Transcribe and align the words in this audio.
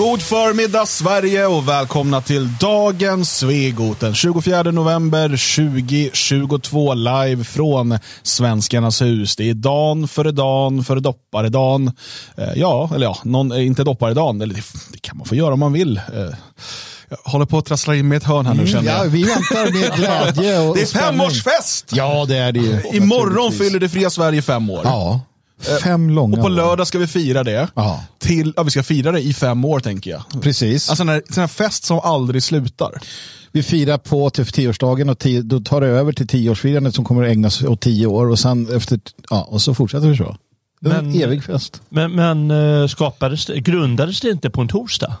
God 0.00 0.22
förmiddag 0.22 0.86
Sverige 0.86 1.46
och 1.46 1.68
välkomna 1.68 2.20
till 2.20 2.48
dagens 2.60 3.36
Svegot 3.36 4.00
den 4.00 4.14
24 4.14 4.62
november 4.62 5.28
2022 5.28 6.94
live 6.94 7.44
från 7.44 7.98
Svenskarnas 8.22 9.02
hus. 9.02 9.36
Det 9.36 9.50
är 9.50 9.54
dan 9.54 10.08
före 10.08 10.32
dan 10.32 10.84
före 10.84 11.00
dopparedan. 11.00 11.92
Eh, 12.36 12.48
ja, 12.56 12.90
eller 12.94 13.06
ja, 13.06 13.18
någon, 13.24 13.52
eh, 13.52 13.66
inte 13.66 13.84
dopparedan, 13.84 14.40
eller 14.40 14.54
det, 14.54 14.98
kan 15.00 15.18
man 15.18 15.26
få 15.26 15.34
göra 15.34 15.52
om 15.52 15.60
man 15.60 15.72
vill. 15.72 15.96
Eh, 15.96 16.34
jag 17.08 17.18
håller 17.24 17.46
på 17.46 17.58
att 17.58 17.66
trassla 17.66 17.94
in 17.94 18.08
mig 18.08 18.16
i 18.16 18.18
ett 18.18 18.24
hörn 18.24 18.46
här 18.46 18.54
nu 18.54 18.66
känner 18.66 18.90
Ja, 18.90 19.04
jag. 19.04 19.10
vi 19.10 19.22
väntar 19.22 19.72
med 19.72 19.92
glädje 19.96 20.58
och 20.58 20.76
Det 20.76 20.82
är 20.82 20.86
femårsfest! 20.86 21.92
Ja, 21.92 22.24
det 22.28 22.36
är 22.36 22.52
det 22.52 22.60
ju. 22.60 22.82
Imorgon 22.92 23.52
fyller 23.52 23.80
det 23.80 23.88
fria 23.88 24.10
Sverige 24.10 24.42
fem 24.42 24.70
år. 24.70 24.80
Ja, 24.84 25.20
fem 25.82 26.10
långa 26.10 26.36
Och 26.36 26.42
på 26.42 26.48
lördag 26.48 26.86
ska 26.86 26.98
vi 26.98 27.06
fira 27.06 27.44
det. 27.44 27.68
Ja. 27.74 28.04
Till, 28.18 28.52
ja, 28.56 28.62
vi 28.62 28.70
ska 28.70 28.82
fira 28.82 29.12
det 29.12 29.20
i 29.20 29.34
fem 29.34 29.64
år 29.64 29.80
tänker 29.80 30.10
jag. 30.10 30.42
Precis. 30.42 30.88
Alltså 30.90 31.04
en 31.04 31.22
sån 31.30 31.40
här 31.40 31.48
fest 31.48 31.84
som 31.84 31.98
aldrig 32.00 32.42
slutar. 32.42 32.92
vi 33.52 33.62
firar 33.62 33.98
på 33.98 34.30
till 34.30 34.46
tioårsdagen 34.46 35.08
och 35.08 35.18
tio, 35.18 35.42
då 35.42 35.60
tar 35.60 35.80
det 35.80 35.86
över 35.86 36.12
till 36.12 36.26
tioårsfirandet 36.28 36.94
som 36.94 37.04
kommer 37.04 37.22
att 37.22 37.28
ägnas 37.32 37.62
åt 37.62 37.80
tio 37.80 38.06
år 38.06 38.26
och 38.30 38.38
sen 38.38 38.76
efter, 38.76 39.00
ja, 39.30 39.42
och 39.50 39.62
så 39.62 39.74
fortsätter 39.74 40.08
vi 40.08 40.16
så. 40.16 40.36
Det 40.80 40.90
är 40.90 40.98
en 40.98 41.10
Men- 41.12 41.22
evig 41.22 41.44
fest. 41.44 41.82
Men, 41.88 42.12
men 42.12 42.50
eh, 42.50 42.86
skapades 42.86 43.46
det, 43.46 43.60
grundades 43.60 44.20
det 44.20 44.30
inte 44.30 44.50
på 44.50 44.60
en 44.60 44.68
torsdag? 44.68 45.16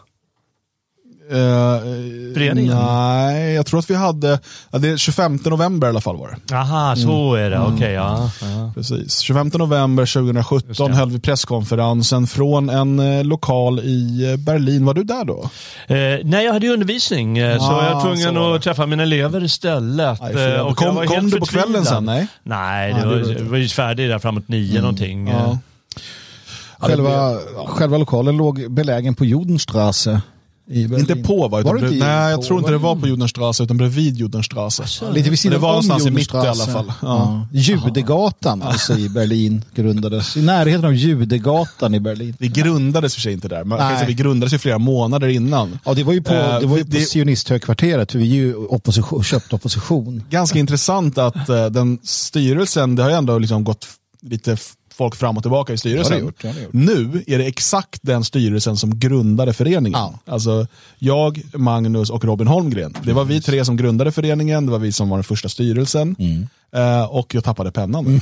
Föreningen? 2.34 2.76
Nej, 2.76 3.52
jag 3.54 3.66
tror 3.66 3.78
att 3.80 3.90
vi 3.90 3.94
hade, 3.94 4.38
ja, 4.70 4.78
det 4.78 4.88
är 4.88 4.96
25 4.96 5.38
november 5.44 5.86
i 5.86 5.90
alla 5.90 6.00
fall 6.00 6.16
var 6.16 6.38
det. 6.48 6.54
Aha, 6.56 6.96
så 6.96 7.34
är 7.34 7.50
det. 7.50 7.58
Okej, 7.60 7.92
ja. 7.92 8.30
ja. 8.42 8.72
Precis. 8.74 9.18
25 9.18 9.50
november 9.54 10.02
Just 10.02 10.12
2017 10.14 10.90
det. 10.90 10.96
höll 10.96 11.10
vi 11.10 11.20
presskonferensen 11.20 12.26
från 12.26 12.68
en 12.70 12.98
eh, 12.98 13.24
lokal 13.24 13.80
i 13.80 14.30
eh, 14.30 14.36
Berlin. 14.36 14.84
Var 14.84 14.94
du 14.94 15.04
där 15.04 15.24
då? 15.24 15.50
Eh, 15.94 15.96
nej, 16.24 16.44
jag 16.44 16.52
hade 16.52 16.66
ju 16.66 16.72
undervisning 16.72 17.38
eh, 17.38 17.58
så 17.58 17.64
Ah, 17.64 17.86
jag 17.88 17.94
var 17.94 18.02
tvungen 18.02 18.34
var 18.34 18.56
att 18.56 18.62
träffa 18.62 18.86
mina 18.86 19.02
elever 19.02 19.44
istället. 19.44 20.22
Aj, 20.22 20.60
och 20.60 20.76
kom- 20.76 21.06
kom 21.06 21.30
du 21.30 21.38
på 21.38 21.46
kvällen 21.46 21.84
sen, 21.84 22.04
nej? 22.04 22.26
Nej, 22.42 22.92
det 22.94 23.00
Ah, 23.02 23.06
var, 23.08 23.16
det 23.16 23.22
var- 23.24 23.32
jag 23.32 23.40
var 23.44 23.58
ju 23.58 23.68
färdig 23.68 24.08
där 24.08 24.18
framåt 24.18 24.48
nio 24.48 24.80
någonting. 24.80 25.28
Ja. 25.28 25.34
eh. 25.34 25.56
Ja, 26.82 26.86
Själva, 26.86 27.36
själva 27.66 27.98
lokalen 27.98 28.36
låg 28.36 28.70
belägen 28.72 29.14
på 29.14 29.24
Berlin. 29.24 30.20
Inte 30.72 31.16
på 31.16 31.48
va? 31.48 31.60
Utan 31.60 31.74
Var 31.74 31.80
det 31.82 31.88
inte 31.94 32.06
nej, 32.06 32.30
jag 32.30 32.42
tror 32.42 32.58
inte 32.58 32.70
det 32.70 32.78
var 32.78 32.96
på 32.96 33.06
Judenstrasse 33.06 33.62
utan 33.62 33.76
bredvid 33.76 34.16
Judenstrasse. 34.16 34.84
Lite 35.12 35.30
vid 35.30 35.38
sidan 35.38 35.52
Det 35.52 35.58
var 35.58 35.68
någonstans 35.68 36.06
i 36.06 36.10
mitten 36.10 36.44
i 36.44 36.48
alla 36.48 36.66
fall. 36.66 36.92
Ja. 37.02 37.46
Ja. 37.52 37.58
Judegatan 37.58 38.62
alltså 38.62 38.98
i 38.98 39.08
Berlin 39.08 39.64
grundades. 39.74 40.36
I 40.36 40.42
närheten 40.42 40.84
av 40.84 40.94
Judegatan 40.94 41.94
i 41.94 42.00
Berlin. 42.00 42.34
Vi 42.38 42.48
grundades 42.48 43.14
för 43.14 43.20
sig 43.20 43.32
inte 43.32 43.48
där, 43.48 43.64
men 43.64 43.78
säga, 43.78 44.04
vi 44.06 44.14
grundades 44.14 44.54
ju 44.54 44.58
flera 44.58 44.78
månader 44.78 45.28
innan. 45.28 45.78
Ja, 45.84 45.94
det 45.94 46.02
var 46.04 46.12
ju 46.12 46.22
på, 46.22 46.34
Eh, 46.34 46.60
det 46.60 46.66
var 46.66 46.76
ju 46.76 46.82
det- 46.82 46.98
på 46.98 47.04
sionisthögkvarteret, 47.04 48.12
för 48.12 48.18
vi 48.18 48.26
ju 48.26 48.54
opposition, 48.54 49.24
köpt 49.24 49.52
opposition. 49.52 50.22
ganska 50.30 50.58
intressant 50.58 51.18
att 51.18 51.48
eh, 51.48 51.66
den 51.66 51.98
styrelsen, 52.02 52.96
det 52.96 53.02
har 53.02 53.10
ju 53.10 53.16
ändå 53.16 53.38
liksom 53.38 53.64
gått 53.64 53.86
lite 54.22 54.56
folk 54.94 55.16
fram 55.16 55.36
och 55.36 55.42
tillbaka 55.42 55.72
i 55.72 55.78
styrelsen. 55.78 56.18
Ja, 56.18 56.32
det 56.42 56.48
har 56.48 56.54
det 56.54 56.60
gjort, 56.60 56.72
ja, 56.72 56.72
det 56.72 56.80
har 56.80 56.86
det 56.86 57.12
Nu 57.12 57.24
är 57.26 57.38
det 57.38 57.44
exakt 57.44 57.98
den 58.02 58.24
styrelsen 58.24 58.76
som 58.76 58.98
grundade 58.98 59.52
föreningen. 59.52 60.00
Ja. 60.00 60.32
Alltså 60.32 60.66
jag, 60.98 61.42
Magnus 61.54 62.10
och 62.10 62.24
Robin 62.24 62.46
Holmgren. 62.46 62.96
Det 63.02 63.12
var 63.12 63.24
vi 63.24 63.40
tre 63.40 63.64
som 63.64 63.76
grundade 63.76 64.12
föreningen, 64.12 64.66
det 64.66 64.72
var 64.72 64.78
vi 64.78 64.92
som 64.92 65.08
var 65.08 65.16
den 65.16 65.24
första 65.24 65.48
styrelsen. 65.48 66.16
Mm. 66.18 66.48
Eh, 66.72 67.04
och 67.04 67.34
jag 67.34 67.44
tappade 67.44 67.72
pennan. 67.72 68.04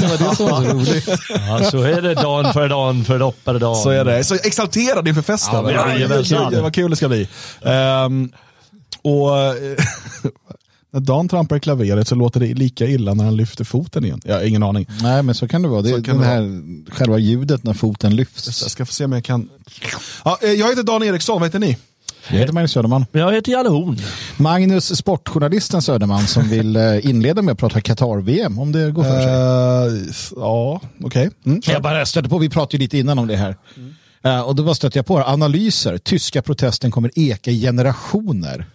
Det 0.00 0.06
var 0.06 0.28
det 0.28 0.36
som 0.36 0.46
var 0.46 0.62
så 0.62 0.70
roligt. 0.70 1.08
Ja, 1.28 1.70
så 1.70 1.82
är 1.82 2.02
det 2.02 2.14
dagen 2.14 2.52
för 2.52 2.68
dagen 2.68 3.04
för 3.04 3.18
doppare 3.18 3.58
dagen. 3.58 3.76
Så 3.76 3.90
är 3.90 4.04
det. 4.04 4.24
Så 4.24 4.34
exalterad 4.34 5.08
inför 5.08 5.22
festen. 5.22 5.54
Ja, 5.54 5.62
men 5.62 5.74
det, 5.74 5.98
jajamensan. 5.98 6.42
vad 6.42 6.52
kul, 6.52 6.62
vad 6.62 6.74
kul 6.74 6.90
det 6.90 6.96
ska 6.96 7.08
bli. 7.08 7.28
Ehm, 7.64 8.32
och 9.02 9.30
när 10.96 11.00
Dan 11.00 11.28
trampar 11.28 11.56
i 11.56 11.60
klaveret 11.60 12.08
så 12.08 12.14
låter 12.14 12.40
det 12.40 12.54
lika 12.54 12.86
illa 12.86 13.14
när 13.14 13.24
han 13.24 13.36
lyfter 13.36 13.64
foten 13.64 14.04
igen. 14.04 14.20
Jag 14.24 14.34
har 14.34 14.42
ingen 14.42 14.62
aning. 14.62 14.86
Nej, 15.02 15.22
men 15.22 15.34
så 15.34 15.48
kan 15.48 15.62
det 15.62 15.68
vara. 15.68 15.82
Det 15.82 15.88
Så 15.88 15.96
är 15.96 16.02
kan 16.02 16.18
den 16.18 16.22
det 16.22 16.28
här, 16.28 16.90
själva 16.96 17.18
ljudet 17.18 17.64
när 17.64 17.72
foten 17.74 18.16
lyfts. 18.16 18.62
Jag 18.62 18.70
ska 18.70 18.86
få 18.86 18.92
se 18.92 19.04
om 19.04 19.12
jag 19.12 19.24
kan... 19.24 19.48
Ja, 20.24 20.38
eh, 20.42 20.50
jag 20.50 20.68
heter 20.68 20.82
Dan 20.82 21.02
Eriksson, 21.02 21.40
vad 21.40 21.48
heter 21.48 21.58
ni? 21.58 21.76
Jag 22.28 22.38
heter 22.38 22.52
Magnus 22.52 22.72
Söderman. 22.72 23.06
Jag 23.12 23.32
heter 23.32 23.52
Jalle 23.52 23.68
Horn. 23.68 23.98
Magnus, 24.36 24.96
sportjournalisten 24.96 25.82
Söderman, 25.82 26.26
som 26.26 26.48
vill 26.48 26.76
eh, 26.76 27.06
inleda 27.06 27.42
med 27.42 27.52
att 27.52 27.58
prata 27.58 27.80
Qatar-VM, 27.80 28.58
om 28.58 28.72
det 28.72 28.90
går 28.90 29.02
för 29.04 29.20
sig. 29.20 30.00
Eh, 30.08 30.14
ja, 30.36 30.80
okej. 31.04 31.30
Mm. 31.46 31.60
Jag 31.66 31.82
bara 31.82 32.06
stötte 32.06 32.28
på, 32.28 32.38
vi 32.38 32.48
pratade 32.48 32.76
ju 32.76 32.78
lite 32.82 32.98
innan 32.98 33.18
om 33.18 33.26
det 33.26 33.36
här. 33.36 33.56
Eh, 34.24 34.40
och 34.40 34.54
då 34.54 34.62
bara 34.62 34.74
stötte 34.74 34.98
jag 34.98 35.06
på 35.06 35.18
analyser. 35.18 35.98
Tyska 35.98 36.42
protesten 36.42 36.90
kommer 36.90 37.10
eka 37.18 37.50
i 37.50 37.60
generationer. 37.60 38.66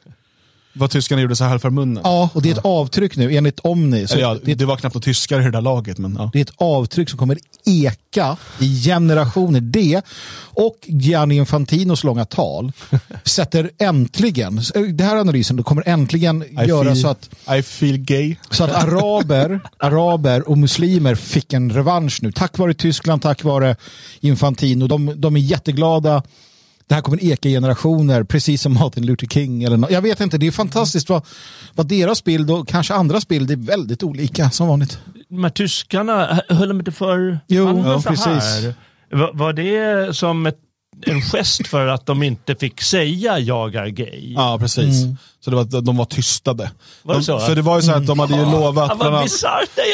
Vad 0.73 0.91
tyskarna 0.91 1.21
gjorde 1.21 1.35
så 1.35 1.43
här 1.43 1.57
för 1.57 1.69
munnen. 1.69 2.01
Ja, 2.03 2.29
och 2.33 2.41
det 2.41 2.49
är 2.49 2.53
ett 2.53 2.65
avtryck 2.65 3.17
nu, 3.17 3.35
enligt 3.35 3.59
Omni. 3.59 4.07
Så 4.07 4.13
Eller 4.13 4.23
ja, 4.23 4.37
det, 4.43 4.55
det 4.55 4.65
var 4.65 4.77
knappt 4.77 4.95
några 4.95 5.03
tyskar 5.03 5.41
i 5.41 5.43
det 5.43 5.51
där 5.51 5.61
laget. 5.61 5.97
Men, 5.97 6.15
ja. 6.19 6.29
det 6.33 6.39
är 6.39 6.41
ett 6.41 6.53
avtryck 6.57 7.09
som 7.09 7.19
kommer 7.19 7.37
eka 7.65 8.37
i 8.59 8.83
generationer. 8.83 9.61
Det 9.61 10.01
och 10.53 10.77
Gianni 10.85 11.35
Infantinos 11.35 12.03
långa 12.03 12.25
tal 12.25 12.71
sätter 13.23 13.71
äntligen, 13.77 14.61
det 14.93 15.03
här 15.03 15.15
analysen, 15.15 15.55
då 15.55 15.63
kommer 15.63 15.87
äntligen 15.87 16.43
I 16.43 16.67
göra 16.67 16.83
feel, 16.83 16.97
så 16.97 17.07
att 17.07 17.29
I 17.57 17.61
feel 17.61 17.97
gay. 17.97 18.35
Så 18.49 18.63
att 18.63 18.83
araber, 18.83 19.59
araber 19.77 20.49
och 20.49 20.57
muslimer 20.57 21.15
fick 21.15 21.53
en 21.53 21.71
revansch 21.71 22.19
nu. 22.23 22.31
Tack 22.31 22.57
vare 22.57 22.73
Tyskland, 22.73 23.21
tack 23.21 23.43
vare 23.43 23.75
Infantino. 24.19 24.87
De, 24.87 25.13
de 25.15 25.35
är 25.35 25.39
jätteglada. 25.39 26.23
Det 26.91 26.95
här 26.95 27.01
kommer 27.01 27.23
eka 27.23 27.49
generationer, 27.49 28.23
precis 28.23 28.61
som 28.61 28.73
Martin 28.73 29.05
Luther 29.05 29.27
King. 29.27 29.63
Eller 29.63 29.77
nå- 29.77 29.87
jag 29.91 30.01
vet 30.01 30.19
inte, 30.19 30.37
det 30.37 30.47
är 30.47 30.51
fantastiskt 30.51 31.09
vad, 31.09 31.25
vad 31.75 31.87
deras 31.87 32.23
bild 32.23 32.51
och 32.51 32.67
kanske 32.67 32.93
andras 32.93 33.27
bild 33.27 33.51
är 33.51 33.55
väldigt 33.55 34.03
olika 34.03 34.49
som 34.49 34.67
vanligt. 34.67 34.99
De 35.29 35.43
här 35.43 35.51
tyskarna, 35.51 36.41
höll 36.49 36.67
de 36.67 36.79
inte 36.79 36.91
för 36.91 37.39
Jo, 37.47 37.83
ja, 37.85 38.01
så 38.01 38.09
precis. 38.09 38.25
här? 38.27 38.73
Var, 39.11 39.31
var 39.33 39.53
det 39.53 40.15
som 40.15 40.45
ett, 40.45 40.57
en 41.05 41.21
gest 41.21 41.67
för 41.67 41.87
att 41.87 42.05
de 42.05 42.23
inte 42.23 42.55
fick 42.55 42.81
säga 42.81 43.39
jag 43.39 43.75
är 43.75 43.87
gay? 43.87 44.33
Ja, 44.33 44.57
precis. 44.59 45.05
Så 45.43 45.49
det 45.49 45.55
var, 45.55 45.81
de 45.81 45.97
var 45.97 46.05
tystade. 46.05 46.71
Var 47.03 47.13
det 47.13 47.19
de, 47.19 47.23
så? 47.23 47.39
För 47.39 47.55
det 47.55 47.61
var 47.61 47.75
ju 47.75 47.81
så 47.81 47.91
att 47.91 48.07
de 48.07 48.19
hade 48.19 48.35
ju 48.35 48.45
lovat... 48.45 48.89
Ja, 48.89 48.95
bland 48.95 49.15
annat- 49.15 49.29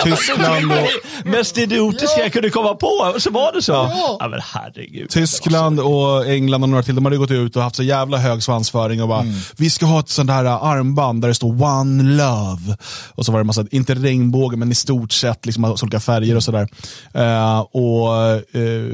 Tyskland 0.03 0.71
och- 0.71 1.25
mest 1.27 1.57
idiotiska 1.57 2.21
jag 2.21 2.33
kunde 2.33 2.49
komma 2.49 2.75
på. 2.75 3.15
Så 3.19 3.31
var 3.31 3.53
det 3.53 3.61
så. 3.61 3.71
Ja. 3.71 4.17
Ja, 4.19 4.27
men 4.27 4.39
herregud. 4.53 5.09
Tyskland 5.09 5.79
och 5.79 6.27
England 6.27 6.63
och 6.63 6.69
några 6.69 6.83
till, 6.83 6.95
de 6.95 7.05
hade 7.05 7.17
gått 7.17 7.31
ut 7.31 7.55
och 7.55 7.63
haft 7.63 7.75
så 7.75 7.83
jävla 7.83 8.17
hög 8.17 8.43
svansföring 8.43 9.01
och 9.01 9.07
bara, 9.07 9.25
vi 9.57 9.69
ska 9.69 9.85
ha 9.85 9.99
ett 9.99 10.09
sånt 10.09 10.29
här 10.29 10.45
armband 10.45 11.21
där 11.21 11.27
det 11.27 11.33
står 11.35 11.63
one 11.63 12.03
love. 12.03 12.77
Och 13.15 13.25
så 13.25 13.31
var 13.31 13.39
det 13.39 13.43
massa, 13.45 13.65
inte 13.71 13.93
regnbåge, 13.95 14.57
men 14.57 14.71
i 14.71 14.75
stort 14.75 15.11
sett 15.11 15.45
liksom 15.45 15.65
olika 15.65 15.99
färger 15.99 16.35
och 16.35 16.43
sådär. 16.43 16.67
Eh, 17.13 17.59
och 17.59 18.15
eh, 18.55 18.93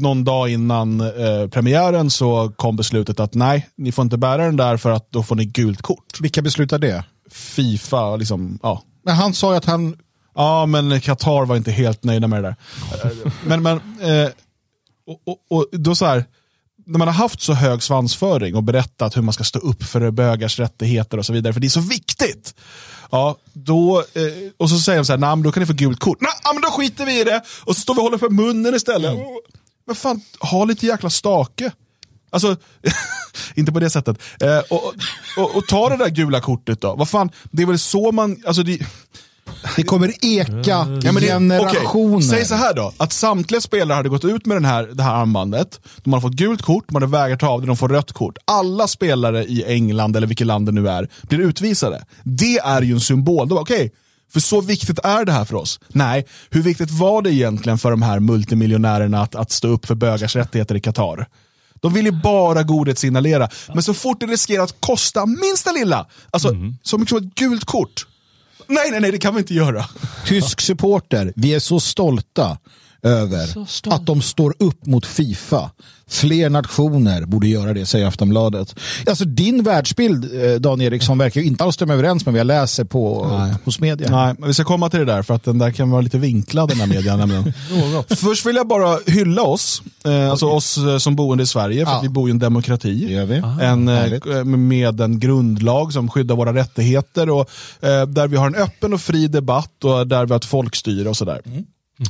någon 0.00 0.24
dag 0.24 0.48
innan 0.48 1.00
eh, 1.00 1.48
premiären 1.50 2.10
så 2.10 2.52
kom 2.56 2.76
beslutet 2.76 3.20
att 3.20 3.34
nej, 3.34 3.66
ni 3.76 3.92
får 3.92 4.02
inte 4.02 4.16
bära 4.18 4.44
den 4.44 4.56
där 4.56 4.76
för 4.76 4.90
att 4.90 5.06
då 5.10 5.22
får 5.22 5.36
ni 5.36 5.44
gult 5.66 5.82
kort. 5.82 6.20
Vilka 6.20 6.42
beslutar 6.42 6.78
det? 6.78 7.04
Fifa, 7.30 8.16
liksom, 8.16 8.58
ja. 8.62 8.82
Men 9.04 9.14
han 9.14 9.34
sa 9.34 9.50
ju 9.50 9.56
att 9.56 9.64
han... 9.64 9.96
Ja, 10.34 10.66
men 10.66 11.00
Qatar 11.00 11.46
var 11.46 11.56
inte 11.56 11.70
helt 11.70 12.04
nöjda 12.04 12.26
med 12.26 12.44
det 12.44 12.48
där. 12.48 12.56
Men, 13.46 13.62
men, 13.62 13.76
eh, 14.00 14.30
och, 15.06 15.20
och, 15.26 15.58
och 15.58 15.66
då 15.72 15.94
så 15.94 16.06
här, 16.06 16.24
när 16.86 16.98
man 16.98 17.08
har 17.08 17.14
haft 17.14 17.40
så 17.40 17.52
hög 17.52 17.82
svansföring 17.82 18.54
och 18.54 18.62
berättat 18.62 19.16
hur 19.16 19.22
man 19.22 19.32
ska 19.32 19.44
stå 19.44 19.58
upp 19.58 19.82
för 19.82 20.10
bögars 20.10 20.58
rättigheter 20.58 21.18
och 21.18 21.26
så 21.26 21.32
vidare, 21.32 21.52
för 21.52 21.60
det 21.60 21.66
är 21.66 21.68
så 21.68 21.80
viktigt. 21.80 22.54
Ja, 23.10 23.36
då, 23.52 23.98
eh, 23.98 24.22
och 24.56 24.70
så 24.70 24.78
säger 24.78 24.98
de 24.98 25.04
så 25.04 25.12
här, 25.12 25.18
men 25.18 25.42
då 25.42 25.52
kan 25.52 25.60
ni 25.60 25.66
få 25.66 25.72
gult 25.72 26.00
kort. 26.00 26.18
Nej, 26.20 26.54
men 26.54 26.62
då 26.62 26.70
skiter 26.70 27.06
vi 27.06 27.20
i 27.20 27.24
det. 27.24 27.42
Och 27.64 27.76
så 27.76 27.80
står 27.80 27.94
vi 27.94 28.00
och 28.00 28.04
håller 28.04 28.18
för 28.18 28.30
munnen 28.30 28.74
istället. 28.74 29.14
Men 29.86 29.96
fan, 29.96 30.20
ha 30.40 30.64
lite 30.64 30.86
jäkla 30.86 31.10
stake. 31.10 31.72
Alltså, 32.30 32.56
inte 33.54 33.72
på 33.72 33.80
det 33.80 33.90
sättet. 33.90 34.18
Eh, 34.40 34.58
och, 34.58 34.94
och, 35.36 35.56
och 35.56 35.66
ta 35.66 35.88
det 35.88 35.96
där 35.96 36.10
gula 36.10 36.40
kortet 36.40 36.80
då. 36.80 36.94
Vad 36.94 37.08
fan, 37.08 37.30
det 37.50 37.62
är 37.62 37.66
väl 37.66 37.78
så 37.78 38.12
man, 38.12 38.42
alltså 38.46 38.62
det, 38.62 38.78
Det 39.76 39.82
kommer 39.82 40.08
eka 40.24 40.52
Ja, 40.64 40.84
men 40.84 41.14
det, 41.14 41.20
generationer. 41.20 42.16
okej. 42.16 42.28
Säg 42.28 42.44
så 42.44 42.54
här 42.54 42.74
då, 42.74 42.92
att 42.96 43.12
samtliga 43.12 43.60
spelare 43.60 43.96
hade 43.96 44.08
gått 44.08 44.24
ut 44.24 44.46
med 44.46 44.56
den 44.56 44.64
här, 44.64 44.86
det 44.86 45.02
här 45.02 45.14
armbandet, 45.14 45.80
de 45.96 46.12
hade 46.12 46.22
fått 46.22 46.32
gult 46.32 46.62
kort, 46.62 46.84
de 46.88 46.94
hade 46.94 47.06
vägrat 47.06 47.40
ta 47.40 47.48
av 47.48 47.60
det, 47.60 47.66
de 47.66 47.76
får 47.76 47.88
rött 47.88 48.12
kort. 48.12 48.38
Alla 48.44 48.88
spelare 48.88 49.44
i 49.44 49.64
England, 49.66 50.16
eller 50.16 50.26
vilket 50.26 50.46
land 50.46 50.66
det 50.66 50.72
nu 50.72 50.88
är, 50.88 51.08
blir 51.22 51.38
utvisade. 51.40 52.04
Det 52.24 52.58
är 52.58 52.82
ju 52.82 52.92
en 52.92 53.00
symbol. 53.00 53.52
Okej, 53.52 53.92
för 54.32 54.40
så 54.40 54.60
viktigt 54.60 54.98
är 55.04 55.24
det 55.24 55.32
här 55.32 55.44
för 55.44 55.54
oss. 55.56 55.80
Nej, 55.88 56.26
hur 56.50 56.62
viktigt 56.62 56.90
var 56.90 57.22
det 57.22 57.32
egentligen 57.32 57.78
för 57.78 57.90
de 57.90 58.02
här 58.02 58.20
multimiljonärerna 58.20 59.22
att, 59.22 59.34
att 59.34 59.50
stå 59.50 59.68
upp 59.68 59.86
för 59.86 59.94
bögars 59.94 60.36
rättigheter 60.36 60.74
i 60.74 60.80
Qatar? 60.80 61.26
De 61.80 61.92
vill 61.92 62.04
ju 62.04 62.12
bara 62.12 62.62
godhetssignalera. 62.62 63.48
Men 63.74 63.82
så 63.82 63.94
fort 63.94 64.20
det 64.20 64.26
riskerar 64.26 64.64
att 64.64 64.80
kosta 64.80 65.26
minsta 65.26 65.72
lilla, 65.72 66.06
alltså 66.30 66.48
så 66.82 66.98
mycket 66.98 67.08
som 67.08 67.18
ett 67.18 67.34
gult 67.34 67.64
kort. 67.64 68.06
Nej, 68.66 68.90
nej, 68.90 69.00
nej, 69.00 69.12
det 69.12 69.18
kan 69.18 69.34
vi 69.34 69.40
inte 69.40 69.54
göra. 69.54 69.84
Tysk 70.26 70.60
supporter, 70.60 71.32
vi 71.36 71.54
är 71.54 71.60
så 71.60 71.80
stolta 71.80 72.58
över 73.02 73.48
att 73.90 74.06
de 74.06 74.22
står 74.22 74.54
upp 74.58 74.86
mot 74.86 75.06
Fifa. 75.06 75.70
Fler 76.08 76.50
nationer 76.50 77.24
borde 77.24 77.48
göra 77.48 77.72
det, 77.72 77.86
säger 77.86 78.06
Aftonbladet. 78.06 78.74
Alltså 79.06 79.24
din 79.24 79.62
världsbild, 79.62 80.44
eh, 80.44 80.54
Dan 80.54 80.80
Eriksson, 80.80 81.18
verkar 81.18 81.40
ju 81.40 81.46
inte 81.46 81.64
alls 81.64 81.74
stämma 81.74 81.94
överens 81.94 82.26
med 82.26 82.32
vad 82.32 82.40
jag 82.40 82.46
läser 82.46 82.84
på, 82.84 83.26
Nej. 83.38 83.54
hos 83.64 83.80
media. 83.80 84.10
Nej, 84.10 84.34
men 84.38 84.48
vi 84.48 84.54
ska 84.54 84.64
komma 84.64 84.90
till 84.90 84.98
det 84.98 85.04
där 85.06 85.22
för 85.22 85.34
att 85.34 85.44
den 85.44 85.58
där 85.58 85.70
kan 85.70 85.90
vara 85.90 86.00
lite 86.00 86.18
vinklad 86.18 86.68
den 86.68 86.80
här 86.80 86.86
medien. 86.86 87.18
nämligen. 87.18 87.52
Först 88.16 88.46
vill 88.46 88.56
jag 88.56 88.68
bara 88.68 88.98
hylla 89.06 89.42
oss, 89.42 89.82
eh, 90.04 90.30
alltså 90.30 90.46
oss 90.46 90.78
eh, 90.78 90.98
som 90.98 91.16
boende 91.16 91.44
i 91.44 91.46
Sverige, 91.46 91.84
för 91.86 91.92
Ja. 91.92 91.98
att 91.98 92.04
vi 92.04 92.08
bor 92.08 92.28
i 92.28 92.30
en 92.30 92.38
demokrati. 92.38 93.04
Det 93.06 93.12
gör 93.12 93.26
vi. 93.26 93.36
En, 93.64 93.88
eh, 93.88 93.94
härligt. 93.94 94.46
med 94.58 95.00
en 95.00 95.20
grundlag 95.20 95.92
som 95.92 96.08
skyddar 96.10 96.36
våra 96.36 96.54
rättigheter 96.54 97.30
och 97.30 97.50
eh, 97.80 98.06
där 98.06 98.28
vi 98.28 98.36
har 98.36 98.46
en 98.46 98.54
öppen 98.54 98.92
och 98.94 99.00
fri 99.00 99.28
debatt 99.28 99.84
och 99.84 100.06
där 100.06 100.26
vi 100.26 100.30
har 100.32 100.36
ett 100.36 100.44
folkstyre 100.44 101.08
och 101.08 101.16
sådär. 101.16 101.40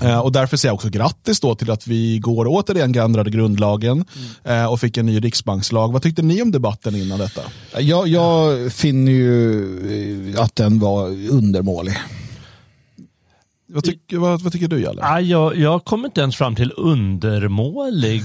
Eh, 0.02 0.18
och 0.18 0.32
därför 0.32 0.56
säger 0.56 0.70
jag 0.70 0.74
också 0.74 0.88
grattis 0.88 1.40
då 1.40 1.54
till 1.54 1.70
att 1.70 1.86
vi 1.86 2.18
går 2.18 2.46
återigen 2.48 2.98
ändrade 2.98 3.30
grundlagen 3.30 4.04
eh, 4.44 4.64
och 4.72 4.80
fick 4.80 4.96
en 4.96 5.06
ny 5.06 5.20
riksbankslag. 5.20 5.92
Vad 5.92 6.02
tyckte 6.02 6.22
ni 6.22 6.42
om 6.42 6.50
debatten 6.52 6.94
innan 6.96 7.18
detta? 7.18 7.40
Jag, 7.78 8.08
jag 8.08 8.72
finner 8.72 9.12
ju 9.12 10.34
eh, 10.34 10.42
att 10.42 10.56
den 10.56 10.78
var 10.78 11.08
undermålig. 11.30 11.94
Vad, 13.68 13.84
tyck, 13.84 14.00
vad, 14.12 14.40
vad 14.42 14.52
tycker 14.52 14.68
du 14.68 14.80
Jalle? 14.82 15.02
Ah, 15.04 15.20
jag, 15.20 15.56
jag 15.56 15.84
kommer 15.84 16.08
inte 16.08 16.20
ens 16.20 16.36
fram 16.36 16.56
till 16.56 16.72
undermålig. 16.76 18.22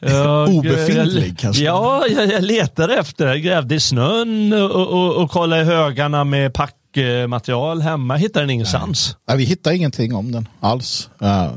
Jag- 0.00 0.48
Obefintlig, 0.48 1.28
jag, 1.30 1.38
kanske? 1.38 1.62
Ja, 1.64 2.04
jag, 2.08 2.32
jag 2.32 2.42
letade 2.42 2.94
efter 2.96 3.26
det. 3.26 3.40
Grävde 3.40 3.74
i 3.74 3.80
snön 3.80 4.52
och, 4.52 4.70
och, 4.92 5.16
och 5.22 5.30
kollade 5.30 5.62
i 5.62 5.64
högarna 5.64 6.24
med 6.24 6.54
packmaterial 6.96 7.80
hemma. 7.82 8.16
Hittade 8.16 8.42
den 8.42 8.50
ingenstans. 8.50 9.16
Nej, 9.28 9.36
vi 9.36 9.44
hittar 9.44 9.72
ingenting 9.72 10.14
om 10.14 10.32
den 10.32 10.48
alls. 10.60 11.08
Ja. 11.18 11.52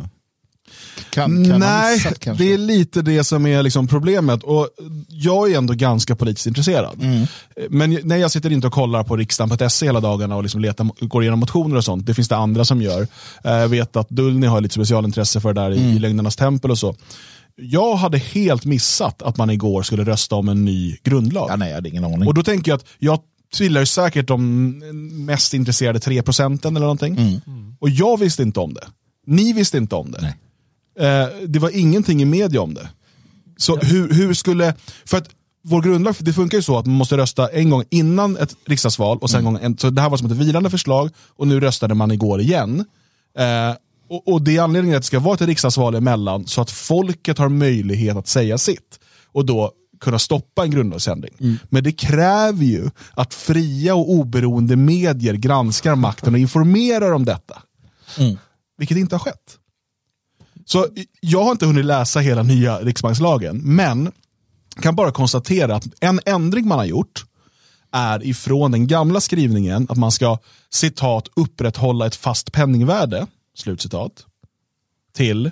Kan, 1.09 1.45
kan 1.50 1.59
Nej, 1.59 1.95
missat, 1.95 2.38
det 2.38 2.53
är 2.53 2.57
lite 2.57 3.01
det 3.01 3.24
som 3.24 3.45
är 3.45 3.63
liksom 3.63 3.88
problemet. 3.88 4.44
Och 4.44 4.69
jag 5.07 5.51
är 5.51 5.57
ändå 5.57 5.74
ganska 5.74 6.15
politiskt 6.15 6.47
intresserad. 6.47 7.01
Mm. 7.03 7.27
Men 7.69 8.00
när 8.03 8.18
jag 8.18 8.31
sitter 8.31 8.51
inte 8.51 8.68
och 8.68 8.74
kollar 8.74 9.03
på 9.03 9.15
riksdagen.se 9.18 9.86
hela 9.86 10.00
dagarna 10.00 10.36
och 10.36 10.44
liksom 10.44 10.62
letar, 10.62 11.06
går 11.07 11.24
igenom 11.24 11.39
motioner 11.39 11.75
och 11.77 11.83
sånt. 11.85 12.06
Det 12.06 12.13
finns 12.13 12.27
det 12.27 12.35
andra 12.38 12.65
som 12.65 12.81
gör. 12.81 13.01
Eh, 13.44 13.51
Jag 13.51 13.68
vet 13.69 13.95
att 13.95 14.09
Dullny 14.09 14.47
har 14.47 14.62
lite 14.62 14.74
specialintresse 14.75 15.39
för 15.42 15.53
det 15.53 15.62
där 15.62 15.71
Mm. 15.71 15.83
i 15.97 16.00
Lögnernas 16.00 16.35
tempel 16.35 16.71
och 16.71 16.77
så. 16.80 16.95
Jag 17.62 17.95
hade 17.95 18.18
helt 18.18 18.65
missat 18.65 19.21
att 19.21 19.38
man 19.38 19.50
igår 19.50 19.83
skulle 19.83 20.03
rösta 20.03 20.35
om 20.35 20.50
en 20.50 20.65
ny 20.65 20.97
grundlag. 21.03 21.47
Ja, 21.50 21.56
nej, 21.56 21.68
jag 21.69 21.75
hade 21.75 21.89
ingen 21.89 22.06
aning. 22.06 22.27
Och 22.27 22.33
då 22.33 22.44
tänker 22.44 22.71
jag 22.71 22.77
att 22.77 22.85
jag 23.00 23.19
tillhör 23.54 23.81
ju 23.81 23.86
säkert 23.86 24.28
de 24.28 24.69
mest 25.25 25.54
intresserade 25.54 26.00
3 26.00 26.22
procenten 26.22 26.75
eller 26.75 26.86
någonting. 26.86 27.18
Mm. 27.18 27.75
Och 27.80 27.90
jag 27.90 28.19
visste 28.19 28.44
inte 28.44 28.60
om 28.60 28.74
det. 28.74 28.88
Ni 29.28 29.54
visste 29.54 29.78
inte 29.78 29.96
om 29.96 30.12
det. 30.12 30.34
Eh, 31.06 31.28
det 31.48 31.60
var 31.60 31.69
ingenting 31.69 32.22
i 32.22 32.25
media 32.25 32.62
om 32.62 32.74
det. 32.74 32.90
Så 33.57 33.78
hur, 33.78 34.13
hur 34.13 34.34
skulle, 34.34 34.74
för 35.06 35.18
att 35.18 35.30
vår 35.63 35.81
grundlag, 35.81 36.16
det 36.19 36.34
funkar 36.34 36.57
ju 36.57 36.62
så 36.62 36.78
att 36.78 36.86
man 36.86 36.96
måste 36.96 37.18
rösta 37.18 37.48
en 37.48 37.69
gång 37.69 37.84
innan 37.90 38.38
ett 38.38 38.56
riksdagsval 38.66 39.18
och 39.18 39.30
sen 39.30 39.40
Mm. 39.40 39.54
gång, 39.54 39.63
en, 39.63 39.78
så 39.78 39.90
det 39.90 40.02
här 40.02 40.10
var 40.10 40.18
som 40.18 40.31
ett 40.31 40.38
vilande 40.38 40.69
förslag 40.69 41.10
och 41.28 41.48
nu 41.48 41.60
röstade 41.60 41.94
man 41.95 42.12
igår 42.12 42.42
igen. 42.42 42.86
Eh, 43.38 43.75
och, 44.10 44.28
och 44.28 44.42
det 44.42 44.57
är 44.57 44.62
anledningen 44.62 44.98
att 44.98 45.04
det 45.04 45.07
ska 45.07 45.19
vara 45.19 45.34
ett 45.34 45.42
riksdagsval 45.42 45.95
emellan 45.95 46.48
så 46.48 46.62
att 46.62 46.72
folket 46.72 47.38
har 47.38 47.50
möjlighet 47.50 48.18
att 48.18 48.28
säga 48.28 48.57
sitt 48.57 49.00
och 49.31 49.45
då 49.45 49.72
kunna 50.00 50.19
stoppa 50.19 50.63
en 50.63 50.72
grundlagsändring. 50.72 51.34
Mm. 51.40 51.60
Men 51.69 51.84
det 51.84 51.92
kräver 51.92 52.66
ju 52.66 52.90
att 53.13 53.34
fria 53.34 53.96
och 53.96 54.12
oberoende 54.12 54.75
medier 54.75 55.34
granskar 55.34 55.96
makten 55.96 56.34
och 56.34 56.40
informerar 56.40 57.12
om 57.12 57.25
detta. 57.25 57.62
Mm. 58.18 58.38
Vilket 58.78 58.98
inte 58.98 59.16
har 59.16 59.19
skett. 59.19 59.57
Så 60.66 60.88
jag 61.22 61.44
har 61.44 61.51
inte 61.51 61.66
hunnit 61.66 61.86
läsa 61.86 62.19
hela 62.19 62.44
nya 62.44 62.80
riksbankslagen, 62.80 63.57
men 63.57 64.12
kan 64.81 64.96
bara 64.96 65.12
konstatera 65.12 65.75
att 65.75 65.88
en 66.00 66.19
ändring 66.25 66.68
man 66.68 66.78
har 66.78 66.86
gjort 66.86 67.25
är 67.92 68.25
ifrån 68.25 68.72
den 68.72 68.88
gamla 68.88 69.22
skrivningen 69.22 69.88
att 69.90 69.98
man 69.98 70.12
ska 70.12 70.38
citat 70.69 71.28
upprätthålla 71.36 72.06
ett 72.06 72.16
fast 72.16 72.52
penningvärde, 72.52 73.28
slutcitat, 73.56 74.25
till 75.13 75.52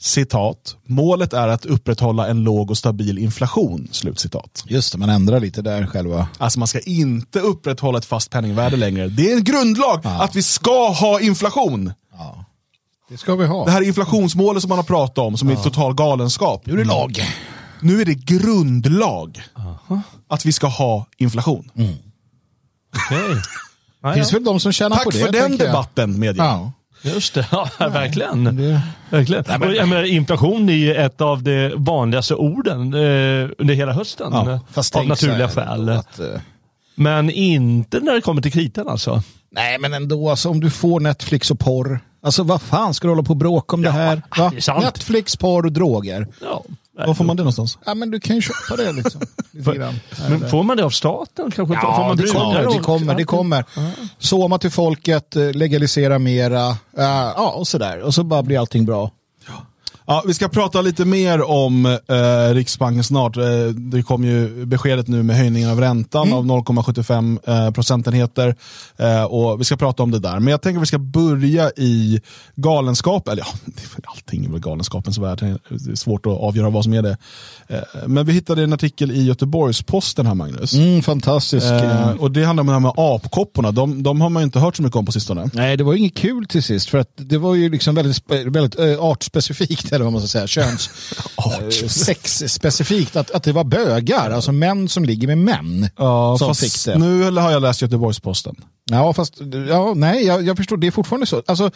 citat, 0.00 0.76
målet 0.86 1.32
är 1.32 1.48
att 1.48 1.66
upprätthålla 1.66 2.28
en 2.28 2.44
låg 2.44 2.70
och 2.70 2.78
stabil 2.78 3.18
inflation, 3.18 3.88
slutcitat. 3.92 4.64
Just 4.66 4.92
det, 4.92 4.98
man 4.98 5.08
ändrar 5.08 5.40
lite 5.40 5.62
där 5.62 5.86
själva. 5.86 6.28
Alltså 6.38 6.58
man 6.58 6.68
ska 6.68 6.80
inte 6.80 7.40
upprätthålla 7.40 7.98
ett 7.98 8.04
fast 8.04 8.30
penningvärde 8.30 8.76
längre. 8.76 9.08
Det 9.08 9.32
är 9.32 9.36
en 9.36 9.44
grundlag 9.44 10.00
att 10.06 10.36
vi 10.36 10.42
ska 10.42 10.88
ha 10.88 11.20
inflation. 11.20 11.92
Det 13.08 13.18
ska 13.18 13.34
vi 13.36 13.46
ha. 13.46 13.64
Det 13.64 13.70
här 13.70 13.82
inflationsmålet 13.82 14.62
som 14.62 14.68
man 14.68 14.78
har 14.78 14.82
pratat 14.84 15.18
om 15.18 15.36
som 15.36 15.48
är 15.48 15.56
total 15.56 15.94
galenskap. 15.94 16.66
Nu 16.66 16.72
är 16.72 16.76
det 16.76 16.84
lag. 16.84 17.20
Nu 17.80 18.00
är 18.00 18.04
det 18.04 18.14
grundlag 18.14 19.42
att 20.28 20.46
vi 20.46 20.52
ska 20.52 20.66
ha 20.66 21.06
inflation. 21.16 21.70
Okej. 21.74 23.42
Ja, 24.02 24.08
Det 24.08 24.14
finns 24.14 24.32
ja. 24.32 24.38
väl 24.38 24.44
de 24.44 24.60
som 24.60 24.72
tjänar 24.72 24.96
på 24.96 25.02
Tack 25.10 25.12
det. 25.14 25.20
för 25.26 25.32
den 25.32 25.56
debatten 25.56 26.18
medie. 26.18 26.42
Ja. 27.02 27.10
Just 27.10 27.34
det, 27.34 27.46
ja, 27.52 27.68
verkligen. 27.78 28.44
Det, 28.44 28.80
verkligen. 29.10 29.62
Och, 29.62 29.74
jag 29.74 29.88
menar, 29.88 30.04
inflation 30.04 30.68
är 30.68 30.72
ju 30.72 30.94
ett 30.94 31.20
av 31.20 31.42
de 31.42 31.72
vanligaste 31.76 32.34
orden 32.34 32.94
eh, 32.94 33.50
under 33.58 33.74
hela 33.74 33.92
hösten. 33.92 34.32
Ja, 34.32 34.60
eh, 34.76 35.00
av 35.00 35.06
naturliga 35.06 35.48
skäl. 35.48 35.88
Att, 35.88 36.18
eh, 36.18 36.26
Men 36.94 37.30
inte 37.30 38.00
när 38.00 38.12
det 38.14 38.20
kommer 38.20 38.42
till 38.42 38.52
kritan 38.52 38.88
alltså. 38.88 39.22
nej, 39.50 39.78
men 39.78 39.94
ändå, 39.94 40.30
alltså, 40.30 40.48
om 40.48 40.60
du 40.60 40.70
får 40.70 41.00
Netflix 41.00 41.50
och 41.50 41.58
porr. 41.58 42.00
Alltså 42.22 42.42
vad 42.42 42.62
fan 42.62 42.94
ska 42.94 43.06
du 43.06 43.10
hålla 43.10 43.22
på 43.22 43.30
och 43.30 43.36
bråka 43.36 43.76
om 43.76 43.82
det 43.82 43.90
här? 43.90 44.22
Va? 44.38 44.52
det. 44.56 44.80
Netflix, 44.80 45.36
porr 45.36 45.66
och 45.66 45.72
droger. 45.72 46.26
Ja. 46.42 46.64
Var 46.96 47.14
får 47.14 47.24
man 47.24 47.36
det 47.36 47.42
någonstans? 47.42 47.78
Ja, 47.86 47.94
men 47.94 48.10
du 48.10 48.20
kan 48.20 48.36
ju 48.36 48.42
köpa 48.42 48.76
det 48.76 48.92
liksom. 48.92 49.20
Lite 49.50 49.74
grann. 49.74 49.94
Men 50.28 50.48
får 50.48 50.62
man 50.62 50.76
det 50.76 50.84
av 50.84 50.90
staten? 50.90 51.50
Kanske? 51.50 51.66
får 51.66 51.74
Ja, 51.74 52.04
man 52.08 52.16
det 52.16 52.26
kommer, 52.26 52.72
det 52.72 52.78
kommer, 52.78 53.14
det 53.14 53.24
kommer. 53.24 53.64
Soma 54.18 54.58
till 54.58 54.70
folket, 54.70 55.36
eh, 55.36 55.52
legalisera 55.52 56.18
mera, 56.18 56.68
eh, 56.68 56.74
ja 57.36 57.54
och 57.56 57.68
sådär. 57.68 58.00
Och 58.00 58.14
så 58.14 58.24
bara 58.24 58.42
blir 58.42 58.58
allting 58.58 58.84
bra. 58.84 59.10
Ja, 60.06 60.22
vi 60.26 60.34
ska 60.34 60.48
prata 60.48 60.80
lite 60.80 61.04
mer 61.04 61.42
om 61.50 61.86
eh, 61.86 62.54
Riksbanken 62.54 63.04
snart. 63.04 63.36
Eh, 63.36 63.44
det 63.76 64.02
kom 64.02 64.24
ju 64.24 64.66
beskedet 64.66 65.08
nu 65.08 65.22
med 65.22 65.36
höjningen 65.36 65.70
av 65.70 65.80
räntan 65.80 66.32
av 66.32 66.44
0,75 66.44 67.66
eh, 67.66 67.70
procentenheter. 67.72 68.56
Eh, 68.96 69.24
och 69.24 69.60
vi 69.60 69.64
ska 69.64 69.76
prata 69.76 70.02
om 70.02 70.10
det 70.10 70.18
där. 70.18 70.40
Men 70.40 70.48
jag 70.48 70.62
tänker 70.62 70.78
att 70.78 70.82
vi 70.82 70.86
ska 70.86 70.98
börja 70.98 71.70
i 71.76 72.20
galenskap. 72.54 73.28
Eller 73.28 73.42
ja, 73.42 73.72
allting 74.04 74.44
är 74.44 74.48
väl 74.48 74.60
galenskapens 74.60 75.18
värld. 75.18 75.38
Det 75.68 75.90
är 75.92 75.94
svårt 75.94 76.26
att 76.26 76.40
avgöra 76.40 76.70
vad 76.70 76.84
som 76.84 76.94
är 76.94 77.02
det. 77.02 77.16
Eh, 77.66 77.78
men 78.06 78.26
vi 78.26 78.32
hittade 78.32 78.62
en 78.62 78.72
artikel 78.72 79.10
i 79.10 79.24
Göteborgs-Posten 79.24 80.26
här 80.26 80.34
Magnus. 80.34 80.74
Mm, 80.74 81.02
fantastisk. 81.02 81.66
Eh, 81.66 82.10
och 82.10 82.30
det 82.30 82.44
handlar 82.44 82.62
om 82.62 82.66
det 82.66 82.72
här 82.72 82.80
med 82.80 82.92
apkopporna. 82.96 83.72
De, 83.72 84.02
de 84.02 84.20
har 84.20 84.30
man 84.30 84.42
ju 84.42 84.44
inte 84.44 84.58
hört 84.58 84.76
så 84.76 84.82
mycket 84.82 84.96
om 84.96 85.06
på 85.06 85.12
sistone. 85.12 85.50
Nej, 85.52 85.76
det 85.76 85.84
var 85.84 85.94
inget 85.94 86.14
kul 86.14 86.46
till 86.46 86.62
sist 86.62 86.88
för 86.88 86.98
att 86.98 87.10
det 87.16 87.38
var 87.38 87.54
ju 87.54 87.68
liksom 87.68 87.94
väldigt, 87.94 88.30
väldigt 88.30 88.78
artspecifikt, 88.98 89.93
eller 89.94 90.04
vad 90.04 90.12
man 90.12 90.22
ska 90.22 90.28
säga, 90.28 90.46
köns... 90.46 90.90
äh, 91.60 91.88
sexspecifikt, 91.88 93.16
att, 93.16 93.30
att 93.30 93.42
det 93.42 93.52
var 93.52 93.64
bögar, 93.64 94.30
alltså 94.30 94.52
män 94.52 94.88
som 94.88 95.04
ligger 95.04 95.26
med 95.26 95.38
män. 95.38 95.88
Ja, 95.96 96.36
som 96.38 96.48
fast 96.48 96.60
fick 96.60 96.84
det. 96.84 96.98
nu 96.98 97.30
har 97.30 97.50
jag 97.50 97.62
läst 97.62 97.82
Göteborgs-Posten. 97.82 98.56
Ja, 98.90 99.12
fast 99.12 99.34
ja, 99.68 99.94
nej, 99.94 100.26
jag, 100.26 100.42
jag 100.42 100.56
förstår, 100.56 100.76
det 100.76 100.86
är 100.86 100.90
fortfarande 100.90 101.26
så. 101.26 101.42
Alltså, 101.46 101.70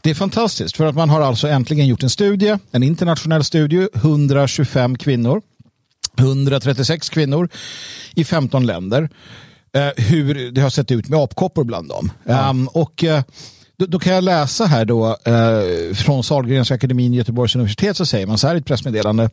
det 0.00 0.10
är 0.10 0.14
fantastiskt 0.14 0.76
för 0.76 0.86
att 0.86 0.94
man 0.94 1.10
har 1.10 1.20
alltså 1.20 1.48
äntligen 1.48 1.86
gjort 1.86 2.02
en 2.02 2.10
studie, 2.10 2.58
en 2.70 2.82
internationell 2.82 3.44
studie, 3.44 3.88
125 3.94 4.98
kvinnor, 4.98 5.42
136 6.18 7.08
kvinnor 7.08 7.48
i 8.14 8.24
15 8.24 8.66
länder, 8.66 9.08
eh, 9.76 10.04
hur 10.04 10.50
det 10.50 10.60
har 10.60 10.70
sett 10.70 10.90
ut 10.90 11.08
med 11.08 11.18
apkoppor 11.18 11.64
bland 11.64 11.88
dem. 11.88 12.12
Ehm, 12.26 12.68
och 12.68 13.04
eh, 13.04 13.22
då, 13.76 13.86
då 13.86 13.98
kan 13.98 14.14
jag 14.14 14.24
läsa 14.24 14.66
här 14.66 14.84
då 14.84 15.16
eh, 15.24 15.94
från 15.94 16.24
Sahlgrenska 16.24 16.74
akademin 16.74 17.14
Göteborgs 17.14 17.54
universitet 17.56 17.96
så 17.96 18.06
säger 18.06 18.26
man 18.26 18.38
så 18.38 18.48
här 18.48 18.54
i 18.54 18.58
ett 18.58 18.66
pressmeddelande 18.66 19.30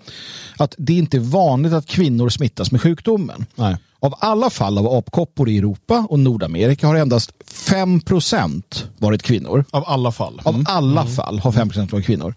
att 0.58 0.76
det 0.78 0.94
är 0.94 0.98
inte 0.98 1.20
vanligt 1.20 1.74
att 1.74 1.86
kvinnor 1.86 2.30
smittas 2.30 2.72
med 2.72 2.82
sjukdomen. 2.82 3.46
Nej. 3.56 3.78
Av 4.00 4.14
alla 4.20 4.50
fall 4.50 4.78
av 4.78 4.88
apkoppor 4.88 5.50
i 5.50 5.58
Europa 5.58 6.06
och 6.10 6.20
Nordamerika 6.20 6.88
har 6.88 6.96
endast 6.96 7.32
5% 7.52 8.64
varit 8.98 9.24
kvinnor. 9.24 9.66
Av 9.72 9.84
alla 9.88 10.12
fall. 10.12 10.42
Av 10.44 10.64
alla 10.68 11.06
fall 11.06 11.40
har 11.40 11.52
5% 11.52 11.92
varit 11.92 12.06
kvinnor. 12.06 12.36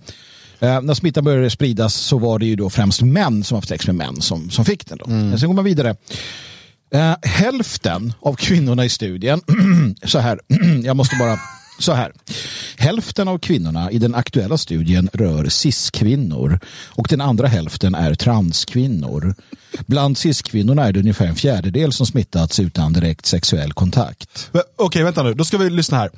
Eh, 0.60 0.80
när 0.80 0.94
smittan 0.94 1.24
började 1.24 1.50
spridas 1.50 1.94
så 1.94 2.18
var 2.18 2.38
det 2.38 2.46
ju 2.46 2.56
då 2.56 2.70
främst 2.70 3.02
män 3.02 3.44
som 3.44 3.54
haft 3.54 3.68
sex 3.68 3.86
med 3.86 3.96
män 3.96 4.20
som, 4.20 4.50
som 4.50 4.64
fick 4.64 4.86
den. 4.86 4.98
Då. 4.98 5.04
Men 5.06 5.38
sen 5.38 5.48
går 5.48 5.54
man 5.54 5.64
vidare. 5.64 5.96
Eh, 6.94 7.14
hälften 7.22 8.12
av 8.20 8.34
kvinnorna 8.34 8.84
i 8.84 8.88
studien, 8.88 9.40
så 10.04 10.18
här, 10.18 10.40
jag 10.84 10.96
måste 10.96 11.16
bara, 11.16 11.38
så 11.78 11.92
här. 11.92 12.12
Hälften 12.76 13.28
av 13.28 13.38
kvinnorna 13.38 13.90
i 13.90 13.98
den 13.98 14.14
aktuella 14.14 14.58
studien 14.58 15.10
rör 15.12 15.48
cis-kvinnor 15.48 16.58
och 16.86 17.06
den 17.10 17.20
andra 17.20 17.46
hälften 17.48 17.94
är 17.94 18.14
transkvinnor. 18.14 19.34
Bland 19.86 20.18
cis-kvinnorna 20.18 20.84
är 20.88 20.92
det 20.92 21.00
ungefär 21.00 21.26
en 21.26 21.36
fjärdedel 21.36 21.92
som 21.92 22.06
smittats 22.06 22.60
utan 22.60 22.92
direkt 22.92 23.26
sexuell 23.26 23.72
kontakt. 23.72 24.50
Okej, 24.76 25.02
vänta 25.02 25.22
nu. 25.22 25.34
Då 25.34 25.44
ska 25.44 25.58
vi 25.58 25.70
lyssna 25.70 25.98
här. 25.98 26.10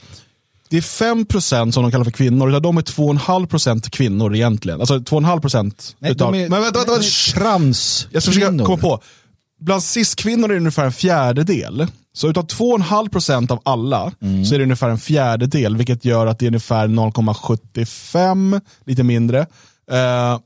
Det 0.69 0.77
är 0.77 0.81
5% 0.81 1.71
som 1.71 1.83
de 1.83 1.93
kallar 1.93 2.05
för 2.05 2.11
kvinnor, 2.11 2.49
utav 2.49 2.63
dem 2.63 2.79
är 2.79 2.83
2,5% 2.83 3.91
kvinnor 3.91 4.35
egentligen. 4.35 4.81
Alltså 4.81 4.99
2,5% 4.99 5.95
Nej, 5.99 6.13
utav... 6.13 6.33
de 6.33 6.39
är, 6.39 6.49
men 6.49 6.63
vänta, 6.63 6.79
vänta, 6.79 6.93
vänta. 6.93 7.07
är 7.07 7.35
trans 7.35 8.09
Jag 8.11 8.23
ska 8.23 8.33
försöka 8.33 8.65
komma 8.65 8.77
på. 8.77 9.03
Bland 9.61 9.83
cis-kvinnor 9.83 10.45
är 10.45 10.49
det 10.55 10.57
ungefär 10.61 10.85
en 10.85 10.93
fjärdedel. 10.93 11.87
Så 12.13 12.29
utav 12.31 12.47
2,5% 12.47 13.51
av 13.53 13.61
alla 13.65 14.13
Mm. 14.23 14.45
så 14.45 14.55
är 14.55 14.59
det 14.59 14.63
ungefär 14.65 14.89
en 14.89 14.99
fjärdedel, 14.99 15.77
vilket 15.77 16.05
gör 16.05 16.27
att 16.27 16.39
det 16.39 16.45
är 16.45 16.49
ungefär 16.49 16.89
0,75, 16.89 18.61
lite 18.85 19.03
mindre. 19.03 19.41
Eh, 19.91 20.39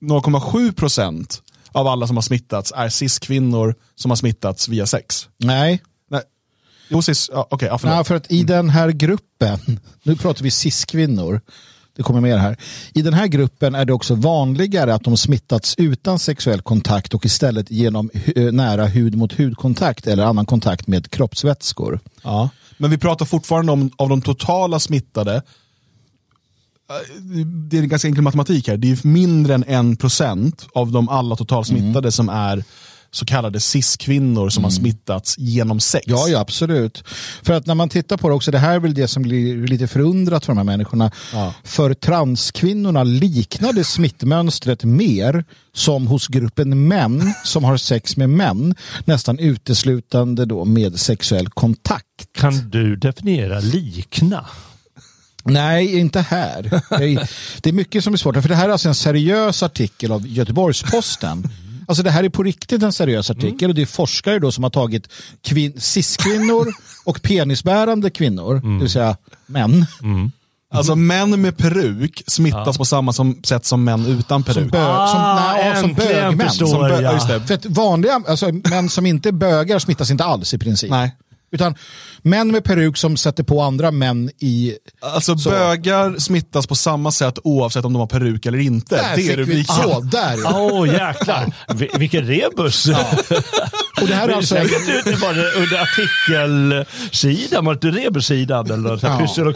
0,7% 0.00 1.40
av 1.72 1.86
alla 1.86 2.06
som 2.06 2.16
har 2.16 2.22
smittats 2.22 2.72
är 2.76 2.88
cis-kvinnor 2.88 3.74
som 3.94 4.10
har 4.10 4.16
smittats 4.16 4.68
via 4.68 4.86
sex. 4.86 5.28
Nej, 5.38 5.82
Nej. 6.10 6.22
Jo, 6.88 7.02
cis, 7.02 7.30
ja, 7.32 7.46
okej, 7.50 7.68
ja. 7.68 7.78
Nej, 7.82 8.04
för 8.04 8.14
att 8.14 8.32
i 8.32 8.42
den 8.42 8.70
här 8.70 8.88
gruppen, 8.90 9.80
nu 10.02 10.16
pratar 10.16 10.42
vi 10.42 10.50
cis-kvinnor, 10.50 11.40
det 11.96 12.02
kommer 12.02 12.20
mer 12.20 12.36
här. 12.36 12.56
I 12.94 13.02
den 13.02 13.14
här 13.14 13.26
gruppen 13.26 13.74
är 13.74 13.84
det 13.84 13.92
också 13.92 14.14
vanligare 14.14 14.94
att 14.94 15.04
de 15.04 15.16
smittats 15.16 15.74
utan 15.78 16.18
sexuell 16.18 16.60
kontakt 16.62 17.14
och 17.14 17.24
istället 17.26 17.70
genom 17.70 18.10
hu- 18.14 18.50
nära 18.52 18.86
hud 18.86 19.14
mot 19.14 19.32
hudkontakt 19.32 20.06
eller 20.06 20.24
annan 20.24 20.46
kontakt 20.46 20.86
med 20.86 21.10
kroppsvätskor. 21.10 22.00
Ja. 22.22 22.48
Men 22.78 22.90
vi 22.90 22.98
pratar 22.98 23.26
fortfarande 23.26 23.72
om 23.72 23.90
av 23.96 24.08
de 24.08 24.22
totala 24.22 24.78
smittade. 24.80 25.34
Eh, 25.34 25.42
Det 27.46 27.78
är 27.78 27.82
en 27.82 27.88
ganska 27.88 28.08
enkel 28.08 28.22
matematik 28.22 28.68
här. 28.68 28.76
Det 28.76 28.90
är 28.90 29.06
mindre 29.06 29.54
än 29.54 29.64
en 29.68 29.96
procent 29.96 30.66
av 30.74 30.92
de 30.92 31.08
alla 31.08 31.36
totalsmittade 31.36 32.12
som 32.12 32.28
är 32.28 32.64
så 33.14 33.24
kallade 33.24 33.60
cis-kvinnor 33.60 34.48
som 34.48 34.64
har 34.64 34.70
smittats 34.70 35.38
genom 35.38 35.80
sex. 35.80 36.04
Ja, 36.08 36.28
ja, 36.28 36.38
absolut. 36.38 37.04
För 37.42 37.52
att 37.52 37.66
när 37.66 37.74
man 37.74 37.88
tittar 37.88 38.16
på 38.16 38.28
det 38.28 38.34
också, 38.34 38.50
det 38.50 38.58
här 38.58 38.74
är 38.74 38.78
väl 38.78 38.94
det 38.94 39.08
som 39.08 39.22
blir 39.22 39.66
lite 39.66 39.86
förundrat 39.86 40.44
för 40.44 40.52
de 40.52 40.56
här 40.56 40.64
människorna. 40.64 41.10
Ja. 41.32 41.54
För 41.64 41.94
transkvinnorna 41.94 43.04
liknade 43.04 43.84
smittmönstret 43.84 44.84
mer 44.84 45.44
som 45.72 46.06
hos 46.06 46.28
gruppen 46.28 46.88
män 46.88 47.34
som 47.44 47.64
har 47.64 47.76
sex 47.76 48.16
med 48.16 48.30
män, 48.30 48.74
nästan 49.04 49.38
uteslutande 49.38 50.44
då 50.44 50.64
med 50.64 51.00
sexuell 51.00 51.48
kontakt. 51.48 52.04
Kan 52.36 52.70
du 52.70 52.96
definiera 52.96 53.60
likna? 53.60 54.46
Nej, 55.44 55.98
inte 55.98 56.20
här. 56.20 56.62
Det 56.98 57.04
är, 57.04 57.30
det 57.60 57.68
är 57.68 57.72
mycket 57.72 58.04
som 58.04 58.12
är 58.12 58.18
svårt. 58.18 58.42
För 58.42 58.48
det 58.48 58.54
här 58.54 58.68
är 58.68 58.72
alltså 58.72 58.88
en 58.88 58.94
seriös 58.94 59.62
artikel 59.62 60.12
av 60.12 60.26
Göteborgs-Posten. 60.26 61.48
Alltså 61.88 62.02
det 62.02 62.10
här 62.10 62.24
är 62.24 62.28
på 62.28 62.42
riktigt 62.42 62.82
en 62.82 62.92
seriös 62.92 63.30
artikel 63.30 63.68
och 63.68 63.74
det 63.74 63.82
är 63.82 63.86
forskare 63.86 64.38
då 64.38 64.52
som 64.52 64.64
har 64.64 64.70
tagit 64.70 65.08
kvin- 65.46 65.80
cis-kvinnor 65.80 66.66
och 67.04 67.22
penisbärande 67.22 68.10
kvinnor, 68.10 68.54
det 68.54 68.80
vill 68.80 68.90
säga 68.90 69.16
män. 69.46 69.86
Alltså 70.74 70.96
män 70.96 71.40
med 71.42 71.56
peruk 71.56 72.22
smittas 72.26 72.78
på 72.78 72.84
samma 72.84 73.12
som, 73.12 73.40
sätt 73.44 73.64
som 73.64 73.84
män 73.84 74.06
utan 74.06 74.42
peruk. 74.42 74.64
Bö- 74.72 75.06
som, 75.10 75.20
Ah, 75.20 75.52
nej, 75.52 75.68
ja, 75.74 75.80
som 75.80 75.94
bögmän. 75.94 76.48
förstår 76.48 76.66
Som 76.66 76.80
bö- 76.82 77.28
det. 77.28 77.40
För 77.46 77.54
att 77.54 77.66
vanliga, 77.66 78.22
alltså 78.28 78.52
män 78.70 78.88
som 78.88 79.06
inte 79.06 79.28
är 79.28 79.32
bögar 79.32 79.78
smittas 79.78 80.10
inte 80.10 80.24
alls 80.24 80.54
i 80.54 80.58
princip. 80.58 80.90
Nej. 80.90 81.16
Utan 81.54 81.74
män 82.22 82.52
med 82.52 82.64
peruk 82.64 82.96
som 82.96 83.16
sätter 83.16 83.42
på 83.42 83.62
andra 83.62 83.90
män 83.90 84.30
i... 84.38 84.74
Alltså 85.00 85.34
bögar 85.34 86.18
smittas 86.18 86.66
på 86.66 86.74
samma 86.74 87.10
sätt 87.12 87.38
oavsett 87.44 87.84
om 87.84 87.92
de 87.92 87.98
har 88.00 88.06
peruk 88.06 88.46
eller 88.46 88.58
inte. 88.58 88.96
Där 88.96 89.10
det 89.10 89.16
fick 89.22 89.30
är 89.30 89.36
vi- 89.36 89.42
rubriken. 89.42 89.74
Så, 89.74 90.00
där 90.00 90.36
ja. 90.44 90.60
Åh 90.60 90.82
oh, 90.82 90.88
jäklar, 90.88 91.54
Vi- 91.74 91.90
vilken 91.98 92.26
rebus. 92.26 92.86
Och 94.00 94.06
det 94.08 94.14
här 94.14 94.22
är 94.22 94.26
Men 94.26 94.36
alltså... 94.36 94.54
säkert 94.54 95.06
ute 95.06 95.20
bara 95.20 95.30
under 95.32 95.82
artikelsidan, 95.82 97.64
var 97.64 97.74
det 97.74 97.88
inte 97.88 98.00
rebussidan 98.00 98.70
eller 98.70 98.90
Ja. 98.90 98.98
ja. 99.02 99.18
pyssel 99.18 99.54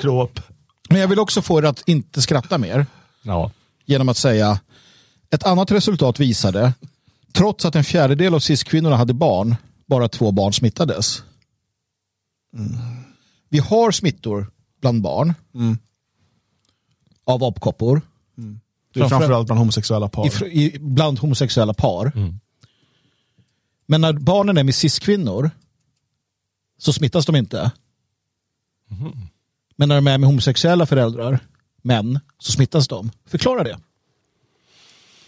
Men 0.88 1.00
jag 1.00 1.08
vill 1.08 1.18
också 1.18 1.42
få 1.42 1.58
er 1.58 1.62
att 1.62 1.82
inte 1.86 2.22
skratta 2.22 2.58
mer. 2.58 2.86
Ja. 3.22 3.50
genom 3.86 4.08
att 4.08 4.16
säga 4.16 4.58
ett 5.30 5.44
annat 5.46 5.70
resultat 5.70 6.20
visade 6.20 6.72
trots 7.32 7.64
att 7.64 7.76
en 7.76 7.84
fjärdedel 7.84 8.34
av 8.34 8.40
cis-kvinnorna 8.40 8.96
hade 8.96 9.14
barn, 9.14 9.56
bara 9.86 10.08
två 10.08 10.32
barn 10.32 10.52
smittades. 10.52 11.22
Vi 13.48 13.58
har 13.58 13.90
smittor 13.90 14.50
bland 14.80 15.02
barn 15.02 15.34
av 17.24 17.44
apkoppor 17.44 18.02
Det 18.94 19.00
är 19.00 19.08
framförallt 19.08 19.46
bland 19.46 19.58
homosexuella 19.58 20.08
par. 20.08 20.44
i, 20.46 20.78
bland 20.80 21.18
homosexuella 21.18 21.74
par. 21.74 22.12
Men 23.86 24.00
när 24.00 24.12
barnen 24.12 24.56
är 24.56 24.64
med 24.64 24.74
cis-kvinnor 24.74 25.50
så 26.78 26.92
smittas 26.92 27.26
de 27.26 27.36
inte. 27.36 27.70
Men 29.76 29.88
när 29.88 29.94
de 29.94 30.06
är 30.06 30.18
med 30.18 30.28
homosexuella 30.28 30.86
föräldrar, 30.86 31.40
män, 31.82 32.20
så 32.38 32.52
smittas 32.52 32.88
de. 32.88 33.10
Förklara 33.26 33.64
det. 33.64 33.78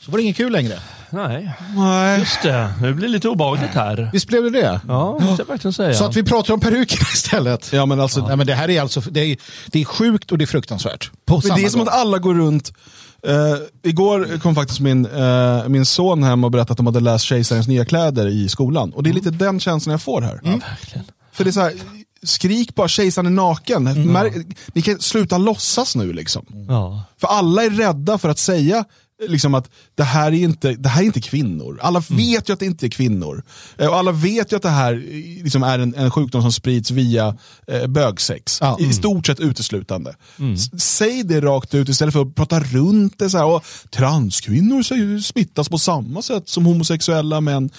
Så 0.00 0.10
var 0.10 0.18
det 0.18 0.22
ingen 0.22 0.34
kul 0.34 0.52
längre. 0.52 0.78
Nej, 1.10 1.52
Nej. 1.76 2.18
just 2.18 2.42
det. 2.42 2.72
Nu 2.82 2.94
blir 2.94 3.06
det 3.06 3.12
lite 3.12 3.28
obehagligt 3.28 3.70
här. 3.70 4.10
Visst 4.12 4.28
blev 4.28 4.42
det 4.42 4.50
det? 4.50 4.80
Ja, 4.88 5.18
måste 5.18 5.42
jag 5.42 5.46
verkligen 5.46 5.72
säga. 5.72 5.94
Så 5.94 6.04
att 6.04 6.16
vi 6.16 6.22
pratar 6.22 6.54
om 6.54 6.60
peruker 6.60 6.98
istället. 7.14 7.72
Ja, 7.72 7.86
men 7.86 8.00
alltså, 8.00 8.26
Nej, 8.26 8.36
men 8.36 8.46
det 8.46 8.54
här 8.54 8.70
är 8.70 8.80
alltså 8.80 9.00
det 9.00 9.20
är, 9.20 9.36
det 9.66 9.80
är 9.80 9.84
sjukt 9.84 10.32
och 10.32 10.38
det 10.38 10.44
är 10.44 10.46
fruktansvärt. 10.46 11.10
På 11.26 11.40
Men 11.48 11.56
det 11.56 11.64
är 11.64 11.68
som 11.68 11.78
gång. 11.78 11.88
att 11.88 11.94
alla 11.94 12.18
går 12.18 12.34
runt. 12.34 12.72
Eh, 13.26 13.34
igår 13.90 14.38
kom 14.42 14.54
faktiskt 14.54 14.80
min, 14.80 15.06
eh, 15.06 15.68
min 15.68 15.86
son 15.86 16.22
hem 16.22 16.44
och 16.44 16.50
berättade 16.50 16.72
att 16.72 16.76
de 16.76 16.86
hade 16.86 17.00
läst 17.00 17.24
Kejsarens 17.24 17.68
nya 17.68 17.84
kläder 17.84 18.26
i 18.26 18.48
skolan. 18.48 18.92
Och 18.92 19.02
det 19.02 19.10
är 19.10 19.14
lite 19.14 19.30
den 19.30 19.60
känslan 19.60 19.90
jag 19.90 20.02
får 20.02 20.20
här. 20.22 20.40
Verkligen. 20.42 21.04
För 21.32 21.44
det 21.44 21.50
är 21.50 21.52
så 21.52 21.60
här, 21.60 21.72
skrik 22.22 22.74
bara 22.74 22.88
kejsaren 22.88 23.26
är 23.26 23.30
naken. 23.30 23.88
Mär- 23.88 24.54
Ni 24.72 24.82
kan 24.82 24.98
sluta 25.00 25.38
låtsas 25.38 25.96
nu 25.96 26.12
liksom. 26.12 26.46
Ja. 26.68 27.02
För 27.20 27.28
alla 27.28 27.64
är 27.64 27.70
rädda 27.70 28.18
för 28.18 28.28
att 28.28 28.38
säga 28.38 28.84
liksom 29.28 29.54
att 29.54 29.70
det 29.94 30.02
här 30.04 30.26
är 30.32 30.36
inte, 30.36 30.72
det 30.72 30.88
här 30.88 31.02
är 31.02 31.06
inte 31.06 31.20
kvinnor. 31.20 31.78
Alla 31.82 32.02
vet 32.08 32.48
ju 32.48 32.52
att 32.52 32.60
det 32.60 32.66
inte 32.66 32.86
är 32.86 32.90
kvinnor. 32.90 33.42
Eh, 33.78 33.86
Och 33.88 33.96
alla 33.96 34.12
vet 34.12 34.52
ju 34.52 34.56
att 34.56 34.62
det 34.62 34.68
här 34.70 34.92
eh, 34.94 35.42
liksom 35.44 35.62
är 35.62 35.78
en, 35.78 35.94
en 35.94 36.10
sjukdom 36.10 36.42
som 36.42 36.52
sprids 36.52 36.90
via 36.90 37.36
eh, 37.66 37.86
bögsex. 37.86 38.58
Ja. 38.60 38.76
I 38.80 38.92
stort 38.92 39.26
sett 39.26 39.40
uteslutande. 39.40 40.14
S- 40.54 40.82
Säg 40.82 41.22
det 41.24 41.40
rakt 41.40 41.74
ut 41.74 41.88
istället 41.88 42.12
för 42.14 42.22
att 42.22 42.34
prata 42.34 42.60
runt 42.60 43.18
det. 43.18 43.30
Så 43.30 43.38
här, 43.38 43.44
och 43.46 43.64
transkvinnor 43.90 45.20
smittas 45.20 45.68
på 45.68 45.78
samma 45.78 46.22
sätt 46.22 46.48
som 46.48 46.66
homosexuella 46.66 47.40
män. 47.40 47.70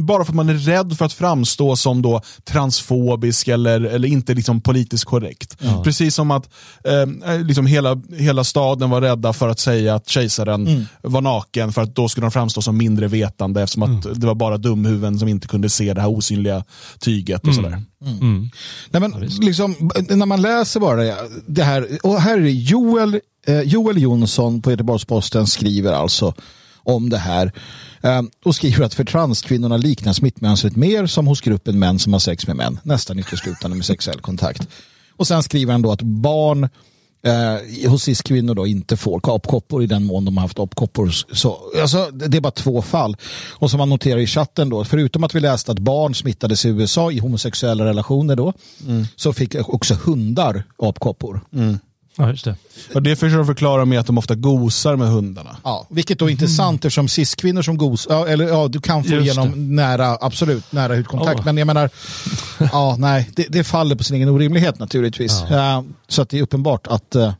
Bara 0.00 0.24
för 0.24 0.32
att 0.32 0.36
man 0.36 0.48
är 0.48 0.54
rädd 0.54 0.96
för 0.98 1.04
att 1.04 1.12
framstå 1.12 1.76
som 1.76 2.02
då 2.02 2.20
transfobisk 2.44 3.48
eller, 3.48 3.80
eller 3.80 4.08
inte 4.08 4.34
liksom 4.34 4.60
politiskt 4.60 5.04
korrekt. 5.04 5.56
Precis 5.84 6.14
som 6.14 6.30
att 6.30 6.48
eh, 6.84 7.38
liksom 7.42 7.66
hela, 7.66 8.02
hela 8.16 8.44
staden 8.44 8.90
var 8.90 9.00
rädda 9.00 9.32
för 9.32 9.48
att 9.48 9.58
säga 9.58 9.94
att 9.94 10.08
kejsaren 10.08 10.86
var 11.02 11.20
naken 11.20 11.72
för 11.72 11.82
att 11.82 11.94
då 11.94 12.08
skulle 12.08 12.24
de 12.24 12.30
framstå 12.30 12.62
som 12.62 12.76
mindre 12.76 13.06
vetande 13.08 13.62
eftersom 13.62 13.82
att 13.82 14.20
det 14.20 14.26
var 14.26 14.34
bara 14.34 14.58
dumhuvuden 14.58 15.18
som 15.18 15.28
inte 15.28 15.48
kunde 15.48 15.68
se 15.68 15.94
det 15.94 16.00
här 16.00 16.08
osynliga 16.10 16.64
tyget 16.98 17.46
och 17.48 17.54
sådär. 17.54 17.82
Nej, 18.90 19.00
men, 19.00 19.10
liksom, 19.40 19.90
när 20.08 20.26
man 20.26 20.42
läser 20.42 20.80
bara 20.80 21.02
det, 21.46 21.62
här, 21.62 21.98
och 22.02 22.20
här 22.20 22.38
är 22.38 22.42
det 22.42 22.50
Joel, 22.50 23.20
eh, 23.46 23.60
Joel 23.60 23.98
Jonsson 24.02 24.62
på 24.62 24.70
Göteborgs-Posten 24.70 25.46
skriver 25.46 25.92
alltså 25.92 26.34
om 26.82 27.10
det 27.10 27.18
här. 27.18 27.46
eh, 27.46 27.52
och 28.44 28.54
skriver 28.54 28.84
att 28.84 28.94
för 28.94 29.04
transkvinnorna 29.04 29.76
liknar 29.76 30.12
smittmönstret 30.12 30.76
mer 30.76 31.06
som 31.06 31.26
hos 31.26 31.40
gruppen 31.40 31.78
män 31.78 31.98
som 31.98 32.12
har 32.12 32.20
sex 32.20 32.46
med 32.46 32.56
män, 32.56 32.78
nästan 32.82 33.18
uteslutande 33.18 33.76
med 33.76 33.86
sexuell 33.86 34.20
kontakt. 34.20 34.68
Och 35.16 35.26
sen 35.26 35.42
skriver 35.42 35.72
han 35.72 35.82
då 35.82 35.92
att 35.92 36.02
barn 36.02 36.68
eh, 37.22 37.90
hos 37.90 38.02
cis-kvinnor 38.02 38.54
då 38.54 38.66
inte 38.66 38.96
får 38.96 39.34
apkoppor 39.34 39.82
i 39.82 39.86
den 39.86 40.04
mån 40.04 40.24
de 40.24 40.36
har 40.36 40.42
haft 40.42 40.58
apkoppor. 40.58 41.10
Så, 41.32 41.58
alltså, 41.80 42.10
det 42.10 42.36
är 42.36 42.40
bara 42.40 42.50
två 42.50 42.82
fall. 42.82 43.16
Och 43.50 43.70
som 43.70 43.78
man 43.78 43.88
noterar 43.88 44.18
i 44.20 44.26
chatten 44.26 44.68
då, 44.68 44.84
förutom 44.84 45.24
att 45.24 45.34
vi 45.34 45.40
läste 45.40 45.72
att 45.72 45.78
barn 45.78 46.14
smittades 46.14 46.64
i 46.64 46.68
USA 46.68 47.12
i 47.12 47.18
homosexuella 47.18 47.84
relationer 47.84 48.36
då, 48.36 48.52
så 49.16 49.32
fick 49.32 49.54
också 49.54 49.94
hundar 49.94 50.64
apkoppor. 50.78 51.40
Ja, 52.20 52.30
just 52.30 52.44
det. 52.44 52.54
Och 52.94 53.02
det 53.02 53.16
försöker 53.16 53.36
de 53.36 53.46
förklara 53.46 53.84
med 53.84 54.00
att 54.00 54.06
de 54.06 54.18
ofta 54.18 54.34
gosar 54.34 54.96
med 54.96 55.08
hundarna. 55.08 55.56
Ja, 55.64 55.86
vilket 55.90 56.18
då 56.18 56.26
är 56.26 56.30
intressant 56.30 56.84
eftersom 56.84 57.08
cis-kvinnor 57.08 57.62
som 57.62 57.76
gos, 57.76 58.06
ja, 58.10 58.26
eller 58.26 58.48
ja, 58.48 58.68
du 58.68 58.80
kan 58.80 59.04
få 59.04 59.10
Just 59.10 59.24
igenom 59.24 59.76
nära, 59.76 60.18
absolut, 60.20 60.72
nära 60.72 60.96
hudkontakt. 60.96 61.40
Oh. 61.40 61.44
Men 61.44 61.56
jag 61.56 61.66
menar, 61.66 61.90
ja, 62.72 62.96
nej, 62.98 63.30
det, 63.36 63.46
det 63.48 63.64
faller 63.64 63.96
på 63.96 64.04
sin 64.04 64.16
egen 64.16 64.28
orimlighet 64.28 64.78
naturligtvis. 64.78 65.44
Ja, 65.50 65.84
så 66.08 66.22
att 66.22 66.28
det 66.28 66.38
är 66.38 66.42
uppenbart 66.42 66.86
att 66.86 67.14
eh, 67.14 67.32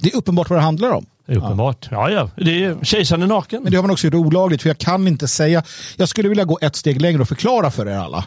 det 0.00 0.12
är 0.12 0.16
uppenbart 0.16 0.50
vad 0.50 0.58
det 0.58 0.62
handlar 0.62 0.90
om. 0.90 1.06
Det 1.26 1.32
är 1.32 1.36
uppenbart. 1.36 1.88
Ja, 1.90 2.10
ja. 2.10 2.30
Det 2.36 2.64
är, 2.64 2.84
kejsaren 2.84 3.22
är 3.22 3.26
naken. 3.26 3.62
Men 3.62 3.70
det 3.70 3.76
har 3.76 3.82
man 3.82 3.90
också 3.90 4.06
gjort 4.06 4.14
olagligt 4.14 4.62
för 4.62 4.68
jag 4.68 4.78
kan 4.78 5.08
inte 5.08 5.28
säga, 5.28 5.62
jag 5.96 6.08
skulle 6.08 6.28
vilja 6.28 6.44
gå 6.44 6.58
ett 6.62 6.76
steg 6.76 7.00
längre 7.00 7.22
och 7.22 7.28
förklara 7.28 7.70
för 7.70 7.88
er 7.88 7.96
alla. 7.96 8.24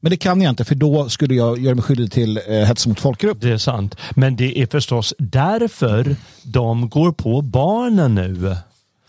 Men 0.00 0.10
det 0.10 0.16
kan 0.16 0.42
jag 0.42 0.50
inte 0.50 0.64
för 0.64 0.74
då 0.74 1.08
skulle 1.08 1.34
jag 1.34 1.58
göra 1.58 1.74
mig 1.74 1.84
skyldig 1.84 2.12
till 2.12 2.40
eh, 2.48 2.54
hets 2.54 2.86
mot 2.86 3.00
folkgrupp. 3.00 3.40
Det 3.40 3.50
är 3.50 3.58
sant. 3.58 3.96
Men 4.10 4.36
det 4.36 4.58
är 4.58 4.66
förstås 4.66 5.14
därför 5.18 6.16
de 6.42 6.88
går 6.88 7.12
på 7.12 7.42
barnen 7.42 8.14
nu. 8.14 8.56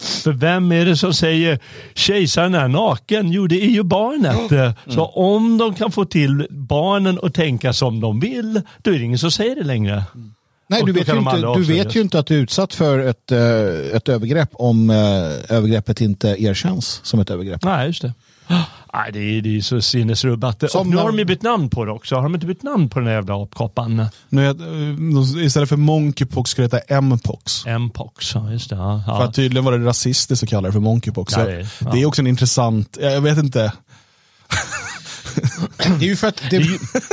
För 0.02 0.32
vem 0.32 0.72
är 0.72 0.86
det 0.86 0.98
som 0.98 1.14
säger 1.14 1.60
kejsaren 1.94 2.56
är 2.56 2.68
naken? 2.68 3.32
Jo, 3.32 3.48
det 3.48 3.64
är 3.64 3.70
ju 3.70 3.84
barnet. 3.84 4.52
Mm. 4.52 4.74
Så 4.88 5.06
om 5.06 5.58
de 5.58 5.74
kan 5.74 5.92
få 5.92 6.06
till 6.06 6.48
barnen 6.50 7.20
att 7.24 7.34
tänka 7.34 7.74
som 7.74 8.00
de 8.00 8.20
vill, 8.20 8.62
då 8.78 8.92
är 8.92 9.00
det 9.00 9.04
ingen 9.04 9.20
som 9.20 9.32
säger 9.32 9.56
det 9.56 9.64
längre. 9.64 10.04
Nej, 10.68 10.84
du 10.86 10.92
vet, 10.92 11.08
ju 11.08 11.18
inte, 11.18 11.54
du 11.56 11.64
vet 11.64 11.96
ju 11.96 12.02
inte 12.02 12.20
att 12.20 12.28
du 12.28 12.38
är 12.38 12.42
utsatt 12.42 12.74
för 12.74 13.00
ett, 13.00 13.32
eh, 13.32 13.96
ett 13.96 14.10
övergrepp 14.10 14.50
om 14.54 14.90
eh, 14.90 15.56
övergreppet 15.58 16.02
inte 16.02 16.28
erkänns 16.28 17.02
som 17.04 17.20
ett 17.20 17.30
övergrepp. 17.30 17.64
Nej, 17.64 17.88
just 17.88 18.02
det. 18.02 18.14
Nej, 18.94 19.12
det 19.12 19.20
är, 19.20 19.42
det 19.42 19.58
är 19.58 19.62
så 19.62 19.82
sinnesrubbat. 19.82 20.64
Som 20.72 20.90
nu 20.90 20.98
har 20.98 21.08
de 21.08 21.18
ju 21.20 21.26
bytt 21.26 21.42
namn 21.42 21.70
på 21.70 21.86
det 21.86 21.92
också. 21.92 22.16
Har 22.16 22.24
de 22.24 22.34
inte 22.36 22.48
bytt 22.48 22.64
namn 22.64 22.90
på 22.90 23.00
den 23.00 23.06
där 23.06 23.14
jävla 23.14 23.44
apkoppan? 23.44 24.06
Nu 24.30 24.46
är, 24.48 24.50
eh, 25.40 25.46
istället 25.46 25.70
för 25.70 25.78
monkeypox 25.78 26.52
ska 26.52 26.62
det 26.62 26.76
heta 26.76 27.02
mpox. 27.02 27.66
Mpox, 27.80 28.36
ja 28.36 28.52
just 28.52 28.70
det. 28.70 28.76
Ja. 28.76 29.04
För 29.06 29.24
att 29.24 29.36
tydligen 29.36 29.66
var 29.66 29.72
det 29.78 29.86
rasistiskt 29.86 30.44
att 30.44 30.50
kalla 30.50 30.68
det 30.68 30.72
för 30.74 30.80
monkeypox. 30.80 31.34
Ja, 31.38 31.44
det 31.46 31.52
är- 31.54 31.58
det, 31.58 31.68
ja. 31.80 31.98
är 31.98 32.06
också 32.06 32.22
en 32.22 32.28
intressant, 32.28 32.98
jag 33.02 33.22
vet 33.22 33.38
inte. 33.38 33.74
Det 36.00 36.06
är 36.06 36.10
ju 36.10 36.16
för 36.16 36.28
att 36.28 36.44
Det 36.50 36.58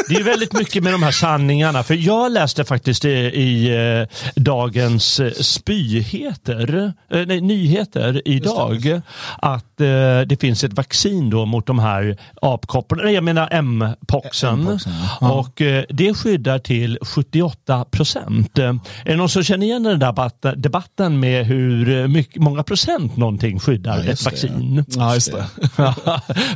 det, 0.08 0.14
är 0.14 0.24
väldigt 0.24 0.52
mycket 0.52 0.82
med 0.82 0.92
de 0.92 1.02
här 1.02 1.10
sanningarna. 1.10 1.82
För 1.82 1.94
jag 1.94 2.32
läste 2.32 2.64
faktiskt 2.64 3.04
i, 3.04 3.08
i 3.08 3.68
eh, 4.00 4.08
dagens 4.34 5.20
eh, 5.20 5.32
spyheter, 5.32 6.92
eh, 7.10 7.26
nej, 7.26 7.40
nyheter 7.40 8.22
idag 8.24 9.00
att 9.38 9.80
eh, 9.80 10.20
det 10.26 10.40
finns 10.40 10.64
ett 10.64 10.72
vaccin 10.72 11.30
då 11.30 11.46
mot 11.46 11.66
de 11.66 11.78
här 11.78 12.16
apkopporna, 12.42 13.10
jag 13.10 13.24
menar 13.24 13.48
M-poxen. 13.50 14.60
M-poxen, 14.60 14.92
ja. 15.20 15.32
Och 15.32 15.62
eh, 15.62 15.84
det 15.88 16.14
skyddar 16.14 16.58
till 16.58 16.98
78 17.02 17.84
procent. 17.84 18.58
Är 18.58 18.80
det 19.04 19.16
någon 19.16 19.28
som 19.28 19.42
känner 19.42 19.66
igen 19.66 19.82
den 19.82 19.98
där 19.98 20.56
debatten, 20.56 21.20
med 21.20 21.46
hur 21.46 22.08
mycket, 22.08 22.42
många 22.42 22.62
procent 22.62 23.16
någonting 23.16 23.60
skyddar 23.60 24.04
Ja, 24.04 24.12
ett 24.12 24.24
vaccin? 24.24 24.84
Ja, 24.88 25.14
just 25.14 25.32
det. 25.32 25.46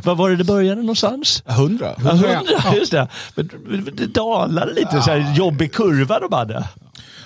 Var 0.03 0.15
var 0.15 0.29
det 0.29 0.35
det 0.35 0.43
började 0.43 0.81
någonstans? 0.81 1.43
Hundra. 1.53 1.95
Ja, 2.03 2.09
hundra, 2.11 2.75
just 2.75 2.91
det. 2.91 3.07
Men 3.35 3.49
det 3.93 4.07
dalade 4.07 4.73
lite, 4.73 4.91
så 5.01 5.11
här 5.11 5.35
jobbig 5.37 5.73
kurva 5.73 6.19
de 6.19 6.33
hade. 6.33 6.67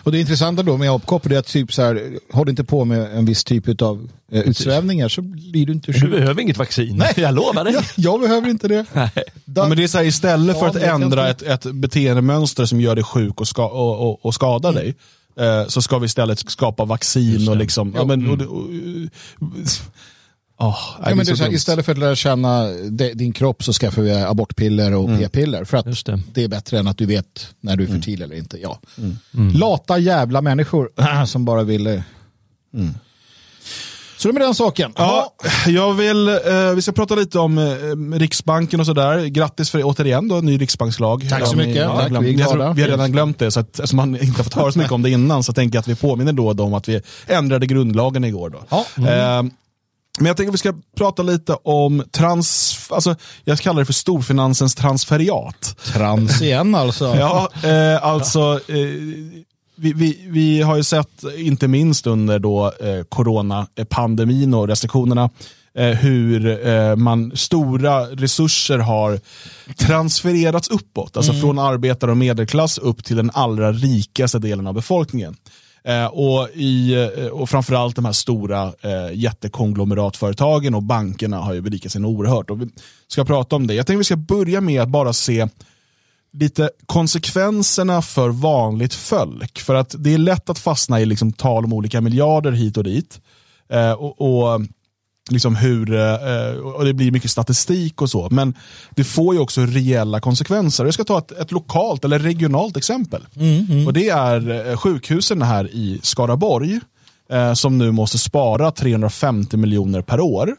och 0.04 0.12
det 0.12 0.20
intressanta 0.20 0.64
då 0.64 0.78
med 0.78 0.92
apkoppor 0.92 1.34
är 1.34 1.38
att 1.40 1.48
typ 1.48 1.74
så 1.74 1.82
här, 1.82 2.02
håll 2.34 2.50
inte 2.50 2.64
på 2.64 2.86
med 2.86 3.18
en 3.18 3.26
viss 3.26 3.44
typ 3.44 3.82
av 3.82 4.10
eh, 4.32 4.42
utsvävningar 4.42 5.10
så 5.10 5.22
blir 5.22 5.66
du 5.66 5.74
inte 5.74 5.92
Du 5.92 6.02
sjuk. 6.02 6.12
behöver 6.12 6.42
inget 6.42 6.58
vaccin, 6.58 7.04
jag 7.16 7.36
lovar 7.36 7.64
dig. 7.64 7.74
Ja, 7.74 7.82
jag 7.96 8.22
behöver 8.22 8.50
inte 8.50 8.68
det. 8.68 8.86
Ja, 8.94 9.10
men 9.68 9.78
det 9.78 9.84
är 9.84 9.88
så 9.88 9.98
här, 9.98 10.06
istället 10.06 10.60
för 10.60 10.66
Ja, 10.66 10.70
att 10.70 10.76
ändra 10.76 11.22
jag 11.22 11.30
ett, 11.30 11.42
ett 11.42 11.74
beteendemönster 11.74 12.66
som 12.66 12.82
gör 12.82 12.96
dig 12.96 13.04
sjuk 13.04 13.42
och, 13.42 13.48
ska, 13.48 13.68
och, 13.68 14.10
och, 14.10 14.26
och 14.26 14.34
skadar 14.34 14.74
dig, 14.74 14.96
eh, 15.40 15.68
så 15.68 15.82
ska 15.82 15.98
vi 16.00 16.06
istället 16.06 16.40
skapa 16.50 16.86
vaccin 16.86 17.50
och 17.50 17.58
liksom, 17.58 17.94
ja, 17.98 18.06
men, 18.06 18.28
och, 18.30 18.42
och, 18.42 18.68
Nej, 20.60 20.74
Ja, 21.10 21.16
men 21.16 21.18
det 21.26 21.32
är 21.32 21.36
så 21.36 21.44
här, 21.44 21.50
dumt. 21.50 21.56
istället 21.56 21.86
för 21.86 21.92
att 21.92 21.98
lära 21.98 22.16
känna 22.16 22.68
din 23.14 23.34
kropp 23.34 23.64
så 23.64 23.74
skaffar 23.74 24.02
vi 24.02 24.12
abortpiller 24.14 24.94
och 24.94 25.10
p-piller. 25.20 25.64
För 25.64 25.78
att 25.78 26.06
det. 26.06 26.20
det 26.34 26.44
är 26.44 26.48
bättre 26.48 26.80
än 26.80 26.88
att 26.88 26.98
du 26.98 27.06
vet 27.06 27.48
när 27.62 27.76
du 27.76 27.84
är 27.84 27.88
fertil 27.88 28.22
eller 28.22 28.36
inte. 28.36 28.58
Ja. 28.62 28.80
Lata 29.54 29.98
jävla 29.98 30.42
människor 30.42 30.90
som 31.26 31.46
bara 31.46 31.64
vill... 31.64 31.88
eh. 31.88 32.00
Så 34.18 34.28
det 34.28 34.34
med 34.34 34.42
den 34.42 34.56
saken. 34.56 34.94
Ja, 34.96 35.34
jag 35.68 35.94
vill, 35.94 36.28
eh, 36.28 36.36
vi 36.76 36.82
ska 36.82 36.92
prata 36.92 37.16
lite 37.16 37.40
om 37.40 37.58
eh, 37.58 38.20
Riksbanken 38.20 38.80
och 38.80 38.86
sådär. 38.86 39.26
Grattis 39.26 39.70
för 39.70 39.82
återigen 39.84 40.28
då, 40.28 40.36
ny 40.36 40.58
riksbankslag. 40.62 41.28
Tack 41.30 41.48
så 41.48 41.56
mycket. 41.58 41.88
Tack, 41.88 42.10
glöm- 42.10 42.24
vi 42.24 42.38
tror- 42.38 42.56
glada. 42.56 42.74
vi 42.74 42.82
har 42.82 42.90
redan 42.90 43.12
glömt 43.12 43.40
det, 43.40 43.52
så 43.52 43.60
att, 43.60 43.70
eftersom 43.80 43.98
man 43.98 44.16
inte 44.22 44.38
har 44.40 44.44
fått 44.44 44.54
höra 44.54 44.72
så 44.72 44.80
mycket 44.80 44.92
om 44.94 45.02
det 45.02 45.10
innan 45.10 45.44
så 45.44 45.54
tänker 45.54 45.76
jag 45.78 45.82
att 45.82 45.88
vi 45.88 45.96
påminner 45.96 46.34
då 46.34 46.48
och 46.48 46.56
då 46.56 46.64
om 46.64 46.74
att 46.74 46.88
vi 46.90 47.02
ändrade 47.28 47.66
grundlagen 47.68 48.24
igår. 48.24 48.50
Då. 48.50 48.60
Ja. 48.70 48.86
Eh, 49.10 49.44
men 50.18 50.26
jag 50.26 50.38
tänker 50.38 50.50
att 50.50 50.54
vi 50.54 50.58
ska 50.58 50.74
prata 50.98 51.24
lite 51.24 51.54
om 51.54 52.04
trans, 52.12 52.78
alltså, 52.90 53.16
jag 53.44 53.60
kallar 53.60 53.80
det 53.80 53.86
för 53.86 53.94
storfinansens 53.94 54.76
transferiat. 54.76 55.76
Trans 55.94 56.42
igen 56.42 56.76
alltså. 56.76 57.06
Ja, 57.20 57.50
eh, 57.64 58.04
alltså 58.04 58.60
eh, 58.68 58.76
vi, 59.78 59.94
vi, 59.94 60.26
vi 60.28 60.62
har 60.62 60.76
ju 60.76 60.84
sett, 60.84 61.24
inte 61.38 61.68
minst 61.68 62.08
under 62.08 62.40
då, 62.40 62.66
eh, 62.66 63.04
coronapandemin 63.10 64.54
och 64.54 64.68
restriktionerna, 64.68 65.30
eh, 65.78 65.88
hur 65.88 66.68
eh, 66.68 66.96
man, 66.96 67.32
stora 67.36 68.02
resurser 68.02 68.78
har 68.78 69.20
transfererats 69.78 70.70
uppåt. 70.70 71.18
Alltså 71.18 71.34
från 71.34 71.60
arbetare 71.60 72.12
och 72.12 72.18
medelklass 72.18 72.78
upp 72.78 73.04
till 73.04 73.16
den 73.16 73.32
allra 73.34 73.72
rikaste 73.72 74.40
delen 74.40 74.68
av 74.68 74.74
befolkningen. 74.74 75.36
Eh, 75.84 76.06
och, 76.06 76.50
i, 76.54 76.94
eh, 76.94 77.28
och 77.28 77.50
framförallt 77.50 77.96
de 77.96 78.06
här 78.06 78.12
stora 78.12 78.74
eh, 78.82 79.14
jättekonglomeratföretagen 79.14 80.76
och 80.76 80.84
bankerna 80.84 81.38
har 81.38 81.54
ju 81.54 81.62
berikat 81.62 81.92
sig 81.92 82.04
oerhört. 82.04 82.50
Och 82.50 82.62
vi 82.62 82.70
ska 83.08 83.26
prata 83.26 83.56
om 83.56 83.68
det. 83.68 83.74
Jag 83.74 83.88
tänkte 83.88 83.98
vi 83.98 84.04
ska 84.04 84.16
börja 84.16 84.62
med 84.62 84.82
att 84.82 84.90
bara 84.90 85.14
se 85.14 85.48
lite 86.34 86.70
konsekvenserna 86.86 88.02
för 88.02 88.30
vanligt 88.30 88.94
folk. 88.94 89.60
För 89.60 89.76
att 89.76 89.96
det 89.98 90.14
är 90.14 90.18
lätt 90.18 90.50
att 90.50 90.60
fastna 90.60 91.02
i 91.02 91.06
liksom 91.06 91.34
tal 91.34 91.66
om 91.66 91.74
olika 91.74 92.02
miljarder 92.02 92.52
hit 92.52 92.78
och 92.78 92.84
dit. 92.84 93.22
Eh, 93.70 93.92
och, 93.92 94.22
och 94.22 94.62
liksom 95.32 95.56
hur, 95.56 95.94
eh, 95.96 96.58
och 96.60 96.86
det 96.86 96.94
blir 96.94 97.12
mycket 97.12 97.32
statistik 97.32 98.02
och 98.02 98.10
så. 98.10 98.28
Men 98.32 98.54
det 98.90 99.04
får 99.04 99.36
ju 99.36 99.42
också 99.42 99.62
reella 99.62 100.20
konsekvenser. 100.20 100.86
Jag 100.86 100.94
ska 100.94 101.04
ta 101.04 101.18
ett, 101.18 101.32
ett 101.32 101.52
lokalt 101.52 102.06
eller 102.06 102.20
regionalt 102.20 102.78
exempel. 102.78 103.22
Och 103.88 103.94
det 103.94 104.10
är 104.10 104.70
eh, 104.72 104.78
sjukhusen 104.78 105.42
här 105.42 105.68
i 105.72 106.00
Skaraborg. 106.04 106.80
Eh, 107.30 107.54
som 107.54 107.78
nu 107.78 107.92
måste 107.92 108.18
spara 108.18 108.72
350 108.72 109.58
miljoner 109.58 110.02
per 110.02 110.20
år. 110.20 110.56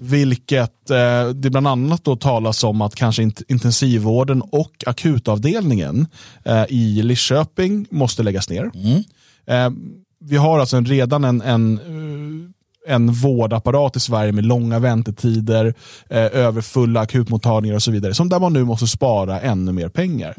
Vilket 0.00 0.90
eh, 0.90 1.28
det 1.34 1.50
bland 1.50 1.68
annat 1.68 2.04
då 2.04 2.16
talas 2.16 2.64
om 2.64 2.80
att 2.80 2.94
kanske 2.94 3.22
int- 3.22 3.42
intensivvården 3.48 4.42
och 4.42 4.72
akutavdelningen 4.86 6.06
eh, 6.44 6.64
i 6.68 7.02
Lidköping 7.02 7.86
måste 7.90 8.22
läggas 8.22 8.50
ner. 8.50 8.70
Eh, 9.46 9.70
vi 10.24 10.36
har 10.36 10.58
alltså 10.58 10.76
en, 10.76 10.86
redan 10.86 11.24
en, 11.24 11.42
en, 11.42 11.80
en 12.86 13.12
vårdapparat 13.12 13.96
i 13.96 14.00
Sverige 14.00 14.32
med 14.32 14.44
långa 14.44 14.78
väntetider, 14.78 15.74
eh, 16.10 16.18
överfulla 16.18 17.00
akutmottagningar 17.00 17.76
och 17.76 17.82
så 17.82 17.90
vidare. 17.90 18.14
Som 18.14 18.28
där 18.28 18.40
man 18.40 18.52
nu 18.52 18.64
måste 18.64 18.86
spara 18.86 19.40
ännu 19.40 19.72
mer 19.72 19.88
pengar. 19.88 20.34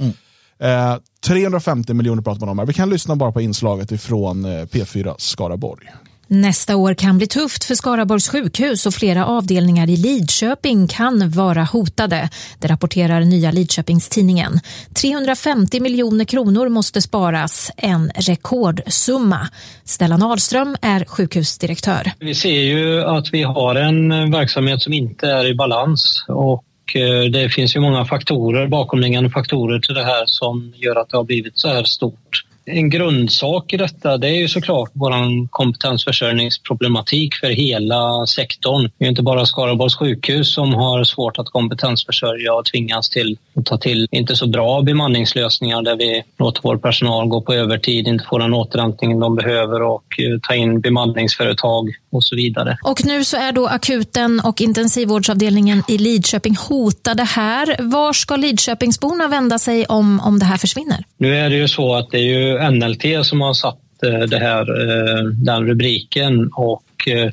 Eh, 0.60 0.96
350 1.26 1.94
miljoner 1.94 2.22
pratar 2.22 2.40
man 2.40 2.50
om 2.50 2.60
här. 2.60 2.66
Vi 2.66 2.74
kan 2.74 2.90
lyssna 2.90 3.16
bara 3.16 3.32
på 3.32 3.42
inslaget 3.42 3.92
ifrån 3.92 4.46
eh, 4.46 4.50
P4 4.50 5.16
Skaraborg. 5.18 5.86
Nästa 6.30 6.76
år 6.76 6.94
kan 6.94 7.18
bli 7.18 7.28
tufft 7.28 7.63
för 7.63 7.76
Skaraborgs 7.76 8.30
sjukhus 8.30 8.86
och 8.86 8.94
flera 8.94 9.26
avdelningar 9.26 9.90
i 9.90 9.98
Lidköping 9.98 10.88
kan 10.88 11.30
vara 11.30 11.63
hotade. 11.63 12.30
Det 12.60 12.68
rapporterar 12.68 13.22
Nya 13.22 13.52
Lidköpingstidningen. 13.52 14.60
350 15.02 15.80
miljoner 15.80 16.26
kronor 16.26 16.70
måste 16.70 17.02
sparas, 17.02 17.72
en 17.78 18.12
rekordsumma. 18.16 19.48
Stellan 19.84 20.24
Ahlström 20.24 20.76
är 20.82 21.06
sjukhusdirektör. 21.06 22.12
Vi 22.20 22.36
ser 22.36 22.62
ju 22.62 23.04
att 23.04 23.34
vi 23.34 23.44
har 23.44 23.76
en 23.76 24.32
verksamhet 24.32 24.82
som 24.82 24.94
inte 24.94 25.28
är 25.28 25.46
i 25.46 25.56
balans 25.56 26.26
och 26.28 26.96
eh, 26.96 27.32
det 27.32 27.50
finns 27.50 27.76
ju 27.76 27.80
många 27.80 28.06
faktorer, 28.06 28.68
bakomliggande 28.68 29.30
faktorer 29.30 29.80
till 29.80 29.96
det 29.96 30.04
här 30.04 30.24
som 30.26 30.74
gör 30.76 30.96
att 30.96 31.10
det 31.10 31.18
har 31.18 31.24
blivit 31.24 31.58
så 31.58 31.68
här 31.68 31.84
stort. 31.84 32.47
En 32.70 32.90
grundsak 32.90 33.74
i 33.74 33.78
detta 33.78 34.18
det 34.18 34.28
är 34.28 34.36
ju 34.36 34.48
såklart 34.48 34.90
vår 34.94 35.48
kompetensförsörjningsproblematik 35.48 37.36
för 37.36 37.48
hela 37.48 38.26
sektorn. 38.26 38.92
Det 38.98 39.06
är 39.06 39.10
inte 39.10 39.22
bara 39.22 39.46
Skaraborgs 39.46 39.96
sjukhus 39.96 40.54
som 40.54 40.74
har 40.74 41.04
svårt 41.04 41.40
att 41.40 41.50
kompetensförsörja 41.50 42.54
och 42.54 42.66
tvingas 42.66 43.10
till 43.10 43.38
att 43.56 43.66
ta 43.66 43.78
till 43.78 44.08
inte 44.12 44.36
så 44.36 44.48
bra 44.48 44.82
bemanningslösningar 44.82 45.82
där 45.82 45.96
vi 45.96 46.24
låter 46.40 46.62
vår 46.64 46.78
personal 46.78 47.28
gå 47.28 47.42
på 47.42 47.54
övertid, 47.54 48.08
inte 48.08 48.26
får 48.30 48.40
den 48.40 48.54
återhämtning 48.54 49.20
de 49.20 49.36
behöver 49.36 49.82
och 49.82 50.20
eh, 50.20 50.40
ta 50.48 50.56
in 50.56 50.82
bemanningsföretag 50.82 51.90
och 52.12 52.24
så 52.24 52.36
vidare. 52.36 52.78
Och 52.84 53.06
nu 53.06 53.24
så 53.24 53.38
är 53.38 53.52
då 53.52 53.68
akuten 53.68 54.40
och 54.40 54.62
intensivvårdsavdelningen 54.62 55.84
i 55.88 55.98
Lidköping 55.98 56.56
hotade 56.70 57.24
här. 57.24 57.76
Var 57.80 58.14
ska 58.14 58.36
Lidköpingsborna 58.36 59.28
vända 59.28 59.60
sig 59.60 59.86
om, 59.86 60.20
om 60.20 60.40
det 60.40 60.46
här 60.46 60.58
försvinner? 60.58 61.04
Nu 61.18 61.36
är 61.36 61.50
det 61.50 61.56
ju 61.56 61.68
så 61.68 61.96
att 61.96 62.12
det 62.12 62.18
är 62.18 62.24
ju 62.24 62.57
NLT 62.72 63.26
som 63.26 63.41
har 63.41 63.54
satt 63.54 64.04
eh, 64.04 64.20
det 64.20 64.39
här, 64.39 64.62
eh, 64.62 65.24
den 65.24 65.67
rubriken 65.67 66.52
och 66.54 67.08
eh, 67.08 67.32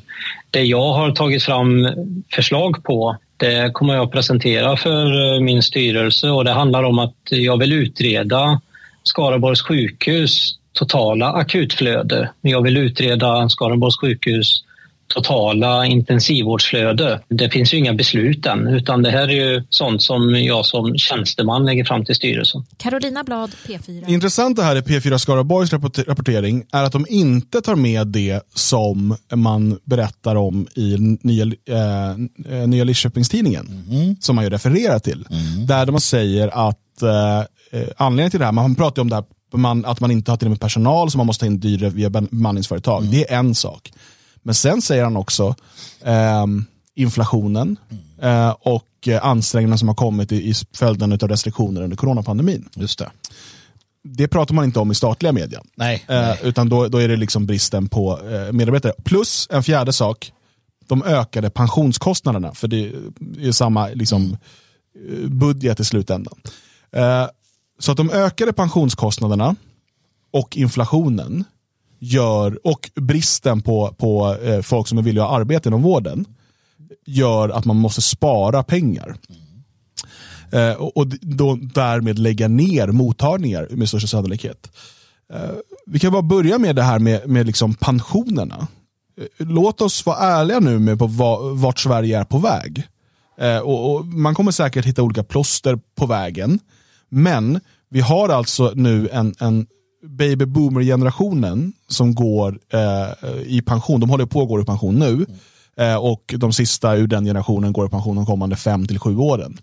det 0.51 0.63
jag 0.63 0.93
har 0.93 1.11
tagit 1.11 1.43
fram 1.43 1.87
förslag 2.35 2.83
på 2.83 3.17
det 3.37 3.71
kommer 3.73 3.95
jag 3.95 4.05
att 4.05 4.11
presentera 4.11 4.77
för 4.77 5.39
min 5.39 5.63
styrelse 5.63 6.29
och 6.29 6.45
det 6.45 6.51
handlar 6.51 6.83
om 6.83 6.99
att 6.99 7.15
jag 7.29 7.59
vill 7.59 7.73
utreda 7.73 8.61
Skaraborgs 9.03 9.61
sjukhus 9.61 10.55
totala 10.73 11.31
akutflöde. 11.31 12.29
Jag 12.41 12.61
vill 12.61 12.77
utreda 12.77 13.49
Skaraborgs 13.49 13.99
sjukhus 13.99 14.64
totala 15.07 15.85
intensivvårdsflöde. 15.85 17.21
Det 17.29 17.49
finns 17.49 17.73
ju 17.73 17.77
inga 17.77 17.93
beslut 17.93 18.45
än 18.45 18.67
utan 18.67 19.01
det 19.01 19.11
här 19.11 19.27
är 19.27 19.53
ju 19.53 19.63
sånt 19.69 20.01
som 20.01 20.35
jag 20.43 20.65
som 20.65 20.97
tjänsteman 20.97 21.65
lägger 21.65 21.85
fram 21.85 22.05
till 22.05 22.15
styrelsen. 22.15 22.65
Carolina 22.77 23.23
Blad, 23.23 23.51
P4. 23.67 24.09
Intressant 24.09 24.57
det 24.57 24.63
här 24.63 24.75
i 24.75 24.81
P4 24.81 25.17
Skaraborgs 25.17 25.73
rapport- 25.73 26.07
rapportering 26.07 26.63
är 26.71 26.83
att 26.83 26.91
de 26.91 27.05
inte 27.09 27.61
tar 27.61 27.75
med 27.75 28.07
det 28.07 28.41
som 28.55 29.15
man 29.33 29.79
berättar 29.83 30.35
om 30.35 30.67
i 30.75 30.97
nya, 31.21 31.45
eh, 31.45 32.67
nya 32.67 32.83
Lidköpingstidningen, 32.83 33.85
som 34.19 34.35
man 34.35 34.43
ju 34.45 34.49
refererar 34.49 34.99
till. 34.99 35.25
Där 35.67 35.85
man 35.85 36.01
säger 36.01 36.69
att 36.69 37.01
eh, 37.01 37.39
eh, 37.79 37.87
anledningen 37.97 38.31
till 38.31 38.39
det 38.39 38.45
här, 38.45 38.51
man 38.51 38.75
pratar 38.75 38.99
ju 38.99 39.01
om 39.01 39.09
det 39.09 39.15
här, 39.15 39.25
man, 39.53 39.85
att 39.85 39.99
man 39.99 40.11
inte 40.11 40.31
har 40.31 40.37
tillräckligt 40.37 40.61
med 40.61 40.65
personal 40.67 41.11
så 41.11 41.17
man 41.17 41.27
måste 41.27 41.39
ta 41.39 41.45
in 41.45 41.59
dyrare 41.59 41.89
via 41.89 42.09
bemanningsföretag. 42.09 43.03
Det 43.11 43.31
är 43.31 43.37
en 43.39 43.55
sak. 43.55 43.91
Men 44.45 44.55
sen 44.55 44.81
säger 44.81 45.03
han 45.03 45.17
också 45.17 45.55
ehm, 46.03 46.65
inflationen 46.95 47.77
eh, 48.21 48.49
och 48.49 49.07
eh, 49.07 49.25
ansträngningarna 49.25 49.77
som 49.77 49.87
har 49.87 49.95
kommit 49.95 50.31
i, 50.31 50.49
i 50.49 50.53
följden 50.73 51.11
av 51.11 51.19
restriktioner 51.19 51.81
under 51.81 51.97
coronapandemin. 51.97 52.69
Just 52.75 52.99
det. 52.99 53.09
Det 54.03 54.27
pratar 54.27 54.55
man 54.55 54.65
inte 54.65 54.79
om 54.79 54.91
i 54.91 54.95
statliga 54.95 55.31
media. 55.31 55.61
Nej. 55.75 56.05
Eh, 56.07 56.45
utan 56.45 56.69
då, 56.69 56.87
då 56.87 56.97
är 56.97 57.07
det 57.07 57.15
liksom 57.15 57.45
bristen 57.45 57.89
på 57.89 58.19
eh, 58.29 58.51
medarbetare. 58.51 58.93
Plus 59.03 59.47
en 59.51 59.63
fjärde 59.63 59.93
sak, 59.93 60.31
de 60.87 61.03
ökade 61.03 61.49
pensionskostnaderna. 61.49 62.53
För 62.53 62.67
det 62.67 62.91
är 63.39 63.51
samma 63.51 63.87
liksom, 63.87 64.37
eh, 65.09 65.29
budget 65.29 65.79
i 65.79 65.85
slutändan. 65.85 66.37
Eh, 66.91 67.25
så 67.79 67.91
att 67.91 67.97
de 67.97 68.09
ökade 68.09 68.53
pensionskostnaderna 68.53 69.55
och 70.33 70.57
inflationen 70.57 71.43
gör, 72.05 72.67
och 72.67 72.89
bristen 72.95 73.61
på, 73.61 73.95
på 73.97 74.37
eh, 74.43 74.61
folk 74.61 74.87
som 74.87 74.97
är 74.97 75.01
villiga 75.01 75.25
att 75.25 75.31
arbeta 75.31 75.69
inom 75.69 75.81
vården 75.81 76.25
gör 77.05 77.49
att 77.49 77.65
man 77.65 77.75
måste 77.75 78.01
spara 78.01 78.63
pengar. 78.63 79.15
Eh, 80.51 80.71
och 80.71 80.97
och 80.97 81.07
då, 81.07 81.55
därmed 81.55 82.19
lägga 82.19 82.47
ner 82.47 82.87
mottagningar 82.87 83.67
med 83.71 83.89
största 83.89 84.07
sannolikhet. 84.07 84.71
Eh, 85.33 85.49
vi 85.85 85.99
kan 85.99 86.11
bara 86.11 86.21
börja 86.21 86.57
med 86.57 86.75
det 86.75 86.83
här 86.83 86.99
med, 86.99 87.29
med 87.29 87.45
liksom 87.45 87.73
pensionerna. 87.73 88.67
Eh, 89.17 89.47
låt 89.47 89.81
oss 89.81 90.05
vara 90.05 90.17
ärliga 90.17 90.59
nu 90.59 90.79
med 90.79 90.99
på 90.99 91.07
va, 91.07 91.39
vart 91.39 91.79
Sverige 91.79 92.19
är 92.19 92.23
på 92.23 92.37
väg. 92.37 92.83
Eh, 93.37 93.57
och, 93.57 93.95
och 93.95 94.05
Man 94.05 94.35
kommer 94.35 94.51
säkert 94.51 94.85
hitta 94.85 95.03
olika 95.03 95.23
plåster 95.23 95.79
på 95.95 96.05
vägen. 96.05 96.59
Men 97.09 97.59
vi 97.89 97.99
har 97.99 98.29
alltså 98.29 98.71
nu 98.75 99.09
en, 99.09 99.35
en 99.39 99.67
baby 100.09 100.45
boomer-generationen 100.45 101.73
som 101.87 102.15
går 102.15 102.59
eh, 102.73 103.41
i 103.45 103.61
pension. 103.61 103.99
De 103.99 104.09
håller 104.09 104.25
på 104.25 104.41
att 104.41 104.47
gå 104.47 104.61
i 104.61 104.65
pension 104.65 104.95
nu. 104.95 105.25
Eh, 105.77 105.95
och 105.95 106.35
de 106.37 106.53
sista 106.53 106.95
ur 106.95 107.07
den 107.07 107.25
generationen 107.25 107.73
går 107.73 107.85
i 107.85 107.89
pension 107.89 108.15
de 108.15 108.25
kommande 108.25 108.55
fem 108.55 108.87
till 108.87 108.99
sju 108.99 109.17
åren. 109.17 109.57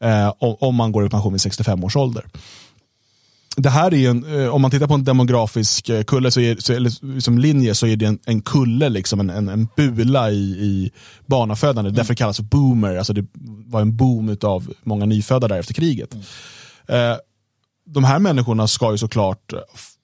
Eh, 0.00 0.32
om, 0.38 0.74
man 0.74 0.92
går 0.92 1.06
i 1.06 1.08
pension 1.08 1.32
vid 1.32 1.40
65 1.40 1.84
års 1.84 1.96
ålder. 1.96 2.24
Det 3.56 3.70
här 3.70 3.94
är 3.94 3.96
ju 3.96 4.06
en, 4.06 4.40
eh, 4.40 4.54
om 4.54 4.62
man 4.62 4.70
tittar 4.70 4.86
på 4.86 4.94
en 4.94 5.04
demografisk 5.04 5.88
eh, 5.88 6.02
kulle, 6.02 6.30
så 6.30 6.40
är, 6.40 6.56
så, 6.56 6.72
eller 6.72 7.20
som 7.20 7.38
linje, 7.38 7.74
så 7.74 7.86
är 7.86 7.96
det 7.96 8.06
en, 8.06 8.18
en 8.24 8.40
kulle, 8.40 8.88
liksom, 8.88 9.20
en, 9.20 9.30
en, 9.30 9.48
en 9.48 9.68
bula 9.76 10.30
i, 10.30 10.34
i 10.36 10.90
barnafödande. 11.26 11.90
Därför 11.90 12.14
kallas 12.14 12.36
det 12.36 12.42
boomer. 12.42 12.96
Alltså 12.96 13.12
det 13.12 13.26
var 13.66 13.80
en 13.80 13.96
boom 13.96 14.36
av 14.42 14.72
många 14.82 15.06
nyfödda 15.06 15.48
där 15.48 15.58
efter 15.58 15.74
kriget. 15.74 16.14
Eh, 16.88 17.16
de 17.86 18.04
här 18.04 18.18
människorna 18.18 18.68
ska 18.68 18.92
ju 18.92 18.98
såklart 18.98 19.52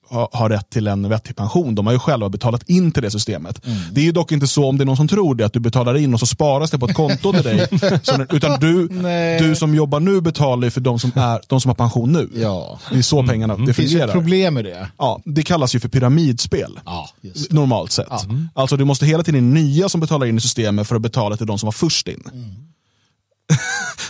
ha, 0.09 0.29
ha 0.33 0.49
rätt 0.49 0.69
till 0.69 0.87
en 0.87 1.09
vettig 1.09 1.35
pension. 1.35 1.75
De 1.75 1.85
har 1.85 1.93
ju 1.93 1.99
själva 1.99 2.29
betalat 2.29 2.69
in 2.69 2.91
till 2.91 3.03
det 3.03 3.11
systemet. 3.11 3.61
Det 3.91 4.01
är 4.01 4.05
ju 4.05 4.11
dock 4.11 4.31
inte 4.31 4.47
så, 4.47 4.65
om 4.69 4.77
det 4.77 4.83
är 4.83 4.85
någon 4.85 4.97
som 4.97 5.07
tror 5.07 5.35
det, 5.35 5.45
att 5.45 5.53
du 5.53 5.59
betalar 5.59 5.97
in 5.97 6.13
och 6.13 6.19
så 6.19 6.25
sparas 6.25 6.71
det 6.71 6.79
på 6.79 6.85
ett 6.85 6.95
konto 6.95 7.31
till 7.33 7.43
dig. 7.43 7.67
Så, 8.03 8.25
utan 8.31 8.59
du, 8.59 8.89
Nej. 8.91 9.39
du 9.39 9.55
som 9.55 9.75
jobbar 9.75 9.99
nu 9.99 10.21
betalar 10.21 10.63
ju 10.67 10.71
för 10.71 10.81
de 10.81 10.99
som, 10.99 11.11
är, 11.15 11.41
de 11.47 11.61
som 11.61 11.69
har 11.69 11.75
pension 11.75 12.11
nu. 12.11 12.29
Ja. 12.35 12.79
Det 12.91 12.97
är 12.97 13.01
så 13.01 13.23
pengarna 13.27 13.55
det 13.57 13.65
Det 13.65 13.73
finns 13.73 13.91
fungerar. 13.91 14.11
problem 14.11 14.53
med 14.53 14.65
det. 14.65 14.87
Ja, 14.97 15.21
det 15.25 15.43
kallas 15.43 15.75
ju 15.75 15.79
för 15.79 15.89
pyramidspel. 15.89 16.79
Ja, 16.85 17.09
Normalt 17.49 17.91
sett. 17.91 18.07
Alltså 18.53 18.77
du 18.77 18.85
måste 18.85 19.05
hela 19.05 19.23
tiden 19.23 19.53
nya 19.53 19.89
som 19.89 20.01
betalar 20.01 20.25
in 20.27 20.37
i 20.37 20.41
systemet 20.41 20.87
för 20.87 20.95
att 20.95 21.01
betala 21.01 21.37
till 21.37 21.47
de 21.47 21.59
som 21.59 21.67
var 21.67 21.71
först 21.71 22.07
in. 22.07 22.23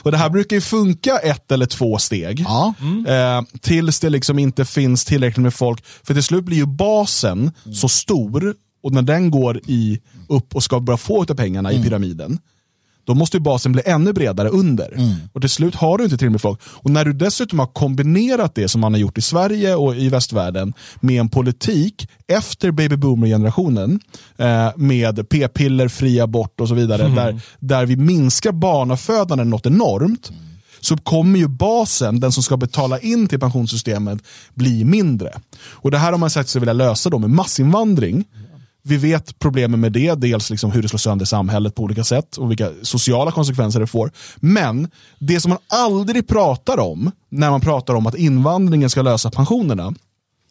Och 0.03 0.11
Det 0.11 0.17
här 0.17 0.29
brukar 0.29 0.55
ju 0.55 0.61
funka 0.61 1.17
ett 1.17 1.51
eller 1.51 1.65
två 1.65 1.97
steg. 1.97 2.45
Ja. 2.47 2.73
Eh, 3.07 3.41
tills 3.61 3.99
det 3.99 4.09
liksom 4.09 4.39
inte 4.39 4.65
finns 4.65 5.05
tillräckligt 5.05 5.43
med 5.43 5.53
folk. 5.53 5.85
För 6.03 6.13
till 6.13 6.23
slut 6.23 6.43
blir 6.43 6.57
ju 6.57 6.65
basen 6.65 7.51
så 7.73 7.89
stor 7.89 8.55
och 8.83 8.91
när 8.91 9.01
den 9.01 9.31
går 9.31 9.61
i, 9.67 9.99
upp 10.29 10.55
och 10.55 10.63
ska 10.63 10.79
börja 10.79 10.97
få 10.97 11.21
av 11.21 11.35
pengarna 11.35 11.71
i 11.71 11.83
pyramiden. 11.83 12.39
Då 13.05 13.13
måste 13.13 13.37
ju 13.37 13.41
basen 13.41 13.71
bli 13.71 13.81
ännu 13.85 14.13
bredare 14.13 14.49
under. 14.49 14.97
Och 15.33 15.41
till 15.41 15.49
slut 15.49 15.75
har 15.75 15.97
du 15.97 16.03
inte 16.03 16.17
tillräckligt 16.17 16.31
med 16.31 16.41
folk. 16.41 16.59
Och 16.65 16.91
när 16.91 17.05
du 17.05 17.13
dessutom 17.13 17.59
har 17.59 17.67
kombinerat 17.67 18.55
det 18.55 18.67
som 18.67 18.81
man 18.81 18.93
har 18.93 18.99
gjort 18.99 19.17
i 19.17 19.21
Sverige 19.21 19.75
och 19.75 19.95
i 19.95 20.09
västvärlden 20.09 20.73
med 20.99 21.19
en 21.19 21.29
politik 21.29 22.07
efter 22.27 22.71
baby 22.71 22.95
boomer-generationen 22.95 23.99
eh, 24.37 24.69
med 24.75 25.29
p-piller, 25.29 25.87
fri 25.87 26.19
abort 26.19 26.61
och 26.61 26.67
så 26.67 26.73
vidare. 26.73 27.07
Där, 27.07 27.41
där 27.59 27.85
vi 27.85 27.95
minskar 27.95 28.51
barnafödandet 28.51 29.47
något 29.47 29.65
enormt 29.65 30.31
så 30.81 30.97
kommer 30.97 31.39
ju 31.39 31.47
basen, 31.47 32.19
den 32.19 32.31
som 32.31 32.43
ska 32.43 32.57
betala 32.57 32.99
in 32.99 33.27
till 33.27 33.39
pensionssystemet, 33.39 34.19
bli 34.53 34.83
mindre. 34.83 35.31
Och 35.55 35.91
Det 35.91 35.97
här 35.97 36.11
har 36.11 36.19
man 36.19 36.29
sagt 36.29 36.49
sig 36.49 36.59
vilja 36.59 36.73
lösa 36.73 37.09
då 37.09 37.19
med 37.19 37.29
massinvandring. 37.29 38.25
Vi 38.85 38.97
vet 38.97 39.39
problemen 39.39 39.79
med 39.79 39.91
det, 39.91 40.15
dels 40.15 40.49
liksom 40.49 40.71
hur 40.71 40.81
det 40.81 40.89
slår 40.89 40.97
sönder 40.97 41.25
samhället 41.25 41.75
på 41.75 41.83
olika 41.83 42.03
sätt 42.03 42.37
och 42.37 42.51
vilka 42.51 42.71
sociala 42.81 43.31
konsekvenser 43.31 43.79
det 43.79 43.87
får. 43.87 44.11
Men 44.35 44.87
det 45.19 45.41
som 45.41 45.49
man 45.49 45.59
aldrig 45.67 46.27
pratar 46.27 46.79
om 46.79 47.11
när 47.29 47.49
man 47.51 47.61
pratar 47.61 47.93
om 47.93 48.07
att 48.07 48.15
invandringen 48.15 48.89
ska 48.89 49.01
lösa 49.01 49.31
pensionerna, 49.31 49.93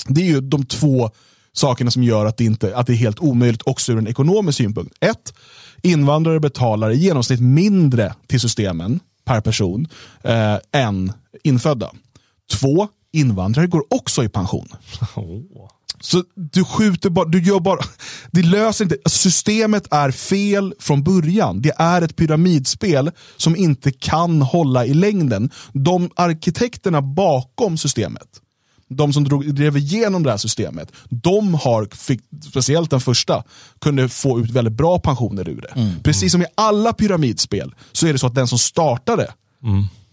det 0.06 0.20
är 0.20 0.26
ju 0.26 0.40
de 0.40 0.64
två 0.64 1.10
sakerna 1.52 1.90
som 1.90 2.02
gör 2.02 2.26
att 2.26 2.36
det, 2.36 2.44
inte, 2.44 2.76
att 2.76 2.86
det 2.86 2.92
är 2.92 2.96
helt 2.96 3.20
omöjligt 3.20 3.62
också 3.66 3.92
ur 3.92 3.98
en 3.98 4.08
ekonomisk 4.08 4.58
synpunkt. 4.58 4.94
Ett, 5.00 5.34
invandrare 5.82 6.40
betalar 6.40 6.90
i 6.90 6.96
genomsnitt 6.96 7.40
mindre 7.40 8.14
till 8.26 8.40
systemen 8.40 9.00
per 9.24 9.40
person 9.40 9.88
eh, 10.22 10.56
än 10.72 11.12
infödda. 11.44 11.90
Två, 12.52 12.88
invandrare 13.12 13.66
går 13.66 13.82
också 13.90 14.24
i 14.24 14.28
pension. 14.28 14.68
Så 16.02 16.24
du 16.34 16.64
skjuter 16.64 17.10
bara, 17.10 17.28
du 17.28 17.42
gör 17.42 17.60
bara, 17.60 17.80
det 18.30 18.42
löser 18.42 18.84
inte, 18.84 18.96
systemet 19.06 19.86
är 19.90 20.10
fel 20.10 20.74
från 20.78 21.02
början. 21.02 21.62
Det 21.62 21.72
är 21.78 22.02
ett 22.02 22.16
pyramidspel 22.16 23.10
som 23.36 23.56
inte 23.56 23.92
kan 23.92 24.42
hålla 24.42 24.86
i 24.86 24.94
längden. 24.94 25.50
De 25.72 26.10
arkitekterna 26.16 27.02
bakom 27.02 27.78
systemet, 27.78 28.28
de 28.88 29.12
som 29.12 29.24
drog, 29.24 29.54
drev 29.54 29.76
igenom 29.76 30.22
det 30.22 30.30
här 30.30 30.36
systemet, 30.36 30.92
de 31.08 31.54
har, 31.54 31.88
fick, 31.96 32.20
speciellt 32.50 32.90
den 32.90 33.00
första, 33.00 33.44
kunde 33.80 34.08
få 34.08 34.40
ut 34.40 34.50
väldigt 34.50 34.74
bra 34.74 34.98
pensioner 34.98 35.48
ur 35.48 35.60
det. 35.60 35.72
Precis 36.02 36.32
som 36.32 36.42
i 36.42 36.46
alla 36.54 36.92
pyramidspel 36.92 37.74
så 37.92 38.06
är 38.06 38.12
det 38.12 38.18
så 38.18 38.26
att 38.26 38.34
den 38.34 38.48
som 38.48 38.58
startade 38.58 39.32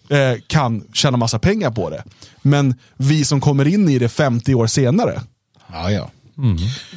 eh, 0.10 0.42
kan 0.48 0.84
tjäna 0.94 1.18
massa 1.18 1.40
pengar 1.40 1.72
på 1.72 1.90
det. 1.90 2.04
Men 2.42 2.76
vi 2.98 3.26
som 3.26 3.42
kommer 3.42 3.68
in 3.68 3.90
i 3.90 4.00
det 4.00 4.10
50 4.10 4.56
år 4.56 4.68
senare, 4.68 5.22
Ja, 5.72 5.92
ja. 5.92 6.10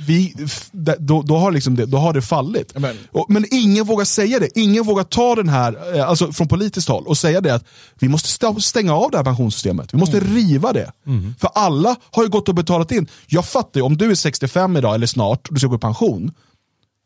vi, 0.07 0.35
f- 0.45 0.69
d- 0.73 0.95
då, 0.99 1.23
då, 1.23 1.37
har 1.37 1.53
liksom 1.53 1.77
det, 1.77 1.87
då 1.87 1.99
har 1.99 2.13
det 2.13 2.23
fallit. 2.23 2.73
Men- 2.79 2.99
Och, 3.13 3.27
men 3.29 3.45
ingen 3.51 3.85
vågar 3.87 4.05
säga 4.05 4.39
det. 4.39 4.59
Ingen 4.59 4.85
vågar 4.85 5.05
ta 5.05 5.35
den 5.35 5.49
här, 5.49 5.97
eh, 5.99 6.09
alltså 6.09 6.33
från 6.33 6.49
politiskt 6.49 6.89
håll, 6.89 7.07
och 7.07 7.19
säga 7.19 7.41
det 7.41 7.55
att 7.55 7.65
vi 8.01 8.09
måste 8.09 8.29
stänga 8.63 8.95
av 8.95 9.11
det 9.11 9.17
här 9.17 9.25
pensionssystemet. 9.25 9.95
Vi 9.95 9.99
måste 9.99 10.21
riva 10.21 10.73
det. 10.73 10.93
För 11.41 11.51
alla 11.55 11.97
har 12.11 12.23
ju 12.23 12.29
gått 12.29 12.49
och 12.49 12.55
betalat 12.55 12.93
in. 12.93 13.07
Jag 13.27 13.45
fattar 13.47 13.81
ju, 13.81 13.85
om 13.87 13.97
du 13.97 14.11
är 14.11 14.15
65 14.15 14.77
idag, 14.77 14.95
eller 14.95 15.07
snart, 15.07 15.49
och 15.49 15.55
du 15.55 15.59
ska 15.61 15.69
gå 15.69 15.77
i 15.77 15.79
pension. 15.79 16.33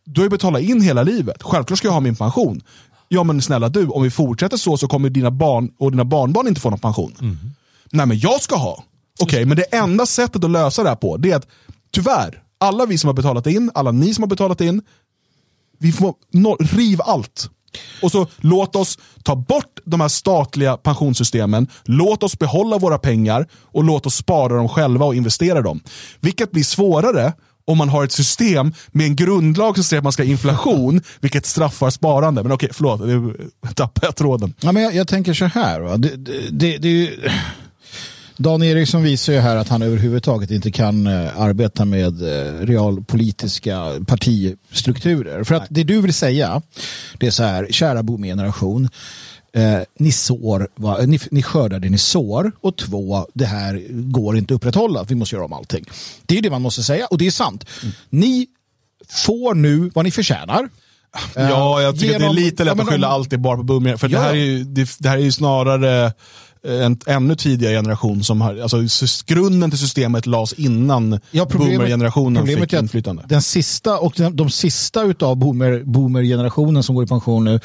Du 0.04 0.20
har 0.20 0.24
ju 0.26 0.30
betalat 0.30 0.62
in 0.62 0.80
hela 0.80 1.02
livet. 1.02 1.42
Självklart 1.42 1.78
ska 1.78 1.88
jag 1.88 1.92
ha 1.92 2.00
min 2.00 2.16
pension. 2.16 2.60
Ja 3.08 3.22
men 3.24 3.42
snälla 3.42 3.68
du, 3.68 3.86
om 3.86 4.02
vi 4.02 4.10
fortsätter 4.10 4.56
så 4.56 4.76
så 4.76 4.88
kommer 4.88 5.10
dina 5.10 5.30
barn 5.30 5.70
och 5.78 5.90
dina 5.90 6.04
barnbarn 6.04 6.48
inte 6.48 6.60
få 6.60 6.70
någon 6.70 6.78
pension. 6.78 7.12
Nej 7.92 8.06
men 8.06 8.18
jag 8.18 8.40
ska 8.40 8.56
ha. 8.56 8.84
Okej, 9.18 9.44
men 9.44 9.56
det 9.56 9.62
enda 9.62 10.06
sättet 10.06 10.44
att 10.44 10.50
lösa 10.50 10.82
det 10.82 10.88
här 10.88 10.96
på, 10.96 11.16
det 11.16 11.30
är 11.30 11.36
att 11.36 11.48
tyvärr, 11.92 12.42
alla 12.58 12.86
vi 12.86 12.98
som 12.98 13.08
har 13.08 13.14
betalat 13.14 13.46
in, 13.46 13.70
alla 13.74 13.92
ni 13.92 14.14
som 14.14 14.22
har 14.22 14.28
betalat 14.28 14.60
in, 14.60 14.82
vi 15.78 15.92
får 15.92 16.14
no, 16.32 16.56
riv 16.60 17.00
allt. 17.02 17.50
Och 18.02 18.12
så 18.12 18.26
låt 18.36 18.76
oss 18.76 18.98
ta 19.22 19.36
bort 19.36 19.80
de 19.84 20.00
här 20.00 20.08
statliga 20.08 20.76
pensionssystemen, 20.76 21.66
låt 21.84 22.22
oss 22.22 22.38
behålla 22.38 22.78
våra 22.78 22.98
pengar 22.98 23.46
och 23.54 23.84
låt 23.84 24.06
oss 24.06 24.14
spara 24.14 24.56
dem 24.56 24.68
själva 24.68 25.06
och 25.06 25.14
investera 25.14 25.62
dem. 25.62 25.80
Vilket 26.20 26.50
blir 26.50 26.64
svårare 26.64 27.32
om 27.64 27.78
man 27.78 27.88
har 27.88 28.04
ett 28.04 28.12
system 28.12 28.74
med 28.92 29.06
en 29.06 29.16
grundlag 29.16 29.74
som 29.74 29.84
säger 29.84 29.98
att 29.98 30.04
man 30.04 30.12
ska 30.12 30.22
ha 30.22 30.30
inflation, 30.30 31.00
vilket 31.20 31.46
straffar 31.46 31.90
sparande. 31.90 32.42
Men 32.42 32.52
okej, 32.52 32.68
förlåt, 32.72 33.00
nu 33.00 33.50
tappade 33.74 34.06
jag 34.06 34.16
tråden. 34.16 34.54
Ja, 34.60 34.72
men 34.72 34.82
jag, 34.82 34.94
jag 34.94 35.08
tänker 35.08 35.34
så 35.34 35.44
här. 35.44 35.80
Va? 35.80 35.96
Det, 35.96 36.16
det, 36.16 36.32
det, 36.50 36.78
det, 36.78 36.88
är 36.88 36.92
ju- 36.92 37.30
Dan 38.38 38.62
Eriksson 38.62 39.02
visar 39.02 39.32
ju 39.32 39.38
här 39.38 39.56
att 39.56 39.68
han 39.68 39.82
överhuvudtaget 39.82 40.50
inte 40.50 40.70
kan 40.72 41.06
eh, 41.06 41.40
arbeta 41.40 41.84
med 41.84 42.22
eh, 42.22 42.52
realpolitiska 42.66 43.84
partistrukturer. 44.06 45.44
För 45.44 45.54
att 45.54 45.66
det 45.70 45.84
du 45.84 46.00
vill 46.00 46.14
säga, 46.14 46.62
det 47.18 47.26
är 47.26 47.30
så 47.30 47.42
här, 47.42 47.66
kära 47.70 48.02
boomergeneration, 48.02 48.88
eh, 49.54 49.78
ni, 49.98 50.12
sår, 50.12 50.68
va, 50.76 50.98
ni, 51.06 51.18
ni 51.30 51.42
skördar 51.42 51.78
det 51.78 51.88
ni 51.90 51.98
sår 51.98 52.52
och 52.60 52.76
två, 52.76 53.26
det 53.34 53.46
här 53.46 53.82
går 53.90 54.36
inte 54.38 54.54
att 54.54 54.56
upprätthålla, 54.56 55.02
vi 55.08 55.14
måste 55.14 55.34
göra 55.36 55.44
om 55.44 55.52
allting. 55.52 55.84
Det 56.26 56.38
är 56.38 56.42
det 56.42 56.50
man 56.50 56.62
måste 56.62 56.82
säga 56.82 57.06
och 57.06 57.18
det 57.18 57.26
är 57.26 57.30
sant. 57.30 57.64
Ni 58.10 58.46
får 59.08 59.54
nu 59.54 59.90
vad 59.94 60.04
ni 60.04 60.10
förtjänar. 60.10 60.68
Ja, 61.34 61.82
jag 61.82 61.94
tycker 61.98 62.12
Genom- 62.12 62.28
att 62.30 62.36
det 62.36 62.42
är 62.42 62.44
lite 62.44 62.64
lätt 62.64 62.76
Ja, 62.76 62.82
att 62.82 62.88
skylla 62.88 63.08
om- 63.08 63.14
alltid 63.14 63.40
bara 63.40 63.56
på 63.56 63.62
boomer. 63.62 63.96
För 63.96 64.08
det, 64.08 64.14
Ja. 64.14 64.20
här 64.20 64.30
är 64.30 64.34
ju, 64.34 64.64
det, 64.64 64.88
det 64.98 65.08
här 65.08 65.16
är 65.18 65.22
ju 65.22 65.32
snarare 65.32 66.12
en 66.68 66.98
ännu 67.06 67.34
tidigare 67.36 67.74
generation 67.74 68.24
som 68.24 68.40
har, 68.40 68.56
alltså 68.56 68.76
grunden 69.26 69.70
till 69.70 69.78
systemet 69.78 70.26
lades 70.26 70.52
innan 70.52 71.20
Ja, 71.30 71.44
problemet- 71.44 71.76
boomer-generationen 71.78 72.46
fick 72.46 72.72
inflytande. 72.72 73.24
Den 73.28 73.42
sista 73.42 73.98
och 73.98 74.14
de, 74.16 74.36
de 74.36 74.50
sista 74.50 75.02
utav 75.02 75.36
boomer, 75.36 75.82
boomer-generationen 75.84 76.82
som 76.82 76.94
går 76.94 77.04
i 77.04 77.06
pension 77.06 77.44
nu, 77.44 77.60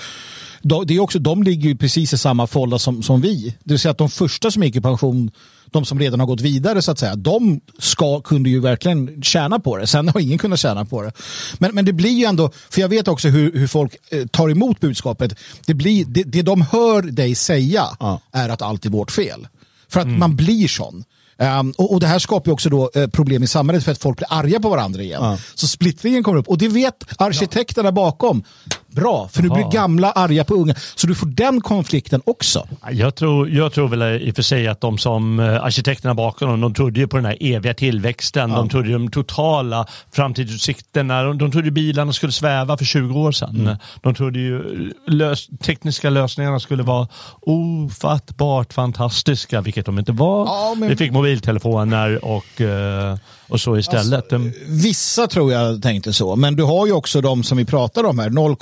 de, 0.62 0.86
det 0.88 0.96
är 0.96 1.00
också, 1.00 1.20
de 1.20 1.44
ligger 1.44 1.70
ju 1.70 1.78
precis 1.78 2.14
i 2.14 2.18
samma 2.18 2.48
folla 2.48 2.80
som, 2.80 3.04
som 3.04 3.22
vi. 3.22 3.56
Det 3.64 3.74
vill 3.74 3.80
säga 3.80 3.92
att 3.92 3.98
de 3.98 4.10
första 4.10 4.52
som 4.52 4.64
gick 4.64 4.76
i 4.76 4.82
pension, 4.82 5.32
de 5.72 5.86
som 5.86 6.00
redan 6.00 6.20
har 6.20 6.28
gått 6.28 6.42
vidare 6.42 6.82
så 6.82 6.92
att 6.92 7.00
säga, 7.00 7.16
de 7.16 7.62
ska, 7.80 8.22
kunde 8.22 8.50
ju 8.50 8.60
verkligen 8.60 9.22
tjäna 9.22 9.60
på 9.60 9.78
det. 9.78 9.88
Sen 9.88 10.10
har 10.10 10.20
ingen 10.22 10.38
kunnat 10.38 10.60
tjäna 10.60 10.86
på 10.86 11.02
det. 11.02 11.12
Men, 11.58 11.76
men 11.76 11.86
det 11.86 11.94
blir 11.94 12.12
ju 12.12 12.26
ändå, 12.26 12.52
för 12.70 12.82
jag 12.82 12.90
vet 12.90 13.08
också 13.08 13.28
hur, 13.28 13.52
hur 13.54 13.68
folk 13.68 13.96
eh, 14.10 14.26
tar 14.26 14.50
emot 14.50 14.80
budskapet. 14.80 15.36
Det, 15.66 15.74
blir, 15.74 16.06
det, 16.06 16.24
det 16.24 16.42
de 16.42 16.62
hör 16.62 17.02
dig 17.02 17.36
säga 17.36 17.86
Ja. 18.00 18.22
är 18.32 18.50
att 18.50 18.62
allt 18.62 18.86
är 18.86 18.90
vårt 18.90 19.12
fel. 19.12 19.48
För 19.90 20.00
att 20.00 20.08
man 20.08 20.36
blir 20.36 20.68
sån. 20.68 21.04
Ehm, 21.38 21.72
och, 21.78 21.94
och 21.94 22.00
det 22.00 22.08
här 22.08 22.20
skapar 22.20 22.50
ju 22.50 22.54
också 22.54 22.70
då, 22.70 22.92
eh, 22.96 23.08
problem 23.08 23.44
i 23.44 23.48
samhället 23.48 23.84
för 23.84 23.92
att 23.92 24.02
folk 24.02 24.18
blir 24.18 24.28
arga 24.34 24.60
på 24.60 24.70
varandra 24.70 25.02
igen. 25.02 25.24
Ja. 25.24 25.38
Så 25.56 25.68
splittringen 25.68 26.24
kommer 26.24 26.40
upp. 26.40 26.48
Och 26.48 26.58
det 26.58 26.68
vet 26.68 27.22
arkitekterna 27.22 27.92
bakom. 27.92 28.44
Bra, 28.92 29.28
för 29.34 29.42
nu 29.42 29.50
blir 29.50 29.72
gamla 29.72 30.12
arga 30.12 30.44
på 30.44 30.54
unga. 30.54 30.76
Så 30.96 31.08
du 31.08 31.16
får 31.16 31.28
den 31.28 31.62
konflikten 31.62 32.22
också. 32.26 32.68
Jag 32.92 33.16
tror, 33.16 33.50
jag 33.50 33.74
tror 33.74 33.88
väl 33.88 34.02
i 34.22 34.32
och 34.32 34.36
för 34.36 34.42
sig 34.44 34.68
att 34.68 34.82
de 34.82 34.98
som 34.98 35.40
eh, 35.40 35.64
arkitekterna 35.64 36.14
bakom 36.14 36.50
dem, 36.50 36.62
de 36.62 36.74
trodde 36.74 37.00
ju 37.00 37.08
på 37.08 37.16
den 37.18 37.26
här 37.26 37.38
eviga 37.40 37.74
tillväxten. 37.74 38.50
De 38.50 38.70
trodde 38.70 38.88
ju 38.88 38.94
de 38.94 39.12
totala 39.12 39.86
framtidsutsikterna. 40.12 41.24
De, 41.24 41.38
de 41.38 41.52
trodde 41.52 41.68
ju 41.68 41.72
bilarna 41.72 42.14
skulle 42.14 42.32
sväva 42.32 42.78
för 42.78 42.86
20 42.86 43.20
år 43.20 43.32
sedan. 43.32 43.56
Mm. 43.60 43.78
De 44.02 44.16
trodde 44.16 44.40
ju 44.40 44.64
lös, 45.08 45.48
tekniska 45.64 46.10
lösningarna 46.10 46.60
skulle 46.60 46.84
vara 46.84 47.08
ofattbart 47.42 48.74
fantastiska, 48.74 49.62
vilket 49.62 49.86
de 49.86 50.00
inte 50.00 50.12
var. 50.12 50.46
Ja, 50.46 50.76
men- 50.78 50.90
Vi 50.90 50.96
fick 50.96 51.12
mobiltelefoner 51.12 52.26
och, 52.26 52.62
eh, 52.62 53.18
och 53.50 53.62
så 53.62 53.78
istället. 53.78 54.30
De- 54.30 54.54
Vissa 54.68 55.28
tror 55.28 55.52
jag 55.54 55.82
tänkte 55.82 56.14
så, 56.14 56.36
men 56.36 56.56
du 56.56 56.64
har 56.64 56.86
ju 56.86 56.94
också 56.94 57.22
de 57.22 57.44
som 57.44 57.58
vi 57.58 57.66
pratar 57.66 58.04
om 58.04 58.20
här. 58.20 58.30
0, 58.30 58.56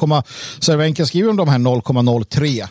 Cervenka 0.60 1.06
skriver 1.06 1.30
om 1.30 1.38
de 1.38 1.48
här 1.48 1.60
0,03 1.60 2.68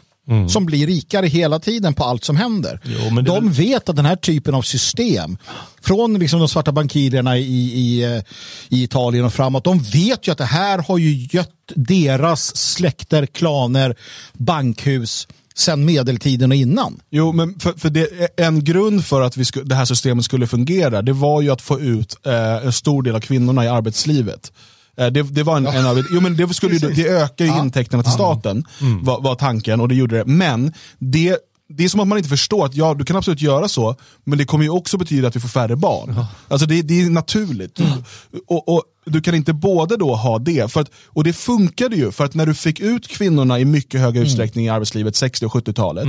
som 0.49 0.67
blir 0.67 0.87
rikare 0.87 1.27
hela 1.27 1.59
tiden 1.59 1.95
på 1.95 2.05
allt 2.05 2.25
som 2.25 2.37
händer. 2.37 2.81
Mm. 2.85 2.99
Jo, 3.01 3.23
det 3.23 3.23
de 3.23 3.53
vet 3.53 3.89
att 3.89 3.97
den 3.97 4.07
här 4.07 4.17
typen 4.17 4.55
av 4.55 4.63
system, 4.63 5.37
från 5.83 6.19
liksom 6.19 6.39
de 6.39 6.49
svarta 6.49 6.73
bankirerna 6.73 7.39
i, 7.39 7.73
i, 7.75 8.05
eh, 8.05 8.23
i 8.69 8.83
Italien 8.83 9.25
och 9.25 9.33
framåt, 9.33 9.65
de 9.65 9.79
vet 9.79 10.29
ju 10.29 10.33
att 10.33 10.39
det 10.39 10.45
här 10.45 10.79
har 10.79 10.99
ju 10.99 11.29
gött 11.31 11.51
deras 11.75 12.57
släkter, 12.57 13.27
klaner, 13.27 13.97
bankhus 14.33 15.29
sedan 15.55 15.85
medeltiden 15.85 16.51
och 16.51 16.57
innan. 16.57 17.01
Jo, 17.11 17.33
men 17.33 17.61
för, 17.61 17.73
för 17.73 17.91
det, 17.91 18.41
en 18.41 18.65
grund 18.65 19.05
för 19.05 19.21
att 19.21 19.37
vi 19.37 19.45
sku, 19.45 19.63
det 19.65 19.75
här 19.75 19.85
systemet 19.85 20.25
skulle 20.25 20.47
fungera, 20.47 21.03
det 21.03 21.13
var 21.13 21.43
ju 21.43 21.51
att 21.51 21.63
få 21.63 21.81
ut 21.81 22.17
eh, 22.27 22.67
en 22.67 22.73
stor 22.73 23.03
del 23.03 23.17
av 23.17 23.21
kvinnorna 23.21 23.65
i 23.65 23.69
arbetslivet. 23.69 24.53
Eh, 24.99 25.07
det, 25.07 25.23
det, 25.23 25.43
var 25.43 25.57
en, 25.57 25.67
en 25.67 25.87
av, 25.87 26.05
jo, 26.13 26.21
men 26.21 26.37
det, 26.37 26.55
skulle, 26.55 26.77
ju- 26.77 26.89
det 26.95 27.09
ökar 27.09 27.45
ju 27.45 27.59
intäkterna 27.59 28.03
till 28.03 28.13
staten, 28.13 28.65
var, 29.03 29.21
var 29.21 29.35
tanken, 29.35 29.81
och 29.81 29.89
det 29.89 29.95
gjorde 29.95 30.17
det. 30.19 30.25
Men 30.25 30.73
det, 30.99 31.37
det 31.69 31.85
är 31.85 31.89
som 31.89 32.01
att 32.01 32.09
man 32.09 32.19
inte 32.19 32.31
förstår 32.31 32.67
att 32.67 32.75
ja, 32.75 32.95
du 32.95 33.05
kan 33.05 33.17
absolut 33.17 33.41
göra 33.43 33.69
så, 33.69 33.97
men 34.25 34.39
det 34.39 34.45
kommer 34.45 34.65
ju 34.65 34.71
också 34.71 34.99
betyda 34.99 35.29
att 35.29 35.37
vi 35.37 35.41
får 35.41 35.49
färre 35.49 35.77
barn. 35.77 36.25
Alltså 36.49 36.67
det, 36.67 36.83
det 36.83 37.03
är 37.03 37.11
naturligt. 37.11 37.79
Och, 38.47 38.69
och 38.69 38.83
Du 39.09 39.21
kan 39.21 39.35
inte 39.35 39.53
både 39.53 39.97
då 39.97 40.15
ha 40.15 40.39
det, 40.39 40.73
för 40.73 40.81
att, 40.81 40.91
och 41.07 41.25
det 41.25 41.33
funkade 41.33 41.97
ju, 41.97 42.11
för 42.13 42.25
att 42.25 42.35
när 42.35 42.47
du 42.47 42.55
fick 42.55 42.81
ut 42.81 43.09
kvinnorna 43.09 43.59
i 43.61 43.65
mycket 43.65 44.01
högre 44.01 44.23
utsträckning 44.23 44.67
i 44.67 44.69
arbetslivet, 44.69 45.17
60 45.17 45.47
och 45.47 45.53
70-talet, 45.53 46.05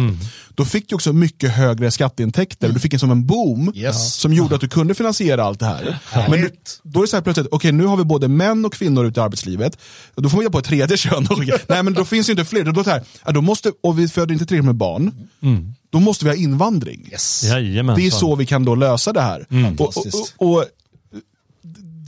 då 0.55 0.65
fick 0.65 0.89
du 0.89 0.95
också 0.95 1.13
mycket 1.13 1.51
högre 1.51 1.91
skatteintäkter. 1.91 2.69
Du 2.69 2.79
fick 2.79 2.93
en 2.93 2.99
som 2.99 3.11
en 3.11 3.25
boom 3.25 3.71
Yes. 3.75 4.13
som 4.15 4.33
gjorde 4.33 4.55
att 4.55 4.61
du 4.61 4.67
kunde 4.67 4.93
finansiera 4.95 5.43
allt 5.43 5.59
det 5.59 5.65
här. 5.65 5.99
Men 6.29 6.41
du, 6.41 6.49
då 6.83 6.99
är 6.99 7.03
det 7.03 7.07
så 7.09 7.15
här 7.15 7.21
plötsligt, 7.23 7.47
okej 7.51 7.71
nu 7.71 7.85
har 7.85 7.97
vi 7.97 8.03
både 8.03 8.27
män 8.27 8.65
och 8.65 8.73
kvinnor 8.73 9.05
ute 9.05 9.19
i 9.19 9.23
arbetslivet, 9.23 9.77
då 10.15 10.29
får 10.29 10.37
man 10.37 10.45
ju 10.45 10.49
på 10.51 10.59
ett 10.59 10.65
tredje 10.65 10.97
kön. 10.97 11.27
Nej 11.67 11.83
men 11.83 11.93
då 11.93 12.05
finns 12.05 12.29
ju 12.29 12.31
inte 12.33 12.45
fler, 12.45 12.63
då, 12.63 12.71
då, 12.71 12.79
är 12.79 12.83
det 12.83 12.89
så 12.89 13.05
här, 13.25 13.33
då 13.33 13.41
måste, 13.41 13.71
och 13.83 13.99
vi 13.99 14.07
föder 14.07 14.33
inte 14.33 14.45
tillräckligt 14.45 14.65
med 14.65 14.75
barn, 14.75 15.11
då 15.91 15.99
måste 15.99 16.25
vi 16.25 16.31
ha 16.31 16.35
invandring. 16.37 17.09
Jajamensan. 17.43 18.01
Det 18.01 18.07
är 18.07 18.11
så 18.11 18.35
vi 18.35 18.45
kan 18.45 18.65
då 18.65 18.75
lösa 18.75 19.13
det 19.13 19.21
här. 19.21 19.45
Och, 19.79 19.97
och, 19.97 20.05
och, 20.37 20.55
och 20.57 20.65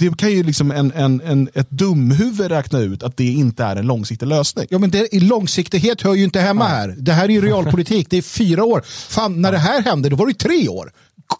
det 0.02 0.18
kan 0.18 0.32
ju 0.32 0.44
liksom 0.44 0.72
en, 0.72 0.92
en, 0.92 1.22
en, 1.22 1.50
ett 1.54 1.70
dumhuvud 1.70 2.52
räkna 2.52 2.80
ut 2.80 3.04
att 3.04 3.18
det 3.18 3.24
inte 3.24 3.64
är 3.64 3.76
en 3.76 3.88
långsiktig 3.88 4.28
lösning. 4.28 4.68
Ja, 4.70 4.80
men 4.80 4.90
det, 4.90 5.16
i 5.16 5.20
långsiktighet 5.20 6.02
hör 6.02 6.14
ju 6.14 6.24
inte 6.24 6.40
hemma 6.40 6.68
här. 6.68 6.96
Det 6.98 7.14
här 7.14 7.26
är 7.26 7.30
ju 7.30 7.42
realpolitik. 7.42 8.08
Det 8.10 8.18
är 8.18 8.22
fyra 8.22 8.64
år. 8.64 8.82
Fan, 8.86 9.42
när 9.42 9.52
det 9.52 9.58
här 9.58 9.82
hände, 9.82 10.10
då 10.10 10.16
var 10.16 10.28
det 10.28 10.34
tre 10.34 10.68
år. 10.68 10.92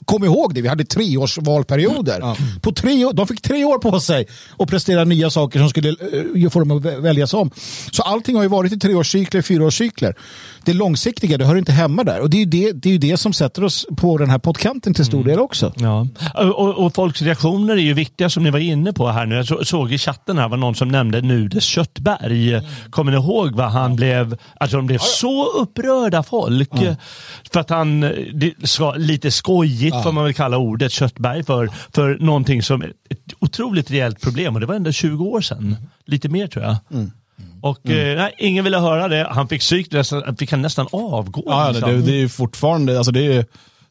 Kom 0.06 0.24
ihåg 0.24 0.54
det, 0.54 0.62
vi 0.62 0.68
hade 0.68 0.86
treårsvalperioder. 0.86 2.38
På 2.62 2.72
tre 2.72 3.12
de 3.14 3.28
fick 3.28 3.42
tre 3.42 3.64
år 3.64 3.78
på 3.78 4.00
sig 4.00 4.28
att 4.60 4.70
prestera 4.70 5.04
nya 5.04 5.30
saker 5.30 5.60
som 5.60 5.70
skulle 5.70 5.90
uh, 5.90 6.50
få 6.50 6.60
dem 6.60 6.72
att 6.72 6.84
vä- 6.84 7.02
väljas 7.02 7.34
om. 7.34 7.52
Så 7.92 8.04
allting 8.04 8.36
har 8.36 8.44
ju 8.44 8.50
varit 8.50 8.74
i 8.74 8.80
treårscykler, 8.80 9.42
fyraårscykler. 9.42 10.16
Det 10.66 10.74
långsiktiga, 10.74 11.38
det 11.38 11.46
hör 11.46 11.56
inte 11.56 11.72
hemma 11.72 12.04
där. 12.04 12.20
Och 12.20 12.30
det 12.30 12.38
är 12.38 12.40
ju 12.40 12.46
det, 12.46 12.72
det, 12.72 12.94
är 12.94 12.98
det 12.98 13.18
som 13.18 13.34
sätter 13.34 13.64
oss 13.64 13.86
på 13.98 14.18
den 14.18 14.30
här 14.30 14.38
pottkanten 14.38 14.94
till 14.94 15.06
stor 15.06 15.24
del 15.24 15.40
också. 15.40 15.74
Ja. 15.78 16.08
Och, 16.36 16.86
och 16.86 16.96
folks 16.96 17.22
reaktioner 17.22 17.74
är 17.74 17.82
ju 17.82 17.94
viktiga 17.94 18.30
som 18.30 18.44
ni 18.44 18.50
var 18.50 18.60
inne 18.60 18.94
på 18.94 19.08
här 19.08 19.26
nu. 19.26 19.36
Jag 19.36 19.48
så, 19.48 19.66
såg 19.66 19.94
i 19.94 19.98
chatten 19.98 20.38
här 20.38 20.50
var 20.50 20.58
någon 20.58 20.76
som 20.76 20.88
nämnde 20.88 21.22
Nudes 21.22 21.64
Köttberg. 21.64 22.62
Kommer 22.90 23.12
ni 23.12 23.18
ihåg 23.18 23.56
vad 23.56 23.72
han 23.72 23.96
blev? 23.96 24.38
Alltså 24.60 24.78
de 24.78 24.88
blev 24.88 25.00
så 25.00 25.46
upprörda 25.46 26.24
folk. 26.24 26.70
För 27.54 27.60
att 27.60 27.70
han, 27.70 28.02
det 28.34 28.54
ska, 28.64 28.92
lite 28.92 29.32
skojigt 29.78 30.04
får 30.04 30.12
man 30.12 30.24
väl 30.24 30.34
kalla 30.34 30.58
ordet 30.58 30.92
Köttberg 30.92 31.44
för, 31.44 31.70
för 31.94 32.18
någonting 32.20 32.64
som 32.64 32.82
är 32.82 32.94
ett 33.10 33.34
otroligt 33.40 33.92
reellt 33.92 34.22
problem. 34.22 34.54
Och 34.56 34.60
det 34.60 34.66
var 34.66 34.76
ändå 34.76 34.92
20 34.92 35.26
år 35.26 35.42
sedan. 35.42 35.76
Lite 36.06 36.30
mer 36.30 36.48
tror 36.48 36.66
jag. 36.66 36.78
Och 37.62 37.90
eh, 37.90 38.18
nej, 38.18 38.34
ingen 38.38 38.64
ville 38.64 38.78
höra 38.78 39.08
det. 39.08 39.28
Han 39.32 39.48
fick 39.48 39.62
psyk, 39.62 39.92
nästan, 39.92 40.38
fick 40.38 40.52
han 40.52 40.62
nästan 40.62 40.88
avgå. 40.92 41.44
Ja, 41.46 41.68
det, 41.68 41.74
liksom. 41.74 41.90
det, 41.92 42.02
det 42.02 42.12
är 42.12 42.20
ju 42.20 42.30
fortfarande, 42.30 42.98
alltså 42.98 43.12
det, 43.12 43.36
är, 43.36 43.46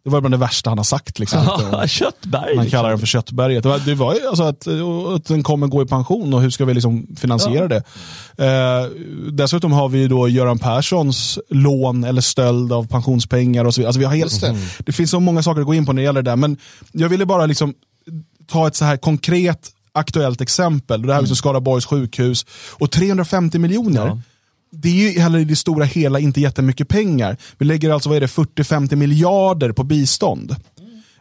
det 0.05 0.11
var 0.11 0.21
bland 0.21 0.35
det 0.35 0.39
värsta 0.39 0.71
han 0.71 0.79
har 0.79 0.85
sagt. 0.85 1.19
Liksom. 1.19 1.41
Ja, 1.73 1.87
Köttberg. 1.87 2.57
Man 2.57 2.65
liksom. 2.65 2.79
kallar 2.79 2.91
den 2.91 2.99
för 2.99 3.07
köttberget. 3.07 3.63
Det 3.63 3.69
var, 3.69 3.79
det 3.79 3.95
var 3.95 4.15
ju 4.15 4.27
alltså 4.27 4.43
att, 4.43 4.67
att 5.15 5.25
den 5.25 5.43
kommer 5.43 5.67
gå 5.67 5.83
i 5.83 5.87
pension 5.87 6.35
och 6.35 6.43
hur 6.43 6.51
ska 6.51 6.65
vi 6.65 6.75
liksom 6.75 7.07
finansiera 7.17 7.69
det? 7.69 7.83
Eh, 8.37 8.91
dessutom 9.33 9.73
har 9.73 9.89
vi 9.89 10.09
då 10.09 10.29
Göran 10.29 10.59
Perssons 10.59 11.39
lån 11.49 12.05
eller 12.05 12.21
stöld 12.21 12.73
av 12.73 12.87
pensionspengar 12.87 13.65
och 13.65 13.75
så 13.75 13.81
vidare. 13.81 13.89
Alltså 13.89 13.99
vi 13.99 14.05
har 14.05 14.15
helt, 14.15 14.45
det. 14.79 14.93
finns 14.93 15.11
så 15.11 15.21
många 15.21 15.43
saker 15.43 15.61
att 15.61 15.67
gå 15.67 15.75
in 15.75 15.87
på 15.87 15.93
när 15.93 16.03
det 16.03 16.07
gäller 16.07 16.23
det 16.23 16.31
där. 16.31 16.37
Men 16.37 16.57
jag 16.93 17.09
ville 17.09 17.27
bara 17.27 17.47
liksom 17.47 17.75
ta 18.47 18.67
ett 18.67 18.77
så 18.77 18.85
här 18.85 18.97
konkret 18.97 19.71
aktuellt 19.93 20.41
exempel. 20.41 21.03
Det 21.03 21.13
här 21.13 21.19
är 21.19 21.23
liksom 21.23 21.37
Skaraborgs 21.37 21.87
sjukhus 21.87 22.47
och 22.73 22.91
350 22.91 23.59
miljoner. 23.59 24.07
Ja. 24.07 24.19
Det 24.73 24.89
är 24.89 25.13
ju 25.13 25.21
heller 25.21 25.39
i 25.39 25.45
det 25.45 25.57
stora 25.57 25.85
hela 25.85 26.19
inte 26.19 26.41
jättemycket 26.41 26.89
pengar. 26.89 27.37
Vi 27.59 27.67
lägger 27.67 27.91
alltså 27.91 28.09
vad 28.09 28.17
är 28.17 28.21
det, 28.21 28.27
40-50 28.27 28.97
miljarder 28.97 29.73
på 29.73 29.85
bistånd. 29.85 30.57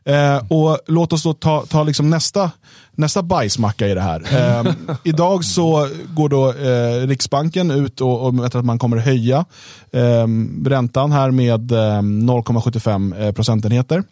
Eh, 0.05 0.43
och 0.47 0.79
låt 0.87 1.13
oss 1.13 1.23
då 1.23 1.33
ta, 1.33 1.65
ta 1.65 1.83
liksom 1.83 2.09
nästa, 2.09 2.51
nästa 2.91 3.23
bajsmacka 3.23 3.87
i 3.87 3.93
det 3.93 4.01
här. 4.01 4.19
Eh, 4.39 4.73
idag 5.03 5.45
så 5.45 5.89
går 6.13 6.29
då 6.29 6.53
eh, 6.53 7.07
Riksbanken 7.07 7.71
ut 7.71 8.01
och, 8.01 8.25
och 8.25 8.43
vet 8.43 8.55
att 8.55 8.65
man 8.65 8.79
kommer 8.79 8.97
höja 8.97 9.45
eh, 9.91 10.27
räntan 10.65 11.11
här 11.11 11.31
med 11.31 11.71
eh, 11.71 12.01
0,75 12.01 13.21
eh, 13.21 13.31
procentenheter. 13.31 14.03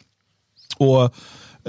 Och 0.77 1.03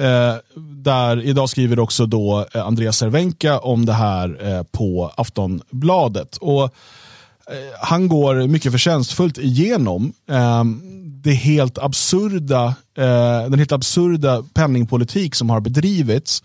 eh, 0.02 0.34
där, 0.82 1.22
idag 1.22 1.48
skriver 1.48 1.78
också 1.78 2.06
då 2.06 2.46
eh, 2.54 2.66
Andreas 2.66 2.96
Cervenka 2.96 3.58
om 3.58 3.86
det 3.86 3.92
här 3.92 4.48
eh, 4.48 4.62
på 4.62 5.12
Aftonbladet. 5.16 6.36
Och 6.36 6.62
eh, 6.62 6.70
han 7.80 8.08
går 8.08 8.46
mycket 8.46 8.72
förtjänstfullt 8.72 9.38
igenom 9.38 10.12
eh, 10.30 10.64
det 11.22 11.32
helt 11.32 11.78
absurda, 11.78 12.66
eh, 12.98 13.50
den 13.50 13.58
helt 13.58 13.72
absurda 13.72 14.44
penningpolitik 14.54 15.34
som 15.34 15.50
har 15.50 15.60
bedrivits 15.60 16.42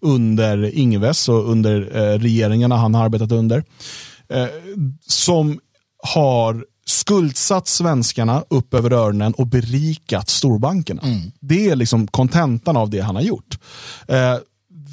under 0.00 0.78
Ingves 0.78 1.28
och 1.28 1.50
under 1.50 1.96
eh, 1.96 2.18
regeringarna 2.18 2.76
han 2.76 2.94
har 2.94 3.04
arbetat 3.04 3.32
under. 3.32 3.64
Eh, 4.28 4.46
som 5.06 5.60
har 6.02 6.64
skuldsatt 6.86 7.68
svenskarna 7.68 8.44
upp 8.48 8.74
över 8.74 8.92
öronen 8.92 9.34
och 9.34 9.46
berikat 9.46 10.28
storbankerna. 10.28 11.02
Det 11.40 11.70
är 11.70 11.76
liksom 11.76 12.06
kontentan 12.06 12.76
av 12.76 12.90
det 12.90 13.00
han 13.00 13.14
har 13.14 13.22
gjort. 13.22 13.58
Eh, 14.08 14.36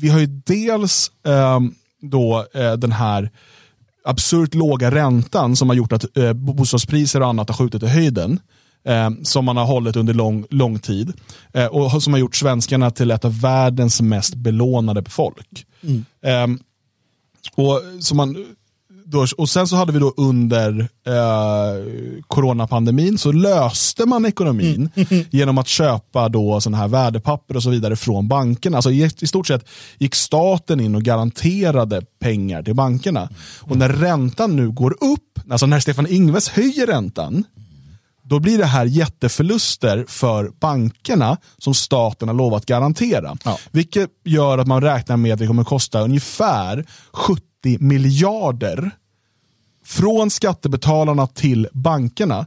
vi 0.01 0.09
har 0.09 0.19
ju 0.19 0.25
dels 0.25 1.11
eh, 1.25 1.59
då 2.01 2.45
eh, 2.53 2.73
den 2.73 2.91
här 2.91 3.31
absurt 4.03 4.53
låga 4.53 4.91
räntan 4.91 5.55
som 5.55 5.69
har 5.69 5.75
gjort 5.75 5.91
att 5.91 6.17
eh, 6.17 6.33
bostadspriser 6.33 7.21
och 7.21 7.27
annat 7.27 7.49
har 7.49 7.55
skjutit 7.55 7.83
i 7.83 7.87
höjden. 7.87 8.39
Eh, 8.83 9.09
som 9.23 9.45
man 9.45 9.57
har 9.57 9.65
hållit 9.65 9.95
under 9.95 10.13
lång, 10.13 10.45
lång 10.49 10.79
tid. 10.79 11.13
Eh, 11.53 11.65
och 11.65 12.03
som 12.03 12.13
har 12.13 12.19
gjort 12.19 12.35
svenskarna 12.35 12.91
till 12.91 13.11
ett 13.11 13.25
av 13.25 13.41
världens 13.41 14.01
mest 14.01 14.35
belånade 14.35 15.09
folk. 15.09 15.65
Eh, 16.23 16.47
och, 17.55 17.81
så 17.99 18.15
man, 18.15 18.45
då, 19.11 19.27
och 19.37 19.49
sen 19.49 19.67
så 19.67 19.75
hade 19.75 19.91
vi 19.91 19.99
då 19.99 20.13
under 20.17 20.79
eh, 21.07 22.23
coronapandemin 22.27 23.17
så 23.17 23.31
löste 23.31 24.05
man 24.05 24.25
ekonomin 24.25 24.89
genom 25.29 25.57
att 25.57 25.67
köpa 25.67 26.29
då 26.29 26.61
sån 26.61 26.73
här 26.73 26.87
värdepapper 26.87 27.55
och 27.55 27.63
så 27.63 27.69
vidare 27.69 27.95
från 27.95 28.27
bankerna. 28.27 28.77
Alltså 28.77 28.91
i, 28.91 29.09
I 29.19 29.27
stort 29.27 29.47
sett 29.47 29.65
gick 29.97 30.15
staten 30.15 30.79
in 30.79 30.95
och 30.95 31.03
garanterade 31.03 32.01
pengar 32.19 32.63
till 32.63 32.75
bankerna. 32.75 33.29
Och 33.59 33.77
när 33.77 33.89
räntan 33.89 34.55
nu 34.55 34.69
går 34.69 34.91
upp, 34.91 35.39
alltså 35.49 35.65
när 35.65 35.79
Stefan 35.79 36.07
Ingves 36.07 36.49
höjer 36.49 36.87
räntan, 36.87 37.43
då 38.23 38.39
blir 38.39 38.57
det 38.57 38.65
här 38.65 38.85
jätteförluster 38.85 40.05
för 40.07 40.51
bankerna 40.59 41.37
som 41.57 41.73
staten 41.73 42.27
har 42.27 42.35
lovat 42.35 42.65
garantera. 42.65 43.37
Ja. 43.43 43.57
Vilket 43.71 44.09
gör 44.25 44.57
att 44.57 44.67
man 44.67 44.81
räknar 44.81 45.17
med 45.17 45.33
att 45.33 45.39
det 45.39 45.47
kommer 45.47 45.63
kosta 45.63 46.01
ungefär 46.01 46.85
70 47.13 47.41
miljarder 47.79 48.91
från 49.85 50.29
skattebetalarna 50.29 51.27
till 51.27 51.67
bankerna 51.73 52.45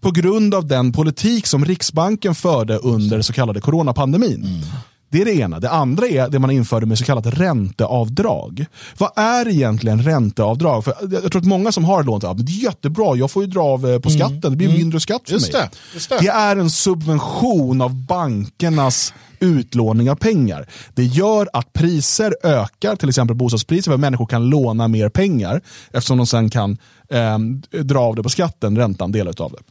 på 0.00 0.10
grund 0.10 0.54
av 0.54 0.66
den 0.66 0.92
politik 0.92 1.46
som 1.46 1.64
Riksbanken 1.64 2.34
förde 2.34 2.76
under 2.76 3.22
så 3.22 3.32
kallade 3.32 3.60
coronapandemin. 3.60 4.62
Det 5.10 5.20
är 5.20 5.24
det 5.24 5.34
ena. 5.34 5.60
Det 5.60 5.70
andra 5.70 6.06
är 6.06 6.28
det 6.28 6.38
man 6.38 6.50
införde 6.50 6.86
med 6.86 6.98
så 6.98 7.04
kallat 7.04 7.26
ränteavdrag. 7.26 8.66
Vad 8.98 9.10
är 9.16 9.48
egentligen 9.48 10.02
ränteavdrag? 10.02 10.84
För 10.84 10.94
jag 11.00 11.32
tror 11.32 11.42
att 11.42 11.48
många 11.48 11.72
som 11.72 11.84
har 11.84 12.02
lån, 12.02 12.20
ja, 12.22 12.34
det 12.34 12.52
är 12.52 12.64
jättebra, 12.64 13.16
jag 13.16 13.30
får 13.30 13.42
ju 13.42 13.50
dra 13.50 13.62
av 13.62 13.90
eh, 13.90 13.98
på 13.98 14.10
skatten, 14.10 14.40
det 14.40 14.56
blir 14.56 14.68
mindre 14.68 15.00
skatt 15.00 15.22
för 15.24 15.32
Just 15.32 15.52
mig. 15.52 15.62
det, 15.62 15.70
just 15.94 16.08
det. 16.10 16.18
det 16.20 16.28
är 16.28 16.56
en 16.56 16.70
subvention 16.70 17.80
av 17.80 17.94
bankernas 17.94 19.14
utlåning 19.40 20.10
av 20.10 20.14
pengar. 20.14 20.66
Det 20.94 21.04
gör 21.04 21.48
att 21.52 21.72
priser 21.72 22.34
ökar, 22.42 22.96
till 22.96 23.08
exempel 23.08 23.36
bostadspriser, 23.36 23.90
för 23.90 23.98
människor 23.98 24.26
kan 24.26 24.48
låna 24.48 24.88
mer 24.88 25.08
pengar 25.08 25.60
eftersom 25.92 26.16
de 26.16 26.26
sen 26.26 26.50
kan 26.50 26.78
eh, 27.10 27.38
dra 27.82 28.00
av 28.00 28.16
det 28.16 28.22
på 28.22 28.28
skatten, 28.28 28.76
räntan, 28.78 29.12
del 29.12 29.28
av 29.28 29.52
det. 29.52 29.62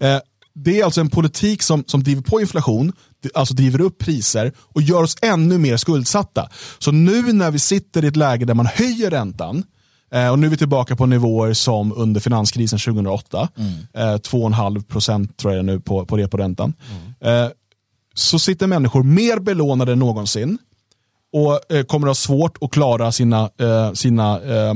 Eh, 0.00 0.20
det 0.64 0.80
är 0.80 0.84
alltså 0.84 1.00
en 1.00 1.10
politik 1.10 1.62
som, 1.62 1.84
som 1.86 2.02
driver 2.02 2.22
på 2.22 2.40
inflation, 2.40 2.92
alltså 3.34 3.54
driver 3.54 3.80
upp 3.80 3.98
priser 3.98 4.52
och 4.58 4.82
gör 4.82 5.02
oss 5.02 5.16
ännu 5.22 5.58
mer 5.58 5.76
skuldsatta. 5.76 6.48
Så 6.78 6.92
nu 6.92 7.32
när 7.32 7.50
vi 7.50 7.58
sitter 7.58 8.04
i 8.04 8.08
ett 8.08 8.16
läge 8.16 8.44
där 8.44 8.54
man 8.54 8.66
höjer 8.66 9.10
räntan, 9.10 9.64
eh, 10.12 10.28
och 10.28 10.38
nu 10.38 10.46
är 10.46 10.50
vi 10.50 10.56
tillbaka 10.56 10.96
på 10.96 11.06
nivåer 11.06 11.52
som 11.52 11.92
under 11.96 12.20
finanskrisen 12.20 12.78
2008, 12.78 13.48
eh, 13.94 14.00
2,5 14.00 14.82
procent 14.82 15.36
tror 15.36 15.54
jag 15.54 15.64
nu 15.64 15.80
på, 15.80 16.06
på 16.06 16.16
reporäntan. 16.16 16.74
Eh, 17.20 17.48
så 18.14 18.38
sitter 18.38 18.66
människor 18.66 19.02
mer 19.02 19.38
belånade 19.38 19.92
än 19.92 19.98
någonsin 19.98 20.58
och 21.32 21.72
eh, 21.74 21.84
kommer 21.84 22.06
att 22.06 22.10
ha 22.10 22.14
svårt 22.14 22.58
att 22.60 22.70
klara 22.70 23.12
sina, 23.12 23.50
eh, 23.60 23.92
sina 23.92 24.40
eh, 24.40 24.74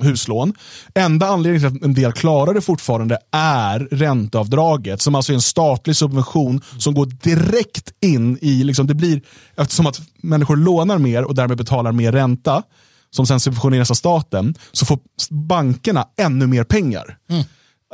huslån. 0.00 0.54
Enda 0.94 1.26
anledningen 1.26 1.70
till 1.70 1.78
att 1.78 1.84
en 1.84 1.94
del 1.94 2.12
klarar 2.12 2.54
det 2.54 2.60
fortfarande 2.60 3.18
är 3.32 3.78
ränteavdraget 3.80 5.02
som 5.02 5.14
alltså 5.14 5.32
är 5.32 5.34
en 5.34 5.42
statlig 5.42 5.96
subvention 5.96 6.60
som 6.78 6.94
går 6.94 7.06
direkt 7.06 7.92
in 8.00 8.38
i, 8.40 8.64
liksom, 8.64 8.86
det 8.86 8.94
blir 8.94 9.22
eftersom 9.56 9.86
att 9.86 10.00
människor 10.22 10.56
lånar 10.56 10.98
mer 10.98 11.24
och 11.24 11.34
därmed 11.34 11.58
betalar 11.58 11.92
mer 11.92 12.12
ränta 12.12 12.62
som 13.10 13.26
sen 13.26 13.40
subventioneras 13.40 13.90
av 13.90 13.94
staten 13.94 14.54
så 14.72 14.86
får 14.86 14.98
bankerna 15.30 16.08
ännu 16.18 16.46
mer 16.46 16.64
pengar. 16.64 17.16
Mm. 17.28 17.44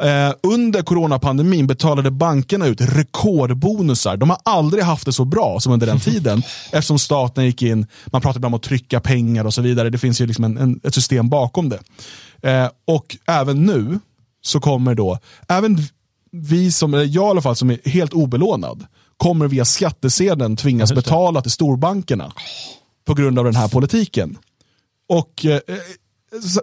Eh, 0.00 0.32
under 0.42 0.82
coronapandemin 0.82 1.66
betalade 1.66 2.11
bankerna 2.11 2.66
ut 2.66 2.80
rekordbonusar. 2.80 4.16
De 4.16 4.30
har 4.30 4.38
aldrig 4.44 4.84
haft 4.84 5.04
det 5.04 5.12
så 5.12 5.24
bra 5.24 5.61
som 5.61 5.72
under 5.72 5.87
den 5.87 6.00
tiden. 6.00 6.42
eftersom 6.72 6.98
staten 6.98 7.44
gick 7.44 7.62
in, 7.62 7.87
man 8.06 8.20
pratar 8.20 8.38
ibland 8.38 8.54
om 8.54 8.58
att 8.58 8.62
trycka 8.62 9.00
pengar 9.00 9.44
och 9.44 9.54
så 9.54 9.62
vidare. 9.62 9.90
Det 9.90 9.98
finns 9.98 10.20
ju 10.20 10.26
liksom 10.26 10.44
en, 10.44 10.58
en, 10.58 10.80
ett 10.84 10.94
system 10.94 11.28
bakom 11.28 11.68
det. 11.68 11.80
Eh, 12.42 12.68
och 12.87 13.16
även 13.26 13.66
nu 13.66 13.98
så 14.42 14.61
kommer 14.61 14.94
då, 14.94 15.18
även 15.48 15.78
vi 16.32 16.72
som, 16.72 16.94
eller 16.94 17.04
jag 17.04 17.26
i 17.26 17.30
alla 17.30 17.42
fall 17.42 17.56
som 17.56 17.70
är 17.70 17.78
helt 17.84 18.12
obelånad, 18.12 18.87
kommer 19.16 19.48
via 19.48 19.64
skattesedeln 19.64 20.56
tvingas 20.56 20.92
betala 20.92 21.42
till 21.42 21.50
storbankerna 21.50 22.32
på 23.06 23.14
grund 23.14 23.38
av 23.38 23.44
den 23.44 23.56
här 23.56 23.68
politiken. 23.68 24.38
Och, 25.08 25.46
eh, 25.46 25.61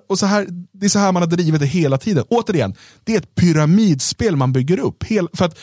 och 0.08 0.20
så 0.20 0.26
här, 0.26 0.48
det 0.72 0.86
är 0.86 0.90
så 0.90 1.00
här 1.00 1.12
man 1.12 1.22
har 1.22 1.28
drivit 1.28 1.60
det 1.60 1.66
hela 1.66 1.98
tiden. 1.98 2.24
Återigen, 2.30 2.76
det 3.04 3.14
är 3.14 3.18
ett 3.18 3.36
pyramidspel 3.36 4.36
man 4.36 4.54
bygger 4.54 4.80
upp. 4.80 5.04
Hel, 5.04 5.28
för 5.34 5.46
att 5.46 5.58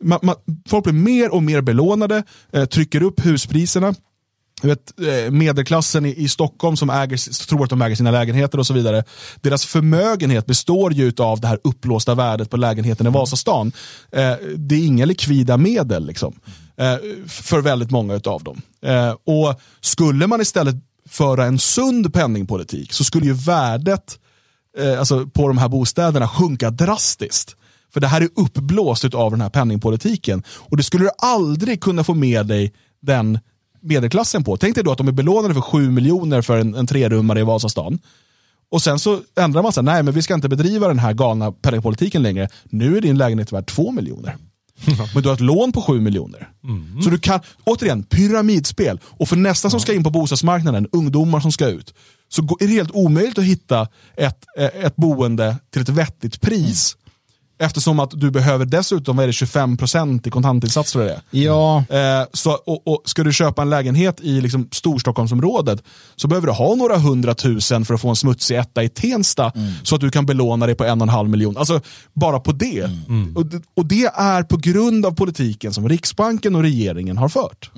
man, 0.00 0.18
man, 0.22 0.34
folk 0.68 0.84
blir 0.84 0.94
mer 0.94 1.34
och 1.34 1.42
mer 1.42 1.60
belånade, 1.60 2.22
eh, 2.52 2.64
trycker 2.64 3.02
upp 3.02 3.26
huspriserna. 3.26 3.94
Vet, 4.62 5.00
eh, 5.00 5.30
medelklassen 5.30 6.06
i, 6.06 6.14
i 6.16 6.28
Stockholm 6.28 6.76
som 6.76 6.90
äger, 6.90 7.46
tror 7.46 7.64
att 7.64 7.70
de 7.70 7.82
äger 7.82 7.96
sina 7.96 8.10
lägenheter 8.10 8.58
och 8.58 8.66
så 8.66 8.74
vidare. 8.74 9.04
Deras 9.40 9.64
förmögenhet 9.64 10.46
består 10.46 10.92
ju 10.92 11.12
av 11.18 11.40
det 11.40 11.48
här 11.48 11.58
upplåsta 11.64 12.14
värdet 12.14 12.50
på 12.50 12.56
lägenheten 12.56 13.06
i 13.06 13.10
Vasastan. 13.10 13.72
Eh, 14.12 14.34
det 14.56 14.74
är 14.74 14.86
inga 14.86 15.04
likvida 15.04 15.56
medel 15.56 16.06
liksom, 16.06 16.40
eh, 16.76 16.96
för 17.26 17.60
väldigt 17.60 17.90
många 17.90 18.20
av 18.24 18.44
dem. 18.44 18.62
Eh, 18.82 19.10
och 19.10 19.60
Skulle 19.80 20.26
man 20.26 20.40
istället 20.40 20.76
föra 21.10 21.44
en 21.44 21.58
sund 21.58 22.12
penningpolitik 22.14 22.92
så 22.92 23.04
skulle 23.04 23.26
ju 23.26 23.32
värdet 23.32 24.18
eh, 24.78 24.98
alltså 24.98 25.26
på 25.26 25.48
de 25.48 25.58
här 25.58 25.68
bostäderna 25.68 26.28
sjunka 26.28 26.70
drastiskt. 26.70 27.56
För 27.92 28.00
det 28.00 28.06
här 28.06 28.20
är 28.20 28.28
uppblåst 28.36 29.14
av 29.14 29.30
den 29.30 29.40
här 29.40 29.48
penningpolitiken. 29.50 30.42
Och 30.48 30.76
det 30.76 30.82
skulle 30.82 31.04
du 31.04 31.10
aldrig 31.18 31.80
kunna 31.82 32.04
få 32.04 32.14
med 32.14 32.46
dig 32.46 32.72
den 33.02 33.38
medelklassen 33.80 34.44
på. 34.44 34.56
Tänk 34.56 34.74
dig 34.74 34.84
då 34.84 34.92
att 34.92 34.98
de 34.98 35.08
är 35.08 35.12
belånade 35.12 35.54
för 35.54 35.60
7 35.60 35.90
miljoner 35.90 36.42
för 36.42 36.58
en, 36.58 36.74
en 36.74 36.86
trerummare 36.86 37.40
i 37.40 37.42
Vasastan. 37.42 37.98
Och 38.70 38.82
sen 38.82 38.98
så 38.98 39.20
ändrar 39.36 39.62
man 39.62 39.72
sig, 39.72 39.82
nej 39.82 40.02
men 40.02 40.14
vi 40.14 40.22
ska 40.22 40.34
inte 40.34 40.48
bedriva 40.48 40.88
den 40.88 40.98
här 40.98 41.12
galna 41.12 41.52
penningpolitiken 41.52 42.22
längre. 42.22 42.48
Nu 42.64 42.96
är 42.96 43.00
din 43.00 43.18
lägenhet 43.18 43.52
värd 43.52 43.66
2 43.66 43.92
miljoner. 43.92 44.36
Men 45.14 45.22
du 45.22 45.28
har 45.28 45.34
ett 45.34 45.40
lån 45.40 45.72
på 45.72 45.82
7 45.82 46.00
miljoner. 46.00 46.48
Så 47.02 47.10
du 47.10 47.18
kan, 47.18 47.40
återigen, 47.64 48.02
pyramidspel. 48.02 49.00
Och 49.04 49.28
för 49.28 49.36
nästa 49.36 49.70
som 49.70 49.80
ska 49.80 49.94
in 49.94 50.04
på 50.04 50.10
bostadsmarknaden, 50.10 50.88
ungdomar 50.92 51.40
som 51.40 51.52
ska 51.52 51.66
ut, 51.66 51.94
så 52.28 52.42
är 52.42 52.66
det 52.66 52.72
helt 52.72 52.90
omöjligt 52.90 53.38
att 53.38 53.44
hitta 53.44 53.88
ett, 54.16 54.44
eh, 54.58 54.64
ett 54.84 54.96
boende 54.96 55.56
till 55.72 55.82
ett 55.82 55.88
vettigt 55.88 56.40
pris. 56.40 56.96
Eftersom 57.62 58.00
att 58.00 58.10
du 58.14 58.30
behöver 58.30 58.64
dessutom, 58.64 59.16
vad 59.16 59.22
är 59.22 59.26
det, 59.26 59.32
25% 59.32 60.28
i 60.28 60.30
kontantinsats 60.30 60.92
tror 60.92 61.04
jag 61.04 61.12
det 61.30 61.38
är. 61.38 61.44
Ja, 61.44 61.84
Eh, 61.90 62.26
så, 62.32 62.50
och, 62.52 62.86
och 62.88 63.02
ska 63.04 63.24
du 63.24 63.32
köpa 63.32 63.62
en 63.62 63.70
lägenhet 63.70 64.20
i 64.20 64.40
liksom 64.40 64.68
Storstockholmsområdet 64.72 65.82
så 66.16 66.28
behöver 66.28 66.46
du 66.46 66.52
ha 66.52 66.74
några 66.74 66.98
hundratusen 66.98 67.84
för 67.84 67.94
att 67.94 68.00
få 68.00 68.08
en 68.08 68.16
smutsig 68.16 68.56
etta 68.58 68.82
i 68.82 68.88
Tensta 68.88 69.52
så 69.82 69.94
att 69.94 70.00
du 70.00 70.10
kan 70.10 70.26
belåna 70.26 70.66
dig 70.66 70.74
på 70.74 70.84
en 70.84 71.00
och 71.00 71.04
en 71.04 71.08
halv 71.08 71.28
miljon. 71.30 71.56
Alltså 71.56 71.80
bara 72.14 72.40
på 72.40 72.52
det. 72.52 72.90
Och, 73.36 73.46
det- 73.46 73.62
och 73.76 73.86
det 73.86 74.04
är 74.14 74.42
på 74.42 74.56
grund 74.56 75.06
av 75.06 75.10
politiken 75.12 75.72
som 75.74 75.88
Riksbanken 75.88 76.54
och 76.54 76.62
regeringen 76.62 77.18
har 77.18 77.28
fört. 77.28 77.70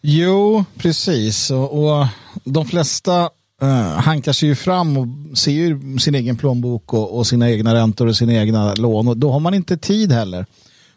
Jo, 0.00 0.64
precis. 0.78 1.50
Och, 1.50 1.84
och 1.98 2.06
de 2.44 2.66
flesta 2.66 3.30
Eh, 3.62 3.68
uh, 3.68 3.74
hankar 3.84 4.32
sig 4.32 4.48
ju 4.48 4.54
fram 4.54 4.96
och 4.96 5.38
ser 5.38 5.52
ju 5.52 5.98
sin 5.98 6.14
egen 6.14 6.36
plånbok 6.36 6.92
och, 6.94 7.18
och 7.18 7.26
sina 7.26 7.50
egna 7.50 7.74
räntor 7.74 8.06
och 8.06 8.16
sina 8.16 8.32
egna 8.32 8.74
lån. 8.74 9.08
Och 9.08 9.16
då 9.16 9.32
har 9.32 9.40
man 9.40 9.54
inte 9.54 9.76
tid 9.76 10.12
heller 10.12 10.46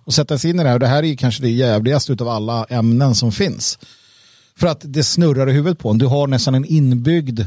att 0.05 0.13
sätta 0.13 0.37
sig 0.37 0.49
in 0.49 0.59
i 0.59 0.63
det 0.63 0.69
här. 0.69 0.75
Och 0.75 0.79
det 0.79 0.87
här 0.87 1.03
är 1.03 1.07
ju 1.07 1.15
kanske 1.17 1.41
det 1.43 1.49
jävligaste 1.49 2.13
av 2.19 2.27
alla 2.29 2.65
ämnen 2.69 3.15
som 3.15 3.31
finns. 3.31 3.79
För 4.59 4.67
att 4.67 4.81
det 4.83 5.03
snurrar 5.03 5.49
i 5.49 5.53
huvudet 5.53 5.79
på 5.79 5.89
en. 5.89 5.97
Du 5.97 6.05
har 6.05 6.27
nästan 6.27 6.55
en 6.55 6.65
inbyggd 6.65 7.41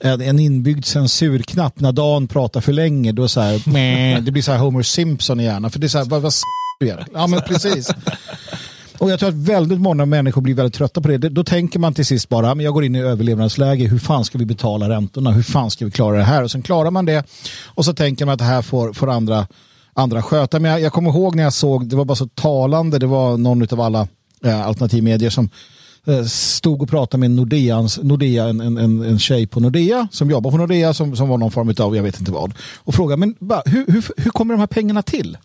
en 0.00 0.38
inbyggd 0.38 0.84
censurknapp 0.84 1.80
när 1.80 1.92
Dan 1.92 2.26
pratar 2.28 2.60
för 2.60 2.72
länge. 2.72 3.12
Då 3.12 3.28
så 3.28 3.40
här, 3.40 4.20
det 4.20 4.30
blir 4.30 4.42
så 4.42 4.52
här 4.52 4.58
Homer 4.58 4.82
Simpson 4.82 5.40
i 5.40 5.44
hjärnan. 5.44 5.70
För 5.70 5.78
det 5.78 5.86
är 5.86 5.88
så 5.88 5.98
här, 5.98 6.04
vad, 6.04 6.22
vad 6.22 6.28
s- 6.28 6.40
du? 6.80 6.96
Ja 7.14 7.26
men 7.26 7.40
precis. 7.40 7.88
Och 9.04 9.10
jag 9.10 9.18
tror 9.18 9.28
att 9.28 9.34
väldigt 9.34 9.80
många 9.80 10.06
människor 10.06 10.42
blir 10.42 10.54
väldigt 10.54 10.74
trötta 10.74 11.00
på 11.00 11.08
det. 11.08 11.18
Då 11.18 11.44
tänker 11.44 11.78
man 11.78 11.94
till 11.94 12.06
sist 12.06 12.28
bara, 12.28 12.54
men 12.54 12.64
jag 12.64 12.74
går 12.74 12.84
in 12.84 12.96
i 12.96 13.00
överlevnadsläge, 13.00 13.84
hur 13.84 13.98
fan 13.98 14.24
ska 14.24 14.38
vi 14.38 14.46
betala 14.46 14.88
räntorna, 14.88 15.30
hur 15.30 15.42
fan 15.42 15.70
ska 15.70 15.84
vi 15.84 15.90
klara 15.90 16.16
det 16.16 16.24
här? 16.24 16.42
Och 16.42 16.50
sen 16.50 16.62
klarar 16.62 16.90
man 16.90 17.04
det 17.04 17.24
och 17.64 17.84
så 17.84 17.94
tänker 17.94 18.26
man 18.26 18.32
att 18.32 18.38
det 18.38 18.44
här 18.44 18.62
får, 18.62 18.92
får 18.92 19.10
andra, 19.10 19.46
andra 19.92 20.22
sköta. 20.22 20.60
Men 20.60 20.70
jag, 20.70 20.80
jag 20.80 20.92
kommer 20.92 21.10
ihåg 21.10 21.34
när 21.34 21.42
jag 21.42 21.52
såg, 21.52 21.86
det 21.86 21.96
var 21.96 22.04
bara 22.04 22.14
så 22.14 22.26
talande, 22.26 22.98
det 22.98 23.06
var 23.06 23.36
någon 23.36 23.62
av 23.72 23.80
alla 23.80 24.08
eh, 24.44 24.66
alternativmedier 24.66 25.30
som 25.30 25.50
eh, 26.06 26.24
stod 26.24 26.82
och 26.82 26.88
pratade 26.88 27.20
med 27.20 27.30
Nordeans, 27.30 27.98
Nordea, 28.02 28.44
en, 28.44 28.60
en, 28.60 28.78
en, 28.78 29.02
en 29.02 29.18
tjej 29.18 29.46
på 29.46 29.60
Nordea 29.60 30.08
som 30.10 30.30
jobbar 30.30 30.50
på 30.50 30.56
Nordea 30.56 30.94
som, 30.94 31.16
som 31.16 31.28
var 31.28 31.38
någon 31.38 31.50
form 31.50 31.74
av, 31.78 31.96
jag 31.96 32.02
vet 32.02 32.18
inte 32.18 32.32
vad. 32.32 32.52
Och 32.76 32.94
frågade, 32.94 33.20
men 33.20 33.34
bara, 33.38 33.62
hur, 33.66 33.86
hur, 33.86 34.04
hur 34.16 34.30
kommer 34.30 34.54
de 34.54 34.60
här 34.60 34.66
pengarna 34.66 35.02
till? 35.02 35.36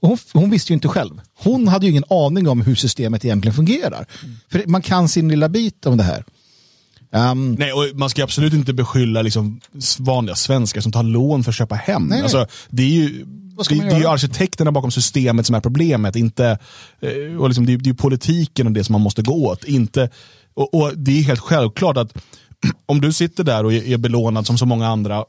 Hon, 0.00 0.18
hon, 0.32 0.50
visste 0.50 0.72
ju 0.72 0.74
inte 0.74 0.88
själv. 0.88 1.20
Hon 1.38 1.68
hade 1.68 1.86
ju 1.86 1.90
ingen 1.90 2.04
aning 2.10 2.48
om 2.48 2.60
hur 2.60 2.74
systemet 2.74 3.24
egentligen 3.24 3.54
fungerar. 3.54 4.06
Mm. 4.22 4.36
För 4.50 4.62
man 4.66 4.82
kan 4.82 5.08
sin 5.08 5.28
lilla 5.28 5.48
bit 5.48 5.86
om 5.86 5.96
det 5.96 6.02
här. 6.02 6.24
Um, 7.10 7.52
nej, 7.52 7.72
och 7.72 7.84
man 7.94 8.10
ska 8.10 8.24
absolut 8.24 8.52
inte 8.52 8.72
beskylla 8.72 9.22
liksom 9.22 9.60
vanliga 9.98 10.34
svenskar 10.34 10.80
som 10.80 10.92
tar 10.92 11.02
lån 11.02 11.44
för 11.44 11.50
att 11.50 11.56
köpa 11.56 11.74
hem. 11.74 12.06
Nej, 12.06 12.22
alltså, 12.22 12.46
det 12.68 12.82
är 12.82 12.88
ju 12.88 13.26
det, 13.68 13.74
det, 13.74 13.94
är 13.94 13.98
ju 13.98 14.06
arkitekterna 14.06 14.72
bakom 14.72 14.90
systemet 14.90 15.46
som 15.46 15.54
är 15.54 15.60
problemet. 15.60 16.16
Inte, 16.16 16.58
eh, 17.00 17.40
och 17.40 17.48
liksom, 17.48 17.66
det, 17.66 17.72
är, 17.72 17.78
det 17.78 17.90
är 17.90 17.94
politiken 17.94 18.66
och 18.66 18.72
det 18.72 18.84
som 18.84 18.92
man 18.92 19.00
måste 19.00 19.22
gå 19.22 19.46
åt. 19.46 19.64
Inte, 19.64 20.10
och, 20.54 20.74
och 20.74 20.92
Det 20.96 21.18
är 21.18 21.22
helt 21.22 21.40
självklart 21.40 21.96
att 21.96 22.12
om 22.86 23.00
du 23.00 23.12
sitter 23.12 23.44
där 23.44 23.64
och 23.64 23.72
är 23.72 23.96
belånad 23.98 24.46
som 24.46 24.58
så 24.58 24.66
många 24.66 24.88
andra 24.88 25.24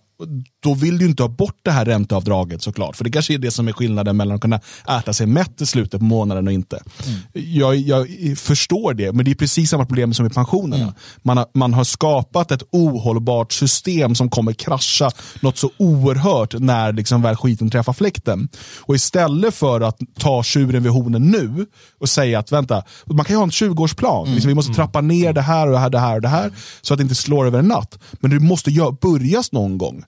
då 0.64 0.74
vill 0.74 0.98
du 0.98 1.06
inte 1.06 1.24
ha 1.24 1.28
bort 1.28 1.60
det 1.64 1.72
här 1.72 1.86
ränteavdraget 1.86 2.62
såklart. 2.62 2.96
För 2.96 3.04
det 3.04 3.12
kanske 3.12 3.34
är 3.34 3.38
det 3.38 3.52
som 3.52 3.68
är 3.68 3.72
skillnaden 3.72 4.18
mellan 4.18 4.36
att 4.36 4.42
kunna 4.42 4.60
äta 5.00 5.14
sig 5.14 5.28
mätt 5.28 5.62
i 5.62 5.66
slutet 5.66 6.00
på 6.00 6.06
månaden 6.06 6.48
och 6.48 6.54
inte. 6.54 6.84
Mm. 7.06 7.20
Jag, 7.34 7.76
jag, 7.76 8.08
förstår 8.38 8.94
det, 8.94 9.12
men 9.12 9.26
det 9.26 9.32
är 9.32 9.36
precis 9.36 9.70
samma 9.70 9.86
problem 9.86 10.14
som 10.14 10.24
med 10.24 10.34
pensionerna. 10.34 10.84
Mm. 10.84 10.96
Man, 11.22 11.38
har, 11.38 11.46
man 11.54 11.74
har 11.74 11.84
skapat 11.84 12.52
ett 12.52 12.64
ohållbart 12.72 13.54
system 13.54 14.16
som 14.16 14.30
kommer 14.30 14.54
krascha 14.54 15.12
något 15.42 15.58
så 15.58 15.72
oerhört 15.78 16.60
när 16.60 16.94
liksom 16.94 17.22
väl 17.22 17.36
skiten 17.36 17.70
träffar 17.70 17.94
fläkten. 17.94 18.50
Och 18.80 18.96
istället 18.96 19.54
för 19.54 19.82
att 19.82 19.98
ta 20.20 20.44
tjuren 20.44 20.84
vid 20.84 20.92
hornen 20.92 21.32
nu 21.32 21.66
och 22.00 22.10
säga 22.10 22.40
att 22.40 22.52
vänta, 22.52 22.84
man 23.06 23.26
kan 23.26 23.34
ju 23.34 23.38
ha 23.38 23.44
en 23.44 23.50
20-årsplan. 23.50 24.24
Mm. 24.24 24.34
Liksom, 24.34 24.50
vi 24.50 24.56
måste 24.56 24.74
trappa 24.74 25.02
ner 25.02 25.34
det 25.34 25.42
här 25.42 25.68
och 25.68 25.74
det 25.74 25.80
här, 25.80 25.90
det 25.90 26.00
här 26.00 26.16
och 26.16 26.22
det 26.22 26.28
här 26.28 26.52
så 26.82 26.94
att 26.94 26.98
det 26.98 27.02
inte 27.04 27.16
slår 27.16 27.46
över 27.46 27.60
en 27.60 27.68
natt. 27.68 28.00
Men 28.20 28.32
det 28.32 28.40
måste 28.40 28.72
börjas 29.02 29.52
någon 29.52 29.78
gång. 29.78 30.04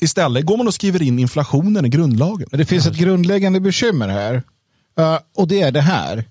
Istället 0.00 0.46
går 0.46 0.56
man 0.56 0.66
och 0.66 0.74
skriver 0.74 1.02
in 1.02 1.18
inflationen 1.18 1.86
i 1.86 1.88
grundlagen. 1.88 2.48
Det 2.52 2.64
finns 2.64 2.86
ett 2.86 2.96
grundläggande 2.96 3.60
bekymmer 3.60 4.08
här. 4.08 4.42
Eh, 4.98 5.18
och 5.36 5.48
det 5.48 5.60
är 5.60 5.72
det 5.72 5.80
här. 5.80 6.24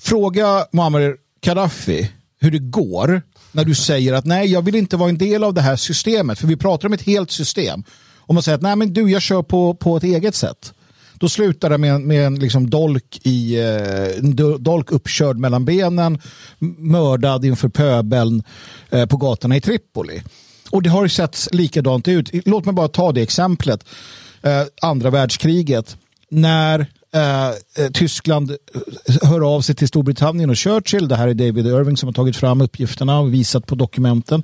Fråga 0.00 0.66
Muammar 0.72 1.16
Gaddafi 1.40 2.10
hur 2.40 2.50
det 2.50 2.58
går 2.58 3.22
när 3.52 3.64
du 3.64 3.74
säger 3.74 4.12
att 4.12 4.24
nej, 4.24 4.52
jag 4.52 4.62
vill 4.62 4.74
inte 4.74 4.96
vara 4.96 5.08
en 5.08 5.18
del 5.18 5.44
av 5.44 5.54
det 5.54 5.60
här 5.60 5.76
systemet. 5.76 6.38
För 6.38 6.46
vi 6.46 6.56
pratar 6.56 6.88
om 6.88 6.94
ett 6.94 7.02
helt 7.02 7.30
system. 7.30 7.84
Om 8.18 8.34
man 8.34 8.42
säger 8.42 8.56
att 8.56 8.62
nej, 8.62 8.76
men 8.76 8.92
du, 8.92 9.10
jag 9.10 9.22
kör 9.22 9.42
på, 9.42 9.74
på 9.74 9.96
ett 9.96 10.02
eget 10.02 10.34
sätt. 10.34 10.74
Då 11.14 11.28
slutar 11.28 11.70
det 11.70 11.78
med, 11.78 12.00
med 12.00 12.26
en 12.26 12.38
liksom 12.38 12.70
dolk, 12.70 13.20
i, 13.22 13.60
eh, 13.60 14.22
dolk 14.58 14.92
uppkörd 14.92 15.38
mellan 15.38 15.64
benen, 15.64 16.18
mördad 16.78 17.44
inför 17.44 17.68
pöbeln 17.68 18.42
eh, 18.90 19.06
på 19.06 19.16
gatorna 19.16 19.56
i 19.56 19.60
Tripoli. 19.60 20.22
Och 20.74 20.82
det 20.82 20.90
har 20.90 21.08
sett 21.08 21.48
likadant 21.52 22.08
ut. 22.08 22.30
Låt 22.46 22.64
mig 22.64 22.74
bara 22.74 22.88
ta 22.88 23.12
det 23.12 23.22
exemplet. 23.22 23.84
Eh, 24.42 24.62
andra 24.82 25.10
världskriget. 25.10 25.96
När 26.28 26.86
eh, 27.14 27.48
eh 27.48 27.54
Tyskland 27.92 28.50
eh, 28.50 28.56
hör 29.28 29.54
av 29.54 29.60
sig 29.60 29.74
till 29.74 29.88
Storbritannien 29.88 30.50
och 30.50 30.58
Churchill. 30.58 31.08
Det 31.08 31.16
här 31.16 31.28
är 31.28 31.34
David 31.34 31.66
Irving 31.66 31.96
som 31.96 32.06
har 32.06 32.12
tagit 32.12 32.36
fram 32.36 32.60
uppgifterna 32.60 33.20
och 33.20 33.34
visat 33.34 33.66
på 33.66 33.74
dokumenten. 33.74 34.42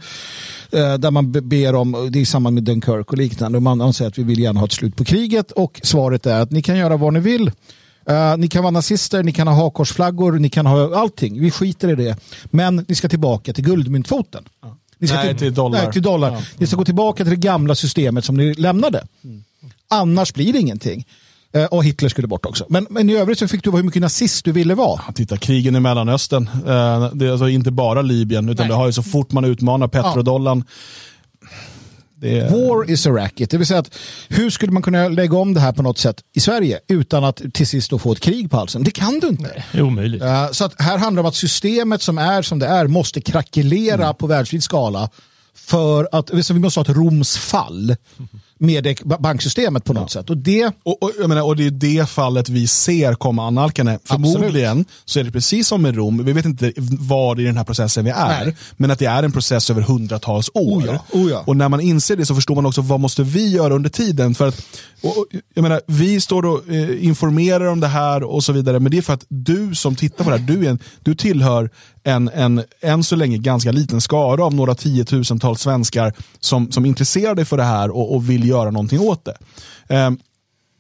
Eh, 0.73 0.95
där 0.95 1.11
man 1.11 1.33
ber 1.33 1.75
om, 1.75 2.09
det 2.11 2.19
är 2.19 2.23
i 2.23 2.27
samband 2.27 2.55
med 2.55 2.65
Dunkirk 2.65 3.13
och 3.13 3.19
liknande. 3.19 3.59
Och 3.59 3.63
man 3.63 3.93
säger 3.93 4.09
att 4.09 4.19
vi 4.19 4.23
vill 4.23 4.39
gärna 4.39 4.61
ha 4.61 4.67
ett 4.67 4.73
slut 4.73 4.97
på 4.97 5.05
kriget. 5.05 5.53
Och 5.53 5.81
svaret 5.83 6.27
är 6.27 6.41
att 6.41 6.51
ni 6.51 6.63
kan 6.63 6.77
göra 6.77 6.97
vad 6.97 7.13
ni 7.13 7.21
vill. 7.21 7.51
Uh, 8.11 8.37
ni 8.37 8.49
kan 8.49 8.63
vara 8.63 8.71
nazister, 8.71 9.23
ni 9.23 9.33
kan 9.33 9.49
ha 9.49 9.55
hakorsflaggor, 9.55 10.33
ni 10.33 10.51
kan 10.51 10.67
ha 10.67 10.97
allting. 10.97 11.41
Vi 11.41 11.51
skiter 11.51 11.89
i 11.89 11.95
det. 11.95 12.17
Men 12.45 12.85
ni 12.89 12.95
ska 12.95 13.09
tillbaka 13.09 13.53
till 13.53 13.65
guldmyntfoten. 13.65 14.45
Mm. 14.65 14.77
Ni 15.01 15.09
ska 15.09 15.17
nej, 15.17 15.37
till, 15.37 15.55
dollar. 15.55 15.83
Nej, 15.83 15.93
till 15.93 16.03
dollar. 16.03 16.33
Ja. 16.33 16.43
Ni 16.57 16.67
ska 16.67 16.77
gå 16.77 16.85
tillbaka 16.85 17.25
till 17.25 17.31
det 17.31 17.37
gamla 17.37 17.75
systemet 17.75 18.25
som 18.25 18.37
ni 18.37 18.55
lämnade. 18.55 19.07
Mm. 19.25 19.45
Annars 19.89 20.35
blir 20.35 20.53
det 20.53 20.59
ingenting. 20.59 21.07
Eh, 21.53 21.65
och 21.65 21.85
Hitler 21.85 22.09
skulle 22.09 22.29
bort 22.29 22.47
också. 22.47 22.67
Men, 22.69 22.87
men 22.91 23.11
i 23.11 23.17
övrigt 23.17 23.39
så 23.39 23.49
fick 23.49 23.65
du 23.65 23.71
vara 23.71 23.79
hur 23.79 23.85
mycket 23.85 24.03
nazist 24.03 24.45
du 24.45 24.53
ville 24.53 24.75
vara. 24.75 25.01
Ja, 25.07 25.13
titta, 25.13 25.37
krigen 25.37 25.77
i 25.77 25.81
Mellanöstern. 25.81 26.49
Eh, 26.55 27.11
det 27.15 27.27
är 27.27 27.31
alltså 27.31 27.49
inte 27.49 27.71
bara 27.71 28.03
Libyen, 28.03 28.49
utan 28.49 28.65
Nej. 28.65 28.69
det 28.69 28.75
har 28.75 28.87
ju 28.87 28.93
så 28.93 29.03
fort 29.03 29.33
man 29.33 29.45
utmanar 29.45 29.89
petrodollarn. 29.89 30.65
Ja 32.21 32.29
är... 32.29 32.51
War 32.51 32.91
is 32.91 33.07
a 33.07 33.11
racket. 33.11 33.51
Det 33.51 33.59
vill 33.59 33.67
säga 33.67 33.81
att 33.81 33.99
hur 34.29 34.51
skulle 34.51 34.73
man 34.73 34.83
kunna 34.83 35.09
lägga 35.09 35.37
om 35.37 35.55
det 35.55 35.61
här 35.61 35.73
på 35.73 35.83
något 35.83 35.99
sätt 35.99 36.21
i 36.35 36.41
Sverige 36.41 36.81
utan 36.89 37.25
att 37.25 37.43
till 37.55 37.67
sist 37.67 37.91
då 37.91 37.99
få 37.99 38.13
ett 38.13 38.21
krig 38.21 38.51
på 38.51 38.57
halsen? 38.57 38.83
Det 38.83 38.91
kan 38.91 39.21
du 39.21 39.29
inte. 39.29 39.43
Nej, 39.43 39.65
det 39.73 39.83
omöjligt. 39.83 40.23
Uh, 40.23 40.51
så 40.53 40.65
att 40.65 40.81
här 40.81 40.99
handlar 40.99 41.23
det 41.23 41.27
om 41.27 41.29
att 41.29 41.35
systemet 41.35 42.03
som 42.03 42.19
är 42.19 42.43
som 42.43 42.59
det 42.59 42.67
är 42.67 42.87
måste 42.87 43.21
krackelera 43.21 44.05
mm. 44.05 44.15
på 44.15 44.27
världsvid 44.27 44.63
skala 44.63 45.11
för 45.55 46.09
att 46.13 46.51
vi 46.51 46.59
måste 46.59 46.81
ha 46.81 46.85
ett 46.85 46.97
Roms 46.97 47.37
fall 47.37 47.97
med 48.61 48.99
banksystemet 49.19 49.85
på 49.85 49.93
något 49.93 50.15
ja. 50.15 50.21
sätt. 50.21 50.31
Och 50.31 50.37
det... 50.37 50.73
Och, 50.83 51.03
och, 51.03 51.11
jag 51.21 51.29
menar, 51.29 51.43
och 51.43 51.57
det 51.57 51.67
är 51.67 51.71
det 51.71 52.09
fallet 52.09 52.49
vi 52.49 52.67
ser 52.67 53.15
komma 53.15 53.47
annalkande. 53.47 53.99
Förmodligen 54.05 54.71
Absolut. 54.71 54.89
så 55.05 55.21
är 55.21 55.25
det 55.25 55.33
precis 55.33 55.69
som 55.69 55.83
med 55.83 55.97
Rom, 55.97 56.25
vi 56.25 56.33
vet 56.33 56.45
inte 56.45 56.73
var 56.99 57.41
i 57.41 57.45
den 57.45 57.57
här 57.57 57.65
processen 57.65 58.05
vi 58.05 58.11
är, 58.11 58.45
Nej. 58.45 58.57
men 58.77 58.91
att 58.91 58.99
det 58.99 59.07
är 59.07 59.23
en 59.23 59.33
process 59.33 59.71
över 59.71 59.83
hundratals 59.83 60.51
år. 60.55 60.81
Oh 60.81 60.87
ja, 60.87 61.05
oh 61.13 61.31
ja. 61.31 61.43
Och 61.47 61.57
när 61.57 61.69
man 61.69 61.81
inser 61.81 62.17
det 62.17 62.27
så 62.27 62.35
förstår 62.35 62.55
man 62.55 62.67
också 62.67 62.81
vad 62.81 63.01
måste 63.01 63.23
vi 63.23 63.51
göra 63.51 63.75
under 63.75 63.91
tiden. 63.91 64.35
För 64.35 64.49
att, 64.49 64.67
och, 65.03 65.27
jag 65.55 65.63
menar, 65.63 65.81
vi 65.87 66.21
står 66.21 66.47
och 66.47 66.69
eh, 66.69 67.05
informerar 67.05 67.65
om 67.67 67.81
det 67.81 67.87
här 67.87 68.23
och 68.23 68.45
så 68.45 68.53
vidare, 68.53 68.81
men 68.81 68.91
det 68.91 68.99
är 68.99 69.03
för 69.03 69.15
att 69.15 69.25
du 69.29 69.75
som 69.75 69.97
tittar 69.97 70.25
på 70.25 70.31
det 70.31 70.37
här, 70.37 70.47
du, 70.47 70.67
är 70.67 70.71
en, 70.71 70.79
du 71.03 71.15
tillhör 71.15 71.71
en, 72.05 72.29
en 72.29 72.63
än 72.81 73.05
så 73.05 73.17
länge 73.17 73.39
ganska 73.39 73.73
liten 73.73 74.01
skara 74.01 74.45
av 74.45 74.55
några 74.55 74.75
tiotusentals 74.75 75.61
svenskar 75.61 76.13
som, 76.41 76.73
som 76.73 76.87
intresserar 76.87 77.35
dig 77.35 77.45
för 77.45 77.57
det 77.57 77.65
här 77.65 77.91
och, 77.91 78.15
och 78.15 78.31
vill 78.31 78.49
göra 78.49 78.71
någonting 78.71 79.01
åt 79.01 79.25
det. 79.25 79.37
Eh, 79.95 80.11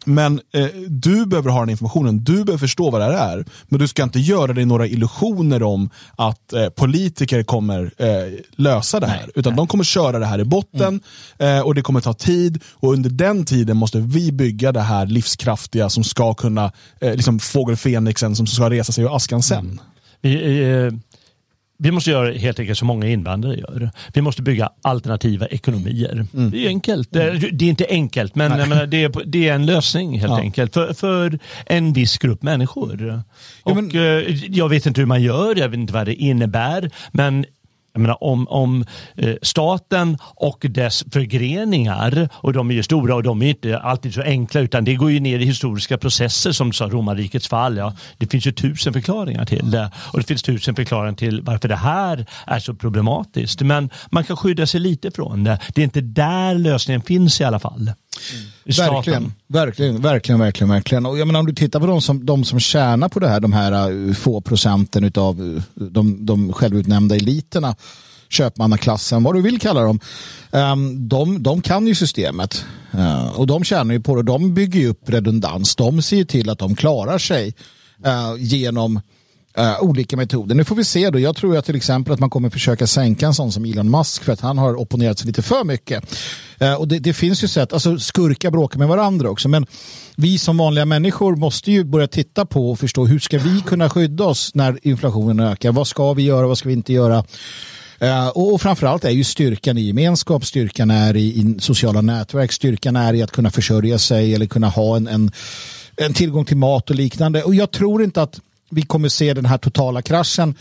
men 0.05 0.41
eh, 0.53 0.67
du 0.89 1.27
behöver 1.27 1.51
ha 1.51 1.61
den 1.61 1.71
informationen, 1.71 2.25
du 2.25 2.45
behöver 2.45 2.59
förstå 2.59 2.91
vad 2.91 3.01
det 3.01 3.05
här 3.05 3.37
är. 3.37 3.45
Men 3.69 3.81
du 3.81 3.89
ska 3.89 4.03
inte 4.03 4.21
göra 4.21 4.53
dig 4.53 4.65
några 4.65 4.87
illusioner 4.87 5.63
om 5.63 5.91
att 6.17 6.53
eh, 6.53 6.69
politiker 6.69 7.43
kommer 7.43 7.93
eh, 7.97 8.39
lösa 8.57 9.01
det 9.01 9.07
här. 9.07 9.19
Nej, 9.19 9.31
utan 9.35 9.53
nej. 9.53 9.57
de 9.57 9.67
kommer 9.67 9.85
köra 9.85 10.19
det 10.19 10.27
här 10.27 10.39
i 10.39 10.45
botten 10.45 11.01
mm. 11.39 11.65
Och 11.65 11.75
det 11.75 11.83
kommer 11.83 12.01
ta 12.01 12.13
tid. 12.13 12.63
Och 12.73 12.93
under 12.93 13.11
den 13.11 13.45
tiden 13.45 13.77
måste 13.77 14.01
vi 14.01 14.33
bygga 14.33 14.73
det 14.73 14.81
här 14.81 15.07
livskraftiga 15.07 15.91
som 15.91 16.05
ska 16.05 16.35
kunna, 16.35 16.73
eh, 17.01 17.15
liksom 17.15 17.39
fågel 17.39 17.77
Fenixen 17.77 18.37
som 18.37 18.47
ska 18.47 18.71
resa 18.71 18.93
sig 18.93 19.05
ur 19.05 19.17
askan 19.17 19.43
sen. 19.43 19.59
Mm. 19.59 19.79
Vi, 20.21 20.63
eh, 20.63 20.93
vi 21.83 21.91
måste 21.91 22.11
göra 22.11 22.33
helt 22.33 22.61
enkelt 22.61 22.79
som 22.79 22.89
många 22.89 23.07
invandrare 23.07 23.57
gör. 23.57 23.91
Vi 24.15 24.21
måste 24.21 24.43
bygga 24.43 24.71
alternativa 24.83 25.47
ekonomier. 25.47 26.27
Mm. 26.35 26.51
Det 26.51 26.65
är 26.65 26.69
enkelt. 26.69 27.09
Det 27.13 27.23
är, 27.23 27.51
det 27.53 27.65
är 27.65 27.69
inte 27.69 27.87
enkelt, 27.89 28.35
men 28.35 28.51
menar, 28.51 28.87
det, 28.87 29.05
är, 29.05 29.13
det, 29.25 29.49
är, 29.49 29.55
en 29.55 29.67
lösning 29.67 30.19
helt 30.19 30.31
ja. 30.31 30.39
enkelt 30.39 30.75
för, 30.75 30.93
för 30.93 31.39
en 31.67 31.93
viss 31.93 32.19
grupp 32.19 32.43
människor. 32.43 33.25
Och, 33.63 33.71
ja, 33.71 33.75
men... 33.75 33.91
Eh, 33.91 34.35
jag 34.49 34.69
vet 34.69 34.87
inte 34.87 35.01
hur 35.01 35.07
man 35.07 35.23
gör, 35.23 35.59
jag 35.59 35.69
vet 35.69 35.79
inte 35.79 35.93
vad 35.93 36.07
det 36.07 36.15
innebär, 36.15 36.91
men 37.13 37.45
jag 37.93 38.01
menar, 38.01 38.25
om, 38.25 38.49
om 38.49 38.85
eh, 39.17 39.35
staten 39.43 40.19
och 40.23 40.67
dess 40.69 41.05
förgreningar, 41.13 42.29
och 42.33 42.53
de 42.53 42.71
är 42.71 42.75
ju 42.75 42.83
stora 42.83 43.15
och 43.15 43.23
de 43.23 43.43
är 43.43 43.49
inte 43.49 43.79
alltid 43.79 44.15
så 44.15 44.23
enkla 44.23 44.61
utan 44.61 44.85
det 44.85 44.95
går 44.95 45.11
ju 45.11 45.21
ner 45.21 45.39
i 45.39 45.45
historiska 45.45 45.99
processer 45.99 46.53
som 46.53 46.73
sa 46.73 46.87
romarrikets 46.89 47.49
fall. 47.49 47.77
Ja, 47.77 47.95
det 48.19 48.27
finns 48.27 48.47
ju 48.47 48.53
tusen 48.53 48.93
förklaringar 48.93 49.45
till 49.45 49.71
det 49.71 49.91
och 50.13 50.19
det 50.19 50.25
finns 50.27 50.43
tusen 50.43 50.75
förklaringar 50.75 51.17
till 51.17 51.43
varför 51.43 51.69
det 51.69 51.77
här 51.77 52.27
är 52.47 52.59
så 52.59 52.75
problematiskt. 52.75 53.61
Men 53.61 53.91
man 54.11 54.25
kan 54.25 54.37
skydda 54.37 54.67
sig 54.67 54.81
lite 54.81 55.11
från 55.11 55.45
det. 55.45 55.59
Det 55.75 55.81
är 55.81 55.85
inte 55.85 56.01
där 56.01 56.55
lösningen 56.55 57.03
finns 57.03 57.41
i 57.41 57.45
alla 57.45 57.59
fall. 57.59 57.91
Mm. 58.33 58.47
Verkligen, 58.65 59.33
verkligen, 59.47 60.03
verkligen, 60.03 60.41
verkligen, 60.41 60.71
verkligen. 60.71 61.07
Och 61.07 61.19
jag 61.19 61.27
menar, 61.27 61.41
om 61.41 61.47
du 61.47 61.55
tittar 61.55 61.81
på 61.81 61.87
de 61.87 62.01
som, 62.01 62.27
de 62.27 62.45
som 62.45 62.61
tjänar 62.61 63.09
på 63.09 63.21
det 63.21 63.29
här, 63.29 63.41
de 63.41 63.53
här 63.53 63.91
uh, 63.91 64.15
få 64.15 64.41
procenten 64.41 65.13
av 65.15 65.41
uh, 65.41 65.57
eh, 65.57 65.63
de, 65.75 66.27
de 66.27 66.53
självutnämnda 66.53 67.17
eliterna, 67.17 67.77
köpmannaklassen, 68.29 69.23
vad 69.23 69.35
du 69.35 69.43
vill 69.43 69.61
kalla 69.61 69.83
dem, 69.83 70.01
um, 70.51 71.09
de, 71.09 71.43
de 71.43 71.63
kan 71.63 71.87
ju 71.87 71.95
systemet. 71.95 72.65
Uh, 72.95 73.39
och 73.39 73.47
de 73.47 73.65
tjänar 73.65 73.95
ju 73.95 74.01
på 74.01 74.17
det. 74.17 74.23
De 74.23 74.55
bygger 74.55 74.81
ju 74.81 74.89
upp 74.89 75.09
redundans. 75.09 75.77
De 75.77 76.03
ser 76.03 76.25
till 76.25 76.51
att 76.51 76.59
de 76.59 76.77
klarar 76.77 77.19
sig 77.19 77.55
genom 78.39 79.01
Uh, 79.59 79.83
olika 79.83 80.17
metoder. 80.17 80.55
Nu 80.55 80.65
får 80.65 80.77
vi 80.77 80.85
se 80.85 81.11
då. 81.11 81.19
Jag 81.19 81.37
tror 81.37 81.57
att 81.57 81.65
till 81.65 81.77
exempel 81.77 82.13
att 82.13 82.21
man 82.21 82.31
kommer 82.31 82.51
försöka 82.51 82.87
sänka 82.87 83.27
en 83.27 83.35
sån 83.35 83.53
som 83.53 83.65
Elon 83.65 83.91
Musk 83.91 84.25
för 84.25 84.33
att 84.33 84.41
han 84.41 84.59
har 84.59 84.81
opponerat 84.81 85.19
sig 85.19 85.27
lite 85.27 85.43
för 85.43 85.65
mycket. 85.65 86.05
Uh, 86.63 86.75
och 86.75 86.89
det, 86.89 86.99
det, 86.99 87.13
finns 87.13 87.45
ju 87.45 87.49
sätt, 87.49 87.73
alltså 87.73 87.99
skurkar 87.99 88.51
bråkar 88.51 88.79
med 88.79 88.89
varandra 88.89 89.31
också, 89.31 89.49
men 89.49 89.67
vi 90.17 90.39
som 90.39 90.57
vanliga 90.57 90.85
människor 90.85 91.37
måste 91.37 91.73
ju 91.73 91.85
börja 91.85 92.07
titta 92.07 92.47
på 92.47 92.71
och 92.71 92.79
förstå 92.79 93.07
hur 93.07 93.19
ska 93.19 93.39
vi 93.39 93.61
kunna 93.61 93.91
skydda 93.91 94.25
oss 94.25 94.55
när 94.55 94.79
inflationen 94.83 95.41
ökar? 95.41 95.73
Vad 95.73 95.87
ska 95.87 96.13
vi 96.13 96.23
göra? 96.23 96.47
Vad 96.47 96.59
ska 96.59 96.69
vi 96.69 96.75
inte 96.75 96.93
göra? 96.93 97.25
Uh, 98.03 98.29
och 98.29 98.61
framförallt 98.61 99.05
är 99.05 99.11
ju 99.11 99.25
styrkan 99.25 99.79
i 99.79 99.81
gemenskap, 99.81 100.47
styrkan 100.47 100.91
är 100.91 101.17
i, 101.17 101.27
i 101.27 101.57
sociala 101.61 102.01
nätverk, 102.01 102.53
styrkan 102.53 102.97
är 102.97 103.15
i 103.15 103.23
att 103.23 103.33
kunna 103.33 103.51
försörja 103.51 103.99
sig 103.99 104.35
eller 104.35 104.47
kunna 104.47 104.69
ha 104.69 104.97
en, 104.97 105.07
en, 105.09 105.33
en 105.97 106.15
tillgång 106.15 106.45
till 106.45 106.57
mat 106.57 106.91
och 106.91 106.97
liknande. 106.97 107.43
Och 107.43 107.55
jag 107.55 107.71
tror 107.71 108.03
inte 108.03 108.23
att 108.23 108.41
vi 108.71 108.83
kommer 108.83 109.09
se 109.09 109.35
den 109.35 109.47
här 109.47 109.59
totala 109.59 110.03
kraschen 110.03 110.55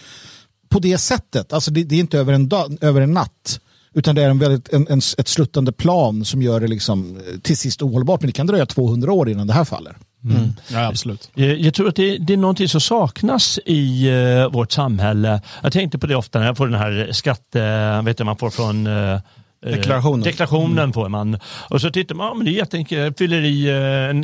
på 0.70 0.80
det 0.80 0.98
sättet. 0.98 1.54
Alltså 1.54 1.72
det, 1.72 1.84
det 1.84 1.96
är 1.96 2.00
inte 2.00 2.20
över 2.20 2.34
en, 2.34 2.50
dag, 2.50 2.78
över 2.82 3.02
en 3.02 3.14
natt. 3.14 3.60
Utan 3.94 4.16
det 4.16 4.24
är 4.24 4.30
en 4.30 4.40
väldigt, 4.40 4.74
en, 4.74 4.88
en, 4.90 5.02
ett 5.18 5.28
sluttande 5.28 5.72
plan 5.72 6.26
som 6.26 6.42
gör 6.42 6.60
det 6.60 6.68
liksom, 6.68 7.18
eh, 7.18 7.40
till 7.40 7.58
sist 7.58 7.82
ohållbart. 7.82 8.22
Men 8.22 8.28
det 8.28 8.34
kan 8.34 8.48
dröja 8.48 8.66
200 8.66 9.12
år 9.12 9.30
innan 9.30 9.48
det 9.48 9.54
här 9.54 9.66
faller. 9.66 9.98
Mm. 10.24 10.54
Ja, 10.72 10.88
absolut. 10.88 11.32
Jag, 11.34 11.60
jag 11.60 11.74
tror 11.74 11.88
att 11.88 11.96
det, 11.96 12.18
det, 12.18 12.34
är 12.34 12.38
någonting 12.38 12.70
som 12.70 12.82
saknas 12.82 13.60
i 13.66 14.10
uh, 14.10 14.52
vårt 14.52 14.72
samhälle. 14.72 15.42
Jag 15.64 15.74
tänkte 15.74 16.00
på 16.00 16.08
det 16.08 16.16
ofta 16.16 16.40
när 16.40 16.46
jag 16.46 16.58
får 16.58 16.68
den 16.68 16.80
här 16.80 17.10
skatte, 17.12 18.02
vet 18.06 18.18
du, 18.18 18.24
man 18.24 18.38
får 18.38 18.50
från 18.50 18.88
uh, 18.88 19.20
Deklarationen. 19.62 20.22
Deklarationen 20.22 20.78
mm. 20.78 20.94
får 20.94 21.10
man. 21.10 21.40
Och 21.70 21.82
så 21.82 21.90
tittar 21.90 22.16
man, 22.16 22.28
ja, 22.28 22.34
men 22.34 22.46
det 22.46 22.52
är 22.52 22.54
jätteenkelt, 22.54 23.18
fyller 23.18 23.42
i, 23.42 23.64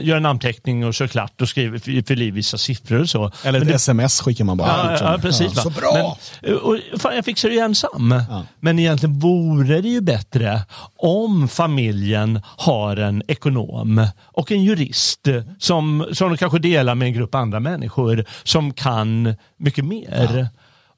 gör 0.02 0.18
en 0.18 0.24
namnteckning 0.24 0.86
och 0.86 0.94
kör 0.94 1.08
klart 1.08 1.42
och 1.42 1.50
skriver, 1.50 2.04
fyller 2.04 2.26
i 2.26 2.32
vissa 2.32 2.58
siffror 2.58 3.02
och 3.02 3.10
så. 3.10 3.32
Eller 3.44 3.62
ett 3.62 3.68
det, 3.68 3.74
sms 3.74 4.22
skickar 4.22 4.44
man 4.44 4.58
bara. 4.58 4.68
Ja, 4.68 4.98
ja 5.02 5.18
precis. 5.22 5.52
Ja, 5.56 5.62
så 5.62 5.70
bra! 5.70 6.18
Men, 6.42 6.58
och, 6.58 6.78
fan, 6.98 7.16
jag 7.16 7.26
fixar 7.26 7.50
det 7.50 7.56
ju 7.56 7.62
ensam. 7.62 8.24
Ja. 8.30 8.46
Men 8.60 8.80
egentligen 8.80 9.20
vore 9.20 9.82
det 9.82 9.90
ju 9.90 10.02
bättre 10.02 10.62
om 10.98 11.48
familjen 11.48 12.42
har 12.46 12.98
en 12.98 13.24
ekonom 13.28 14.08
och 14.24 14.52
en 14.52 14.64
jurist 14.64 15.28
som, 15.60 16.08
som 16.12 16.30
de 16.30 16.38
kanske 16.38 16.60
delar 16.60 16.96
med 16.96 17.06
en 17.06 17.14
grupp 17.14 17.36
andra 17.36 17.60
människor 17.60 18.26
som 18.44 18.74
kan 18.74 19.36
mycket 19.58 19.86
mer. 19.86 20.48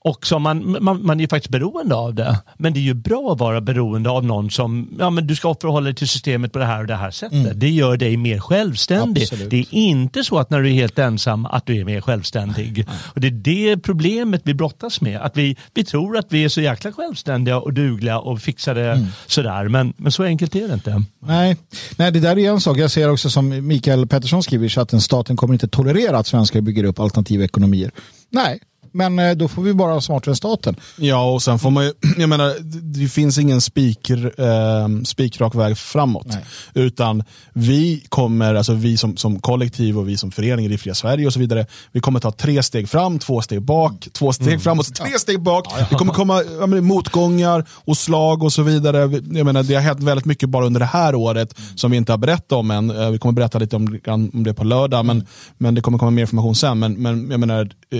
Och 0.07 0.27
som 0.27 0.41
man, 0.41 0.77
man, 0.83 1.05
man 1.05 1.19
är 1.19 1.27
faktiskt 1.27 1.51
beroende 1.51 1.95
av 1.95 2.15
det. 2.15 2.37
Men 2.57 2.73
det 2.73 2.79
är 2.79 2.81
ju 2.81 2.93
bra 2.93 3.31
att 3.31 3.39
vara 3.39 3.61
beroende 3.61 4.09
av 4.09 4.25
någon 4.25 4.51
som, 4.51 4.95
ja 4.99 5.09
men 5.09 5.27
du 5.27 5.35
ska 5.35 5.55
förhålla 5.61 5.85
dig 5.85 5.95
till 5.95 6.07
systemet 6.07 6.53
på 6.53 6.59
det 6.59 6.65
här 6.65 6.81
och 6.81 6.87
det 6.87 6.95
här 6.95 7.11
sättet. 7.11 7.45
Mm. 7.45 7.59
Det 7.59 7.69
gör 7.69 7.97
dig 7.97 8.17
mer 8.17 8.39
självständig. 8.39 9.21
Absolut. 9.21 9.49
Det 9.49 9.57
är 9.57 9.73
inte 9.73 10.23
så 10.23 10.37
att 10.37 10.49
när 10.49 10.61
du 10.61 10.69
är 10.69 10.73
helt 10.73 10.99
ensam 10.99 11.45
att 11.45 11.65
du 11.65 11.79
är 11.79 11.85
mer 11.85 12.01
självständig. 12.01 12.85
Nej. 12.87 12.97
Och 13.13 13.21
det 13.21 13.27
är 13.27 13.31
det 13.31 13.77
problemet 13.77 14.41
vi 14.43 14.53
brottas 14.53 15.01
med. 15.01 15.21
Att 15.21 15.37
vi, 15.37 15.57
vi 15.73 15.83
tror 15.83 16.17
att 16.17 16.27
vi 16.29 16.43
är 16.43 16.49
så 16.49 16.61
jäkla 16.61 16.91
självständiga 16.91 17.59
och 17.59 17.73
dugliga 17.73 18.19
och 18.19 18.41
fixar 18.41 18.75
det 18.75 18.91
mm. 18.91 19.07
sådär. 19.27 19.67
Men, 19.67 19.93
men 19.97 20.11
så 20.11 20.23
enkelt 20.23 20.55
är 20.55 20.67
det 20.67 20.73
inte. 20.73 21.03
Nej. 21.19 21.57
Nej, 21.95 22.11
det 22.11 22.19
där 22.19 22.37
är 22.37 22.51
en 22.51 22.61
sak. 22.61 22.77
Jag 22.77 22.91
ser 22.91 23.11
också 23.11 23.29
som 23.29 23.67
Mikael 23.67 24.07
Pettersson 24.07 24.43
skriver 24.43 24.65
i 24.65 24.69
chatten, 24.69 25.01
staten 25.01 25.35
kommer 25.37 25.53
inte 25.53 25.67
tolerera 25.67 26.17
att 26.17 26.27
svenskar 26.27 26.61
bygger 26.61 26.83
upp 26.83 26.99
alternativa 26.99 27.43
ekonomier. 27.43 27.91
Nej, 28.29 28.59
men 28.97 29.19
eh, 29.19 29.31
då 29.31 29.47
får 29.47 29.61
vi 29.61 29.73
bara 29.73 29.91
vara 29.91 30.01
smartare 30.01 30.31
än 30.31 30.35
staten. 30.35 30.75
Ja, 30.95 31.31
och 31.33 31.41
sen 31.41 31.59
får 31.59 31.71
man 31.71 31.85
ju, 31.85 31.93
jag 32.17 32.29
menar, 32.29 32.55
det 32.81 33.07
finns 33.07 33.37
ingen 33.37 33.61
spiker, 33.61 34.33
eh, 34.37 35.03
spikrak 35.03 35.55
väg 35.55 35.77
framåt. 35.77 36.27
Nej. 36.27 36.45
Utan 36.73 37.23
vi 37.53 38.03
kommer, 38.09 38.55
alltså 38.55 38.73
vi 38.73 38.97
som, 38.97 39.17
som 39.17 39.39
kollektiv 39.39 39.97
och 39.97 40.09
vi 40.09 40.17
som 40.17 40.31
förening 40.31 40.65
i 40.65 40.77
Fria 40.77 40.95
Sverige 40.95 41.27
och 41.27 41.33
så 41.33 41.39
vidare, 41.39 41.65
vi 41.91 41.99
kommer 41.99 42.19
ta 42.19 42.31
tre 42.31 42.63
steg 42.63 42.89
fram, 42.89 43.19
två 43.19 43.41
steg 43.41 43.61
bak, 43.61 44.07
två 44.11 44.33
steg 44.33 44.47
mm. 44.47 44.59
framåt, 44.59 44.95
tre 44.95 45.09
ja. 45.11 45.19
steg 45.19 45.41
bak. 45.41 45.65
Ja, 45.69 45.75
ja. 45.79 45.85
Det 45.89 45.95
kommer 45.95 46.13
komma 46.13 46.43
ja, 46.59 46.67
motgångar 46.67 47.65
och 47.71 47.97
slag 47.97 48.43
och 48.43 48.53
så 48.53 48.63
vidare. 48.63 49.21
Jag 49.31 49.45
menar, 49.45 49.63
det 49.63 49.75
har 49.75 49.81
hänt 49.81 50.03
väldigt 50.03 50.25
mycket 50.25 50.49
bara 50.49 50.65
under 50.65 50.79
det 50.79 50.85
här 50.85 51.15
året 51.15 51.57
mm. 51.57 51.77
som 51.77 51.91
vi 51.91 51.97
inte 51.97 52.11
har 52.11 52.17
berättat 52.17 52.51
om 52.51 52.71
än. 52.71 52.89
Eh, 52.89 53.09
vi 53.09 53.17
kommer 53.17 53.33
berätta 53.33 53.59
lite 53.59 53.75
om, 53.75 53.99
om 54.33 54.43
det 54.43 54.53
på 54.53 54.63
lördag, 54.63 54.99
mm. 54.99 55.17
men, 55.17 55.27
men 55.57 55.75
det 55.75 55.81
kommer 55.81 55.97
komma 55.97 56.11
mer 56.11 56.21
information 56.21 56.55
sen. 56.55 56.79
Men, 56.79 56.93
men 56.93 57.31
jag 57.31 57.39
menar, 57.39 57.69
eh, 57.91 57.99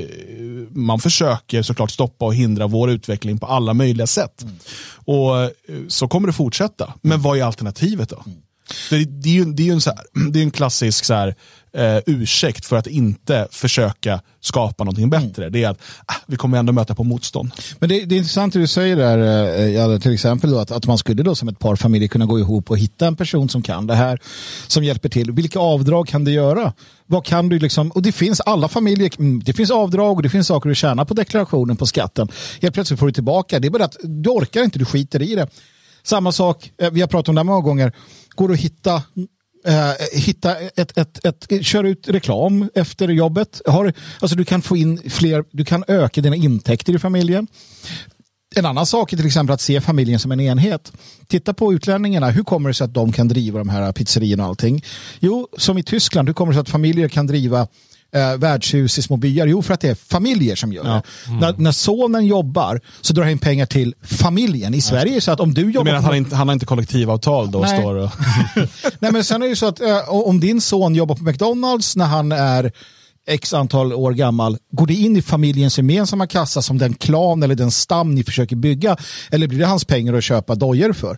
man 0.70 1.00
försöker 1.00 1.62
såklart 1.62 1.92
stoppa 1.92 2.26
och 2.26 2.36
hindra 2.36 2.68
vår 2.68 2.90
utveckling 2.92 3.40
på 3.40 3.46
alla 3.46 3.74
möjliga 3.74 4.08
sätt. 4.08 4.44
Mm. 4.44 4.56
Och 5.06 5.42
eh, 5.42 5.50
Så 5.88 6.08
kommer 6.08 6.28
det 6.28 6.34
fortsätta. 6.34 6.94
Men 7.02 7.22
vad 7.22 7.38
är 7.38 7.44
alternativet 7.44 8.10
då? 8.10 8.24
Mm. 8.26 8.38
Det, 8.90 9.06
det, 9.06 9.30
är 9.30 9.34
ju, 9.34 9.46
det 9.46 9.70
är 9.70 9.74
en, 9.74 9.82
så 9.82 9.90
här, 9.90 10.00
det 10.32 10.40
är 10.40 10.44
en 10.44 10.52
klassisk 10.52 11.06
så 11.06 11.14
här, 11.14 11.36
eh, 11.74 12.00
ursäkt 12.06 12.66
för 12.66 12.76
att 12.76 12.88
inte 12.88 13.48
försöka 13.52 14.22
skapa 14.42 14.84
någonting 14.84 15.10
bättre. 15.10 15.44
Mm. 15.44 15.52
Det 15.52 15.64
är 15.64 15.70
att 15.70 15.82
ah, 16.06 16.14
vi 16.28 16.38
kommer 16.38 16.58
ändå 16.58 16.74
möta 16.74 16.96
på 16.96 17.04
motstånd. 17.04 17.52
Men 17.80 17.90
det, 17.90 18.06
det 18.06 18.16
är 18.16 18.18
intressant 18.18 18.54
det 18.54 18.60
du 18.60 18.68
säger 18.68 18.96
där, 18.96 19.94
eh, 19.94 20.00
till 20.00 20.14
exempel 20.14 20.52
då, 20.52 20.60
att, 20.60 20.72
att 20.72 20.86
man 20.86 20.98
skulle 20.98 21.24
då 21.24 21.36
som 21.36 21.48
ett 21.48 21.60
par 21.60 21.76
familjer 21.76 22.08
kunna 22.08 22.26
gå 22.26 22.40
ihop 22.40 22.72
och 22.72 22.78
hitta 22.78 23.08
en 23.08 23.16
person 23.16 23.50
som 23.50 23.62
kan 23.62 23.88
det 23.88 23.96
här, 23.96 24.20
som 24.68 24.84
hjälper 24.84 25.10
till. 25.10 25.32
Vilka 25.32 25.60
avdrag 25.60 26.08
kan 26.08 26.24
det 26.24 26.32
göra? 26.32 26.74
Vad 27.06 27.26
kan 27.26 27.50
du 27.50 27.60
liksom, 27.60 27.92
och 27.92 28.02
det 28.02 28.12
finns 28.12 28.42
alla 28.42 28.68
familjer, 28.68 29.12
mm, 29.20 29.44
det 29.44 29.54
finns 29.54 29.72
avdrag 29.72 30.16
och 30.16 30.24
det 30.24 30.30
finns 30.30 30.48
saker 30.48 30.70
du 30.70 30.76
tjänar 30.76 31.06
på 31.06 31.14
deklarationen 31.14 31.78
på 31.78 31.86
skatten. 31.86 32.28
Helt 32.62 32.74
plötsligt 32.74 33.00
får 33.00 33.08
du 33.08 33.14
tillbaka, 33.14 33.60
det 33.60 33.68
är 33.68 33.70
bara 33.70 33.86
att 33.86 33.98
du 34.04 34.30
orkar 34.30 34.64
inte, 34.64 34.80
du 34.80 34.86
skiter 34.86 35.22
i 35.22 35.36
det. 35.36 35.48
Samma 36.04 36.32
sak, 36.32 36.72
eh, 36.82 36.92
vi 36.92 37.02
har 37.02 37.08
pratat 37.08 37.30
om 37.30 37.36
det 37.36 37.40
här 37.40 37.46
många 37.46 37.62
gånger, 37.62 37.94
går 38.38 38.52
att 38.52 38.60
hitta 38.60 39.04
eh, 39.66 39.92
hitta 40.14 40.56
ett, 40.56 40.98
ett, 40.98 41.26
ett, 41.26 41.52
ett, 41.52 41.66
kör 41.66 41.84
ut 41.84 42.08
reklam 42.08 42.70
efter 42.76 43.08
jobbet. 43.08 43.62
Har, 43.66 43.94
alltså 44.20 44.38
du 44.38 44.46
kan 44.46 44.62
få 44.62 44.78
in 44.78 45.10
fler, 45.10 45.44
du 45.52 45.66
kan 45.66 45.84
öka 45.88 46.22
dina 46.22 46.36
intäkter 46.36 46.96
i 46.96 47.00
familjen. 47.00 47.48
En 48.56 48.66
annan 48.66 48.86
sak 48.86 49.14
är 49.14 49.18
till 49.18 49.26
exempel 49.26 49.54
att 49.54 49.62
se 49.62 49.82
familjen 49.82 50.20
som 50.20 50.32
en 50.32 50.40
enhet. 50.40 50.92
Titta 51.28 51.54
på 51.54 51.74
utlänningarna, 51.74 52.30
hur 52.30 52.44
kommer 52.44 52.70
det 52.70 52.74
sig 52.74 52.86
att 52.86 52.94
de 52.94 53.12
kan 53.12 53.28
driva 53.28 53.60
de 53.60 53.70
här 53.70 53.92
pizzerierna 53.92 54.44
och 54.44 54.50
allting? 54.50 54.84
Jo, 55.20 55.48
som 55.58 55.78
i 55.78 55.84
Tyskland, 55.84 56.30
hur 56.30 56.34
kommer 56.34 56.52
det 56.52 56.56
sig 56.56 56.62
att 56.62 56.70
familjer 56.70 57.08
kan 57.08 57.28
driva 57.28 57.68
eh, 58.16 58.38
värdshus 58.38 58.98
i 58.98 59.02
små 59.02 59.18
byar? 59.18 59.48
Jo, 59.48 59.62
för 59.62 59.74
att 59.74 59.82
det 59.82 59.90
är 59.90 59.96
familjer 59.96 60.56
som 60.56 60.74
gör 60.74 60.84
det. 60.84 61.02
Mm. 61.28 61.40
När, 61.40 61.54
när, 61.58 61.72
sonen 61.72 62.26
jobbar 62.26 62.82
så 63.02 63.14
drar 63.14 63.24
han 63.24 63.38
pengar 63.38 63.66
till 63.66 63.96
familjen. 64.02 64.74
I 64.74 64.82
Sverige 64.82 65.16
är 65.16 65.20
så 65.20 65.32
att 65.32 65.40
om 65.40 65.54
du 65.54 65.62
jobbar... 65.62 65.72
Du 65.72 65.84
menar 65.84 65.98
att 65.98 66.06
han, 66.06 66.16
inte, 66.16 66.36
han 66.36 66.48
har 66.48 66.54
inte 66.54 66.66
kollektivavtal 66.66 67.52
då? 67.52 67.60
Nej. 67.60 67.80
Står 67.80 67.96
och... 67.96 68.12
Nej, 69.00 69.12
men 69.12 69.24
sen 69.24 69.44
är 69.44 69.50
det 69.50 69.56
så 69.56 69.66
att 69.66 69.82
eh, 69.82 70.10
om 70.10 70.40
din 70.40 70.62
son 70.62 70.96
jobbar 70.96 71.16
på 71.16 71.24
McDonalds 71.24 71.96
när 71.96 72.06
han 72.06 72.32
är 72.32 72.72
x 73.28 73.54
antal 73.54 73.94
år 73.94 74.12
gammal, 74.12 74.58
går 74.72 74.88
det 74.88 74.94
in 74.94 75.18
i 75.18 75.22
familjens 75.22 75.78
gemensamma 75.78 76.28
kassa 76.28 76.62
som 76.62 76.78
den 76.78 76.94
klan 76.94 77.44
eller 77.44 77.56
den 77.56 77.72
stam 77.72 78.16
ni 78.16 78.24
försöker 78.24 78.56
bygga? 78.56 78.98
Eller 79.32 79.48
blir 79.48 79.60
det 79.60 79.66
hans 79.66 79.86
pengar 79.86 80.14
att 80.14 80.24
köpa 80.24 80.56
dojer 80.56 80.94
för? 80.94 81.18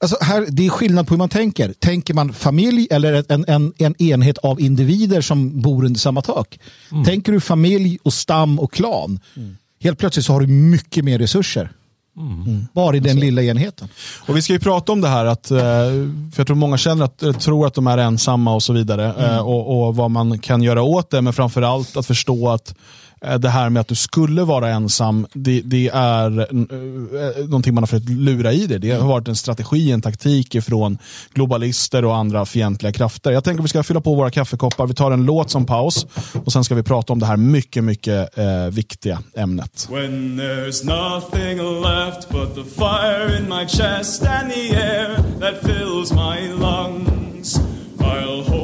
Alltså 0.00 0.16
här, 0.20 0.46
det 0.48 0.66
är 0.66 0.70
skillnad 0.70 1.06
på 1.06 1.14
hur 1.14 1.18
man 1.18 1.28
tänker. 1.28 1.72
Tänker 1.72 2.14
man 2.14 2.32
familj 2.32 2.88
eller 2.90 3.24
en, 3.28 3.44
en, 3.48 3.72
en 3.78 4.02
enhet 4.02 4.38
av 4.38 4.60
individer 4.60 5.20
som 5.20 5.60
bor 5.60 5.84
under 5.84 6.00
samma 6.00 6.22
tak? 6.22 6.58
Mm. 6.92 7.04
Tänker 7.04 7.32
du 7.32 7.40
familj 7.40 7.98
och 8.02 8.12
stam 8.12 8.58
och 8.58 8.72
klan? 8.72 9.20
Mm. 9.36 9.56
Helt 9.82 9.98
plötsligt 9.98 10.26
så 10.26 10.32
har 10.32 10.40
du 10.40 10.46
mycket 10.46 11.04
mer 11.04 11.18
resurser. 11.18 11.72
Mm. 12.16 12.66
Bara 12.74 12.96
i 12.96 13.00
den 13.00 13.10
alltså. 13.10 13.24
lilla 13.24 13.42
enheten. 13.42 13.88
Och 14.26 14.36
Vi 14.36 14.42
ska 14.42 14.52
ju 14.52 14.58
prata 14.58 14.92
om 14.92 15.00
det 15.00 15.08
här, 15.08 15.24
att, 15.24 15.50
eh, 15.50 15.58
för 15.58 16.36
jag 16.36 16.46
tror 16.46 16.56
många 16.56 16.78
känner 16.78 17.04
att, 17.04 17.22
eh, 17.22 17.32
tror 17.32 17.66
att 17.66 17.74
de 17.74 17.86
är 17.86 17.98
ensamma 17.98 18.54
och 18.54 18.62
så 18.62 18.72
vidare. 18.72 19.12
Mm. 19.12 19.44
Och, 19.46 19.86
och, 19.86 19.96
vad 19.96 20.10
man 20.10 20.38
kan 20.38 20.62
göra 20.62 20.82
åt 20.82 21.10
det, 21.10 21.22
men 21.22 21.32
framförallt 21.32 21.96
att 21.96 22.06
förstå 22.06 22.48
att 22.48 22.74
Eh, 23.09 23.09
Eh, 23.24 23.38
det 23.38 23.48
här 23.48 23.70
med 23.70 23.80
att 23.80 23.88
du 23.88 23.94
skulle 23.94 24.42
vara 24.44 24.68
ensam, 24.68 25.26
det, 25.32 25.60
det 25.64 25.90
är 25.94 26.40
äh, 26.40 27.44
någonting 27.44 27.74
man 27.74 27.82
har 27.82 27.86
försökt 27.86 28.08
lura 28.08 28.52
i 28.52 28.66
det. 28.66 28.78
Det 28.78 28.90
har 28.90 29.08
varit 29.08 29.28
en 29.28 29.36
strategi, 29.36 29.92
en 29.92 30.02
taktik 30.02 30.62
från 30.62 30.98
globalister 31.34 32.04
och 32.04 32.16
andra 32.16 32.46
fientliga 32.46 32.92
krafter. 32.92 33.30
Jag 33.30 33.44
tänker 33.44 33.60
att 33.60 33.64
vi 33.64 33.68
ska 33.68 33.82
fylla 33.82 34.00
på 34.00 34.14
våra 34.14 34.30
kaffekoppar. 34.30 34.86
Vi 34.86 34.94
tar 34.94 35.10
en 35.10 35.24
låt 35.24 35.50
som 35.50 35.66
paus 35.66 36.06
och 36.44 36.52
sen 36.52 36.64
ska 36.64 36.74
vi 36.74 36.82
prata 36.82 37.12
om 37.12 37.18
det 37.18 37.26
här 37.26 37.36
mycket, 37.36 37.84
mycket 37.84 38.38
eh, 38.38 38.66
viktiga 38.70 39.22
ämnet. 39.36 39.88
When 39.90 40.40
there's 40.40 40.84
nothing 40.84 41.58
left 41.58 42.28
but 42.30 42.54
the 42.54 42.64
fire 42.64 43.38
in 43.38 43.48
my 43.48 43.66
chest 43.68 44.26
and 44.26 44.50
the 44.50 44.74
air 44.76 45.16
that 45.40 45.60
fills 45.62 46.12
my 46.12 46.52
lungs 46.60 47.60
I'll 48.00 48.42
hold 48.42 48.59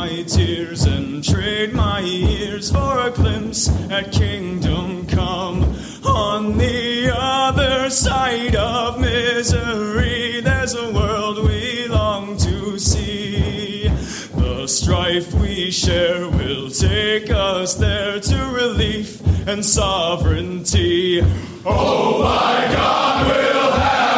my 0.00 0.22
tears 0.22 0.84
and 0.84 1.22
trade 1.22 1.74
my 1.74 2.00
ears 2.00 2.70
for 2.72 3.00
a 3.00 3.10
glimpse 3.10 3.68
at 3.90 4.10
kingdom 4.10 5.06
come. 5.06 5.62
On 6.06 6.56
the 6.56 7.12
other 7.14 7.90
side 7.90 8.56
of 8.56 8.98
misery, 8.98 10.40
there's 10.40 10.74
a 10.74 10.90
world 10.94 11.44
we 11.46 11.86
long 11.88 12.38
to 12.38 12.78
see. 12.78 13.88
The 14.36 14.66
strife 14.66 15.34
we 15.34 15.70
share 15.70 16.26
will 16.30 16.70
take 16.70 17.30
us 17.30 17.74
there 17.74 18.20
to 18.20 18.38
relief 18.54 19.20
and 19.46 19.62
sovereignty. 19.62 21.20
Oh 21.66 22.22
my 22.22 22.74
God, 22.74 23.26
we'll 23.26 23.72
have 23.72 24.09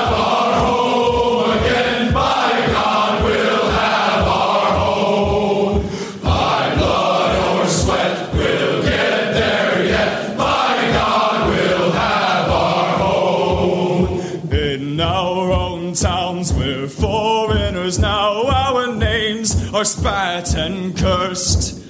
foreigners 17.03 17.99
now. 17.99 18.47
Our 18.47 18.95
names 18.95 19.75
are 19.75 19.85
spat 19.85 20.55
and 20.55 20.97
cursed. 20.97 21.81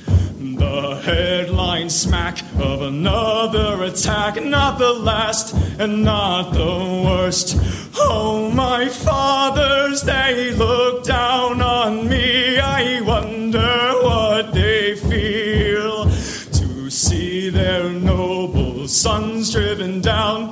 The 0.40 1.02
headline 1.04 1.90
smack 1.90 2.40
of 2.58 2.80
another 2.80 3.84
attack, 3.84 4.42
not 4.42 4.78
the 4.78 4.94
last 4.94 5.54
and 5.78 6.02
not 6.02 6.52
the 6.54 7.02
worst. 7.04 7.58
Oh, 7.96 8.50
my 8.54 8.88
fathers, 8.88 10.02
they 10.02 10.52
look 10.52 11.04
down 11.04 11.60
on 11.60 12.08
me. 12.08 12.58
I 12.58 13.02
wonder 13.02 13.92
what 14.08 14.54
they 14.54 14.94
feel 14.96 16.04
to 16.06 16.90
see 16.90 17.50
their 17.50 17.90
noble 17.90 18.88
sons 18.88 19.52
driven 19.52 20.00
down 20.00 20.50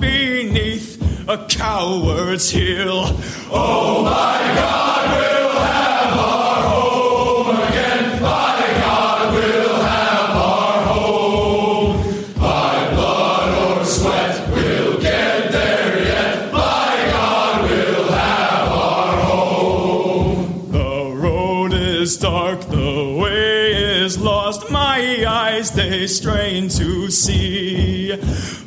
a 1.30 1.46
coward's 1.46 2.50
heel. 2.50 3.04
Oh 3.52 4.02
my 4.02 4.38
God, 4.58 5.02
we'll 5.16 5.60
have 5.62 6.18
our 6.18 6.62
home 6.70 7.56
again. 7.68 8.20
By 8.20 8.58
God, 8.80 9.34
we'll 9.34 9.80
have 9.80 10.30
our 10.30 10.82
home. 10.92 11.96
By 12.34 12.90
blood 12.94 13.78
or 13.78 13.84
sweat, 13.84 14.48
we'll 14.50 15.00
get 15.00 15.52
there 15.52 15.98
yet. 16.02 16.50
By 16.50 16.96
God, 17.12 17.70
we'll 17.70 18.08
have 18.10 18.68
our 18.72 19.16
home. 19.22 20.72
The 20.72 21.14
road 21.14 21.72
is 21.74 22.16
dark, 22.16 22.60
the 22.62 23.16
way 23.22 24.02
is 24.02 24.18
lost. 24.18 24.68
My 24.72 25.24
eyes 25.28 25.70
they 25.70 26.08
strain 26.08 26.68
to 26.70 27.08
see. 27.08 28.18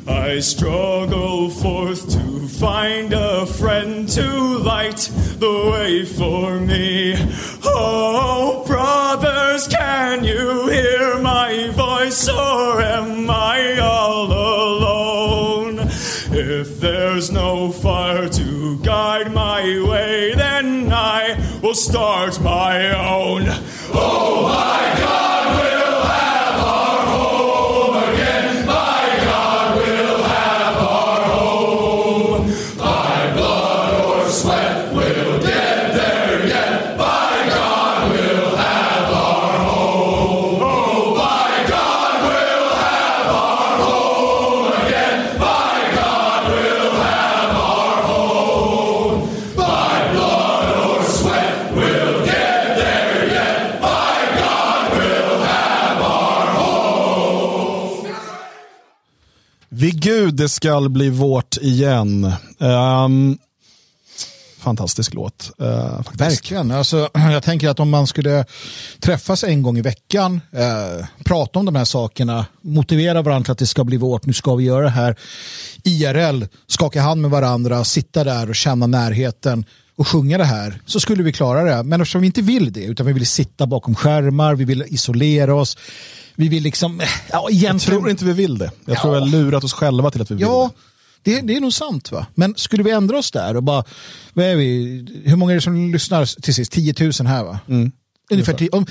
I 0.06 0.40
struggle 0.40 1.50
forth 1.50 2.08
to 2.10 2.33
find 2.58 3.12
a 3.12 3.46
friend 3.46 4.08
to 4.08 4.58
light 4.58 5.10
the 5.38 5.70
way 5.72 6.04
for 6.04 6.60
me. 6.60 7.14
Oh, 7.64 8.64
brothers, 8.66 9.66
can 9.68 10.24
you 10.24 10.68
hear 10.68 11.18
my 11.20 11.68
voice, 11.70 12.28
or 12.28 12.80
am 12.80 13.28
I 13.28 13.78
all 13.78 14.26
alone? 14.26 15.78
If 16.36 16.80
there's 16.80 17.30
no 17.30 17.72
fire 17.72 18.28
to 18.28 18.78
guide 18.78 19.32
my 19.32 19.62
way, 19.88 20.34
then 20.34 20.92
I 20.92 21.36
will 21.62 21.74
start 21.74 22.40
my 22.40 22.90
own. 22.90 23.42
Oh 23.92 24.42
my 24.48 25.00
God, 25.00 25.33
Gud 60.04 60.34
det 60.34 60.48
skall 60.48 60.88
bli 60.88 61.10
vårt 61.10 61.56
igen. 61.56 62.32
Um, 62.58 63.38
fantastisk 64.58 65.14
låt. 65.14 65.50
Uh, 65.60 65.96
faktiskt. 65.96 66.20
Verkligen. 66.20 66.70
Alltså, 66.70 67.08
jag 67.14 67.42
tänker 67.42 67.68
att 67.68 67.80
om 67.80 67.90
man 67.90 68.06
skulle 68.06 68.44
träffas 69.00 69.44
en 69.44 69.62
gång 69.62 69.78
i 69.78 69.82
veckan, 69.82 70.40
eh, 70.52 71.06
prata 71.24 71.58
om 71.58 71.64
de 71.64 71.76
här 71.76 71.84
sakerna, 71.84 72.46
motivera 72.60 73.22
varandra 73.22 73.52
att 73.52 73.58
det 73.58 73.66
ska 73.66 73.84
bli 73.84 73.96
vårt, 73.96 74.26
nu 74.26 74.32
ska 74.32 74.54
vi 74.54 74.64
göra 74.64 74.84
det 74.84 74.90
här. 74.90 75.16
IRL, 75.84 76.44
skaka 76.66 77.00
hand 77.00 77.20
med 77.20 77.30
varandra, 77.30 77.84
sitta 77.84 78.24
där 78.24 78.48
och 78.48 78.56
känna 78.56 78.86
närheten 78.86 79.64
och 79.96 80.08
sjunga 80.08 80.38
det 80.38 80.44
här, 80.44 80.80
så 80.86 81.00
skulle 81.00 81.22
vi 81.22 81.32
klara 81.32 81.62
det. 81.62 81.82
Men 81.82 82.00
eftersom 82.00 82.20
vi 82.20 82.26
inte 82.26 82.42
vill 82.42 82.72
det, 82.72 82.84
utan 82.84 83.06
vi 83.06 83.12
vill 83.12 83.26
sitta 83.26 83.66
bakom 83.66 83.94
skärmar, 83.94 84.54
vi 84.54 84.64
vill 84.64 84.84
isolera 84.88 85.54
oss, 85.54 85.76
vi 86.36 86.48
vill 86.48 86.62
liksom, 86.62 87.00
ja 87.00 87.06
Jag 87.32 87.52
egentligen... 87.52 87.98
tror 88.00 88.10
inte 88.10 88.24
vi 88.24 88.32
vill 88.32 88.58
det. 88.58 88.70
Jag 88.84 88.96
Ja. 88.96 89.00
tror 89.00 89.12
vi 89.14 89.20
har 89.20 89.26
lurat 89.26 89.64
oss 89.64 89.72
själva 89.72 90.10
till 90.10 90.22
att 90.22 90.30
vi 90.30 90.34
vill 90.34 90.42
Ja, 90.42 90.70
det. 91.22 91.34
det, 91.34 91.40
det 91.40 91.56
är 91.56 91.60
nog 91.60 91.72
sant 91.72 92.12
va. 92.12 92.26
Men 92.34 92.54
skulle 92.56 92.82
vi 92.82 92.90
ändra 92.90 93.18
oss 93.18 93.30
där 93.30 93.56
och 93.56 93.62
bara, 93.62 93.84
vad 94.32 94.46
är 94.46 94.56
vi, 94.56 95.22
hur 95.24 95.36
många 95.36 95.52
är 95.52 95.54
det 95.54 95.60
som 95.62 95.92
lyssnar 95.92 96.40
till 96.40 96.54
sist? 96.54 96.72
10 96.72 96.94
000 97.00 97.12
här 97.26 97.44
va? 97.44 97.58
Ungefär 98.30 98.52
tio, 98.52 98.68
om, 98.70 98.86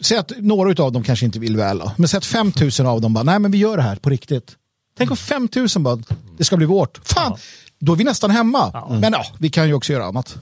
säg 0.00 0.18
att 0.18 0.32
några 0.38 0.84
av 0.84 0.92
dem 0.92 1.02
kanske 1.02 1.26
inte 1.26 1.38
vill 1.38 1.56
väl, 1.56 1.82
men 1.96 2.08
säg 2.08 2.18
att 2.18 2.24
5 2.26 2.52
000 2.78 2.86
av 2.86 3.00
dem 3.00 3.14
bara, 3.14 3.24
nej 3.24 3.38
men 3.38 3.50
vi 3.50 3.58
gör 3.58 3.76
det 3.76 3.82
här 3.82 3.96
på 3.96 4.10
riktigt. 4.10 4.52
Tänk 4.98 5.10
om 5.10 5.16
5 5.16 5.48
000 5.56 5.68
bara, 5.78 5.98
det 6.38 6.44
ska 6.44 6.56
bli 6.56 6.66
vårt. 6.66 7.00
Fan, 7.04 7.36
då 7.80 7.92
är 7.92 7.96
vi 7.96 8.04
nästan 8.04 8.30
hemma. 8.30 8.84
Men 9.00 9.12
ja, 9.12 9.24
vi 9.38 9.50
kan 9.50 9.66
ju 9.68 9.74
också 9.74 9.92
göra 9.92 10.04
annat. 10.04 10.36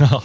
Ja, 0.00 0.22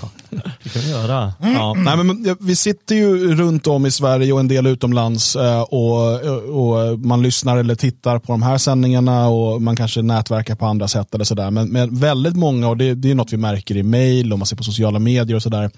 det 0.63 0.69
kan 0.69 0.81
vi 0.81 0.89
göra. 0.89 1.33
Ja. 1.39 1.73
Nej, 1.73 1.97
men, 1.97 2.37
vi 2.39 2.55
sitter 2.55 2.95
ju 2.95 3.35
runt 3.35 3.67
om 3.67 3.85
i 3.85 3.91
Sverige 3.91 4.33
och 4.33 4.39
en 4.39 4.47
del 4.47 4.67
utomlands 4.67 5.35
eh, 5.35 5.61
och, 5.61 6.21
och 6.49 6.99
man 6.99 7.21
lyssnar 7.21 7.57
eller 7.57 7.75
tittar 7.75 8.19
på 8.19 8.31
de 8.31 8.41
här 8.41 8.57
sändningarna 8.57 9.27
och 9.27 9.61
man 9.61 9.75
kanske 9.75 10.01
nätverkar 10.01 10.55
på 10.55 10.65
andra 10.65 10.87
sätt 10.87 11.15
eller 11.15 11.25
sådär. 11.25 11.51
Men, 11.51 11.69
men 11.69 11.95
väldigt 11.95 12.35
många, 12.35 12.69
och 12.69 12.77
det, 12.77 12.95
det 12.95 13.11
är 13.11 13.15
något 13.15 13.33
vi 13.33 13.37
märker 13.37 13.77
i 13.77 13.83
mail 13.83 14.33
och 14.33 14.39
man 14.39 14.45
ser 14.45 14.55
på 14.55 14.63
sociala 14.63 14.99
medier 14.99 15.35
och 15.35 15.43
sådär, 15.43 15.71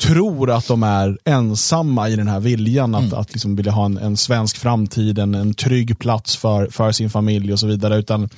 tror 0.00 0.50
att 0.50 0.68
de 0.68 0.82
är 0.82 1.18
ensamma 1.24 2.08
i 2.08 2.16
den 2.16 2.28
här 2.28 2.40
viljan 2.40 2.94
att, 2.94 3.12
att 3.12 3.32
liksom 3.32 3.56
vilja 3.56 3.72
ha 3.72 3.84
en, 3.84 3.98
en 3.98 4.16
svensk 4.16 4.56
framtid, 4.56 5.18
en, 5.18 5.34
en 5.34 5.54
trygg 5.54 5.98
plats 5.98 6.36
för, 6.36 6.66
för 6.70 6.92
sin 6.92 7.10
familj 7.10 7.52
och 7.52 7.60
så 7.60 7.66
vidare. 7.66 7.96
Utan 7.96 8.28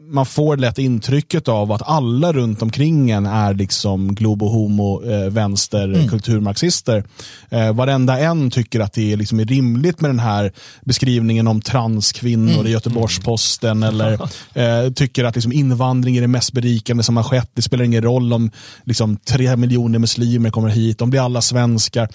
man 0.00 0.26
får 0.26 0.56
lätt 0.56 0.78
intrycket 0.78 1.48
av 1.48 1.72
att 1.72 1.82
alla 1.84 2.32
runt 2.32 2.62
omkring 2.62 3.10
en 3.10 3.26
är 3.26 3.54
liksom 3.54 4.14
globo 4.14 4.48
homo, 4.48 5.10
eh, 5.10 5.30
vänster, 5.30 6.08
kulturmarxister. 6.08 7.04
Eh, 7.50 7.72
varenda 7.72 8.18
en 8.18 8.50
tycker 8.50 8.80
att 8.80 8.92
det 8.92 9.12
är, 9.12 9.16
liksom 9.16 9.40
rimligt 9.40 10.00
med 10.00 10.10
den 10.10 10.18
här 10.18 10.52
beskrivningen 10.84 11.46
om 11.46 11.60
transkvinnor 11.60 12.66
i 12.66 12.70
Göteborgs-Posten 12.70 13.82
eller 13.82 14.12
eh, 14.54 14.92
tycker 14.94 15.24
att 15.24 15.34
liksom 15.34 15.52
invandring 15.52 16.16
är 16.16 16.20
det 16.20 16.28
mest 16.28 16.52
berikande 16.52 17.02
som 17.02 17.16
har 17.16 17.24
skett. 17.24 17.50
Det 17.54 17.62
spelar 17.62 17.84
ingen 17.84 18.02
roll 18.02 18.32
om 18.32 18.50
liksom, 18.84 19.16
tre 19.16 19.56
miljoner 19.56 19.98
muslimer 19.98 20.50
kommer 20.50 20.68
hit, 20.68 20.98
de 20.98 21.10
blir 21.10 21.20
alla 21.20 21.40
svenskar. 21.40 22.08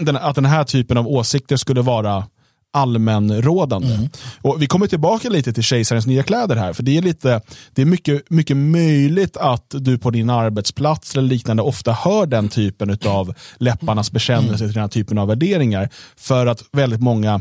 Den, 0.00 0.16
att 0.16 0.34
den 0.34 0.44
här 0.44 0.64
typen 0.64 0.96
av 0.96 1.08
åsikter 1.08 1.56
skulle 1.56 1.82
vara 1.82 2.24
allmänrådande. 2.72 4.08
Och 4.42 4.62
vi 4.62 4.66
kommer 4.66 4.86
tillbaka 4.86 5.28
lite 5.28 5.52
till 5.52 5.62
kejsarens 5.62 6.06
nya 6.06 6.22
kläder 6.22 6.56
här, 6.56 6.72
för 6.72 6.82
det 6.82 6.98
är, 6.98 7.02
lite, 7.02 7.40
det 7.74 7.82
är 7.82 7.86
mycket, 7.86 8.30
mycket 8.30 8.56
möjligt 8.56 9.36
att 9.36 9.74
du 9.78 9.98
på 9.98 10.10
din 10.10 10.30
arbetsplats 10.30 11.14
eller 11.14 11.28
liknande 11.28 11.62
ofta 11.62 11.92
hör 11.92 12.26
den 12.26 12.48
typen 12.48 12.98
av 13.06 13.34
läpparnas 13.56 14.12
bekännelse 14.12 14.64
till 14.64 14.74
den 14.74 14.82
här 14.82 14.88
typen 14.88 15.18
av 15.18 15.28
värderingar. 15.28 15.88
För 16.16 16.46
att 16.46 16.64
väldigt 16.72 17.00
många 17.00 17.40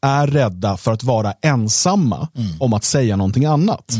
är 0.00 0.26
rädda 0.26 0.76
för 0.76 0.92
att 0.92 1.04
vara 1.04 1.32
ensamma 1.42 2.28
om 2.60 2.72
att 2.72 2.84
säga 2.84 3.16
någonting 3.16 3.44
annat. 3.44 3.92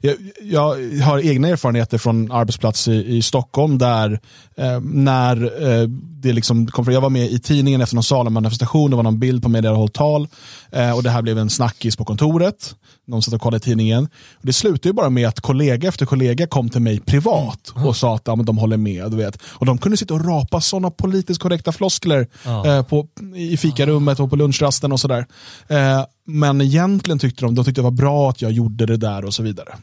Jag, 0.00 0.16
jag 0.42 1.02
har 1.02 1.26
egna 1.26 1.48
erfarenheter 1.48 1.98
från 1.98 2.32
arbetsplats 2.32 2.88
i, 2.88 3.16
i 3.16 3.22
Stockholm 3.22 3.78
där 3.78 4.20
eh, 4.56 4.80
när 4.80 5.62
eh, 5.62 5.88
det 6.22 6.32
liksom 6.32 6.66
kom 6.66 6.84
fram, 6.84 6.94
jag 6.94 7.00
var 7.00 7.10
med 7.10 7.30
i 7.30 7.38
tidningen 7.38 7.80
efter 7.80 7.94
någon 7.94 8.02
Salem-manifestation, 8.02 8.90
det 8.90 8.96
var 8.96 9.02
någon 9.02 9.18
bild 9.18 9.42
på 9.42 9.48
mig 9.48 9.62
där 9.62 9.68
jag 9.68 9.76
hållit 9.76 9.94
tal 9.94 10.28
eh, 10.72 10.96
och 10.96 11.02
det 11.02 11.10
här 11.10 11.22
blev 11.22 11.38
en 11.38 11.50
snackis 11.50 11.96
på 11.96 12.04
kontoret. 12.04 12.74
De 13.06 13.22
satt 13.22 13.34
och 13.34 13.40
kollade 13.40 13.56
i 13.56 13.60
tidningen. 13.60 14.04
Och 14.34 14.46
det 14.46 14.52
slutade 14.52 14.88
ju 14.88 14.92
bara 14.92 15.10
med 15.10 15.28
att 15.28 15.40
kollega 15.40 15.88
efter 15.88 16.06
kollega 16.06 16.46
kom 16.46 16.70
till 16.70 16.82
mig 16.82 17.00
privat 17.00 17.72
och 17.84 17.96
sa 17.96 18.14
att 18.14 18.22
ja, 18.24 18.36
men 18.36 18.46
de 18.46 18.58
håller 18.58 18.76
med. 18.76 19.10
Du 19.10 19.16
vet. 19.16 19.38
Och 19.44 19.66
de 19.66 19.78
kunde 19.78 19.96
sitta 19.96 20.14
och 20.14 20.24
rapa 20.24 20.60
sådana 20.60 20.90
politiskt 20.90 21.40
korrekta 21.40 21.72
floskler 21.72 22.26
eh, 22.66 22.82
på, 22.82 23.06
i 23.36 23.56
fikarummet 23.56 24.20
och 24.20 24.30
på 24.30 24.36
lunchrasten 24.36 24.92
och 24.92 25.00
sådär. 25.00 25.26
Eh, 25.68 26.04
men 26.26 26.60
egentligen 26.60 27.18
tyckte 27.18 27.44
de, 27.44 27.54
de 27.54 27.64
tyckte 27.64 27.80
det 27.80 27.84
var 27.84 27.90
bra 27.90 28.30
att 28.30 28.42
jag 28.42 28.52
gjorde 28.52 28.86
det 28.86 28.96
där 28.96 29.24
och 29.24 29.34
så 29.34 29.42
vidare. 29.42 29.74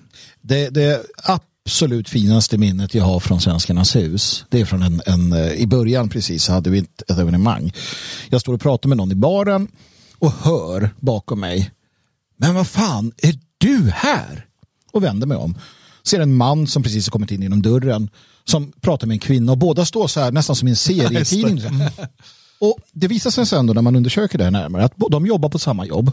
Det, 0.41 0.70
det 0.70 1.01
absolut 1.70 2.09
finaste 2.09 2.57
minnet 2.57 2.93
jag 2.93 3.03
har 3.03 3.20
från 3.20 3.41
Svenskarnas 3.41 3.95
hus, 3.95 4.45
det 4.49 4.61
är 4.61 4.65
från 4.65 4.84
en, 4.84 5.01
en 5.05 5.34
eh, 5.34 5.51
i 5.51 5.67
början 5.67 6.09
precis 6.09 6.43
så 6.43 6.51
hade 6.53 6.70
vi 6.70 6.80
ett, 6.80 7.01
ett 7.11 7.17
evenemang. 7.17 7.74
Jag 8.30 8.41
står 8.41 8.53
och 8.53 8.61
pratar 8.61 8.89
med 8.89 8.97
någon 8.97 9.11
i 9.11 9.15
baren 9.15 9.67
och 10.20 10.32
hör 10.32 10.89
bakom 10.99 11.39
mig, 11.39 11.72
men 12.38 12.55
vad 12.55 12.67
fan, 12.67 13.11
är 13.17 13.39
du 13.57 13.91
här? 13.93 14.45
Och 14.91 15.03
vänder 15.03 15.28
mig 15.28 15.38
om. 15.38 15.57
Ser 16.03 16.20
en 16.20 16.36
man 16.36 16.67
som 16.67 16.84
precis 16.84 17.07
har 17.07 17.11
kommit 17.11 17.32
in 17.32 17.41
genom 17.41 17.61
dörren 17.61 18.09
som 18.45 18.72
pratar 18.82 19.07
med 19.07 19.15
en 19.15 19.20
kvinna 19.20 19.51
och 19.51 19.57
båda 19.57 19.86
står 19.86 20.07
så 20.07 20.20
här 20.20 20.32
nästan 20.32 20.55
som 20.55 20.67
i 20.67 20.72
en 20.72 20.76
serietidning. 20.88 21.61
Och 22.62 22.78
det 22.91 23.07
visar 23.07 23.30
sig 23.30 23.45
sen 23.45 23.68
då 23.68 23.74
när 23.74 23.82
man 23.82 23.95
undersöker 23.95 24.38
det 24.38 24.43
här 24.43 24.51
närmare 24.51 24.84
att 24.84 24.93
de 25.12 25.26
jobbar 25.26 25.49
på 25.49 25.60
samma 25.60 25.86
jobb, 25.86 26.12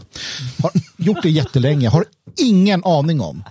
har 0.63 0.71
gjort 0.97 1.23
det 1.23 1.29
jättelänge, 1.29 1.89
har 1.89 2.05
ingen 2.37 2.83
aning 2.83 3.21
om 3.21 3.43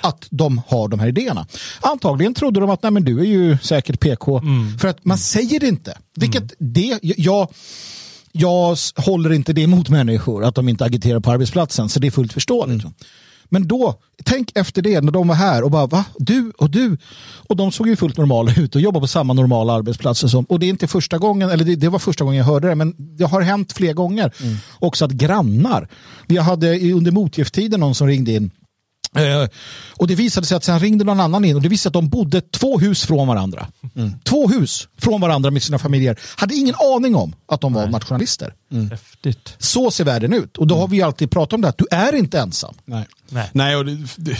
att 0.00 0.26
de 0.30 0.62
har 0.66 0.88
de 0.88 1.00
här 1.00 1.08
idéerna. 1.08 1.46
Antagligen 1.80 2.34
trodde 2.34 2.60
de 2.60 2.70
att 2.70 2.82
Nej, 2.82 2.92
men 2.92 3.04
du 3.04 3.20
är 3.20 3.24
ju 3.24 3.58
säkert 3.62 4.00
PK, 4.00 4.42
för 4.80 4.88
att 4.88 5.04
man 5.04 5.18
säger 5.18 5.60
det 5.60 5.68
inte. 5.68 5.98
Vilket 6.16 6.52
det, 6.58 6.98
jag, 7.00 7.48
jag 8.32 8.76
håller 8.96 9.32
inte 9.32 9.52
det 9.52 9.62
emot 9.62 9.88
människor, 9.88 10.44
att 10.44 10.54
de 10.54 10.68
inte 10.68 10.84
agiterar 10.84 11.20
på 11.20 11.30
arbetsplatsen, 11.30 11.88
så 11.88 12.00
det 12.00 12.06
är 12.06 12.10
fullt 12.10 12.32
förståeligt. 12.32 12.84
Men 13.52 13.68
då, 13.68 13.94
tänk 14.24 14.52
efter 14.54 14.82
det 14.82 15.00
när 15.00 15.12
de 15.12 15.28
var 15.28 15.34
här 15.34 15.62
och 15.62 15.70
bara 15.70 15.86
va? 15.86 16.04
Du 16.18 16.52
och 16.58 16.70
du. 16.70 16.96
Och 17.48 17.56
de 17.56 17.72
såg 17.72 17.88
ju 17.88 17.96
fullt 17.96 18.16
normala 18.16 18.54
ut 18.56 18.74
och 18.74 18.80
jobbade 18.80 19.02
på 19.02 19.06
samma 19.06 19.32
normala 19.32 19.72
arbetsplatser 19.72 20.28
som. 20.28 20.44
Och 20.44 20.58
det 20.60 20.66
är 20.66 20.70
inte 20.70 20.86
första 20.86 21.18
gången, 21.18 21.50
eller 21.50 21.64
det, 21.64 21.76
det 21.76 21.88
var 21.88 21.98
första 21.98 22.24
gången 22.24 22.38
jag 22.38 22.44
hörde 22.44 22.68
det, 22.68 22.74
men 22.74 22.94
det 22.98 23.24
har 23.24 23.40
hänt 23.40 23.72
fler 23.72 23.92
gånger. 23.92 24.32
Också 24.78 25.04
att 25.04 25.10
grannar. 25.10 25.88
Vi 26.26 26.36
hade 26.36 26.92
under 26.92 27.10
motgifttiden 27.10 27.80
någon 27.80 27.94
som 27.94 28.06
ringde 28.06 28.32
in 28.32 28.50
Eh, 29.16 29.48
och 29.96 30.06
det 30.06 30.14
visade 30.14 30.46
sig 30.46 30.56
att 30.56 30.64
sen 30.64 30.80
ringde 30.80 31.04
någon 31.04 31.20
annan 31.20 31.44
in 31.44 31.56
och 31.56 31.62
det 31.62 31.68
visade 31.68 31.82
sig 31.82 31.88
att 31.88 31.92
de 31.92 32.08
bodde 32.08 32.40
två 32.40 32.78
hus 32.78 33.04
från 33.04 33.28
varandra. 33.28 33.66
Två 34.24 34.48
hus 34.48 34.88
från 34.98 35.20
varandra 35.20 35.50
med 35.50 35.62
sina 35.62 35.78
familjer. 35.78 36.18
Hade 36.36 36.54
ingen 36.54 36.74
aning 36.96 37.14
om 37.14 37.34
att 37.46 37.60
de 37.60 37.72
var 37.72 37.86
nationalister. 37.86 38.54
Häftigt. 38.90 39.56
Så 39.58 39.90
ser 39.90 40.04
världen 40.04 40.32
ut. 40.32 40.56
Och 40.56 40.66
då 40.66 40.76
har 40.76 40.88
vi 40.88 41.02
alltid 41.02 41.30
pratat 41.30 41.52
om 41.52 41.60
det, 41.60 41.68
att 41.68 41.78
du 41.78 41.86
är 41.90 42.14
inte 42.14 42.40
ensam. 42.40 42.74
Nej. 42.84 43.06
Nej. 43.28 43.50
Nej, 43.52 43.76
och 43.76 43.86
det, 43.86 43.96
det, 44.16 44.36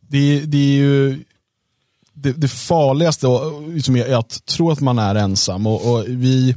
det, 0.00 0.40
det 0.40 0.58
är 0.58 0.76
ju 0.76 1.24
det, 2.12 2.32
det 2.32 2.48
farligaste 2.48 3.26
liksom, 3.68 3.96
är 3.96 4.14
att 4.14 4.46
tro 4.46 4.70
att 4.70 4.80
man 4.80 4.98
är 4.98 5.14
ensam. 5.14 5.66
Och, 5.66 5.92
och 5.92 6.04
vi, 6.08 6.56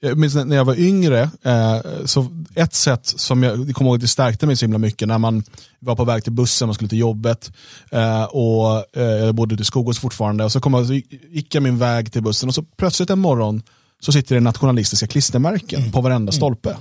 jag 0.00 0.18
minns 0.18 0.34
när 0.34 0.56
jag 0.56 0.64
var 0.64 0.78
yngre, 0.78 1.30
eh, 1.42 2.04
så 2.04 2.26
ett 2.54 2.74
sätt 2.74 3.06
som 3.06 3.42
jag, 3.42 3.68
jag 3.68 3.74
kommer 3.74 3.90
ihåg 3.90 3.96
att 3.96 4.00
det 4.00 4.08
stärkte 4.08 4.46
mig 4.46 4.56
så 4.56 4.64
himla 4.64 4.78
mycket 4.78 5.08
när 5.08 5.18
man 5.18 5.44
var 5.78 5.96
på 5.96 6.04
väg 6.04 6.24
till 6.24 6.32
bussen, 6.32 6.68
man 6.68 6.74
skulle 6.74 6.88
till 6.88 6.98
jobbet 6.98 7.52
eh, 7.90 8.24
och 8.24 8.96
eh, 8.96 9.02
jag 9.02 9.34
bodde 9.34 9.54
ute 9.54 9.62
i 9.62 9.64
Skogås 9.64 9.98
fortfarande. 9.98 10.44
Och 10.44 10.52
så, 10.52 10.60
kom 10.60 10.74
jag, 10.74 10.86
så 10.86 10.94
gick 11.30 11.54
jag 11.54 11.62
min 11.62 11.78
väg 11.78 12.12
till 12.12 12.22
bussen 12.22 12.48
och 12.48 12.54
så 12.54 12.62
plötsligt 12.62 13.10
en 13.10 13.18
morgon 13.18 13.62
så 14.00 14.12
sitter 14.12 14.34
det 14.34 14.40
nationalistiska 14.40 15.06
klistermärken 15.06 15.92
på 15.92 16.00
varenda 16.00 16.32
stolpe. 16.32 16.76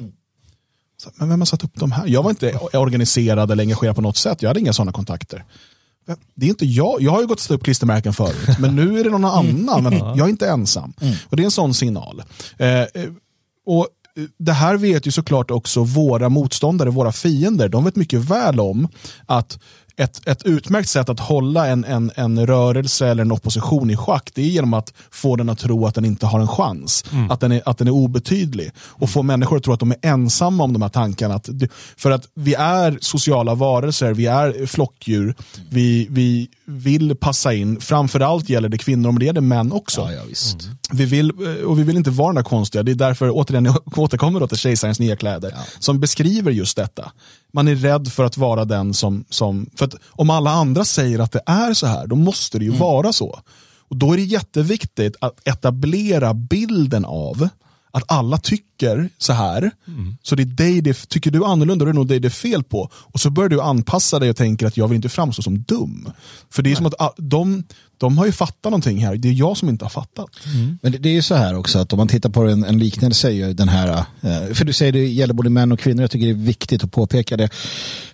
Så, 0.98 1.10
men 1.16 1.30
vem 1.30 1.42
har 1.42 1.46
satt 1.46 1.64
upp 1.64 1.76
de 1.76 1.92
här? 1.92 2.08
Jag 2.08 2.24
var 2.24 2.30
inte 2.30 2.58
organiserad 2.74 3.52
eller 3.52 3.64
engagerad 3.64 3.96
på 3.96 4.02
något 4.02 4.18
sätt. 4.18 4.42
Jag 4.42 4.50
hade 4.50 4.60
inga 4.60 4.74
sådana 4.74 4.92
kontakter. 4.92 5.46
Det 6.36 6.46
är 6.46 6.50
inte 6.50 6.66
jag. 6.66 7.02
Jag 7.02 7.12
har 7.12 7.22
ju 7.22 7.28
gått 7.28 7.40
och 7.40 7.56
upp 7.56 7.64
klistermärken 7.64 8.14
förut, 8.14 8.50
men 8.60 8.76
nu 8.76 9.00
är 9.00 9.04
det 9.04 9.10
någon 9.10 9.26
annan. 9.26 9.84
Men 9.84 9.94
jag 10.00 10.20
är 10.20 10.30
inte 10.30 10.50
ensam. 10.50 10.94
Och 11.30 11.38
Det 11.38 11.44
är 11.44 11.46
en 11.46 11.52
sån 11.52 11.74
signal. 11.74 12.24
Eh, 12.58 12.68
eh, 12.68 12.88
och 13.66 13.88
det 14.40 14.52
här 14.52 14.78
vet 14.78 15.08
ju 15.08 15.12
såklart 15.12 15.52
också 15.52 15.84
våra 15.84 16.30
motståndare, 16.30 16.90
våra 16.90 17.12
fiender. 17.12 17.70
De 17.70 17.86
vet 17.86 17.96
mycket 17.96 18.20
väl 18.20 18.60
om 18.60 18.88
att 19.26 19.60
ett, 20.00 20.28
ett 20.28 20.44
utmärkt 20.44 20.90
sätt 20.90 21.10
att 21.10 21.20
hålla 21.20 21.68
en, 21.68 21.86
en, 21.86 22.12
en 22.16 22.48
rörelse 22.48 23.08
eller 23.08 23.22
en 23.22 23.32
opposition 23.32 23.90
i 23.90 23.96
schack 23.96 24.30
det 24.34 24.42
är 24.42 24.46
genom 24.46 24.74
att 24.74 24.94
få 25.12 25.36
den 25.36 25.50
att 25.50 25.60
tro 25.60 25.86
att 25.86 25.96
den 25.96 26.06
inte 26.06 26.26
har 26.26 26.40
en 26.40 26.48
chans. 26.48 27.06
Att, 27.30 27.40
den 27.40 27.52
är, 27.52 27.62
att 27.66 27.78
den 27.78 27.88
är 27.88 27.92
obetydlig. 27.92 28.72
Och 28.78 29.10
få 29.10 29.24
människor 29.24 29.58
att 29.58 29.64
tro 29.64 29.74
att 29.74 29.80
de 29.80 29.92
är 29.92 29.98
ensamma 30.02 30.64
om 30.64 30.74
de 30.74 30.82
här 30.82 30.90
tankarna. 30.90 31.36
Att, 31.36 31.50
för 31.98 32.12
att 32.12 32.28
vi 32.34 32.54
är 32.54 32.98
sociala 33.02 33.56
varelser, 33.56 34.14
vi 34.14 34.26
är 34.26 34.66
flockdjur. 34.66 35.36
Vi, 35.70 36.08
vi 36.10 36.48
vill 36.70 37.16
passa 37.16 37.54
in. 37.54 37.80
Framförallt 37.80 38.50
gäller 38.50 38.70
det 38.70 38.78
kvinnor, 38.78 39.12
men 39.12 39.20
det 39.20 39.26
gäller 39.26 39.42
män 39.42 39.72
också. 39.72 40.02
Ja, 40.02 40.12
ja, 40.12 40.22
visst. 40.28 40.70
Vi 40.92 41.06
vill, 41.06 41.30
eh, 41.30 41.64
och 41.64 41.80
vi 41.80 41.84
vill 41.84 41.98
inte 41.98 42.10
vara 42.10 42.28
den 42.28 42.36
där 42.36 42.44
konstiga. 42.44 42.84
Det 42.84 42.92
är 42.92 42.96
därför 42.96 43.30
återigen 43.30 43.66
jag 43.66 43.82
återkommer 44.00 44.48
till 44.48 44.58
Kejsarens 44.58 45.00
nya 45.00 45.16
kläder. 45.16 45.54
Som 45.80 46.00
beskriver 46.00 46.52
just 46.52 46.78
detta. 46.78 47.12
Man 47.54 47.68
är 47.68 47.76
rädd 47.76 48.08
för 48.08 48.24
att 48.24 48.38
vara 48.38 48.66
den 48.66 48.94
som, 48.94 49.26
som 49.30 49.70
för 49.76 49.86
att 49.86 49.96
om 50.10 50.30
alla 50.30 50.52
andra 50.52 50.86
säger 50.86 51.20
att 51.20 51.32
det 51.32 51.42
är 51.46 51.74
så 51.74 51.88
här, 51.88 52.08
då 52.08 52.16
måste 52.16 52.60
det 52.60 52.66
ju 52.66 52.72
vara 52.72 53.14
så. 53.14 53.40
Och 53.90 53.96
Då 53.96 54.14
är 54.14 54.18
det 54.18 54.24
jätteviktigt 54.24 55.16
att 55.22 55.48
etablera 55.48 56.34
bilden 56.34 57.06
av 57.06 57.50
att 57.92 58.04
alla 58.08 58.38
tycker 58.38 58.69
så 59.18 59.34
här. 59.34 59.72
Så 60.24 60.36
det 60.36 60.44
är 60.44 60.46
dig 60.46 60.82
det, 60.82 61.10
tycker 61.10 61.32
du 61.32 61.46
annorlunda, 61.46 61.86
då 61.86 61.90
är 61.90 61.94
det 61.94 62.00
nog 62.00 62.08
dig 62.08 62.20
det 62.20 62.28
är 62.28 62.30
fel 62.30 62.64
på. 62.64 62.90
Och 62.94 63.20
så 63.20 63.30
börjar 63.30 63.50
du 63.50 63.62
anpassa 63.62 64.20
dig 64.20 64.30
och 64.30 64.36
tänker 64.36 64.68
att 64.68 64.78
jag 64.78 64.88
vill 64.88 64.96
inte 64.96 65.10
framstå 65.10 65.42
som 65.42 65.62
dum. 65.62 66.10
För 66.50 66.64
det 66.64 66.72
är 66.72 66.76
som 66.76 66.86
att 66.86 67.02
ah, 67.02 67.14
de, 67.18 67.64
de 67.98 68.18
har 68.18 68.26
ju 68.26 68.32
fattat 68.32 68.64
någonting 68.64 69.06
här, 69.06 69.16
det 69.16 69.28
är 69.28 69.34
jag 69.34 69.58
som 69.58 69.70
inte 69.70 69.86
har 69.86 69.90
fattat. 69.90 70.30
Men 70.82 70.92
det, 70.92 70.98
det 70.98 71.10
är 71.10 71.14
ju 71.14 71.22
så 71.22 71.36
här 71.36 71.56
också 71.56 71.80
att 71.80 71.94
om 71.94 71.98
man 71.98 72.08
tittar 72.08 72.30
på 72.30 72.42
en, 72.42 72.64
en 72.64 72.82
är 72.82 73.30
ju 73.30 73.54
den 73.54 73.70
här, 73.70 73.90
eh, 74.22 74.54
för 74.54 74.66
du 74.66 74.74
säger 74.74 74.92
det 74.92 75.08
gäller 75.08 75.34
både 75.34 75.50
män 75.50 75.72
och 75.72 75.80
kvinnor, 75.80 76.02
jag 76.04 76.12
tycker 76.12 76.26
det 76.26 76.32
är 76.32 76.46
viktigt 76.46 76.84
att 76.84 76.92
påpeka 76.92 77.38
det. 77.38 77.50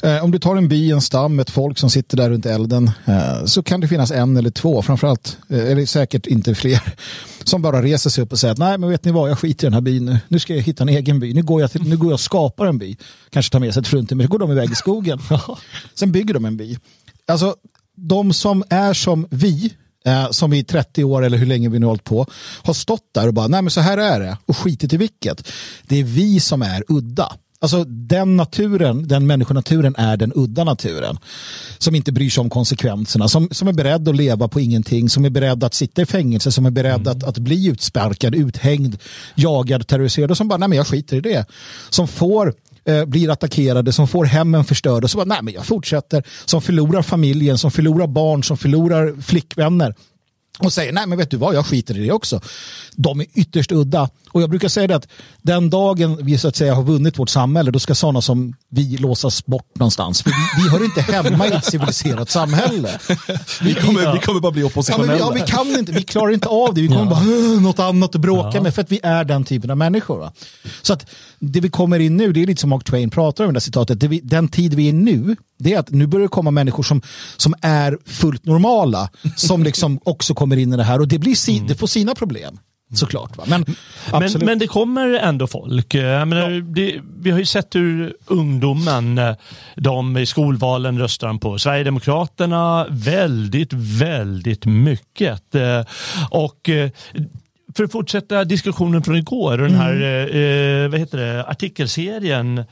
Eh, 0.04 0.24
om 0.24 0.32
du 0.32 0.40
tar 0.40 0.56
en 0.56 0.68
by, 0.68 0.92
en 0.92 1.02
stam, 1.02 1.40
ett 1.40 1.50
folk 1.50 1.78
som 1.78 1.90
sitter 1.90 2.18
där 2.18 2.30
runt 2.30 2.46
elden 2.46 2.92
eh, 3.06 3.46
så 3.46 3.64
kan 3.64 3.82
det 3.82 3.88
finnas 3.88 4.12
en 4.12 4.38
eller 4.38 4.50
två, 4.50 4.82
framförallt, 4.82 5.38
eller 5.50 5.86
säkert 5.86 6.28
inte 6.28 6.56
fler, 6.56 6.82
som 7.44 7.62
bara 7.62 7.82
reser 7.82 8.10
sig 8.10 8.24
upp 8.24 8.32
och 8.32 8.40
säger 8.40 8.52
att 8.52 8.58
nej 8.58 8.78
men 8.78 8.90
vet 8.90 9.06
ni 9.06 9.12
vad, 9.12 9.30
jag 9.30 9.40
skiter 9.40 9.66
i 9.66 9.68
den 9.68 9.74
här 9.74 9.82
byn 9.82 10.06
nu, 10.06 10.20
nu 10.28 10.40
ska 10.40 10.55
jag 10.56 10.64
hitta 10.64 10.84
en 10.84 10.90
egen 10.90 11.20
by, 11.20 11.34
nu 11.34 11.44
går 11.44 11.62
jag, 11.62 11.72
till, 11.72 11.82
nu 11.82 11.98
går 11.98 12.08
jag 12.08 12.14
och 12.14 12.20
skapar 12.20 12.66
en 12.66 12.78
by, 12.78 12.98
kanske 13.30 13.52
tar 13.52 13.60
med 13.60 13.74
sig 13.74 13.82
ett 13.82 13.88
fruntimmer, 13.88 14.24
så 14.24 14.30
går 14.30 14.40
de 14.40 14.52
iväg 14.52 14.72
i 14.72 14.76
skogen. 14.76 15.20
Sen 15.94 16.12
bygger 16.12 16.34
de 16.34 16.46
en 16.46 16.58
by. 16.58 16.78
Alltså, 17.28 17.56
de 17.96 18.34
som 18.34 18.64
är 18.70 18.94
som 18.94 19.28
vi, 19.30 19.74
eh, 20.06 20.30
som 20.32 20.54
i 20.54 20.64
30 20.64 21.04
år 21.04 21.26
eller 21.26 21.38
hur 21.38 21.46
länge 21.46 21.70
vi 21.70 21.80
nu 21.80 21.86
hållit 21.86 22.04
på, 22.04 22.26
har 22.64 22.74
stått 22.74 23.14
där 23.14 23.28
och 23.28 23.34
bara, 23.34 23.48
nej 23.48 23.62
men 23.62 23.72
så 23.72 23.82
här 23.82 23.98
är 23.98 24.20
det, 24.20 24.38
och 24.46 24.58
skitit 24.58 24.94
i 24.94 24.98
vilket. 24.98 25.52
Det 25.84 26.00
är 26.00 26.04
vi 26.04 26.40
som 26.40 26.62
är 26.62 26.84
udda. 26.88 27.34
Alltså 27.60 27.84
den 27.84 28.38
naturen, 28.38 29.08
den 29.08 29.28
människonaturen 29.28 29.96
är 29.98 30.18
den 30.18 30.32
udda 30.36 30.64
naturen. 30.64 31.18
Som 31.78 31.96
inte 31.96 32.12
bryr 32.12 32.30
sig 32.30 32.42
om 32.42 32.50
konsekvenserna, 32.50 33.28
som, 33.28 33.48
som 33.52 33.68
är 33.68 33.74
beredd 33.74 34.10
att 34.10 34.16
leva 34.16 34.48
på 34.48 34.60
ingenting, 34.60 35.10
som 35.10 35.26
är 35.26 35.30
beredd 35.30 35.64
att 35.64 35.74
sitta 35.74 36.02
i 36.02 36.06
fängelse, 36.06 36.52
som 36.52 36.66
är 36.66 36.72
beredd 36.72 37.08
att, 37.08 37.24
att 37.24 37.38
bli 37.38 37.68
utsparkad, 37.68 38.36
uthängd, 38.36 38.98
jagad, 39.36 39.88
terroriserad 39.88 40.32
och 40.32 40.38
som 40.38 40.48
bara, 40.48 40.58
nej 40.58 40.70
men 40.70 40.78
jag 40.78 40.88
skiter 40.88 41.18
i 41.18 41.22
det. 41.22 41.46
Som 41.90 42.08
får 42.08 42.54
eh, 42.86 43.06
blir 43.06 43.30
attackerade, 43.30 43.92
som 43.92 44.08
får 44.08 44.26
hemmen 44.26 44.64
förstörda 44.64 45.06
och 45.06 45.12
så 45.12 45.18
bara, 45.18 45.26
nej 45.26 45.40
men 45.42 45.54
jag 45.54 45.66
fortsätter. 45.66 46.24
Som 46.46 46.62
förlorar 46.62 47.02
familjen, 47.02 47.58
som 47.58 47.72
förlorar 47.72 48.08
barn, 48.08 48.44
som 48.44 48.58
förlorar 48.58 49.22
flickvänner. 49.22 49.96
Och 50.60 50.74
säger, 50.74 50.94
nej 50.94 51.08
men 51.08 51.18
vet 51.18 51.32
du 51.32 51.38
vad, 51.38 51.56
jag 51.56 51.66
skiter 51.66 51.98
i 51.98 52.04
det 52.06 52.12
också. 52.12 52.42
De 52.96 53.20
är 53.20 53.26
ytterst 53.34 53.72
udda. 53.72 54.10
Och 54.32 54.42
jag 54.42 54.50
brukar 54.50 54.68
säga 54.70 54.88
det 54.88 54.96
att 54.96 55.08
den 55.42 55.70
dagen 55.70 56.18
vi 56.22 56.38
så 56.38 56.48
att 56.48 56.56
säga 56.56 56.76
har 56.76 56.84
vunnit 56.84 57.20
vårt 57.20 57.30
samhälle, 57.30 57.72
då 57.72 57.80
ska 57.80 57.96
sådana 57.96 58.22
som 58.22 58.54
vi 58.70 58.98
låsas 58.98 59.46
bort 59.46 59.72
någonstans. 59.76 60.22
För 60.24 60.30
vi, 60.30 60.64
vi 60.64 60.70
hör 60.70 60.86
inte 60.86 61.02
hemma 61.02 61.48
i 61.48 61.52
ett 61.52 61.66
civiliserat 61.66 62.30
samhälle. 62.30 63.00
Vi 63.62 63.74
kommer, 63.74 64.14
vi 64.14 64.20
kommer 64.20 64.40
bara 64.40 64.52
bli 64.52 64.62
Ja, 64.62 64.68
oppositionella. 64.68 65.14
vi, 65.14 65.20
ja, 65.20 65.32
vi 65.32 65.42
kan 65.52 65.80
inte, 65.80 65.92
vi 65.92 66.04
klarar 66.04 66.32
inte 66.34 66.48
av 66.48 66.74
det. 66.74 66.82
Vi 66.82 66.88
kommer 66.88 67.06
bara 67.06 67.20
"Åh, 67.20 67.62
något 67.62 67.80
annat 67.80 68.16
att 68.16 68.22
bråka 68.22 68.62
med 68.62 68.76
för 68.76 68.82
att 68.82 68.92
vi 68.92 69.00
är 69.04 69.24
den 69.24 69.44
typen 69.44 69.72
av 69.72 69.78
människor. 69.78 70.18
Va? 70.20 70.34
Så 70.82 70.94
att 70.94 71.06
det 71.40 71.60
vi 71.60 71.70
kommer 71.70 72.00
in 72.00 72.18
nu, 72.18 72.34
det 72.34 72.42
är 72.44 72.48
lite 72.48 72.62
som 72.62 72.70
Mark 72.70 72.84
Twain 72.84 73.10
pratar 73.10 73.44
om 73.44 73.50
i 73.50 73.54
det 73.54 73.58
här 73.58 73.62
citatet, 73.62 74.00
det 74.00 74.08
vi, 74.08 74.20
den 74.24 74.48
tid 74.48 74.74
vi 74.74 74.90
är 74.90 74.94
nu, 74.94 75.36
det 75.58 75.74
är 75.74 75.80
att 75.80 75.90
nu 75.90 76.08
börjar 76.08 76.24
det 76.24 76.30
komma 76.30 76.52
människor 76.52 76.84
som, 76.84 77.02
som 77.38 77.56
är 77.62 77.98
fullt 78.06 78.46
normala, 78.46 79.10
som 79.36 79.64
liksom 79.64 80.00
också 80.04 80.34
kommer 80.34 80.58
in 80.58 80.74
i 80.74 80.78
det 80.78 80.84
här 80.84 81.00
och 81.00 81.08
det, 81.08 81.20
blir 81.20 81.36
si, 81.36 81.60
det 81.60 81.76
får 81.76 81.88
sina 81.88 82.16
problem. 82.16 82.60
Såklart. 82.94 83.38
Va? 83.38 83.44
Men, 83.48 83.66
Men, 84.12 84.32
men 84.46 84.60
det 84.60 84.68
kommer 84.68 85.14
ändå 85.14 85.48
folk. 85.48 85.94
Eh, 85.94 86.26
menar, 86.26 86.74
det, 86.76 87.02
vi 87.20 87.32
har 87.32 87.40
ju 87.40 87.46
sett 87.46 87.76
hur 87.76 88.14
ungdomen, 88.26 89.18
eh, 89.18 89.36
de 89.76 90.18
i 90.18 90.26
skolvalen 90.26 91.00
röstar 91.00 91.38
på 91.38 91.60
Sverigedemokraterna 91.60 92.88
väldigt, 92.90 93.74
väldigt 93.74 94.66
mycket. 94.66 95.56
Eh, 95.56 95.82
Och 96.30 96.70
för 97.76 97.84
att 97.84 97.92
fortsätta 97.92 98.44
diskussionen 98.44 99.04
från 99.04 99.16
igår, 99.16 99.58
den 99.58 99.76
här 99.76 99.94
eh, 100.36 100.90
vad 100.90 101.00
heter 101.00 101.18
det, 101.18 101.46
artikelserien 101.46 102.64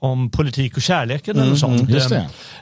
om 0.00 0.30
politik 0.30 0.76
och 0.76 0.82
kärleken 0.82 1.38
eller 1.38 1.54
sånt. 1.56 1.90
just 1.90 2.12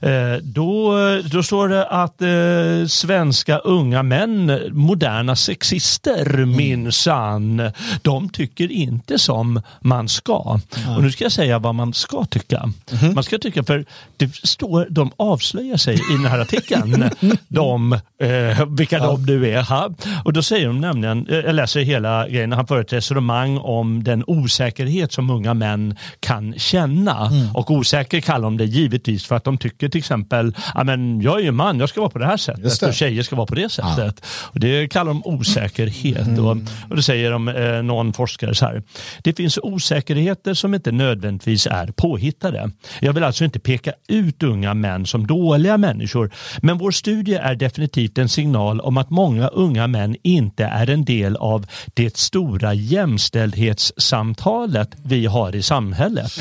det. 0.00 0.34
Eh, 0.34 0.38
Då, 0.42 0.94
då 1.30 1.42
står 1.42 1.68
det 1.68 1.86
att 1.86 2.22
eh, 2.22 2.86
svenska 2.88 3.58
unga 3.58 4.02
män, 4.02 4.60
moderna 4.72 5.36
sexister 5.36 6.44
minsann, 6.44 7.70
de 8.02 8.28
tycker 8.28 8.72
inte 8.72 9.18
som 9.18 9.62
man 9.80 10.08
ska. 10.08 10.60
Och 10.96 11.02
nu 11.02 11.12
ska 11.12 11.24
jag 11.24 11.32
säga 11.32 11.58
vad 11.58 11.74
man 11.74 11.94
ska 11.94 12.24
tycka. 12.24 12.72
Man 13.14 13.24
ska 13.24 13.38
tycka, 13.38 13.64
för 13.64 13.84
det 14.16 14.34
står, 14.34 14.86
de 14.90 15.10
avslöjar 15.16 15.76
sig 15.76 15.94
i 15.94 16.16
den 16.16 16.26
här 16.26 16.38
artikeln, 16.38 17.10
de, 17.48 17.92
eh, 17.92 18.66
vilka 18.68 18.98
de 18.98 19.22
nu 19.26 19.50
är. 19.50 19.62
Ha. 19.62 19.90
Och 20.24 20.32
då 20.32 20.42
säger 20.42 20.66
de 20.66 20.80
nämligen, 20.80 21.26
eh, 21.28 21.36
jag 21.36 21.54
läser 21.54 21.80
hela 21.80 22.28
grejen, 22.28 22.52
han 22.52 22.66
för 22.66 22.80
ett 22.80 22.92
resonemang 22.92 23.58
om 23.58 24.04
den 24.04 24.24
osäkerhet 24.26 25.12
som 25.12 25.30
unga 25.30 25.54
män 25.54 25.96
kan 26.20 26.54
känna. 26.58 27.23
Och 27.54 27.70
osäker 27.70 28.20
kallar 28.20 28.44
de 28.44 28.56
det 28.56 28.64
givetvis 28.64 29.26
för 29.26 29.36
att 29.36 29.44
de 29.44 29.58
tycker 29.58 29.88
till 29.88 29.98
exempel, 29.98 30.54
ja 30.74 30.84
men 30.84 31.20
jag 31.20 31.40
är 31.40 31.44
ju 31.44 31.52
man, 31.52 31.80
jag 31.80 31.88
ska 31.88 32.00
vara 32.00 32.10
på 32.10 32.18
det 32.18 32.26
här 32.26 32.36
sättet 32.36 32.80
det. 32.80 32.86
och 32.86 32.94
tjejer 32.94 33.22
ska 33.22 33.36
vara 33.36 33.46
på 33.46 33.54
det 33.54 33.68
sättet. 33.68 34.26
Och 34.26 34.60
det 34.60 34.88
kallar 34.88 35.12
de 35.12 35.22
osäkerhet. 35.24 36.38
Och, 36.38 36.56
och 36.90 36.96
då 36.96 37.02
säger 37.02 37.30
de, 37.30 37.48
eh, 37.48 37.82
någon 37.82 38.12
forskare 38.12 38.54
så 38.54 38.64
här, 38.64 38.82
det 39.22 39.36
finns 39.36 39.58
osäkerheter 39.62 40.54
som 40.54 40.74
inte 40.74 40.92
nödvändigtvis 40.92 41.66
är 41.66 41.86
påhittade. 41.86 42.70
Jag 43.00 43.12
vill 43.12 43.24
alltså 43.24 43.44
inte 43.44 43.58
peka 43.58 43.92
ut 44.08 44.42
unga 44.42 44.74
män 44.74 45.06
som 45.06 45.26
dåliga 45.26 45.78
människor, 45.78 46.30
men 46.62 46.78
vår 46.78 46.90
studie 46.90 47.34
är 47.34 47.54
definitivt 47.54 48.18
en 48.18 48.28
signal 48.28 48.80
om 48.80 48.96
att 48.96 49.10
många 49.10 49.48
unga 49.48 49.86
män 49.86 50.16
inte 50.22 50.64
är 50.64 50.90
en 50.90 51.04
del 51.04 51.36
av 51.36 51.66
det 51.94 52.16
stora 52.16 52.74
jämställdhetssamtalet 52.74 54.90
vi 55.04 55.26
har 55.26 55.56
i 55.56 55.62
samhället. 55.62 56.32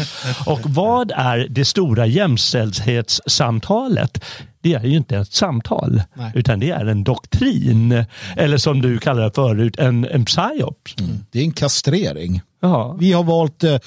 Och 0.46 0.60
vad 0.74 1.12
är 1.16 1.48
det 1.50 1.66
stora 1.66 2.06
jämställdhetssamtalet? 2.06 4.24
Det 4.62 4.74
är 4.74 4.84
ju 4.84 4.98
inte 4.98 5.18
ett 5.18 5.34
samtal, 5.34 6.02
Nej. 6.14 6.32
utan 6.36 6.60
det 6.60 6.70
är 6.70 6.86
en 6.86 7.04
doktrin. 7.04 8.06
Eller 8.38 8.58
som 8.58 8.82
du 8.82 8.98
kallade 8.98 9.28
det 9.28 9.34
förut, 9.36 9.76
en, 9.78 10.06
en 10.06 10.26
psyops. 10.26 10.96
Det 11.32 11.40
är 11.40 11.44
en 11.44 11.52
kastrering. 11.52 12.42
Ja. 12.62 12.98
Vi 13.00 13.12
har 13.12 13.24
valt, 13.24 13.64
eh, 13.64 13.78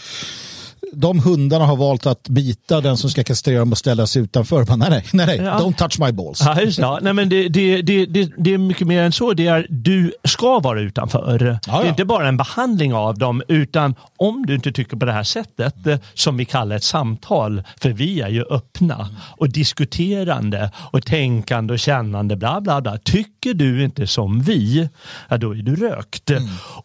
de 0.92 1.20
hundarna 1.20 1.66
har 1.66 1.76
valt 1.76 2.06
att 2.06 2.28
bita 2.28 2.80
den 2.80 2.96
som 2.96 3.10
ska 3.10 3.24
kastrera 3.24 3.58
dem 3.58 3.72
och 3.72 3.78
ställa 3.78 4.06
sig 4.06 4.22
utanför. 4.22 4.64
Bara, 4.64 4.76
nej, 4.76 4.90
nej, 4.90 5.26
nej. 5.26 5.36
Ja. 5.36 5.58
don't 5.58 5.74
touch 5.74 6.00
my 6.00 6.12
balls. 6.12 6.42
Ja, 6.44 6.60
just, 6.60 6.76
det. 6.76 6.82
ja. 6.82 6.98
Nej, 7.02 7.12
men 7.12 7.28
det, 7.28 7.48
det, 7.48 7.82
det, 7.82 8.06
det, 8.06 8.32
det 8.38 8.54
är 8.54 8.58
mycket 8.58 8.86
mer 8.86 9.02
än 9.02 9.12
så. 9.12 9.32
Det 9.32 9.46
är, 9.46 9.66
du 9.70 10.12
ska 10.24 10.60
vara 10.60 10.80
utanför. 10.80 11.38
Det 11.38 11.60
ja. 11.66 11.82
är 11.82 11.88
inte 11.88 12.04
bara 12.04 12.28
en 12.28 12.36
behandling 12.36 12.94
av 12.94 13.18
dem, 13.18 13.42
utan 13.48 13.94
om 14.16 14.46
du 14.46 14.54
inte 14.54 14.72
tycker 14.72 14.96
på 14.96 15.06
det 15.06 15.12
här 15.12 15.22
sättet, 15.22 15.86
eh, 15.86 15.98
som 16.14 16.36
vi 16.36 16.44
kallar 16.44 16.76
ett 16.76 16.84
samtal, 16.84 17.62
för 17.80 17.90
vi 17.90 18.20
är 18.20 18.28
ju 18.28 18.44
öppna 18.50 19.08
och 19.36 19.48
diskuterande 19.48 20.70
och 20.92 21.06
tänkande 21.06 21.72
och 21.72 21.78
kännande, 21.78 22.36
bla 22.36 22.60
bla 22.60 22.80
bla. 22.80 22.98
Tycker 22.98 23.54
du 23.54 23.84
inte 23.84 24.06
som 24.06 24.40
vi, 24.40 24.88
ja, 25.28 25.38
då 25.38 25.50
är 25.50 25.62
du 25.62 25.76
rökt. 25.76 26.30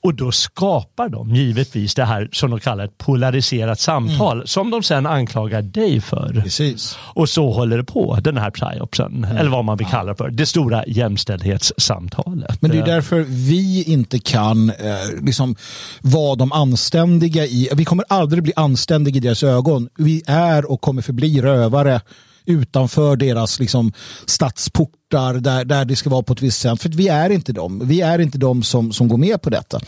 Och 0.02 0.14
då 0.14 0.32
skapar 0.32 1.10
de 1.10 1.36
givetvis 1.36 1.96
det 1.96 2.06
här 2.06 2.30
som 2.32 2.52
de 2.52 2.60
kallar 2.60 2.86
ett 2.86 2.98
polariserat 2.98 3.80
samtal, 3.80 4.01
som 4.46 4.70
de 4.72 4.84
sen 4.84 5.06
anklagar 5.06 5.62
dig 5.62 6.02
för. 6.02 6.42
Precis. 6.44 6.98
Och 7.02 7.30
så 7.30 7.52
håller 7.52 7.78
det 7.78 7.84
på, 7.84 8.18
den 8.22 8.38
här 8.38 8.52
psyopsen, 8.52 9.24
eller 9.24 9.50
vad 9.50 9.66
man 9.66 9.78
vill 9.78 9.88
kalla 9.88 10.12
det 10.12 10.18
för. 10.18 10.30
Det 10.30 10.46
stora 10.46 10.84
jämställdhetssamtalet. 10.88 12.62
Men 12.62 12.72
det 12.72 12.78
är 12.78 12.86
därför 12.86 13.26
vi 13.28 13.84
inte 13.84 14.20
kan 14.20 14.70
eh, 14.70 14.76
liksom, 15.22 15.56
vara 16.02 16.36
de 16.36 16.52
anständiga 16.52 17.46
i, 17.46 17.70
vi 17.74 17.86
kommer 17.86 18.06
aldrig 18.10 18.44
bli 18.44 18.54
anständiga 18.56 19.16
i 19.16 19.20
deras 19.20 19.44
ögon. 19.44 19.90
Vi 19.98 20.24
är 20.28 20.72
och 20.72 20.82
kommer 20.82 21.02
förbli 21.02 21.42
rövare 21.42 22.02
utanför 22.46 23.16
deras 23.16 23.60
liksom, 23.60 23.94
stadsportar 24.26 25.34
där, 25.34 25.66
där 25.66 25.86
det 25.86 25.96
ska 25.96 26.10
vara 26.10 26.24
på 26.24 26.34
ett 26.34 26.42
visst 26.42 26.60
sätt. 26.60 26.82
För 26.82 26.90
vi 26.90 27.08
är 27.08 27.30
inte 27.30 27.54
dem. 27.54 27.82
Vi 27.88 28.02
är 28.02 28.20
inte 28.20 28.38
de 28.38 28.64
som, 28.64 28.94
som 28.94 29.08
går 29.08 29.18
med 29.18 29.42
på 29.42 29.50
detta. 29.50 29.80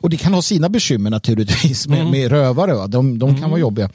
Och 0.00 0.10
det 0.10 0.16
kan 0.16 0.34
ha 0.34 0.42
sina 0.42 0.68
bekymmer 0.68 1.10
naturligtvis 1.10 1.88
med, 1.88 2.06
med 2.06 2.30
rövare. 2.30 2.74
Va? 2.74 2.86
De, 2.86 3.18
de 3.18 3.40
kan 3.40 3.50
vara 3.50 3.60
jobbiga. 3.60 3.90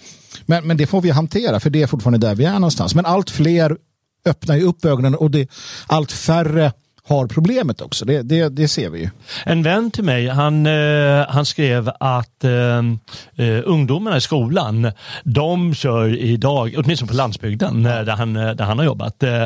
Men, 0.45 0.68
men 0.68 0.78
det 0.78 0.88
får 0.88 1.01
vi 1.01 1.10
hantera 1.10 1.60
för 1.60 1.70
det 1.70 1.82
är 1.82 1.88
fortfarande 1.88 2.28
där 2.28 2.36
vi 2.36 2.45
är 2.45 2.53
någonstans. 2.53 2.95
Men 2.95 3.05
allt 3.05 3.30
fler 3.30 3.78
öppnar 4.26 4.55
ju 4.55 4.64
upp 4.64 4.86
ögonen 4.86 5.16
och 5.16 5.32
det, 5.32 5.49
allt 5.88 6.12
färre 6.12 6.72
har 7.08 7.28
problemet 7.28 7.82
också. 7.82 8.05
Det, 8.05 8.22
det, 8.22 8.49
det 8.49 8.68
ser 8.68 8.89
vi 8.89 8.99
ju. 8.99 9.10
En 9.45 9.64
vän 9.64 9.91
till 9.91 10.03
mig, 10.03 10.28
han, 10.28 10.66
eh, 10.66 11.26
han 11.30 11.45
skrev 11.45 11.91
att 11.99 12.43
eh, 12.43 12.78
eh, 13.47 13.62
ungdomarna 13.66 14.18
i 14.18 14.22
skolan, 14.22 14.91
de 15.24 15.74
kör 15.74 16.16
idag, 16.16 16.76
åtminstone 16.78 17.10
på 17.10 17.16
landsbygden 17.16 17.86
eh, 17.86 18.01
där, 18.01 18.16
han, 18.16 18.36
eh, 18.36 18.51
där 18.51 18.66
han 18.66 18.78
har 18.78 18.86
jobbat, 18.86 19.24
eh, 19.24 19.43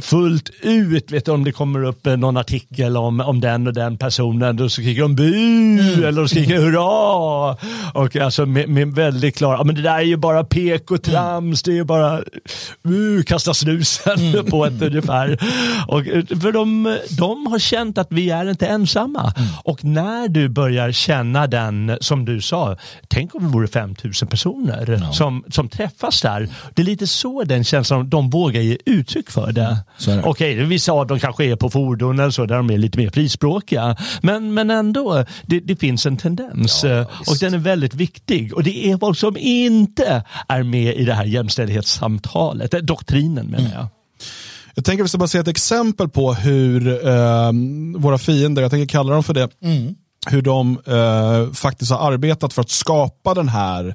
fullt 0.00 0.50
ut, 0.62 1.10
vet 1.10 1.24
du 1.24 1.30
om 1.30 1.44
det 1.44 1.52
kommer 1.52 1.84
upp 1.84 2.04
någon 2.04 2.36
artikel 2.36 2.96
om, 2.96 3.20
om 3.20 3.40
den 3.40 3.66
och 3.66 3.74
den 3.74 3.98
personen, 3.98 4.56
då 4.56 4.68
skriker 4.68 5.02
de 5.02 5.14
bu 5.14 6.06
eller 6.06 6.20
de 6.20 6.28
skriker 6.28 6.56
hurra. 6.56 7.56
Och 7.94 8.16
alltså 8.16 8.46
med, 8.46 8.68
med 8.68 8.94
väldigt 8.94 9.36
klar, 9.36 9.52
ja 9.52 9.64
men 9.64 9.74
det 9.74 9.82
där 9.82 9.98
är 9.98 10.02
ju 10.02 10.16
bara 10.16 10.44
pek 10.44 10.90
och 10.90 11.02
trams, 11.02 11.62
det 11.62 11.70
är 11.70 11.74
ju 11.74 11.84
bara 11.84 12.18
uh, 12.88 13.22
kasta 13.26 13.54
snusen 13.54 14.46
på 14.50 14.66
ett 14.66 14.82
ungefär. 14.82 15.38
Och, 15.88 16.04
för 16.42 16.52
de, 16.52 16.89
de 17.10 17.46
har 17.46 17.58
känt 17.58 17.98
att 17.98 18.08
vi 18.10 18.30
är 18.30 18.50
inte 18.50 18.66
ensamma. 18.66 19.32
Och 19.64 19.84
när 19.84 20.28
du 20.28 20.48
börjar 20.48 20.92
känna 20.92 21.46
den, 21.46 21.98
som 22.00 22.24
du 22.24 22.40
sa, 22.40 22.76
tänk 23.08 23.34
om 23.34 23.42
det 23.42 23.48
vore 23.48 23.68
5000 23.68 24.28
personer 24.28 25.12
som, 25.12 25.44
som 25.48 25.68
träffas 25.68 26.20
där. 26.20 26.48
Det 26.74 26.82
är 26.82 26.86
lite 26.86 27.06
så 27.06 27.44
den 27.44 27.64
känslan, 27.64 28.10
de 28.10 28.30
vågar 28.30 28.60
ge 28.60 28.78
uttryck 28.86 29.30
för 29.30 29.52
det. 29.52 29.76
Det. 30.04 30.22
Okej, 30.24 30.54
vissa 30.54 30.92
av 30.92 31.06
dem 31.06 31.18
kanske 31.18 31.44
är 31.44 31.56
på 31.56 31.70
fordon 31.70 32.18
eller 32.18 32.30
så, 32.30 32.46
där 32.46 32.56
de 32.56 32.70
är 32.70 32.78
lite 32.78 32.98
mer 32.98 33.10
frispråkiga. 33.10 33.96
Men, 34.22 34.54
men 34.54 34.70
ändå, 34.70 35.24
det, 35.46 35.60
det 35.60 35.76
finns 35.76 36.06
en 36.06 36.16
tendens. 36.16 36.84
Ja, 36.84 37.00
och 37.00 37.36
den 37.40 37.54
är 37.54 37.58
väldigt 37.58 37.94
viktig. 37.94 38.54
Och 38.54 38.62
det 38.62 38.90
är 38.90 38.98
folk 38.98 39.18
som 39.18 39.36
inte 39.36 40.24
är 40.48 40.62
med 40.62 40.96
i 40.96 41.04
det 41.04 41.14
här 41.14 41.24
jämställdhetssamtalet, 41.24 42.70
doktrinen 42.70 43.46
menar 43.46 43.70
jag. 43.74 43.86
Jag 44.74 44.84
tänker 44.84 45.02
att 45.02 45.04
vi 45.04 45.08
ska 45.08 45.18
bara 45.18 45.28
se 45.28 45.38
ett 45.38 45.48
exempel 45.48 46.08
på 46.08 46.34
hur 46.34 47.06
eh, 47.08 47.52
våra 47.96 48.18
fiender, 48.18 48.62
jag 48.62 48.70
tänker 48.70 48.86
kalla 48.86 49.12
dem 49.12 49.22
för 49.22 49.34
det, 49.34 49.48
hur 50.30 50.42
de 50.42 50.78
eh, 50.86 51.52
faktiskt 51.52 51.92
har 51.92 52.12
arbetat 52.12 52.52
för 52.52 52.62
att 52.62 52.70
skapa 52.70 53.34
den 53.34 53.48
här 53.48 53.94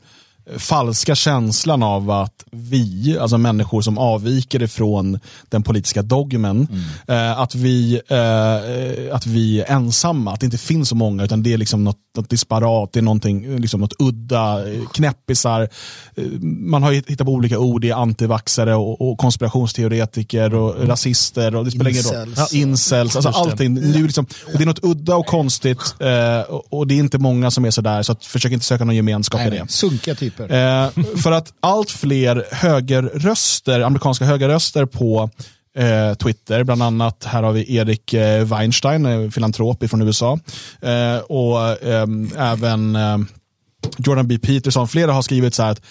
falska 0.58 1.16
känslan 1.16 1.84
av 1.84 2.12
att 2.12 2.44
vi, 2.52 3.18
alltså 3.22 3.38
människor 3.38 3.82
som 3.82 3.98
avviker 3.98 4.64
ifrån 4.64 5.20
den 5.50 5.64
politiska 5.64 6.02
dogmen, 6.02 6.68
eh, 7.08 7.40
att, 7.40 7.56
vi, 7.56 8.02
eh, 8.08 9.16
att 9.16 9.26
vi 9.26 9.62
är 9.62 9.72
ensamma, 9.72 10.34
att 10.34 10.40
det 10.40 10.46
inte 10.46 10.58
finns 10.58 10.90
så 10.90 10.96
många, 10.96 11.24
utan 11.24 11.44
det 11.44 11.54
är 11.54 11.58
liksom 11.58 11.84
något, 11.84 11.98
något 12.18 12.30
disparat, 12.30 12.94
det 12.94 13.00
är 13.00 13.04
någonting, 13.04 13.58
liksom 13.60 13.82
något 13.82 13.94
udda, 14.00 14.74
eh, 14.74 14.82
knäppisar. 14.94 15.62
Eh, 16.16 16.24
Man 16.42 16.84
har 16.84 16.92
hittat 16.92 17.26
på 17.28 17.34
olika 17.34 17.60
ord, 17.60 17.82
det 17.82 17.90
är 17.90 17.96
antivaxare 17.96 18.76
och, 18.76 19.02
och 19.12 19.18
konspirationsteoretiker 19.18 20.54
och 20.56 20.88
rasister 20.88 21.56
och 21.56 21.66
det 21.66 21.72
spelar 21.72 21.90
ingen 21.90 22.04
roll. 22.04 22.28
Incels. 22.28 22.52
Ja, 22.52 22.58
Incels, 22.60 23.16
alltså 23.16 23.30
allting. 23.30 23.76
Det 23.76 24.00
är, 24.00 24.04
liksom, 24.04 24.26
det 24.58 24.64
är 24.64 24.66
något 24.66 24.84
udda 24.84 25.16
och 25.16 25.26
konstigt 25.26 25.96
eh, 26.00 26.54
och, 26.54 26.74
och 26.74 26.88
det 26.88 26.94
är 26.94 27.00
inte 27.00 27.18
många 27.18 27.52
som 27.52 27.66
är 27.66 27.72
sådär, 27.72 28.04
så 28.04 28.12
att 28.12 28.26
försök 28.26 28.52
inte 28.52 28.66
söka 28.66 28.86
någon 28.86 28.96
gemenskap 28.96 29.42
i 29.42 29.50
det. 29.50 29.66
Sunkiga 29.70 30.16
typer. 30.16 30.35
Eh, 30.40 30.90
för 31.24 31.32
att 31.32 31.54
allt 31.60 31.92
fler 31.92 32.46
högerröster, 32.52 33.82
amerikanska 33.82 34.26
högerröster 34.26 34.86
på 34.86 35.30
eh, 35.78 36.14
Twitter, 36.14 36.64
bland 36.64 36.84
annat 36.84 37.24
här 37.26 37.44
har 37.44 37.52
vi 37.52 37.76
Erik 37.76 38.14
eh, 38.14 38.46
Weinstein, 38.46 39.32
filantrop 39.32 39.90
från 39.90 40.02
USA, 40.02 40.40
eh, 40.82 41.18
och 41.18 41.84
ehm, 41.84 42.32
även 42.38 42.96
eh, 42.96 43.18
Jordan 43.98 44.28
B. 44.28 44.40
Peterson, 44.40 44.88
flera 44.88 45.14
har 45.14 45.22
skrivit 45.22 45.54
så 45.54 45.64
här 45.64 45.72
att 45.72 45.82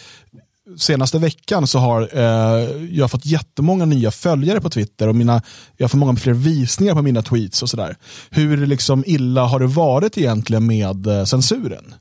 senaste 0.76 1.18
veckan 1.18 1.66
så 1.66 1.78
har 1.78 2.09
eh, 2.12 2.86
jag 2.90 3.11
fått 3.11 3.26
jättemånga 3.26 3.84
nya 3.84 4.11
följare 4.11 4.61
på 4.61 4.70
Twitter 4.70 5.09
och 5.09 5.14
mina, 5.14 5.42
jag 5.76 5.90
får 5.90 5.99
många 5.99 6.16
fler 6.16 6.32
visningar 6.32 6.95
på 6.95 7.03
mina 7.03 7.22
tweets 7.22 7.62
och 7.62 7.70
sådär. 7.70 7.97
Hur 8.30 8.66
liksom 8.66 9.05
illa 9.07 9.45
har 9.45 9.61
det 9.61 9.66
varit 9.66 10.18
egentligen 10.18 10.66
med 10.66 11.07
eh, 11.07 11.24
censuren? 11.24 11.95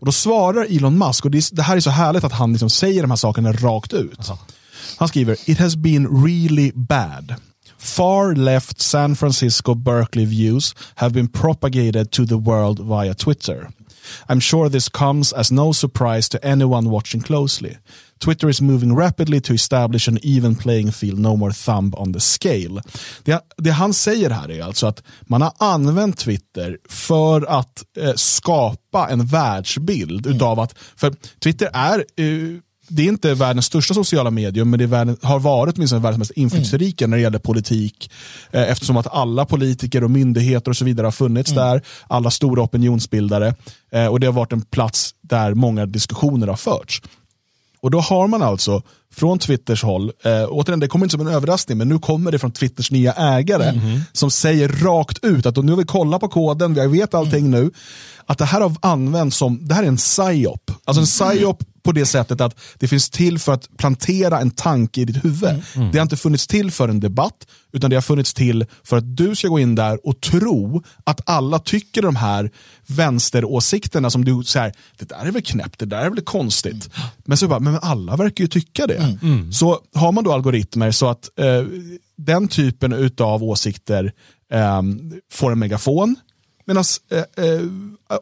Och 0.00 0.06
då 0.06 0.12
svarar 0.12 0.76
Elon 0.76 0.98
Musk, 0.98 1.24
och 1.24 1.30
det, 1.30 1.38
är- 1.38 1.54
det 1.54 1.62
här 1.62 1.76
är 1.76 1.80
så 1.80 1.90
härligt 1.90 2.24
att 2.24 2.32
han 2.32 2.52
liksom 2.52 2.70
säger 2.70 3.02
de 3.02 3.10
här 3.10 3.16
sakerna 3.16 3.52
rakt 3.52 3.92
ut. 3.92 4.30
Han 4.98 5.08
skriver, 5.08 5.36
it 5.50 5.58
has 5.58 5.76
been 5.76 6.24
really 6.24 6.72
bad. 6.74 7.34
Far 7.78 8.34
left 8.34 8.80
San 8.80 9.16
Francisco 9.16 9.74
Berkeley 9.74 10.24
views 10.26 10.74
have 10.94 11.14
been 11.14 11.28
propagated 11.28 12.10
to 12.10 12.26
the 12.26 12.34
world 12.34 12.80
via 12.88 13.14
Twitter. 13.14 13.68
I'm 14.28 14.40
sure 14.40 14.70
this 14.70 14.88
comes 14.88 15.32
as 15.32 15.50
no 15.50 15.72
surprise 15.72 16.28
to 16.30 16.38
anyone 16.42 16.88
watching 16.90 17.20
closely. 17.22 17.76
Twitter 18.24 18.48
is 18.48 18.60
moving 18.60 18.96
rapidly 18.96 19.40
to 19.40 19.54
establish 19.54 20.08
an 20.08 20.18
even 20.22 20.54
playing 20.54 20.92
field, 20.92 21.18
no 21.18 21.36
more 21.36 21.52
thumb 21.52 21.94
on 21.94 22.12
the 22.12 22.20
scale. 22.20 22.82
Det, 23.24 23.40
det 23.56 23.70
han 23.70 23.94
säger 23.94 24.30
här 24.30 24.50
är 24.50 24.62
alltså 24.62 24.86
att 24.86 25.02
man 25.22 25.42
har 25.42 25.52
använt 25.58 26.18
Twitter 26.18 26.78
för 26.88 27.42
att 27.58 27.84
eh, 27.98 28.12
skapa 28.14 29.08
en 29.10 29.26
världsbild 29.26 30.26
utav 30.26 30.60
att, 30.60 30.74
för 30.96 31.14
Twitter 31.40 31.70
är 31.72 31.98
eh, 32.16 32.60
det 32.90 33.02
är 33.02 33.08
inte 33.08 33.34
världens 33.34 33.66
största 33.66 33.94
sociala 33.94 34.30
medium, 34.30 34.70
men 34.70 34.78
det 34.78 34.84
är 34.84 34.86
världen, 34.86 35.16
har 35.22 35.38
varit 35.38 35.76
åtminstone 35.76 36.02
världens 36.02 36.18
mest 36.18 36.30
inflytelserika 36.30 37.06
när 37.06 37.16
det 37.16 37.22
gäller 37.22 37.38
politik. 37.38 38.10
Eh, 38.50 38.70
eftersom 38.70 38.96
att 38.96 39.14
alla 39.14 39.44
politiker 39.44 40.04
och 40.04 40.10
myndigheter 40.10 40.70
och 40.70 40.76
så 40.76 40.84
vidare 40.84 41.06
har 41.06 41.12
funnits 41.12 41.52
där. 41.52 41.82
Alla 42.08 42.30
stora 42.30 42.62
opinionsbildare. 42.62 43.54
Eh, 43.92 44.06
och 44.06 44.20
det 44.20 44.26
har 44.26 44.34
varit 44.34 44.52
en 44.52 44.62
plats 44.62 45.14
där 45.20 45.54
många 45.54 45.86
diskussioner 45.86 46.46
har 46.46 46.56
förts. 46.56 47.02
Och 47.82 47.90
då 47.90 48.00
har 48.00 48.28
man 48.28 48.42
alltså 48.42 48.82
från 49.14 49.38
Twitters 49.38 49.82
håll, 49.84 50.12
eh, 50.24 50.46
återigen 50.48 50.80
det 50.80 50.88
kommer 50.88 51.04
inte 51.04 51.12
som 51.12 51.26
en 51.26 51.34
överraskning, 51.34 51.78
men 51.78 51.88
nu 51.88 51.98
kommer 51.98 52.32
det 52.32 52.38
från 52.38 52.52
Twitters 52.52 52.90
nya 52.90 53.12
ägare 53.12 53.80
som 54.12 54.30
säger 54.30 54.68
rakt 54.68 55.24
ut 55.24 55.46
att 55.46 55.56
nu 55.56 55.72
har 55.72 55.76
vi 55.76 55.84
kollat 55.84 56.20
på 56.20 56.28
koden, 56.28 56.74
vi 56.74 56.86
vet 56.86 57.14
allting 57.14 57.50
nu, 57.50 57.70
att 58.26 58.38
det 58.38 58.44
här 58.44 58.60
har 58.60 58.76
använts 58.80 59.36
som, 59.36 59.68
det 59.68 59.74
här 59.74 59.82
är 59.82 59.88
en 59.88 59.96
psyop. 59.96 60.70
Alltså 60.84 61.00
en 61.00 61.06
psyop 61.06 61.62
på 61.82 61.92
det 61.92 62.06
sättet 62.06 62.40
att 62.40 62.60
det 62.78 62.88
finns 62.88 63.10
till 63.10 63.38
för 63.38 63.52
att 63.52 63.76
plantera 63.76 64.40
en 64.40 64.50
tanke 64.50 65.00
i 65.00 65.04
ditt 65.04 65.24
huvud. 65.24 65.62
Det 65.92 65.98
har 65.98 66.02
inte 66.02 66.16
funnits 66.16 66.46
till 66.46 66.70
för 66.70 66.88
en 66.88 67.00
debatt, 67.00 67.46
utan 67.72 67.90
det 67.90 67.96
har 67.96 68.02
funnits 68.02 68.34
till 68.34 68.66
för 68.84 68.96
att 68.96 69.16
du 69.16 69.34
ska 69.34 69.48
gå 69.48 69.58
in 69.58 69.74
där 69.74 70.06
och 70.06 70.20
tro 70.20 70.82
att 71.04 71.20
alla 71.24 71.58
tycker 71.58 72.02
de 72.02 72.16
här 72.16 72.50
vänsteråsikterna 72.86 74.10
som 74.10 74.24
du 74.24 74.42
säger, 74.44 74.72
det 74.98 75.08
där 75.08 75.26
är 75.26 75.30
väl 75.30 75.42
knäppt, 75.42 75.78
det 75.78 75.86
där 75.86 76.02
är 76.02 76.10
väl 76.10 76.20
konstigt. 76.20 76.90
Men 77.24 77.36
så 77.38 77.48
bara, 77.48 77.60
men 77.60 77.78
alla 77.82 78.16
verkar 78.16 78.44
ju 78.44 78.48
tycka 78.48 78.86
det. 78.86 79.18
Så 79.52 79.78
har 79.94 80.12
man 80.12 80.24
då 80.24 80.32
algoritmer 80.32 80.90
så 80.90 81.08
att 81.08 81.38
eh, 81.38 81.64
den 82.16 82.48
typen 82.48 83.10
av 83.18 83.44
åsikter 83.44 84.12
eh, 84.52 84.82
får 85.32 85.52
en 85.52 85.58
megafon, 85.58 86.16
medan 86.66 86.84
eh, 87.10 87.44
eh, 87.44 87.60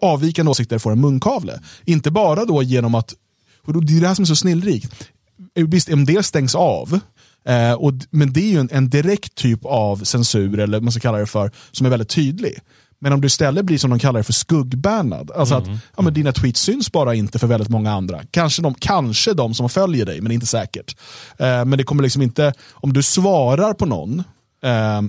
avvikande 0.01 0.51
åsikter 0.51 0.79
får 0.79 0.93
en 0.93 1.01
munkavle. 1.01 1.61
Inte 1.85 2.11
bara 2.11 2.45
då 2.45 2.63
genom 2.63 2.95
att 2.95 3.15
Och 3.69 3.75
då- 3.75 3.81
det 3.81 3.97
är 3.97 4.01
det 4.01 4.07
här 4.09 4.15
som 4.15 4.23
är 4.23 4.27
så 4.27 4.37
snillrikt. 4.37 5.09
Eh, 5.55 5.67
Visst, 5.67 5.89
en 5.89 6.05
del 6.05 6.25
stängs 6.25 6.55
av. 6.55 7.01
Eh, 7.49 7.73
och, 7.73 7.93
men 8.11 8.33
det 8.33 8.41
är 8.41 8.51
ju 8.53 8.59
en, 8.61 8.69
en 8.73 8.91
direkt 8.91 9.35
typ 9.35 9.61
av 9.65 9.97
censur, 10.05 10.59
eller 10.61 10.77
vad 10.79 10.83
man 10.83 10.93
ska 10.93 11.01
kalla 11.01 11.19
det 11.19 11.27
för, 11.27 11.51
som 11.73 11.87
är 11.87 11.91
väldigt 11.91 12.09
tydlig. 12.09 12.59
Men 13.01 13.13
om 13.13 13.21
du 13.21 13.27
istället 13.27 13.65
blir 13.65 13.79
som 13.79 13.91
de 13.91 13.99
kallar 13.99 14.21
det 14.21 14.25
för 14.25 14.33
skuggbannad, 14.33 15.31
alltså 15.31 15.55
att 15.55 15.67
ja, 15.97 16.03
men 16.03 16.15
dina 16.15 16.33
tweets 16.33 16.61
syns 16.61 16.93
bara 16.93 17.15
inte 17.15 17.39
för 17.39 17.47
väldigt 17.47 17.69
många 17.69 17.93
andra. 17.93 18.21
Kanske 18.31 18.63
de, 18.63 18.75
kanske 18.75 19.35
de 19.35 19.55
som 19.55 19.69
följer 19.69 20.07
dig, 20.07 20.21
men 20.21 20.33
inte 20.33 20.47
säkert. 20.47 20.97
Eh, 21.39 21.65
men 21.65 21.71
det 21.71 21.85
kommer 21.85 22.03
liksom 22.03 22.23
inte, 22.23 22.53
om 22.73 22.93
du 22.93 23.03
svarar 23.03 23.75
på 23.75 23.87
någon, 23.87 24.19
eh, 24.65 25.03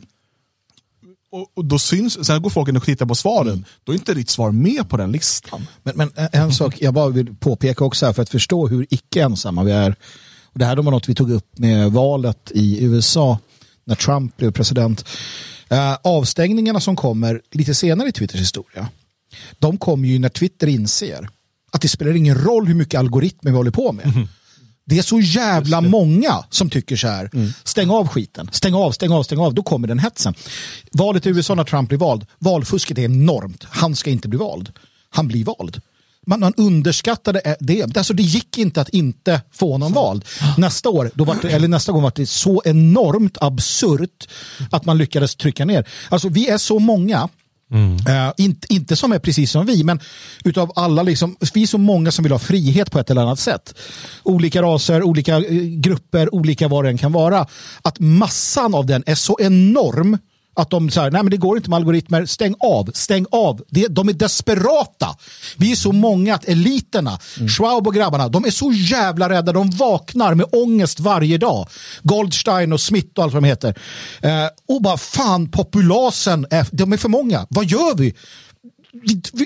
och, 1.32 1.52
och 1.58 1.66
då 1.66 1.80
syns, 1.80 2.26
sen 2.28 2.42
går 2.42 2.50
folk 2.50 2.70
in 2.70 2.78
och 2.78 2.84
tittar 2.84 3.06
på 3.06 3.16
svaren, 3.16 3.66
då 3.84 3.92
är 3.92 3.96
inte 3.96 4.14
ditt 4.14 4.30
svar 4.30 4.52
med 4.52 4.90
på 4.90 4.98
den 4.98 5.12
listan. 5.12 5.68
Men, 5.84 5.98
men 5.98 6.12
en- 6.16 6.30
en 6.32 6.54
sak 6.54 6.76
jag 6.82 6.94
bara 6.94 7.10
vill 7.10 7.36
påpeka 7.36 7.86
också 7.86 8.06
här 8.06 8.14
för 8.14 8.22
att 8.22 8.30
förstå 8.30 8.68
hur 8.68 8.86
icke 8.90 9.22
ensamma 9.24 9.64
vi 9.64 9.72
är. 9.72 9.96
Och 10.46 10.60
det 10.60 10.66
här 10.66 10.76
var 10.76 10.92
något 10.92 11.10
vi 11.10 11.16
tog 11.16 11.32
upp 11.32 11.58
med 11.60 11.92
valet 11.92 12.52
i 12.54 12.84
USA 12.84 13.40
när 13.86 13.96
Trump 13.96 14.38
blev 14.38 14.52
president. 14.52 15.06
Eh, 15.70 15.94
avstängningarna 16.04 16.80
som 16.80 16.96
kommer 16.96 17.42
lite 17.52 17.76
senare 17.76 18.10
i 18.10 18.12
Twitters 18.12 18.42
historia. 18.42 18.88
De 19.60 19.78
kommer 19.78 20.08
ju 20.08 20.20
när 20.20 20.30
Twitter 20.30 20.68
inser 20.68 21.30
att 21.72 21.82
det 21.82 21.88
spelar 21.90 22.16
ingen 22.16 22.38
roll 22.38 22.68
hur 22.68 22.76
mycket 22.76 23.00
algoritmer 23.00 23.52
vi 23.52 23.58
håller 23.58 23.72
på 23.72 23.92
med. 23.92 24.28
Det 24.90 24.98
är 24.98 25.02
så 25.02 25.20
jävla 25.20 25.82
många 25.82 26.44
som 26.50 26.70
tycker 26.70 26.96
så 26.96 27.08
här. 27.08 27.30
Stäng 27.64 27.90
av 27.90 28.08
skiten. 28.08 28.50
Stäng 28.52 28.74
av, 28.74 28.92
stäng 28.92 29.12
av, 29.12 29.24
stäng 29.24 29.40
av. 29.40 29.54
Då 29.54 29.64
kommer 29.64 29.88
den 29.88 30.00
hetsen. 30.00 30.34
Valet 30.92 31.26
i 31.26 31.30
USA 31.30 31.56
när 31.56 31.64
Trump 31.64 31.90
blir 31.90 32.00
vald. 32.00 32.26
Valfusket 32.40 32.98
är 32.98 33.02
enormt. 33.04 33.66
Han 33.70 33.96
ska 33.96 34.10
inte 34.10 34.28
bli 34.28 34.40
vald. 34.40 34.72
Han 35.10 35.28
blir 35.28 35.46
vald. 35.46 35.82
Man, 36.26 36.40
man 36.40 36.54
underskattade 36.58 37.56
det. 37.60 37.98
Alltså 37.98 38.14
det 38.14 38.24
gick 38.24 38.58
inte 38.58 38.82
att 38.82 38.90
inte 38.90 39.42
få 39.52 39.78
någon 39.78 39.94
vald. 39.94 40.26
Nästa 40.58 40.90
år, 40.90 41.12
då 41.14 41.24
var 41.24 41.38
det, 41.42 41.50
eller 41.50 41.68
nästa 41.68 41.92
gång 41.92 42.04
var 42.04 42.12
det 42.16 42.26
så 42.26 42.62
enormt 42.66 43.38
absurt 43.42 44.28
att 44.72 44.86
man 44.86 44.98
lyckades 44.98 45.36
trycka 45.36 45.66
ner. 45.66 45.88
Alltså 46.10 46.30
vi 46.30 46.48
är 46.48 46.58
så 46.58 46.80
många 46.80 47.30
Uh, 47.72 48.34
inte, 48.38 48.74
inte 48.74 48.96
som 48.96 49.12
är 49.12 49.20
precis 49.20 49.52
som 49.52 49.66
vi, 49.66 49.84
men 49.84 50.00
utav 50.44 50.72
alla, 50.76 51.04
liksom, 51.04 51.36
vi 51.54 51.64
är 51.64 51.68
så 51.68 51.78
många 51.78 52.12
som 52.12 52.24
vill 52.24 52.32
ha 52.32 52.40
frihet 52.40 52.92
på 52.92 53.00
ett 53.00 53.10
eller 53.10 53.22
annat 53.22 53.40
sätt. 53.40 53.76
Olika 54.24 54.62
raser, 54.62 55.04
olika 55.04 55.36
eh, 55.36 55.62
grupper, 55.62 56.36
olika 56.36 56.68
vad 56.68 56.86
det 56.86 56.90
än 56.90 56.98
kan 56.98 57.12
vara. 57.12 57.48
Att 57.82 58.00
massan 58.00 58.76
av 58.76 58.86
den 58.86 59.04
är 59.06 59.16
så 59.16 59.38
enorm 59.40 60.18
att 60.56 60.70
de 60.70 60.90
säger, 60.90 61.12
nej 61.12 61.24
men 61.24 61.32
det 61.32 61.38
går 61.38 61.58
inte 61.58 61.70
med 61.70 61.78
algoritmer, 61.78 62.26
stäng 62.26 62.56
av, 62.60 62.92
stäng 62.94 63.26
av. 63.32 63.62
Det, 63.70 63.88
de 63.88 64.10
är 64.10 64.14
desperata. 64.14 65.08
Vi 65.58 65.72
är 65.72 65.76
så 65.76 65.92
många 65.92 66.36
att 66.36 66.48
eliterna, 66.48 67.20
Schwab 67.58 67.88
och 67.88 67.94
grabbarna, 67.94 68.28
de 68.28 68.46
är 68.46 68.52
så 68.52 68.72
jävla 68.72 69.30
rädda. 69.30 69.52
De 69.52 69.70
vaknar 69.70 70.36
med 70.36 70.46
ångest 70.52 71.00
varje 71.00 71.38
dag. 71.38 71.68
Goldstein 72.04 72.74
och 72.74 72.82
Smith 72.82 73.10
och 73.18 73.24
allt 73.24 73.34
vad 73.34 73.44
de 73.44 73.48
heter. 73.48 73.78
Eh, 74.22 74.48
och 74.68 74.82
bara 74.82 74.98
fan, 74.98 75.52
populasen, 75.52 76.46
är, 76.50 76.68
de 76.72 76.94
är 76.94 76.98
för 76.98 77.10
många. 77.10 77.48
Vad 77.50 77.66
gör 77.66 77.96
vi? 77.96 78.14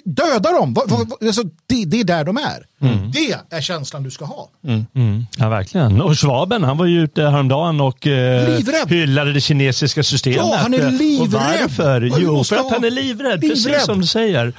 Dödar 0.06 0.54
dem. 0.60 0.76
Alltså, 1.22 1.44
det, 1.68 1.86
det 1.86 2.00
är 2.00 2.04
där 2.04 2.24
de 2.24 2.38
är. 2.38 2.66
Det 3.12 3.56
är 3.58 3.62
känslan 3.62 4.04
du 4.04 4.12
ska 4.12 4.26
ha. 4.26 4.50
Ja, 5.38 5.50
verkligen. 5.50 6.02
Och 6.02 6.20
Schwaben, 6.20 6.64
han 6.64 6.78
var 6.78 6.86
ju 6.86 7.04
ute 7.04 7.22
häromdagen 7.22 7.82
och 7.82 8.08
eh, 8.08 8.60
hyllade 8.88 9.34
det 9.34 9.41
kinesiska 9.41 10.04
systemet. 10.04 10.38
Ja, 10.38 10.56
han 10.62 10.74
är 10.74 10.86
Och 10.86 10.94
livrädd. 10.94 11.30
varför? 11.62 12.02
Ja, 12.02 12.16
vi 12.18 12.24
Jo, 12.24 12.44
för 12.44 12.56
att 12.56 12.62
ha- 12.62 12.72
han 12.72 12.84
är 12.84 12.91
livrädd, 12.91 13.41
precis 13.41 13.66
livrädd. 13.66 13.82
som 13.82 14.02
du 14.02 14.08
säger. 14.08 14.54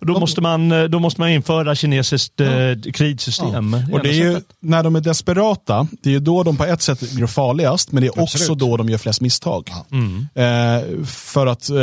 Då, 0.00 0.20
måste 0.20 0.40
man, 0.40 0.72
eh, 0.72 0.84
då 0.84 0.98
måste 0.98 1.20
man 1.20 1.30
införa 1.30 1.74
kinesiskt 1.74 2.40
eh, 2.40 2.48
krigsystem. 2.92 3.74
Och 3.92 4.00
det 4.02 4.08
är 4.08 4.12
ju, 4.14 4.40
när 4.60 4.82
de 4.82 4.96
är 4.96 5.00
desperata, 5.00 5.88
det 6.02 6.08
är 6.10 6.12
ju 6.12 6.20
då 6.20 6.42
de 6.42 6.56
på 6.56 6.64
ett 6.64 6.82
sätt 6.82 7.12
blir 7.12 7.26
farligast, 7.26 7.92
men 7.92 8.00
det 8.02 8.06
är 8.06 8.20
också 8.22 8.54
då 8.54 8.76
de 8.76 8.88
gör 8.88 8.98
flest 8.98 9.20
misstag. 9.20 9.70
Eh, 10.34 11.04
för 11.06 11.46
att, 11.46 11.70
eh, 11.70 11.76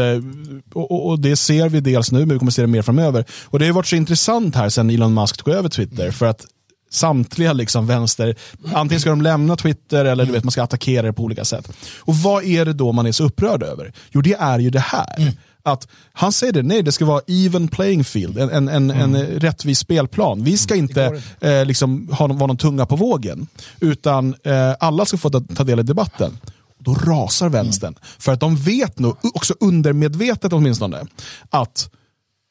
och, 0.73 1.07
och- 1.09 1.19
det 1.19 1.35
ser 1.35 1.69
vi 1.69 1.79
dels 1.79 2.11
nu, 2.11 2.19
men 2.19 2.29
vi 2.29 2.39
kommer 2.39 2.51
se 2.51 2.61
det 2.61 2.67
mer 2.67 2.81
framöver. 2.81 3.25
Och 3.45 3.59
det 3.59 3.65
har 3.65 3.73
varit 3.73 3.87
så 3.87 3.95
intressant 3.95 4.55
här 4.55 4.69
sen 4.69 4.89
Elon 4.89 5.13
Musk 5.13 5.37
tog 5.43 5.53
över 5.53 5.69
Twitter, 5.69 6.11
för 6.11 6.25
att 6.25 6.45
samtliga 6.91 7.53
liksom 7.53 7.87
vänster, 7.87 8.35
antingen 8.73 9.01
ska 9.01 9.09
de 9.09 9.21
lämna 9.21 9.55
Twitter 9.55 10.05
eller 10.05 10.25
du 10.25 10.31
vet, 10.31 10.43
man 10.43 10.51
ska 10.51 10.63
attackera 10.63 11.05
det 11.07 11.13
på 11.13 11.23
olika 11.23 11.45
sätt. 11.45 11.69
Och 11.99 12.15
vad 12.15 12.43
är 12.43 12.65
det 12.65 12.73
då 12.73 12.91
man 12.91 13.05
är 13.05 13.11
så 13.11 13.23
upprörd 13.23 13.63
över? 13.63 13.93
Jo, 14.11 14.21
det 14.21 14.33
är 14.33 14.59
ju 14.59 14.69
det 14.69 14.79
här. 14.79 15.33
Att 15.67 15.87
han 16.13 16.31
säger 16.31 16.53
det, 16.53 16.63
nej 16.63 16.83
det 16.83 16.91
ska 16.91 17.05
vara 17.05 17.21
even 17.27 17.67
playing 17.67 18.03
field, 18.03 18.37
en, 18.37 18.49
en, 18.49 18.69
en, 18.69 18.91
en 18.91 19.15
rättvis 19.15 19.79
spelplan. 19.79 20.43
Vi 20.43 20.57
ska 20.57 20.75
inte 20.75 21.21
eh, 21.39 21.65
liksom 21.65 22.09
ha 22.11 22.27
vara 22.27 22.47
någon 22.47 22.57
tunga 22.57 22.85
på 22.85 22.95
vågen, 22.95 23.47
utan 23.79 24.35
eh, 24.43 24.73
alla 24.79 25.05
ska 25.05 25.17
få 25.17 25.29
ta, 25.29 25.41
ta 25.55 25.63
del 25.63 25.79
i 25.79 25.83
debatten. 25.83 26.37
Då 26.79 26.93
rasar 26.93 27.49
vänstern. 27.49 27.95
För 28.19 28.31
att 28.31 28.39
de 28.39 28.55
vet 28.55 28.99
nog, 28.99 29.17
också 29.33 29.53
undermedvetet 29.59 30.53
åtminstone, 30.53 31.05
att 31.49 31.89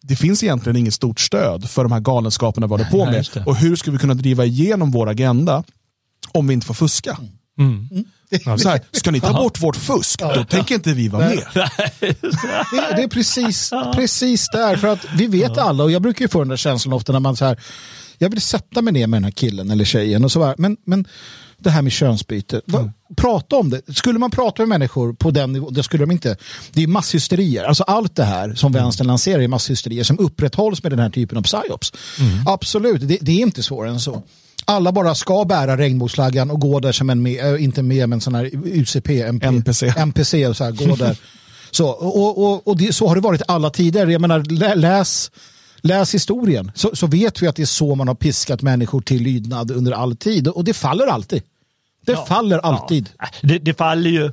det 0.03 0.17
finns 0.17 0.43
egentligen 0.43 0.77
inget 0.77 0.95
stort 0.95 1.21
stöd 1.21 1.71
för 1.71 1.83
de 1.83 1.93
här 1.93 2.01
galenskaperna 2.01 2.67
vi 2.67 2.71
håller 2.71 2.85
på 2.91 3.05
med. 3.05 3.29
Och 3.47 3.57
hur 3.57 3.77
ska 3.77 3.91
vi 3.91 3.99
kunna 3.99 4.15
driva 4.15 4.45
igenom 4.45 4.91
vår 4.91 5.09
agenda 5.09 5.65
om 6.33 6.47
vi 6.47 6.55
inte 6.55 6.67
får 6.67 6.75
fuska? 6.75 7.19
Så 8.59 8.69
här, 8.69 8.81
ska 8.93 9.11
ni 9.11 9.21
ta 9.21 9.33
bort 9.43 9.63
vårt 9.63 9.77
fusk, 9.77 10.21
då 10.21 10.45
tänker 10.45 10.75
inte 10.75 10.93
vi 10.93 11.09
vara 11.09 11.29
med. 11.29 11.45
Det, 12.01 12.97
det 12.97 13.03
är 13.03 13.09
precis, 13.09 13.73
precis 13.95 14.49
där. 14.53 14.77
För 14.77 14.89
att 14.89 15.07
vi 15.17 15.27
vet 15.27 15.59
alla, 15.59 15.85
och 15.85 15.91
jag 15.91 16.03
brukar 16.03 16.25
ju 16.25 16.29
få 16.29 16.39
den 16.39 16.49
där 16.49 16.57
känslan 16.57 16.93
ofta 16.93 17.13
när 17.13 17.21
man 17.21 17.37
så 17.37 17.45
här, 17.45 17.61
jag 18.19 18.31
vill 18.31 18.41
sätta 18.41 18.83
mig 18.83 18.93
ner 18.93 19.07
med 19.07 19.17
den 19.17 19.25
här 19.25 19.31
killen 19.31 19.71
eller 19.71 19.85
tjejen 19.85 20.25
och 20.25 20.33
så 20.33 20.45
här, 20.45 20.55
men, 20.59 20.77
men 20.85 21.05
det 21.59 21.71
här 21.71 21.83
med 21.83 21.93
könsbyte, 21.93 22.61
va, 22.67 22.93
prata 23.17 23.57
om 23.57 23.71
det. 23.71 23.97
Skulle 23.97 24.19
man 24.19 24.31
prata 24.31 24.63
med 24.63 24.69
människor 24.69 25.13
på 25.13 25.31
den 25.31 25.53
nivån, 25.53 25.75
det 25.75 25.83
skulle 25.83 26.03
de 26.03 26.11
inte. 26.11 26.37
Det 26.73 26.83
är 26.83 26.87
masshysterier. 26.87 27.65
Alltså 27.65 27.83
allt 27.83 28.17
det 28.17 28.25
här 28.25 28.55
som 28.55 28.73
vänstern 28.73 29.07
lanserar 29.07 29.43
är 29.43 29.49
masshysterier 29.49 30.05
som 30.05 30.19
upprätthålls 30.19 30.83
med 30.83 30.93
den 30.93 30.99
här 30.99 31.11
typen 31.11 31.39
av 31.39 31.43
psyops. 31.43 31.93
Absolut, 32.47 33.09
det, 33.09 33.19
det 33.21 33.33
är 33.33 33.41
inte 33.41 33.63
svårare 33.63 33.91
än 33.91 34.01
så. 34.01 34.23
Alla 34.69 34.93
bara 34.93 35.15
ska 35.15 35.45
bära 35.45 35.77
regnbågsflaggan 35.77 36.51
och 36.51 36.61
gå 36.61 36.81
där 36.81 36.93
som 36.93 37.11
en, 37.11 37.23
med, 37.23 37.55
äh, 37.55 37.65
inte 37.65 37.83
med, 37.83 38.09
men 38.09 38.21
sån 38.21 38.35
här 38.35 38.51
UCP, 38.55 39.23
MP, 39.23 39.47
NPC. 39.47 39.95
NPC 39.97 40.47
och 40.47 40.57
så 40.57 40.65
här, 40.65 40.73
gå 40.73 40.97
där. 40.97 41.17
Så, 41.71 41.89
och 41.89 42.47
och, 42.47 42.69
och 42.69 42.77
det, 42.77 42.93
så 42.93 43.09
har 43.09 43.15
det 43.15 43.21
varit 43.21 43.43
alla 43.49 43.71
tider. 43.71 44.07
Jag 44.07 44.21
menar, 44.21 44.41
lä, 44.41 44.75
läs, 44.75 45.31
läs 45.81 46.15
historien 46.15 46.73
så, 46.75 46.97
så 46.97 47.07
vet 47.07 47.43
vi 47.43 47.47
att 47.47 47.57
det 47.57 47.63
är 47.63 47.67
så 47.67 47.95
man 47.95 48.09
har 48.09 48.15
piskat 48.15 48.63
människor 48.63 49.01
till 49.01 49.23
lydnad 49.23 49.71
under 49.71 49.93
all 49.93 50.17
tid. 50.17 50.49
Och 50.49 50.65
det 50.65 50.75
faller 50.75 51.07
alltid. 51.07 51.43
Det 52.07 52.29
faller 52.29 52.59
alltid. 52.59 53.09
Ja, 53.19 53.27
det, 53.43 53.59
det 53.59 53.75
faller 53.75 54.11
ju 54.11 54.33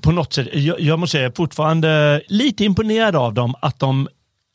på 0.00 0.12
något 0.12 0.32
sätt. 0.32 0.48
Jag, 0.52 0.80
jag 0.80 0.98
måste 0.98 1.12
säga, 1.12 1.22
jag 1.22 1.30
är 1.30 1.36
fortfarande 1.36 2.22
lite 2.28 2.64
imponerad 2.64 3.16
av 3.16 3.34
dem 3.34 3.54
att 3.62 3.78
de 3.78 4.08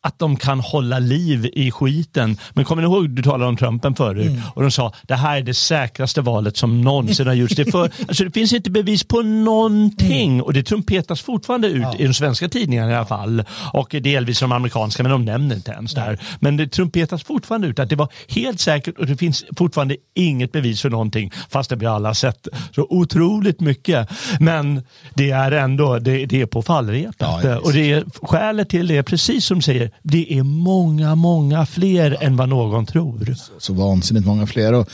att 0.05 0.19
de 0.19 0.35
kan 0.35 0.59
hålla 0.59 0.99
liv 0.99 1.49
i 1.53 1.71
skiten. 1.71 2.37
Men 2.53 2.65
kommer 2.65 2.81
ni 2.81 2.87
ihåg, 2.87 3.09
du 3.09 3.23
talade 3.23 3.45
om 3.45 3.57
Trumpen 3.57 3.95
förut 3.95 4.27
Mm. 4.27 4.41
och 4.55 4.61
de 4.61 4.71
sa 4.71 4.93
det 5.03 5.15
här 5.15 5.37
är 5.37 5.41
det 5.41 5.53
säkraste 5.53 6.21
valet 6.21 6.57
som 6.57 6.81
någonsin 6.81 7.27
har 7.27 7.33
gjorts. 7.33 7.55
Det, 7.55 7.71
för, 7.71 7.83
alltså, 8.07 8.23
det 8.23 8.31
finns 8.31 8.53
inte 8.53 8.71
bevis 8.71 9.03
på 9.03 9.21
någonting 9.21 10.31
Mm. 10.33 10.41
och 10.41 10.53
det 10.53 10.63
trumpetas 10.63 11.21
fortfarande 11.21 11.67
ut 11.67 11.85
i 11.97 12.07
de 12.07 12.13
svenska 12.13 12.49
tidningarna 12.49 12.91
i 12.91 12.95
alla 12.95 13.05
fall 13.05 13.43
och 13.73 13.89
delvis 14.01 14.39
de 14.39 14.51
amerikanska 14.51 15.03
men 15.03 15.11
de 15.11 15.25
nämner 15.25 15.55
inte 15.55 15.71
ens 15.71 15.93
det 15.93 16.01
här. 16.01 16.19
Men 16.39 16.57
det 16.57 16.67
trumpetas 16.67 17.23
fortfarande 17.23 17.67
ut 17.67 17.79
att 17.79 17.89
det 17.89 17.95
var 17.95 18.07
helt 18.27 18.59
säkert 18.59 18.97
och 18.99 19.05
det 19.05 19.17
finns 19.17 19.45
fortfarande 19.57 19.95
inget 20.15 20.51
bevis 20.51 20.81
för 20.81 20.89
någonting 20.89 21.31
fast 21.49 21.69
det 21.69 21.75
vi 21.75 21.85
alla 21.85 22.09
har 22.09 22.13
sett 22.13 22.47
så 22.75 22.87
otroligt 22.89 23.59
mycket. 23.59 24.09
Men 24.39 24.81
det 25.13 25.31
är 25.31 25.51
ändå 25.51 25.99
det, 25.99 26.25
det 26.25 26.41
är 26.41 26.45
på 26.45 26.61
fallrepet 26.61 27.15
Ja, 27.19 27.41
ja, 27.43 27.57
och 27.57 27.73
det 27.73 27.91
är, 27.91 28.03
skälet 28.21 28.69
till 28.69 28.87
det 28.87 28.97
är 28.97 29.03
precis 29.03 29.45
som 29.45 29.57
du 29.57 29.61
säger 29.61 29.91
det 30.03 30.33
är 30.37 30.43
många, 30.43 31.15
många 31.15 31.65
fler 31.65 32.17
än 32.23 32.35
vad 32.35 32.49
någon 32.49 32.85
tror. 32.85 33.35
så 33.59 33.73
vansinnigt 33.73 34.25
många 34.25 34.47
fler. 34.47 34.73
Och 34.73 34.89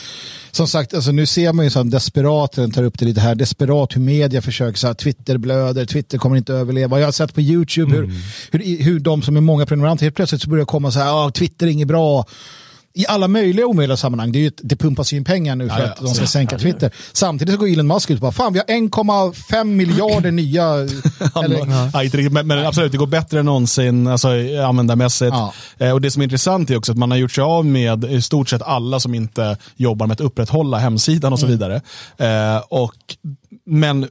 som 0.51 0.67
sagt, 0.67 0.93
alltså 0.93 1.11
nu 1.11 1.25
ser 1.25 1.53
man 1.53 1.65
ju 1.65 1.71
sån 1.71 1.89
desperat, 1.89 2.51
den 2.51 2.71
tar 2.71 2.83
upp 2.83 2.99
det 2.99 3.05
lite 3.05 3.21
här, 3.21 3.35
desperat 3.35 3.95
hur 3.95 4.01
media 4.01 4.41
försöker, 4.41 4.79
så 4.79 4.87
här, 4.87 4.93
Twitter 4.93 5.37
blöder, 5.37 5.85
Twitter 5.85 6.17
kommer 6.17 6.37
inte 6.37 6.53
överleva. 6.53 6.99
Jag 6.99 7.07
har 7.07 7.11
sett 7.11 7.33
på 7.33 7.41
YouTube 7.41 7.95
hur, 7.95 8.13
hur, 8.51 8.83
hur 8.83 8.99
de 8.99 9.21
som 9.21 9.37
är 9.37 9.41
många 9.41 9.65
prenumeranter 9.65 10.05
helt 10.05 10.15
plötsligt 10.15 10.41
så 10.41 10.49
börjar 10.49 10.65
komma 10.65 10.91
så 10.91 10.99
här, 10.99 11.27
ah, 11.27 11.31
Twitter 11.31 11.67
är 11.67 11.71
inget 11.71 11.87
bra. 11.87 12.25
I 12.93 13.05
alla 13.07 13.27
möjliga 13.27 13.65
omöjliga 13.65 13.97
sammanhang. 13.97 14.31
Det, 14.31 14.39
är 14.39 14.41
ju, 14.41 14.51
det 14.61 14.75
pumpas 14.75 15.13
ju 15.13 15.17
in 15.17 15.23
pengar 15.23 15.55
nu 15.55 15.69
för 15.69 15.79
Ja, 15.79 15.85
att 15.85 15.97
de 15.97 16.07
ska 16.07 16.25
sänka 16.27 16.57
Twitter. 16.57 16.91
Samtidigt 17.13 17.53
så 17.53 17.59
går 17.59 17.67
Elon 17.67 17.87
Musk 17.87 18.09
ut 18.09 18.17
och 18.17 18.21
bara, 18.21 18.31
fan 18.31 18.53
vi 18.53 18.59
har 18.59 18.65
1,5 18.65 19.63
miljarder 19.63 20.31
nya... 20.31 20.73
eller, 21.43 21.89
Ja, 21.93 22.03
inte 22.03 22.17
riktigt, 22.17 22.33
men, 22.33 22.47
men 22.47 22.65
absolut, 22.65 22.91
det 22.91 22.97
går 22.97 23.07
bättre 23.07 23.39
än 23.39 23.45
någonsin 23.45 24.07
alltså, 24.07 24.27
användarmässigt. 24.67 25.31
Ja. 25.33 25.53
Eh, 25.77 25.91
och 25.91 26.01
det 26.01 26.11
som 26.11 26.21
är 26.21 26.23
intressant 26.23 26.69
är 26.69 26.77
också 26.77 26.91
att 26.91 26.97
man 26.97 27.11
har 27.11 27.17
gjort 27.17 27.31
sig 27.31 27.41
av 27.43 27.65
med 27.65 28.05
i 28.05 28.21
stort 28.21 28.49
sett 28.49 28.61
alla 28.61 28.99
som 28.99 29.15
inte 29.15 29.57
jobbar 29.75 30.07
med 30.07 30.13
att 30.13 30.21
upprätthålla 30.21 30.77
hemsidan 30.77 31.33
och 31.33 31.39
Mm. 31.39 31.49
så 31.49 31.51
vidare. 31.51 31.81
Eh, 32.17 32.61
och, 32.69 32.93
men 33.65 34.07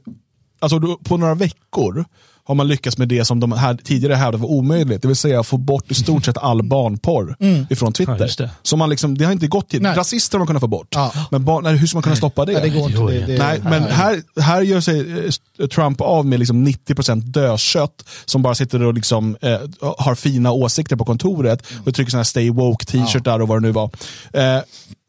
alltså, 0.59 0.79
på 1.03 1.17
några 1.17 1.35
veckor 1.35 2.05
har 2.43 2.55
man 2.55 2.67
lyckats 2.67 2.97
med 2.97 3.07
det 3.07 3.25
som 3.25 3.39
de 3.39 3.51
här 3.51 3.73
tidigare 3.83 4.15
hävdade 4.15 4.37
var 4.37 4.49
omöjligt. 4.49 5.01
Det 5.01 5.07
vill 5.07 5.17
säga 5.17 5.43
få 5.43 5.57
bort 5.57 5.91
i 5.91 5.93
stort 5.93 6.25
sett 6.25 6.37
all 6.37 6.63
barnporr 6.63 7.35
ifrån 7.69 7.87
Ja, 7.89 7.91
Twitter. 7.91 8.25
just 8.25 8.37
det. 8.37 8.49
Så 8.63 8.77
man 8.77 8.89
liksom, 8.89 9.17
det 9.17 9.25
har 9.25 9.31
inte 9.31 9.47
gått 9.47 9.69
till. 9.69 9.81
Nej. 9.81 9.95
Rasister 9.95 10.37
har 10.37 10.39
man 10.39 10.47
kunnat 10.47 10.59
få 10.61 10.67
bort. 10.67 10.87
Ja. 10.91 11.11
Men 11.31 11.45
barn, 11.45 11.63
nej, 11.63 11.77
hur 11.77 11.87
ska 11.87 11.95
man 11.95 12.03
kunna 12.03 12.15
stoppa 12.15 12.45
det? 12.45 12.51
Ja, 12.51 12.59
det 12.59 12.69
går 12.69 12.89
inte. 12.89 13.01
Det, 13.01 13.25
det, 13.25 13.37
Nej, 13.37 13.59
men 13.63 13.83
här, 13.83 14.21
här 14.41 14.61
gör 14.61 14.81
sig 14.81 15.25
eh, 15.59 15.67
Trump 15.67 16.01
av 16.01 16.25
med 16.25 16.39
liksom 16.39 16.67
90% 16.67 17.21
dödkött 17.21 18.03
som 18.25 18.41
bara 18.41 18.55
sitter 18.55 18.83
och 18.83 18.93
liksom, 18.93 19.37
eh, 19.41 19.59
har 19.97 20.15
fina 20.15 20.51
åsikter 20.51 20.95
på 20.95 21.05
kontoret 21.05 21.63
och 21.85 21.95
trycker 21.95 22.11
såna 22.11 22.19
här 22.19 22.23
stay 22.23 22.49
woke 22.51 22.85
t-shirtar 22.85 23.39
och 23.39 23.47
vad 23.47 23.57
det 23.57 23.67
nu 23.67 23.71
var. 23.71 23.89
Eh, 24.33 24.61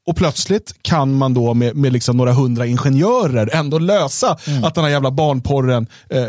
och 0.07 0.16
plötsligt 0.16 0.74
kan 0.83 1.14
man 1.14 1.35
då 1.35 1.55
med, 1.55 1.76
med 1.76 1.93
liksom 1.93 2.16
några 2.16 2.33
hundra 2.33 2.66
ingenjörer 2.66 3.51
ändå 3.53 3.78
lösa 3.78 4.37
att 4.64 4.74
den 4.74 4.85
här 4.85 4.91
jävla 4.91 5.11
barnporren 5.11 5.87
eh, 6.11 6.26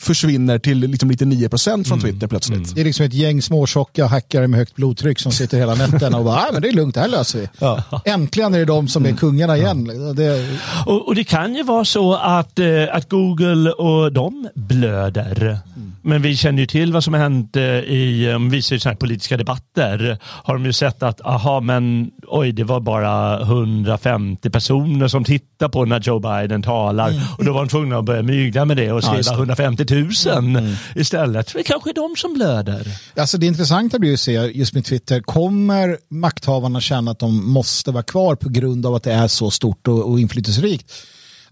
försvinner 0.00 0.58
till 0.58 0.78
liksom 0.78 1.10
lite 1.10 1.24
9% 1.24 1.84
från 1.84 2.00
Twitter 2.00 2.26
plötsligt. 2.26 2.74
Det 2.74 2.80
är 2.80 2.84
liksom 2.84 3.06
ett 3.06 3.12
gäng 3.14 3.42
småtjocka 3.42 4.06
hackare 4.06 4.48
med 4.48 4.58
högt 4.58 4.74
blodtryck 4.76 5.18
som 5.18 5.32
sitter 5.32 5.58
hela 5.58 5.74
nätterna 5.74 6.18
och 6.18 6.24
bara, 6.24 6.52
men 6.52 6.62
det 6.62 6.68
är 6.68 6.72
lugnt, 6.72 6.94
det 6.94 7.00
här 7.00 7.08
löser 7.08 7.38
vi. 7.38 7.48
Äntligen 8.04 8.54
är 8.54 8.58
det 8.58 8.64
de 8.64 8.88
som 8.88 9.06
är 9.06 9.12
kungarna 9.12 9.56
igen. 9.56 9.84
Det, 10.16 10.46
Och, 10.86 11.08
och 11.08 11.14
det 11.14 11.24
kan 11.24 11.54
ju 11.54 11.62
vara 11.62 11.84
så 11.84 12.14
att, 12.14 12.58
eh, 12.58 12.66
att 12.92 13.08
Google 13.08 13.70
och 13.70 14.12
de 14.12 14.48
blöder. 14.54 15.58
Men 16.02 16.22
vi 16.22 16.36
känner 16.36 16.60
ju 16.60 16.66
till 16.66 16.92
vad 16.92 17.04
som 17.04 17.14
hänt 17.14 17.56
i, 17.56 18.32
om 18.36 18.50
vi 18.50 18.56
visar 18.56 18.76
ju 18.76 18.80
såna 18.80 18.90
här 18.92 18.96
politiska 18.96 19.36
debatter, 19.36 20.18
har 20.22 20.54
de 20.54 20.66
ju 20.66 20.72
sett 20.72 21.02
att, 21.02 21.20
aha 21.20 21.60
men 21.60 22.10
oj 22.26 22.52
det 22.52 22.64
var 22.64 22.80
bara 22.80 23.40
150 23.40 24.50
personer 24.50 25.08
som 25.08 25.24
tittar 25.24 25.68
på 25.68 25.84
när 25.84 26.00
Joe 26.00 26.18
Biden 26.18 26.62
talar 26.62 27.12
och 27.38 27.44
då 27.44 27.52
var 27.52 27.60
de 27.60 27.68
tvungna 27.68 27.98
att 27.98 28.04
börja 28.04 28.22
mygla 28.22 28.64
med 28.64 28.76
det 28.76 28.92
och 28.92 29.04
skriva 29.04 29.22
det. 29.22 29.30
150 29.30 29.84
000 29.88 30.76
istället. 30.94 31.52
Det 31.54 31.62
kanske 31.62 31.90
är 31.90 31.94
de 31.94 32.16
som 32.16 32.34
blöder. 32.34 32.86
Alltså 33.16 33.38
det 33.38 33.46
intressanta 33.46 33.98
blir 33.98 34.10
ju 34.10 34.14
att 34.14 34.20
se 34.20 34.32
just 34.32 34.74
med 34.74 34.84
Twitter, 34.84 35.20
kommer 35.20 35.98
makthavarna 36.08 36.80
känna 36.80 37.10
att 37.10 37.18
de 37.18 37.52
måste 37.52 37.90
vara 37.90 38.02
kvar 38.02 38.34
på 38.36 38.48
grund 38.48 38.86
av 38.86 38.94
att 38.94 39.02
det 39.02 39.12
är 39.12 39.28
så 39.28 39.50
stort 39.50 39.88
och, 39.88 40.10
och 40.10 40.20
inflytelserikt? 40.20 40.92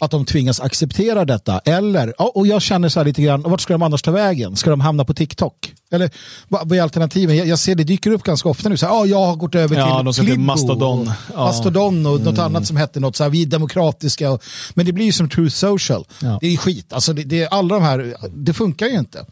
Att 0.01 0.11
de 0.11 0.24
tvingas 0.24 0.61
acceptera 0.61 1.24
detta? 1.24 1.59
Eller, 1.59 2.14
ja, 2.18 2.32
och 2.34 2.46
jag 2.46 2.62
känner 2.62 2.88
så 2.88 3.01
här 3.01 3.05
lite 3.05 3.22
grann, 3.22 3.42
vart 3.42 3.61
ska 3.61 3.72
de 3.74 3.82
annars 3.82 4.03
ta 4.03 4.11
vägen? 4.11 4.57
Ska 4.57 4.70
de 4.70 4.80
hamna 4.80 5.05
på 5.05 5.14
TikTok? 5.14 5.72
Eller 5.90 6.11
vad, 6.49 6.72
är 6.72 6.82
alternativen? 6.82 7.36
Jag, 7.36 7.46
jag 7.46 7.59
ser 7.59 7.74
det 7.74 7.84
dyker 7.84 8.11
upp 8.11 8.22
ganska 8.22 8.49
ofta 8.49 8.68
nu, 8.68 8.76
så 8.76 8.86
här, 8.86 8.92
ja, 8.94 9.07
jag 9.07 9.26
har 9.26 9.36
gått 9.36 9.55
över 9.55 9.76
Ja, 9.76 9.96
till 9.96 10.05
de 10.05 10.14
ska 10.14 10.22
till 10.24 10.38
Mastodon. 10.38 11.01
och 11.09 11.14
Ja. 11.34 11.44
Mastodon 11.44 12.07
och 12.07 12.20
något 12.20 12.38
annat 12.38 12.66
som 12.66 12.76
hette 12.76 13.01
något 13.01 13.16
så 13.16 13.22
här, 13.24 13.30
vi 13.30 13.42
är 13.42 13.46
demokratiska. 13.46 14.30
Och, 14.30 14.42
men 14.74 14.86
det 14.86 14.92
blir 14.92 15.05
ju 15.07 15.12
som 15.12 15.28
Truth 15.28 15.57
Social. 15.57 16.05
Ja. 16.22 16.38
Det 16.40 16.46
är 16.46 16.57
skit, 16.57 16.92
alltså 16.92 17.12
det, 17.12 17.22
det, 17.22 17.46
alla 17.49 17.74
de 17.74 17.84
här, 17.84 18.14
det 18.30 18.53
funkar 18.55 18.86
ju 18.86 18.99
inte. 18.99 19.24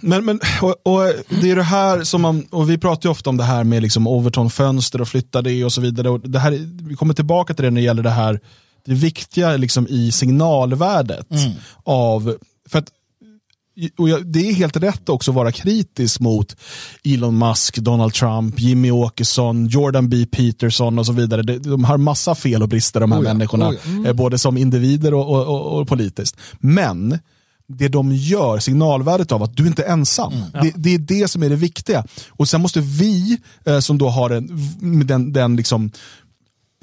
Men, 0.00 0.24
men 0.24 0.40
och, 0.62 0.68
och 0.82 1.12
det 1.40 1.50
är 1.50 1.56
det 1.56 1.62
här 1.62 2.04
som 2.04 2.20
man, 2.22 2.46
och 2.50 2.70
vi 2.70 2.78
pratar 2.78 3.08
ju 3.08 3.10
ofta 3.10 3.30
om 3.30 3.36
det 3.36 3.44
här 3.44 3.64
med 3.64 3.82
liksom 3.82 4.06
Overton-fönster 4.06 5.00
och 5.00 5.08
flytta 5.08 5.42
det 5.42 5.64
och 5.64 5.72
så 5.72 5.80
vidare. 5.80 6.10
Och 6.10 6.20
det 6.20 6.38
här, 6.38 6.50
vi 6.88 6.94
kommer 6.94 7.14
tillbaka 7.14 7.54
till 7.54 7.64
det 7.64 7.70
när 7.70 7.80
det 7.80 7.84
gäller 7.84 8.02
det 8.02 8.10
här, 8.10 8.40
det 8.86 8.94
viktiga 8.94 9.56
liksom 9.56 9.86
i 9.88 10.12
signalvärdet 10.12 11.26
av, 11.84 12.36
för 12.68 12.78
att 12.78 12.90
och 13.96 14.08
jag, 14.08 14.26
det 14.26 14.48
är 14.48 14.54
helt 14.54 14.76
rätt 14.76 15.08
också 15.08 15.30
att 15.30 15.34
vara 15.34 15.52
kritisk 15.52 16.20
mot 16.20 16.56
Elon 17.04 17.38
Musk, 17.38 17.78
Donald 17.78 18.12
Trump, 18.12 18.60
Jimmy 18.60 18.90
Åkesson, 18.90 19.66
Jordan 19.66 20.08
B. 20.08 20.26
Peterson 20.30 20.98
och 20.98 21.06
så 21.06 21.12
vidare. 21.12 21.42
De, 21.42 21.58
de 21.58 21.84
har 21.84 21.96
massa 21.96 22.34
fel 22.34 22.62
och 22.62 22.68
brister 22.68 23.00
de 23.00 23.12
här 23.12 23.20
Oh 23.20 23.24
ja, 23.24 23.34
människorna, 23.34 23.68
oh 23.68 23.74
ja. 23.84 24.08
eh, 24.08 24.12
både 24.12 24.38
som 24.38 24.56
individer 24.56 25.14
och, 25.14 25.28
och, 25.28 25.46
och, 25.46 25.80
och 25.80 25.88
politiskt. 25.88 26.36
Men 26.58 27.18
det 27.66 27.88
de 27.88 28.12
gör, 28.12 28.58
signalvärdet 28.58 29.32
av 29.32 29.42
att 29.42 29.56
du 29.56 29.66
inte 29.66 29.82
är 29.82 29.92
ensam. 29.92 30.32
Det, 30.62 30.72
det 30.76 30.94
är 30.94 30.98
det 30.98 31.28
som 31.28 31.42
är 31.42 31.48
det 31.48 31.56
viktiga. 31.56 32.04
Och 32.30 32.48
sen 32.48 32.60
måste 32.60 32.80
vi, 32.80 33.38
eh, 33.64 33.78
som 33.78 33.98
då 33.98 34.08
har 34.08 34.30
en, 34.30 35.06
den, 35.06 35.32
den 35.32 35.56
liksom 35.56 35.90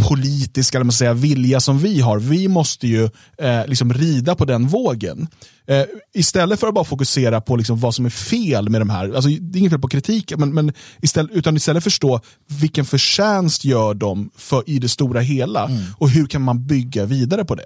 politiska 0.09 0.77
eller 0.77 0.85
man 0.85 0.91
säga, 0.91 1.13
vilja 1.13 1.59
som 1.59 1.79
vi 1.79 2.01
har, 2.01 2.19
vi 2.19 2.47
måste 2.47 2.87
ju 2.87 3.09
eh, 3.37 3.67
liksom 3.67 3.93
rida 3.93 4.35
på 4.35 4.45
den 4.45 4.67
vågen. 4.67 5.27
Eh, 5.67 5.83
istället 6.13 6.59
för 6.59 6.67
att 6.67 6.73
bara 6.73 6.85
fokusera 6.85 7.41
på 7.41 7.55
liksom 7.55 7.79
vad 7.79 7.95
som 7.95 8.05
är 8.05 8.09
fel 8.09 8.69
med 8.69 8.81
de 8.81 8.89
här, 8.89 9.13
alltså, 9.13 9.29
det 9.29 9.57
är 9.57 9.59
inget 9.59 9.71
fel 9.71 9.81
på 9.81 9.87
kritik, 9.87 10.33
men, 10.37 10.53
men 10.53 10.73
istället, 11.01 11.31
utan 11.31 11.55
istället 11.55 11.83
förstå 11.83 12.19
vilken 12.47 12.85
förtjänst 12.85 13.65
gör 13.65 13.93
de 13.93 14.29
för, 14.37 14.63
i 14.69 14.79
det 14.79 14.89
stora 14.89 15.19
hela 15.19 15.69
och 15.97 16.09
hur 16.09 16.27
kan 16.27 16.41
man 16.41 16.67
bygga 16.67 17.05
vidare 17.05 17.45
på 17.45 17.55
det. 17.55 17.65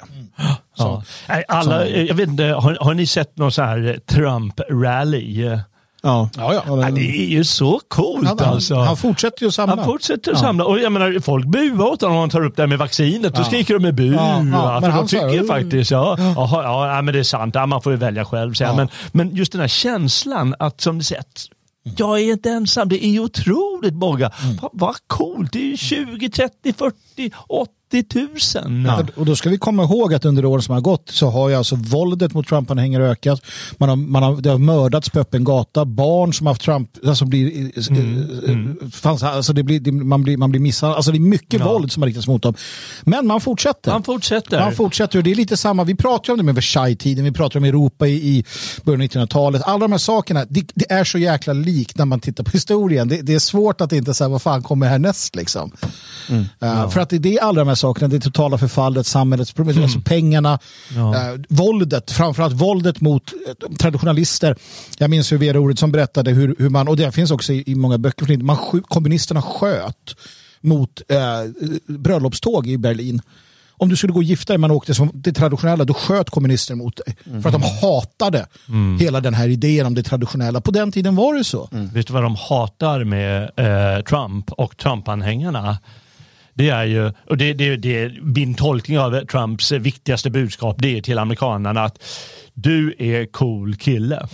Ja. 0.77 1.03
Nej, 1.29 1.45
Alla, 1.47 1.87
jag 1.87 2.15
vet 2.15 2.29
inte, 2.29 2.43
har, 2.43 2.77
har 2.81 2.93
ni 2.93 3.07
sett 3.07 3.37
någon 3.37 3.51
så 3.51 3.61
här 3.61 3.99
Trump-rally? 4.07 5.59
Ja. 6.05 6.29
Ja, 6.37 6.53
ja. 6.53 6.63
Ja, 6.81 6.91
det 6.91 7.01
är 7.01 7.25
ju 7.27 7.43
så 7.43 7.81
coolt 7.87 8.27
Han, 8.27 8.39
alltså. 8.39 8.75
han 8.75 8.97
fortsätter 8.97 9.41
ju 9.41 9.47
att 9.47 9.53
samla. 9.53 9.75
Han 9.75 9.85
fortsätter 9.85 10.31
att 10.31 10.39
samla. 10.39 10.65
Och 10.65 10.79
jag 10.79 10.91
menar, 10.91 11.19
folk 11.19 11.45
buar 11.45 11.85
åt 11.87 12.01
honom 12.01 12.13
när 12.15 12.19
han 12.19 12.29
tar 12.29 12.45
upp 12.45 12.55
det 12.55 12.61
här 12.61 12.67
med 12.67 12.77
vaccinet. 12.79 13.35
Då 13.35 13.41
Ja. 13.41 13.45
skriker 13.45 13.73
de 13.73 13.79
med 13.83 13.95
bu. 13.95 14.13
Ja, 14.13 14.43
ja, 14.53 14.81
för 14.81 14.87
men 14.87 14.97
de 14.97 15.07
tycker 15.07 15.27
ju 15.29 15.33
"Mm." 15.35 15.47
faktiskt, 15.47 15.91
ja, 15.91 16.15
jaha, 16.19 16.63
ja, 16.95 17.01
men 17.01 17.13
det 17.13 17.19
är 17.19 17.23
sant. 17.23 17.55
Man 17.67 17.81
får 17.81 17.91
ju 17.91 17.97
välja 17.97 18.25
själv. 18.25 18.53
Ja. 18.59 18.75
Men, 18.75 18.87
men 19.11 19.35
just 19.35 19.51
den 19.51 19.61
här 19.61 19.67
känslan 19.67 20.55
att 20.59 20.81
som 20.81 20.97
ni 20.97 21.03
sett, 21.03 21.41
jag 21.97 22.19
är 22.19 22.31
inte 22.31 22.49
ensam, 22.49 22.89
det 22.89 23.05
är 23.05 23.19
otroligt 23.19 23.93
många. 23.95 24.31
Mm. 24.43 24.57
Vad 24.61 24.71
vad 24.73 24.95
coolt, 25.07 25.51
det 25.53 25.59
är 25.59 25.63
ju 25.69 25.77
20, 25.77 26.29
30, 26.29 26.73
40, 26.73 27.31
80 27.47 27.69
tusen. 28.03 28.89
Och 29.15 29.25
då 29.25 29.35
ska 29.35 29.49
vi 29.49 29.57
komma 29.57 29.83
ihåg 29.83 30.13
att 30.13 30.25
under 30.25 30.45
åren 30.45 30.61
som 30.61 30.73
har 30.73 30.81
gått 30.81 31.09
så 31.09 31.29
har 31.29 31.49
ju 31.49 31.55
alltså 31.55 31.75
våldet 31.75 32.33
mot 32.33 32.47
Trump-anhängare 32.47 33.09
ökat. 33.11 33.41
Man 33.77 33.89
har, 33.89 33.95
man 33.95 34.23
har, 34.23 34.41
det 34.41 34.49
har 34.49 34.57
mördats 34.57 35.09
på 35.09 35.19
öppen 35.19 35.43
gata. 35.43 35.85
Barn 35.85 36.33
som 36.33 36.47
har 36.47 36.53
haft 36.53 36.61
Trump, 36.61 36.89
alltså 37.07 37.25
blir, 37.25 37.71
eh, 38.49 38.89
Fanns, 38.91 39.23
alltså 39.23 39.53
det 39.53 39.63
blir, 39.63 39.79
det, 39.79 39.91
man, 39.91 40.23
blir, 40.23 40.37
man 40.37 40.51
blir 40.51 40.61
misshandlad. 40.61 40.95
Alltså 40.97 41.11
det 41.11 41.17
är 41.17 41.19
mycket 41.19 41.59
Ja. 41.59 41.71
våld 41.73 41.91
som 41.91 42.03
har 42.03 42.07
riktats 42.07 42.27
mot 42.27 42.43
dem. 42.43 42.53
Men 43.03 43.27
man 43.27 43.41
fortsätter. 43.41 43.91
Han 43.91 44.03
fortsätter. 44.03 44.59
Man 44.59 44.75
fortsätter 44.75 45.17
och 45.17 45.23
det 45.23 45.31
är 45.31 45.35
lite 45.35 45.57
samma, 45.57 45.83
vi 45.83 45.95
pratar 45.95 46.25
ju 46.27 46.31
om 46.31 46.37
det 46.37 46.43
med 46.43 46.55
Versailles-tiden, 46.55 47.25
vi 47.25 47.31
pratar 47.31 47.59
om 47.59 47.63
Europa 47.63 48.07
i, 48.07 48.11
i 48.37 48.45
början 48.83 49.01
av 49.01 49.07
1900-talet. 49.07 49.61
Alla 49.65 49.79
de 49.79 49.91
här 49.91 49.99
sakerna, 49.99 50.45
det, 50.49 50.65
det 50.75 50.91
är 50.91 51.03
så 51.03 51.17
jäkla 51.17 51.53
likt 51.53 51.97
när 51.97 52.05
man 52.05 52.19
tittar 52.19 52.43
på 52.43 52.51
historien. 52.51 53.07
Det, 53.07 53.21
det 53.21 53.33
är 53.33 53.39
svårt 53.39 53.81
att 53.81 53.91
inte 53.93 54.13
säga 54.13 54.27
vad 54.27 54.41
fan 54.41 54.63
kommer 54.63 54.87
härnäst 54.87 55.35
liksom. 55.35 55.71
Uh, 56.31 56.89
För 56.89 56.99
att 56.99 57.09
det, 57.09 57.17
det 57.17 57.37
är 57.37 57.43
alla 57.43 57.59
de 57.59 57.67
här 57.67 57.75
sakerna, 57.75 57.84
det 57.93 58.19
totala 58.19 58.57
förfallet, 58.57 59.07
samhällets 59.07 59.53
problem, 59.53 59.83
alltså 59.83 59.99
pengarna, 60.05 60.59
uh, 60.95 61.41
våldet, 61.49 62.11
framförallt 62.11 62.53
våldet 62.53 63.01
mot 63.01 63.33
uh, 63.33 63.75
traditionalister. 63.77 64.55
Jag 64.97 65.09
minns 65.09 65.31
hur 65.31 65.37
Vera 65.37 65.59
Oredsson 65.59 65.91
berättade 65.91 66.31
hur, 66.31 66.55
hur 66.59 66.69
man, 66.69 66.87
och 66.87 66.97
det 66.97 67.11
finns 67.11 67.31
också 67.31 67.53
i, 67.53 67.63
i 67.71 67.75
många 67.75 67.97
böcker, 67.97 68.37
man, 68.37 68.55
skj- 68.55 68.83
kommunisterna 68.87 69.41
sköt 69.41 70.15
mot 70.61 71.01
uh, 71.11 71.97
bröllopståg 71.97 72.67
i 72.67 72.77
Berlin 72.77 73.21
om 73.77 73.89
du 73.89 73.95
skulle 73.95 74.13
gå 74.13 74.19
och 74.19 74.23
gifta 74.23 74.53
dig, 74.53 74.57
man 74.57 74.71
åkte 74.71 74.93
som 74.93 75.11
det 75.13 75.33
traditionella, 75.33 75.85
då 75.85 75.93
sköt 75.93 76.29
kommunister 76.29 76.75
mot 76.75 76.99
dig. 77.05 77.15
För 77.41 77.49
att 77.49 77.61
de 77.61 77.61
hatade 77.81 78.47
hela 78.99 79.21
den 79.21 79.33
här 79.33 79.47
idén 79.47 79.85
om 79.85 79.95
det 79.95 80.03
traditionella. 80.03 80.61
På 80.61 80.71
den 80.71 80.91
tiden 80.91 81.15
var 81.15 81.33
det 81.33 81.43
så. 81.43 81.69
Vet 81.71 82.07
du 82.07 82.13
vad 82.13 82.23
de 82.23 82.35
hatar 82.35 83.03
med 83.03 83.43
eh, 83.43 84.03
Trump 84.03 84.51
och 84.51 84.77
Trump-anhängarna? 84.77 85.77
Det 86.57 86.69
är 86.69 86.85
ju, 86.85 87.11
och 87.29 87.37
det, 87.37 87.53
det, 87.53 87.75
det, 87.75 88.11
min 88.21 88.55
tolkning 88.55 88.99
av 88.99 89.25
Trumps 89.25 89.71
viktigaste 89.71 90.29
budskap 90.29 90.75
det 90.79 90.97
är 90.97 91.01
till 91.01 91.19
amerikanerna 91.19 91.83
att 91.83 92.03
du 92.53 92.95
är 92.99 93.25
cool 93.25 93.75
kille. 93.75 94.27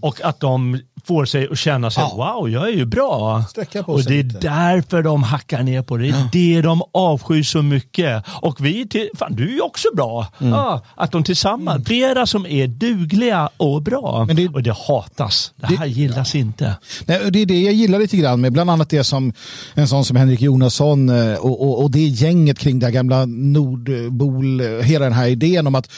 Och 0.00 0.20
att 0.24 0.40
de 0.40 0.80
får 1.08 1.24
sig 1.24 1.48
att 1.50 1.58
känna 1.58 1.90
sig, 1.90 2.02
Ja. 2.16 2.34
wow, 2.36 2.50
jag 2.50 2.68
är 2.68 2.72
ju 2.72 2.84
bra. 2.86 3.44
Och 3.86 4.02
det 4.04 4.18
är 4.18 4.22
lite. 4.22 4.38
därför 4.38 5.02
de 5.02 5.22
hackar 5.22 5.62
ner 5.62 5.82
på 5.82 5.96
det. 5.96 6.14
Det 6.32 6.52
är 6.54 6.56
det 6.56 6.62
de 6.68 6.82
avskyr 6.92 7.42
så 7.42 7.62
mycket. 7.62 8.24
Och 8.42 8.66
vi, 8.66 8.88
till, 8.88 9.08
fan 9.18 9.34
du 9.36 9.48
är 9.48 9.52
ju 9.52 9.60
också 9.60 9.88
bra. 9.96 10.26
Mm. 10.40 10.52
Ja, 10.52 10.82
att 10.94 11.12
de 11.12 11.24
tillsammans, 11.24 11.86
flera 11.86 12.26
som 12.26 12.46
är 12.46 12.66
dugliga 12.66 13.48
och 13.56 13.82
bra. 13.82 14.24
Men 14.26 14.36
det- 14.36 14.48
och 14.48 14.62
det 14.62 14.74
hatas. 14.88 15.52
Det 15.56 15.66
här 15.76 15.86
gillas 15.86 16.34
inte. 16.34 16.74
Nej, 17.06 17.30
det 17.30 17.42
är 17.42 17.46
det 17.46 17.60
jag 17.60 17.74
gillar 17.74 17.98
lite 17.98 18.16
grann 18.16 18.40
med, 18.40 18.52
bland 18.52 18.70
annat 18.70 18.90
det 18.90 19.04
som 19.04 19.32
en 19.74 19.88
sån 19.88 20.04
som 20.04 20.16
Henrik 20.16 20.40
Jonasson 20.40 21.08
eh, 21.08 21.34
och, 21.34 21.62
och, 21.62 21.82
och 21.82 21.90
det 21.90 22.00
gänget 22.00 22.58
kring 22.58 22.78
det 22.78 22.90
gamla 22.90 23.24
Nordbol, 23.26 24.60
eh, 24.60 24.66
hela 24.66 25.04
den 25.04 25.14
här 25.14 25.26
idén 25.26 25.66
om 25.66 25.74
att 25.74 25.90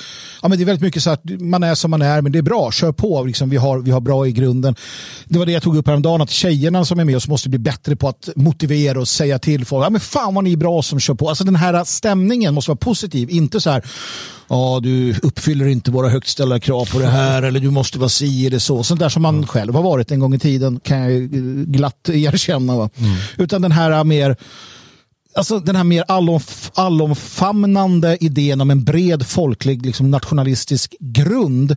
ja, 0.42 0.48
men 0.48 0.59
det 0.59 0.64
är 0.64 0.66
väldigt 0.66 0.82
mycket 0.82 1.02
så 1.02 1.10
att 1.10 1.20
man 1.40 1.62
är 1.62 1.74
som 1.74 1.90
man 1.90 2.02
är, 2.02 2.20
men 2.22 2.32
det 2.32 2.39
är 2.39 2.43
bra, 2.43 2.70
kör 2.72 2.93
på, 2.93 3.24
liksom, 3.24 3.51
vi, 3.51 3.56
har, 3.56 3.78
vi 3.78 3.90
har 3.90 4.01
bra 4.01 4.26
i 4.26 4.32
grunden. 4.32 4.74
Det 5.24 5.39
var 5.39 5.47
det 5.47 5.52
jag 5.52 5.62
tog 5.62 5.77
upp 5.77 5.86
häromdagen, 5.86 6.20
att 6.20 6.31
tjejerna 6.31 6.85
som 6.85 6.98
är 6.98 7.05
med 7.05 7.16
oss 7.16 7.28
måste 7.28 7.48
bli 7.48 7.59
bättre 7.59 7.97
på 7.97 8.09
att 8.09 8.28
motivera 8.36 9.01
och 9.01 9.09
säga 9.09 9.39
till 9.39 9.64
folk, 9.66 9.85
ja 9.85 9.90
men 9.90 10.01
fan 10.01 10.35
vad 10.35 10.44
ni 10.44 10.52
är 10.52 10.56
bra 10.56 10.82
som 10.82 11.01
kör 11.01 11.14
på. 11.14 11.28
Alltså 11.28 11.44
den 11.44 11.56
här 11.56 11.85
stämningen 11.85 12.55
måste 12.55 12.70
vara 12.70 12.77
positiv, 12.77 13.31
inte 13.31 13.60
så 13.60 13.70
här 13.70 13.85
ja 14.48 14.81
du 14.82 15.14
uppfyller 15.22 15.66
inte 15.66 15.90
våra 15.90 16.09
högt 16.09 16.28
ställda 16.28 16.60
krav 16.60 16.85
på 16.93 16.98
det 16.98 17.06
här 17.06 17.43
eller 17.43 17.60
du 17.60 17.70
måste 17.70 17.98
vara 17.98 18.09
si 18.09 18.47
eller 18.47 18.59
så. 18.59 18.82
Sånt 18.82 19.01
där 19.01 19.09
som 19.09 19.22
man 19.22 19.47
själv 19.47 19.74
har 19.74 19.82
varit 19.82 20.10
en 20.10 20.20
gång 20.20 20.35
i 20.35 20.39
tiden 20.39 20.81
kan 20.81 20.98
jag 20.98 21.31
glatt 21.72 22.09
erkänna. 22.09 22.77
Va? 22.77 22.90
Utan 23.36 23.62
den 23.62 23.72
här 23.72 24.05
mer 24.05 24.36
Alltså 25.35 25.61
den 25.61 25.77
här 25.77 25.85
mer 25.85 26.05
allomf 26.09 26.70
allomfamnande 26.74 28.16
idén 28.20 28.61
om 28.61 28.70
en 28.70 28.85
bred 28.85 29.27
folklig 29.27 29.86
liksom 29.86 30.11
nationalistisk 30.11 30.94
grund 31.01 31.77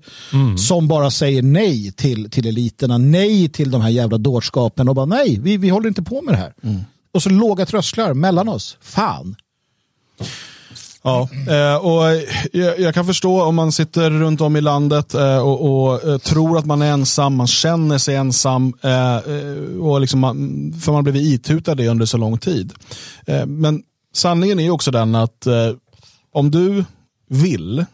som 0.58 0.88
bara 0.88 1.12
säger 1.12 1.42
nej 1.42 1.92
till, 1.92 2.30
till 2.30 2.48
eliterna, 2.48 2.98
nej 2.98 3.50
till 3.50 3.72
de 3.72 3.82
här 3.82 3.90
jävla 3.90 4.18
dårskapen 4.18 4.90
och 4.90 4.96
bara 4.96 5.06
nej, 5.06 5.40
vi, 5.42 5.58
vi 5.58 5.70
håller 5.70 5.88
inte 5.88 6.04
på 6.04 6.22
med 6.22 6.34
det 6.34 6.38
här. 6.38 6.54
Och 7.14 7.24
så 7.24 7.30
låga 7.30 7.66
trösklar 7.66 8.14
mellan 8.14 8.50
oss. 8.50 8.78
Fan. 8.82 9.36
Ja, 11.06 11.30
eh, 11.48 11.76
och 11.76 12.04
jag, 12.80 12.94
kan 12.94 13.06
förstå 13.06 13.44
om 13.44 13.56
man 13.56 13.72
sitter 13.72 14.10
runt 14.10 14.42
om 14.42 14.56
i 14.56 14.62
landet 14.62 15.14
eh, 15.14 15.38
och, 15.38 15.86
och 15.86 16.04
eh, 16.04 16.18
tror 16.18 16.58
att 16.58 16.66
man 16.66 16.82
är 16.82 16.92
ensam, 16.92 17.36
man 17.36 17.48
känner 17.48 17.98
sig 17.98 18.16
ensam, 18.16 18.74
och 19.82 20.02
liksom 20.02 20.20
man, 20.20 20.36
för 20.82 20.92
man 20.92 20.96
har 20.96 21.12
blivit 21.12 21.22
itutad 21.24 21.76
det 21.76 21.88
under 21.88 22.06
så 22.06 22.18
lång 22.18 22.38
tid. 22.38 22.74
Men 23.48 23.84
sanningen 24.14 24.60
är 24.60 24.70
också 24.70 24.92
den 24.92 25.16
att 25.16 25.48
om 26.34 26.52
du 26.52 26.86
vill 27.30 27.86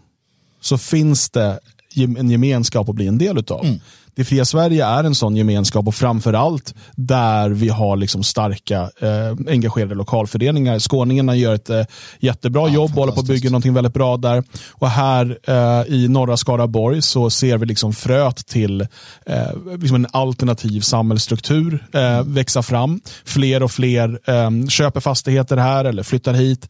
så 0.61 0.77
finns 0.77 1.29
det 1.29 1.59
en 1.95 2.29
gemenskap 2.29 2.89
att 2.89 2.95
bli 2.95 3.07
en 3.07 3.17
del 3.17 3.37
utav. 3.37 3.65
Mm. 3.65 3.79
Det 4.19 4.25
fria 4.25 4.45
Sverige 4.45 4.85
är 4.85 5.03
en 5.03 5.15
sån 5.15 5.35
gemenskap 5.35 5.87
och 5.87 5.95
framförallt 5.95 6.73
där 6.95 7.49
vi 7.49 7.69
har 7.69 7.97
liksom 7.97 8.23
starka 8.23 8.89
eh, 8.99 9.35
engagerade 9.47 9.95
lokalföreningar. 9.95 10.79
Skåningarna 10.79 11.35
gör 11.35 11.55
ett 11.55 11.69
eh, 11.69 11.83
jättebra 12.19 12.69
jobb 12.69 12.89
och 12.91 12.95
håller 12.95 13.13
på 13.13 13.19
att 13.19 13.27
bygga 13.27 13.49
någonting 13.49 13.73
väldigt 13.73 13.93
bra 13.93 14.17
där. 14.17 14.43
Och 14.69 14.89
här 14.89 15.37
eh, 15.43 15.93
i 15.93 16.07
norra 16.07 16.37
Skaraborg 16.37 17.01
så 17.01 17.29
ser 17.29 17.57
vi 17.57 17.65
liksom 17.65 17.93
fröet 17.93 18.47
till 18.47 18.81
eh, 19.25 19.77
liksom 19.77 19.95
en 19.95 20.07
alternativ 20.11 20.81
samhällsstruktur 20.81 21.85
eh, 21.93 22.23
växa 22.23 22.63
fram. 22.63 23.01
Fler 23.25 23.63
och 23.63 23.71
fler 23.71 24.19
eh, 24.25 24.67
köper 24.67 24.99
fastigheter 24.99 25.57
här 25.57 25.85
eller 25.85 26.03
flyttar 26.03 26.33
hit 26.33 26.69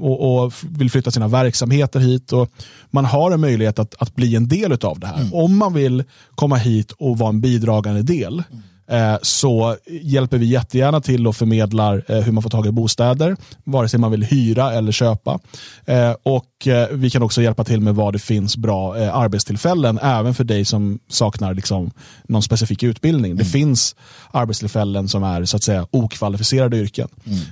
och, 0.00 0.44
och 0.44 0.52
vill 0.62 0.90
flytta 0.90 1.10
sina 1.10 1.28
verksamheter 1.28 2.00
hit. 2.00 2.32
Och 2.32 2.48
man 2.90 3.04
har 3.04 3.30
en 3.30 3.40
möjlighet 3.40 3.78
att, 3.78 3.94
att 3.98 4.14
bli 4.14 4.36
en 4.36 4.48
del 4.48 4.72
av 4.72 5.00
det 5.00 5.06
här. 5.06 5.30
Om 5.32 5.56
man 5.56 5.74
vill 5.74 6.04
komma 6.34 6.57
hit 6.58 6.92
och 6.92 7.18
vara 7.18 7.28
en 7.28 7.40
bidragande 7.40 8.02
del 8.02 8.42
eh, 8.90 9.16
så 9.22 9.76
hjälper 9.86 10.38
vi 10.38 10.46
jättegärna 10.46 11.00
till 11.00 11.26
och 11.26 11.36
förmedlar 11.36 12.04
eh, 12.08 12.20
hur 12.20 12.32
man 12.32 12.42
får 12.42 12.50
tag 12.50 12.66
i 12.66 12.70
bostäder, 12.70 13.36
vare 13.64 13.88
sig 13.88 14.00
man 14.00 14.10
vill 14.10 14.24
hyra 14.24 14.72
eller 14.72 14.92
köpa. 14.92 15.38
Eh, 15.86 16.14
och 16.22 16.68
Vi 16.90 17.10
kan 17.10 17.22
också 17.22 17.42
hjälpa 17.42 17.64
till 17.64 17.80
med 17.80 17.94
var 17.94 18.12
det 18.12 18.18
finns 18.18 18.56
bra 18.56 18.94
arbetstillfällen, 18.94 19.98
även 20.02 20.34
för 20.34 20.44
dig 20.44 20.64
som 20.64 20.98
saknar 21.08 21.54
liksom, 21.54 21.90
någon 22.28 22.42
specifik 22.42 22.82
utbildning. 22.82 23.36
Det 23.36 23.44
finns 23.44 23.96
arbetstillfällen 24.30 25.08
som 25.08 25.22
är 25.22 25.44
så 25.44 25.56
att 25.56 25.62
säga 25.62 25.86
okvalificerade 25.90 26.76
yrken. 26.76 27.08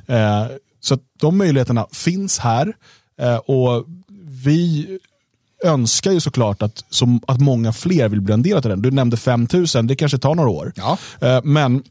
Eh, 0.07 0.47
så 0.81 0.99
de 1.21 1.39
möjligheterna 1.39 1.87
finns 1.93 2.39
här. 2.39 2.73
Och 3.47 3.85
vi 4.45 4.99
önskar 5.65 6.13
ju 6.13 6.21
såklart 6.21 6.63
att, 6.63 6.85
som, 6.91 7.21
att 7.27 7.41
många 7.41 7.73
fler 7.73 8.09
vill 8.09 8.21
bli 8.21 8.35
en 8.35 8.43
del 8.43 8.57
av 8.57 8.63
den. 8.63 8.83
Du 8.83 8.91
nämnde 8.91 9.17
5000, 9.17 9.87
det 9.87 9.97
kanske 9.97 10.19
tar 10.19 10.35
några 10.35 10.51
år. 10.51 10.73
Ja. 10.77 10.99
Eh, 11.21 11.41
Men 11.45 11.83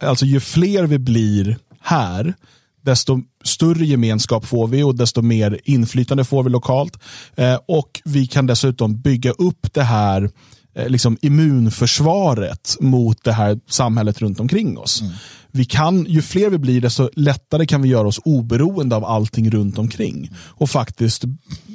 alltså, 0.00 0.26
ju 0.26 0.40
fler 0.40 0.86
vi 0.86 0.98
blir 0.98 1.58
här, 1.80 2.34
desto 2.82 3.20
större 3.44 3.86
gemenskap 3.86 4.44
får 4.46 4.66
vi 4.68 4.82
och 4.82 4.94
desto 4.94 5.22
mer 5.22 5.60
inflytande 5.64 6.24
får 6.24 6.42
vi 6.42 6.50
lokalt. 6.50 6.98
Eh, 7.36 7.58
och 7.68 8.00
vi 8.04 8.26
kan 8.26 8.46
dessutom 8.46 9.00
bygga 9.00 9.30
upp 9.30 9.72
det 9.72 9.82
här 9.82 10.30
liksom 10.74 11.18
immunförsvaret 11.22 12.76
mot 12.80 13.24
det 13.24 13.32
här 13.32 13.60
samhället 13.68 14.20
runt 14.22 14.40
omkring 14.40 14.78
oss. 14.78 15.02
Vi 15.50 15.64
kan, 15.64 16.06
ju 16.08 16.22
fler 16.22 16.50
vi 16.50 16.58
blir, 16.58 16.80
desto 16.80 17.10
lättare 17.16 17.66
kan 17.66 17.82
vi 17.82 17.88
göra 17.88 18.08
oss 18.08 18.20
oberoende 18.24 18.96
av 18.96 19.04
allting 19.04 19.50
runt 19.50 19.78
omkring 19.78 20.30
och 20.36 20.70
faktiskt 20.70 21.24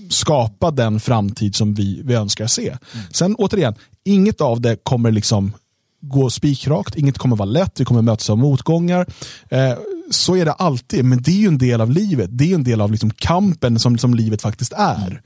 skapa 0.10 0.72
den 0.72 1.00
framtid 1.00 1.56
som 1.56 1.74
vi, 1.74 2.02
vi 2.04 2.14
önskar 2.14 2.48
se. 2.48 2.78
Sen 3.12 3.36
återigen, 3.36 3.76
inget 4.04 4.42
av 4.42 4.62
det 4.62 4.84
kommer 4.84 5.12
liksom 5.12 5.54
gå 6.02 6.30
spikrakt, 6.30 6.96
inget 6.96 7.18
kommer 7.18 7.36
vara 7.36 7.50
lätt, 7.50 7.80
vi 7.80 7.86
kommer 7.86 8.02
mötas 8.02 8.30
av 8.30 8.38
motgångar. 8.38 9.06
Eh, 9.50 9.74
så 10.12 10.36
är 10.36 10.46
det 10.46 10.52
alltid, 10.52 11.06
men 11.06 11.22
det 11.22 11.32
är 11.32 11.42
ju 11.42 11.48
en 11.48 11.58
del 11.58 11.82
av 11.82 11.92
livet. 11.92 12.30
Det 12.34 12.52
är 12.52 12.56
en 12.56 12.64
del 12.64 12.82
av 12.82 12.92
liksom 12.92 13.12
kampen 13.12 13.80
som, 13.80 13.98
som 13.98 14.14
livet 14.14 14.42
faktiskt 14.42 14.74
är. 14.74 15.22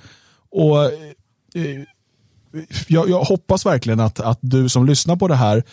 Och 0.52 0.84
eh, 0.84 0.92
jag, 2.88 3.10
jag 3.10 3.24
hoppas 3.24 3.66
verkligen 3.66 4.00
att, 4.00 4.20
att 4.20 4.40
du 4.42 4.70
som 4.70 4.86
lyssnar 4.86 5.16
på 5.16 5.28
det 5.28 5.36
här 5.36 5.64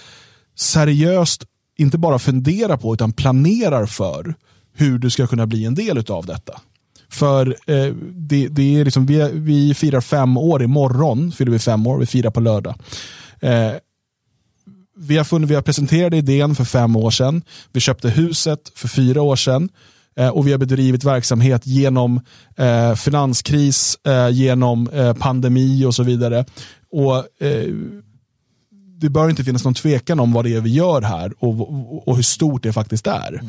seriöst 0.56 1.44
inte 1.78 1.98
bara 1.98 2.18
funderar 2.18 2.76
på 2.76 2.94
utan 2.94 3.12
planerar 3.12 3.86
för 3.86 4.34
hur 4.74 4.98
du 4.98 5.10
ska 5.10 5.26
kunna 5.26 5.46
bli 5.46 5.64
en 5.64 5.74
del 5.74 6.04
av 6.10 6.26
detta. 6.26 6.60
För 7.08 7.56
eh, 7.66 7.94
det, 8.12 8.48
det 8.48 8.80
är 8.80 8.84
liksom, 8.84 9.06
vi, 9.06 9.30
vi 9.32 9.74
firar 9.74 10.00
fem 10.00 10.36
år 10.36 10.62
imorgon, 10.62 11.32
fyller 11.32 11.52
vi 11.52 11.58
fem 11.58 11.86
år, 11.86 11.98
vi 11.98 12.06
firar 12.06 12.30
på 12.30 12.40
lördag. 12.40 12.74
Eh, 13.40 13.72
vi 14.96 15.16
har, 15.16 15.24
funnit, 15.24 15.50
vi 15.50 15.54
har 15.54 15.62
presenterat 15.62 16.14
idén 16.14 16.54
för 16.54 16.64
fem 16.64 16.96
år 16.96 17.10
sedan. 17.10 17.42
Vi 17.72 17.80
köpte 17.80 18.08
huset 18.08 18.72
för 18.74 18.88
fyra 18.88 19.22
år 19.22 19.36
sedan. 19.36 19.68
Eh, 20.20 20.28
och 20.28 20.46
vi 20.46 20.50
har 20.50 20.58
bedrivit 20.58 21.04
verksamhet 21.04 21.66
genom 21.66 22.20
eh, 22.56 22.94
finanskris, 22.94 23.98
eh, 24.06 24.28
genom 24.28 24.88
pandemi 25.18 25.84
och 25.84 25.94
så 25.94 26.02
vidare. 26.02 26.44
Och 26.92 27.24
Det 29.00 29.08
bör 29.08 29.30
inte 29.30 29.44
finnas 29.44 29.64
någon 29.64 29.74
tvekan 29.74 30.20
om 30.20 30.32
vad 30.32 30.44
det 30.44 30.54
är 30.54 30.60
vi 30.60 30.70
gör 30.70 31.02
här 31.02 31.32
och, 31.38 32.08
och, 32.08 32.16
hur 32.16 32.22
stort 32.22 32.62
det 32.62 32.72
faktiskt 32.72 33.06
är. 33.06 33.42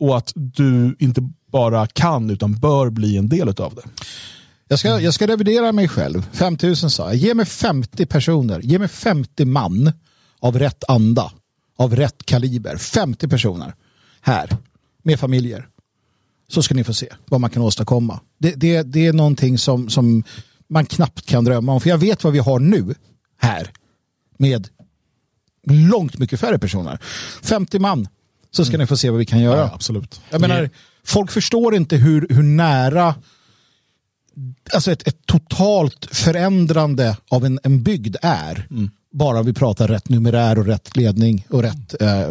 Och 0.00 0.16
att 0.16 0.32
du 0.34 0.96
inte 0.98 1.20
bara 1.52 1.86
kan 1.86 2.30
utan 2.30 2.54
bör 2.54 2.90
bli 2.90 3.16
en 3.16 3.28
del 3.28 3.48
av 3.48 3.74
det. 3.74 3.82
Jag 4.68 4.78
ska, 4.78 5.00
jag 5.00 5.14
ska 5.14 5.26
revidera 5.26 5.72
mig 5.72 5.88
själv. 5.88 6.26
5000 6.32 6.90
sa 6.90 7.06
jag. 7.06 7.16
Ge 7.16 7.34
mig 7.34 7.46
50 7.46 8.06
personer. 8.06 8.60
Ge 8.60 8.78
mig 8.78 8.88
50 8.88 9.44
man 9.44 9.92
av 10.40 10.58
rätt 10.58 10.84
anda. 10.88 11.32
Av 11.78 11.96
rätt 11.96 12.26
kaliber. 12.26 12.76
50 12.76 13.28
personer. 13.28 13.74
Här. 14.20 14.56
Med 15.02 15.20
familjer. 15.20 15.66
Så 16.48 16.62
ska 16.62 16.74
ni 16.74 16.84
få 16.84 16.94
se 16.94 17.08
vad 17.24 17.40
man 17.40 17.50
kan 17.50 17.62
åstadkomma. 17.62 18.20
Det, 18.38 18.54
det, 18.54 18.82
det 18.82 19.06
är 19.06 19.12
någonting 19.12 19.58
som, 19.58 19.88
som 19.88 20.24
man 20.68 20.86
knappt 20.86 21.26
kan 21.26 21.44
drömma 21.44 21.72
om. 21.72 21.80
För 21.80 21.90
jag 21.90 21.98
vet 21.98 22.24
vad 22.24 22.32
vi 22.32 22.38
har 22.38 22.58
nu. 22.58 22.94
Här. 23.38 23.70
Med 24.38 24.68
långt 25.66 26.18
mycket 26.18 26.40
färre 26.40 26.58
personer. 26.58 26.98
50 27.42 27.78
man. 27.78 28.08
Så 28.50 28.64
ska 28.64 28.78
ni 28.78 28.86
få 28.86 28.96
se 28.96 29.10
vad 29.10 29.18
vi 29.18 29.26
kan 29.26 29.40
göra. 29.40 29.60
Ja, 29.60 29.70
absolut. 29.74 30.20
Jag 30.30 30.40
menar, 30.40 30.70
folk 31.04 31.30
förstår 31.30 31.74
inte 31.74 31.96
hur, 31.96 32.26
hur 32.30 32.42
nära 32.42 33.14
alltså 34.72 34.92
ett, 34.92 35.08
ett 35.08 35.26
totalt 35.26 36.08
förändrande 36.12 37.16
av 37.28 37.44
en, 37.44 37.58
en 37.62 37.82
bygd 37.82 38.16
är. 38.22 38.68
Bara 39.12 39.42
vi 39.42 39.52
pratar 39.52 39.88
rätt 39.88 40.08
numerär 40.08 40.58
och 40.58 40.66
rätt 40.66 40.96
ledning 40.96 41.46
och 41.50 41.62
rätt 41.62 42.02
eh, 42.02 42.30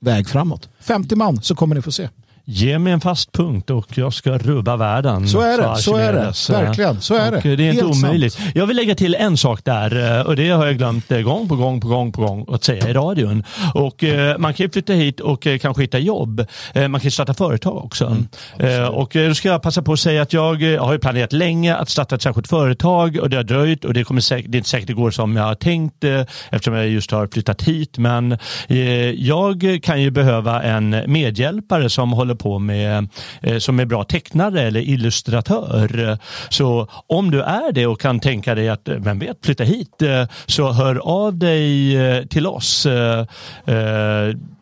väg 0.00 0.28
framåt. 0.28 0.68
50 0.80 1.16
man 1.16 1.42
så 1.42 1.54
kommer 1.54 1.74
ni 1.74 1.82
få 1.82 1.92
se. 1.92 2.08
Ge 2.44 2.78
mig 2.78 2.92
en 2.92 3.00
fast 3.00 3.32
punkt 3.32 3.70
och 3.70 3.86
jag 3.98 4.12
ska 4.12 4.38
rubba 4.38 4.76
världen. 4.76 5.28
Så 5.28 5.40
är 5.40 5.58
det, 5.58 5.76
så 5.76 5.96
är 5.96 6.12
det. 6.12 6.32
Verkligen, 6.64 7.00
så 7.00 7.14
är 7.14 7.32
och 7.36 7.42
det. 7.42 7.56
Det 7.56 7.64
är 7.64 7.70
inte 7.70 7.84
Helt 7.84 7.94
sant. 7.94 8.04
omöjligt. 8.04 8.38
Jag 8.54 8.66
vill 8.66 8.76
lägga 8.76 8.94
till 8.94 9.14
en 9.14 9.36
sak 9.36 9.64
där 9.64 10.26
och 10.26 10.36
det 10.36 10.48
har 10.50 10.66
jag 10.66 10.78
glömt 10.78 11.12
eh, 11.12 11.20
gång 11.20 11.48
på 11.48 11.56
gång 11.56 11.80
på 11.80 11.88
gång 11.88 12.12
på 12.12 12.22
gång 12.26 12.46
att 12.48 12.64
säga 12.64 12.88
i 12.88 12.92
radion. 12.92 13.44
Och 13.74 14.04
eh, 14.04 14.38
Man 14.38 14.54
kan 14.54 14.70
flytta 14.70 14.92
hit 14.92 15.20
och 15.20 15.46
eh, 15.46 15.58
kanske 15.58 15.82
hitta 15.82 15.98
jobb. 15.98 16.46
Eh, 16.74 16.88
man 16.88 17.00
kan 17.00 17.10
starta 17.10 17.34
företag 17.34 17.76
också. 17.84 18.16
eh, 18.58 18.84
och 18.84 19.16
eh, 19.16 19.28
Då 19.28 19.34
ska 19.34 19.48
jag 19.48 19.62
passa 19.62 19.82
på 19.82 19.92
att 19.92 20.00
säga 20.00 20.22
att 20.22 20.32
jag 20.32 20.74
eh, 20.74 20.84
har 20.84 20.92
ju 20.92 20.98
planerat 20.98 21.32
länge 21.32 21.74
att 21.76 21.88
starta 21.88 22.14
ett 22.14 22.22
särskilt 22.22 22.48
företag 22.48 23.16
och 23.16 23.30
det 23.30 23.36
har 23.36 23.44
dröjt 23.44 23.84
och 23.84 23.94
det, 23.94 24.04
kommer 24.04 24.20
säkert, 24.20 24.52
det 24.52 24.56
är 24.56 24.58
inte 24.58 24.70
säkert 24.70 24.86
det 24.86 24.92
går 24.94 25.10
som 25.10 25.36
jag 25.36 25.44
har 25.44 25.54
tänkt 25.54 26.04
eh, 26.04 26.20
eftersom 26.50 26.74
jag 26.74 26.88
just 26.88 27.10
har 27.10 27.26
flyttat 27.32 27.62
hit. 27.62 27.98
Men 27.98 28.32
eh, 28.68 28.78
jag 29.10 29.78
kan 29.82 30.02
ju 30.02 30.10
behöva 30.10 30.62
en 30.62 30.96
medhjälpare 31.06 31.90
som 31.90 32.12
håller 32.12 32.31
på 32.34 32.58
med 32.58 33.08
eh, 33.40 33.58
som 33.58 33.80
är 33.80 33.84
bra 33.84 34.04
tecknare 34.04 34.62
eller 34.62 34.80
illustratör. 34.80 36.18
Så 36.48 36.86
om 37.06 37.30
du 37.30 37.42
är 37.42 37.72
det 37.72 37.86
och 37.86 38.00
kan 38.00 38.20
tänka 38.20 38.54
dig 38.54 38.68
att, 38.68 38.88
eh, 38.88 38.94
vem 38.94 39.18
vet, 39.18 39.36
flytta 39.44 39.64
hit 39.64 40.02
eh, 40.02 40.26
så 40.46 40.72
hör 40.72 40.96
av 40.96 41.38
dig 41.38 42.28
till 42.28 42.46
oss. 42.46 42.86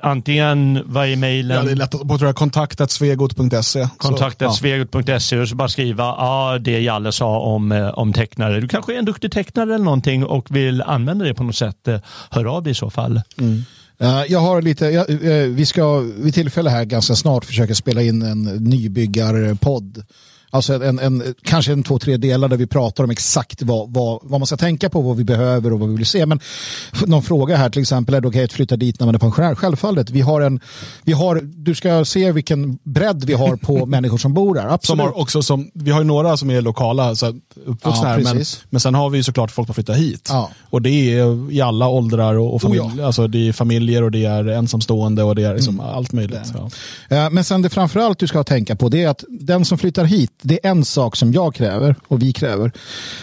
Antingen 0.02 0.82
via 0.86 1.16
mejlen 1.16 1.56
Ja, 1.56 1.62
det 1.62 1.70
är 1.70 1.76
lätt 1.76 1.94
att 1.94 2.08
tror 2.08 2.26
jag, 2.26 2.36
kontaktat 2.36 2.90
svegot.se. 2.90 3.88
kontakta 3.96 4.48
Så, 4.48 4.54
svegot.se 4.54 5.38
och 5.38 5.48
så 5.48 5.54
bara 5.54 5.68
skriva 5.68 6.04
ja, 6.04 6.58
det 6.60 6.80
Jalle 6.80 7.12
sa 7.12 7.38
om, 7.38 7.90
om 7.94 8.12
tecknare. 8.12 8.60
Du 8.60 8.68
kanske 8.68 8.94
är 8.94 8.98
en 8.98 9.04
duktig 9.04 9.32
tecknare 9.32 9.74
eller 9.74 9.84
någonting 9.84 10.24
och 10.24 10.56
vill 10.56 10.82
använda 10.82 11.24
det 11.24 11.34
på 11.34 11.44
något 11.44 11.56
sätt. 11.56 11.88
Hör 12.30 12.44
av 12.44 12.62
dig 12.62 12.70
i 12.70 12.74
så 12.74 12.90
fall. 12.90 13.20
Eh, 14.00 14.24
jag 14.28 14.38
har 14.40 14.62
lite, 14.62 14.86
jag, 14.86 15.10
eh, 15.10 15.48
vi 15.48 15.66
ska 15.66 15.98
vid 15.98 16.34
tillfälle 16.34 16.70
här 16.70 16.84
ganska 16.84 17.14
snart 17.14 17.44
försöka 17.44 17.74
spela 17.74 18.02
in 18.02 18.22
en 18.22 18.42
nybyggarpodd. 18.42 20.04
Alltså 20.50 20.84
en, 20.84 20.98
en, 20.98 21.34
kanske 21.42 21.72
en 21.72 21.82
två, 21.82 21.98
tre 21.98 22.16
delar 22.16 22.48
där 22.48 22.56
vi 22.56 22.66
pratar 22.66 23.04
om 23.04 23.10
exakt 23.10 23.62
vad, 23.62 23.92
vad, 23.92 24.20
vad 24.22 24.40
man 24.40 24.46
ska 24.46 24.56
tänka 24.56 24.88
på, 24.90 25.00
vad 25.00 25.16
vi 25.16 25.24
behöver 25.24 25.72
och 25.72 25.80
vad 25.80 25.88
vi 25.88 25.96
vill 25.96 26.06
se. 26.06 26.26
Men 26.26 26.40
någon 27.06 27.22
fråga 27.22 27.56
här 27.56 27.70
till 27.70 27.80
exempel, 27.80 28.14
är 28.14 28.20
det 28.20 28.28
okej 28.28 28.44
att 28.44 28.52
flytta 28.52 28.76
dit 28.76 29.00
när 29.00 29.06
man 29.06 29.14
är 29.14 29.18
pensionär? 29.18 29.54
Självfallet. 29.54 30.10
Vi 30.10 30.20
har 30.20 30.40
en, 30.40 30.60
vi 31.02 31.12
har, 31.12 31.40
du 31.42 31.74
ska 31.74 32.04
se 32.04 32.32
vilken 32.32 32.78
bredd 32.84 33.24
vi 33.24 33.32
har 33.32 33.56
på 33.56 33.86
människor 33.96 34.18
som 34.18 34.34
bor 34.34 34.54
där. 34.54 34.78
Som 34.82 34.98
har 34.98 35.18
också 35.18 35.42
som, 35.42 35.70
vi 35.74 35.90
har 35.90 36.00
ju 36.00 36.06
några 36.06 36.36
som 36.36 36.50
är 36.50 36.60
lokala, 36.60 37.16
så 37.16 37.26
uppvuxna 37.66 38.02
Ja, 38.02 38.08
här, 38.08 38.20
men, 38.34 38.44
men 38.70 38.80
sen 38.80 38.94
har 38.94 39.10
vi 39.10 39.22
såklart 39.22 39.50
folk 39.50 39.68
som 39.68 39.74
flyttar 39.74 39.94
hit. 39.94 40.28
Ja. 40.32 40.50
Och 40.70 40.82
det 40.82 40.90
är 40.90 41.52
i 41.52 41.60
alla 41.60 41.88
åldrar 41.88 42.34
och, 42.34 42.54
och 42.54 42.62
familj, 42.62 42.80
Oh 42.80 42.92
ja. 42.98 43.06
alltså 43.06 43.26
det 43.26 43.48
är 43.48 43.52
familjer 43.52 44.02
och 44.02 44.10
det 44.10 44.24
är 44.24 44.48
ensamstående 44.48 45.22
och 45.22 45.34
det 45.34 45.42
är 45.44 45.54
liksom 45.54 45.80
allt 45.80 46.12
möjligt. 46.12 46.52
Ja. 47.08 47.16
Eh, 47.16 47.30
Men 47.30 47.44
sen 47.44 47.62
det 47.62 47.68
framförallt 47.70 48.18
du 48.18 48.26
ska 48.26 48.44
tänka 48.44 48.76
på 48.76 48.88
det 48.88 49.02
är 49.02 49.08
att 49.08 49.24
den 49.28 49.64
som 49.64 49.78
flyttar 49.78 50.04
hit, 50.04 50.30
det 50.42 50.66
är 50.66 50.70
en 50.70 50.84
sak 50.84 51.16
som 51.16 51.32
jag 51.32 51.54
kräver 51.54 51.96
och 52.08 52.22
vi 52.22 52.32
kräver. 52.32 52.72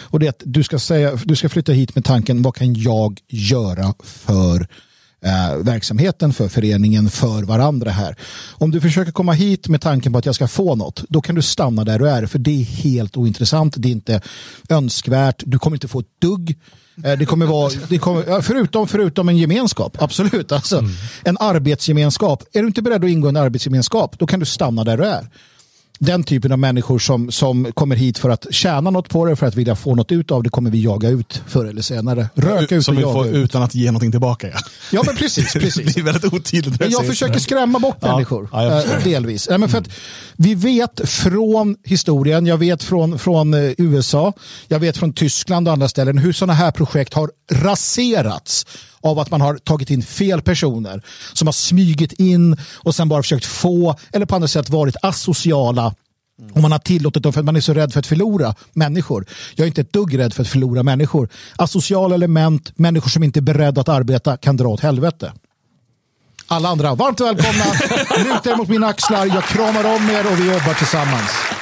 Och 0.02 0.18
det 0.20 0.26
är 0.26 0.30
att 0.30 0.42
du 0.44 0.62
ska, 0.62 0.78
säga, 0.78 1.18
du 1.24 1.36
ska 1.36 1.48
flytta 1.48 1.72
hit 1.72 1.94
med 1.94 2.04
tanken, 2.04 2.42
vad 2.42 2.54
kan 2.54 2.74
jag 2.74 3.20
göra 3.28 3.94
för 4.04 4.66
eh, 5.24 5.56
verksamheten, 5.56 6.32
för 6.32 6.48
föreningen, 6.48 7.10
för 7.10 7.42
varandra 7.42 7.90
här. 7.90 8.16
Om 8.52 8.70
du 8.70 8.80
försöker 8.80 9.12
komma 9.12 9.32
hit 9.32 9.68
med 9.68 9.80
tanken 9.80 10.12
på 10.12 10.18
att 10.18 10.26
jag 10.26 10.34
ska 10.34 10.48
få 10.48 10.74
något, 10.74 11.04
då 11.08 11.20
kan 11.20 11.34
du 11.34 11.42
stanna 11.42 11.84
där 11.84 11.98
du 11.98 12.08
är, 12.08 12.26
för 12.26 12.38
det 12.38 12.60
är 12.60 12.64
helt 12.64 13.16
ointressant, 13.16 13.74
det 13.78 13.88
är 13.88 13.92
inte 13.92 14.20
önskvärt, 14.68 15.42
du 15.46 15.58
kommer 15.58 15.76
inte 15.76 15.88
få 15.88 16.00
ett 16.00 16.20
dugg. 16.20 16.58
Eh, 17.04 17.18
Det 17.18 17.26
kommer 17.26 17.46
vara, 17.46 17.72
det 17.88 17.98
kommer, 17.98 18.40
förutom, 18.40 18.88
förutom 18.88 19.28
en 19.28 19.36
gemenskap, 19.38 19.96
absolut. 20.02 20.52
Alltså, 20.52 20.84
En 21.24 21.36
arbetsgemenskap. 21.40 22.42
Är 22.52 22.60
du 22.62 22.66
inte 22.66 22.82
beredd 22.82 23.04
att 23.04 23.10
ingå 23.10 23.28
i 23.28 23.30
en 23.30 23.36
arbetsgemenskap, 23.36 24.18
då 24.18 24.26
kan 24.26 24.40
du 24.40 24.46
stanna 24.46 24.84
där 24.84 24.96
du 24.96 25.04
är. 25.04 25.28
Den 26.00 26.24
typen 26.24 26.52
av 26.52 26.58
människor 26.58 26.98
som, 26.98 27.32
som 27.32 27.72
kommer 27.72 27.96
hit 27.96 28.18
för 28.18 28.30
att 28.30 28.46
tjäna 28.50 28.90
något 28.90 29.08
på 29.08 29.26
det, 29.26 29.36
för 29.36 29.46
att 29.46 29.54
vilja 29.54 29.76
få 29.76 29.94
något 29.94 30.12
ut 30.12 30.30
av 30.30 30.42
det, 30.42 30.50
kommer 30.50 30.70
vi 30.70 30.82
jaga 30.82 31.08
ut 31.08 31.42
förr 31.46 31.64
eller 31.64 31.82
senare. 31.82 32.28
Röka 32.34 32.74
ut 32.76 32.84
Som 32.84 32.94
och 32.94 32.98
vi 32.98 33.02
jaga 33.02 33.14
får 33.14 33.26
ut. 33.26 33.34
utan 33.34 33.62
att 33.62 33.74
ge 33.74 33.86
någonting 33.86 34.10
tillbaka. 34.10 34.48
Ja. 34.48 34.58
Ja, 34.92 35.02
men 35.06 35.16
precis. 35.16 35.52
precis. 35.52 35.94
det 35.94 36.00
är 36.00 36.04
väldigt 36.04 36.32
otydligt. 36.32 36.80
Men 36.80 36.90
jag 36.90 37.06
försöker 37.06 37.38
skrämma 37.38 37.78
bort 37.78 37.96
Ja. 38.00 38.12
människor. 38.12 38.48
Ja, 38.52 38.64
jag 38.64 38.76
eh, 38.98 39.04
delvis. 39.04 39.48
Nej, 39.48 39.58
men 39.58 39.68
för 39.68 39.78
att 39.78 39.88
vi 40.36 40.54
vet 40.54 41.08
från 41.08 41.76
historien, 41.84 42.46
jag 42.46 42.58
vet 42.58 42.82
från, 42.84 43.18
från 43.18 43.54
eh, 43.54 43.70
USA, 43.78 44.32
jag 44.68 44.78
vet 44.78 44.96
från 44.96 45.12
Tyskland 45.12 45.68
och 45.68 45.72
andra 45.72 45.88
ställen 45.88 46.18
hur 46.18 46.32
sådana 46.32 46.52
här 46.52 46.70
projekt 46.70 47.14
har 47.14 47.30
raserats 47.52 48.66
av 49.00 49.18
att 49.18 49.30
man 49.30 49.40
har 49.40 49.56
tagit 49.56 49.90
in 49.90 50.02
fel 50.02 50.42
personer 50.42 51.02
som 51.32 51.48
har 51.48 51.52
smugit 51.52 52.12
in 52.12 52.56
och 52.76 52.94
sen 52.94 53.08
bara 53.08 53.22
försökt 53.22 53.44
få 53.44 53.96
eller 54.12 54.26
på 54.26 54.34
andra 54.34 54.48
sätt 54.48 54.70
varit 54.70 54.96
asociala 55.02 55.94
och 56.52 56.60
man 56.60 56.72
har 56.72 56.78
tillåtit 56.78 57.22
dem 57.22 57.32
för 57.32 57.40
att 57.40 57.46
man 57.46 57.56
är 57.56 57.60
så 57.60 57.74
rädd 57.74 57.92
för 57.92 58.00
att 58.00 58.06
förlora 58.06 58.54
människor. 58.72 59.26
Jag 59.54 59.64
är 59.64 59.68
inte 59.68 59.80
ett 59.80 59.92
dugg 59.92 60.18
rädd 60.18 60.34
för 60.34 60.42
att 60.42 60.48
förlora 60.48 60.82
människor. 60.82 61.28
Asociala 61.56 62.14
element, 62.14 62.78
människor 62.78 63.10
som 63.10 63.22
inte 63.22 63.38
är 63.38 63.42
beredda 63.42 63.80
att 63.80 63.88
arbeta 63.88 64.36
kan 64.36 64.56
dra 64.56 64.68
åt 64.68 64.80
helvete. 64.80 65.32
Alla 66.46 66.68
andra, 66.68 66.94
varmt 66.94 67.20
välkomna. 67.20 67.64
Luta 68.24 68.50
er 68.50 68.56
mot 68.56 68.68
mina 68.68 68.86
axlar, 68.86 69.26
jag 69.26 69.44
kramar 69.44 69.84
om 69.84 70.10
er 70.10 70.32
och 70.32 70.38
vi 70.38 70.46
jobbar 70.46 70.74
tillsammans. 70.74 71.57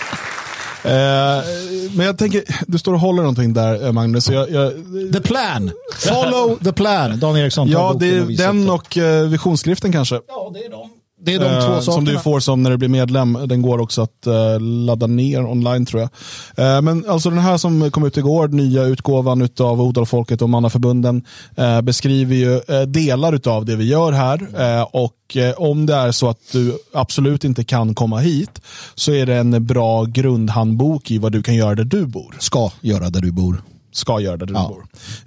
Eh, 0.86 1.44
men 1.94 2.06
jag 2.06 2.18
tänker, 2.18 2.44
du 2.66 2.78
står 2.78 2.94
och 2.94 3.00
håller 3.00 3.22
någonting 3.22 3.54
där 3.54 3.86
eh, 3.86 3.92
Magnus. 3.92 4.24
Så 4.24 4.32
jag, 4.32 4.50
jag, 4.50 4.72
The 5.12 5.20
plan. 5.20 5.70
Follow 5.96 6.58
the 6.64 6.72
plan. 6.72 7.20
Dan 7.20 7.36
Eriksson 7.36 7.68
ja, 7.68 7.96
det 8.00 8.06
är 8.08 8.36
den 8.36 8.70
och 8.70 8.98
eh, 8.98 9.28
visionsskriften 9.28 9.92
kanske. 9.92 10.20
Ja, 10.28 10.50
det 10.54 10.60
är 10.60 10.70
de. 10.70 10.90
Det 11.20 11.34
är 11.34 11.38
de 11.40 11.46
Eh, 11.46 11.52
två 11.52 11.80
sakerna. 11.80 11.80
Som 11.82 12.04
du 12.04 12.18
får 12.18 12.40
som 12.40 12.62
när 12.62 12.70
du 12.70 12.76
blir 12.76 12.88
medlem. 12.88 13.38
Den 13.46 13.62
går 13.62 13.80
också 13.80 14.02
att 14.02 14.26
eh, 14.26 14.60
ladda 14.60 15.06
ner 15.06 15.46
online 15.46 15.86
tror 15.86 16.00
jag. 16.02 16.76
Eh, 16.76 16.82
men 16.82 17.04
alltså 17.08 17.30
den 17.30 17.38
här 17.38 17.58
som 17.58 17.90
kom 17.90 18.04
ut 18.06 18.16
igår, 18.16 18.48
nya 18.48 18.82
utgåvan 18.82 19.48
av 19.60 19.82
Odalfolket 19.82 20.42
och 20.42 20.50
Mannaförbunden 20.50 21.24
eh, 21.56 21.80
beskriver 21.80 22.34
ju 22.34 22.60
eh, 22.68 22.82
delar 22.82 23.48
av 23.48 23.64
det 23.64 23.76
vi 23.76 23.84
gör 23.84 24.12
här. 24.12 24.48
Eh, 24.58 24.82
och 24.82 25.36
eh, 25.36 25.52
om 25.52 25.86
det 25.86 25.94
är 25.94 26.12
så 26.12 26.28
att 26.28 26.40
du 26.52 26.78
absolut 26.94 27.44
inte 27.44 27.64
kan 27.64 27.94
komma 27.94 28.18
hit 28.18 28.60
så 28.94 29.12
är 29.12 29.26
det 29.26 29.34
en 29.34 29.66
bra 29.66 30.04
grundhandbok 30.04 31.10
i 31.10 31.18
vad 31.18 31.32
du 31.32 31.42
kan 31.42 31.54
göra 31.54 31.74
där 31.74 31.84
du 31.84 32.06
bor 32.06 32.36
Ska 32.38 32.70
göra 32.80 33.10
där 33.10 33.20
du 33.20 33.32
bor. 33.32 33.62
Ska 33.96 34.20
göra 34.20 34.36
där 34.36 34.46
du 34.46 34.52
Ja. 34.54 34.68
bor. 34.68 34.86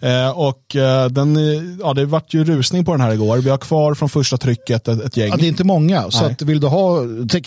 Eh, 0.10 0.30
och 0.30 0.76
eh, 0.76 1.08
den, 1.10 1.36
eh, 1.38 1.64
ja, 1.82 1.94
det 1.94 2.06
vart 2.06 2.34
ju 2.34 2.44
rusning 2.44 2.86
på 2.86 2.92
den 2.92 3.02
här 3.02 3.12
igår. 3.14 3.38
Vi 3.38 3.50
har 3.50 3.58
kvar 3.58 3.94
från 3.94 4.10
första 4.10 4.38
trycket 4.38 4.88
ett, 4.88 5.02
ett 5.06 5.18
gäng. 5.18 5.30
Ja, 5.30 5.38
det 5.38 5.46
är 5.46 5.48
inte 5.48 5.64
många. 5.64 6.12
Så 6.12 6.22
Nej. 6.24 6.32
att 6.32 6.42
vill 6.42 6.60
du 6.60 6.68
ha, 6.68 7.00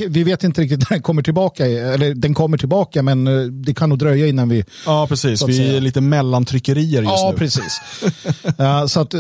vi 0.09 0.25
vet 0.25 0.45
inte 0.45 0.61
riktigt 0.61 0.79
när 0.81 0.89
den 0.89 1.03
kommer 1.03 1.23
tillbaka. 1.23 1.67
Eller 1.67 2.15
den 2.15 2.35
kommer 2.35 2.59
tillbaka 2.59 3.03
men 3.03 3.27
eh, 3.27 3.43
det 3.45 3.75
kan 3.75 3.89
nog 3.89 3.99
dröja 3.99 4.27
innan 4.27 4.49
vi 4.49 4.65
Ja, 4.87 5.07
precis. 5.09 5.43
Vi 5.49 5.57
säga. 5.57 5.77
är 5.77 5.81
lite 5.81 6.01
mellantryckerier 6.01 7.03
just 7.03 7.13
Ja, 7.23 7.31
nu. 7.33 7.39
precis. 7.39 7.81
Ja, 8.57 8.89
så 8.89 9.01
att, 9.01 9.15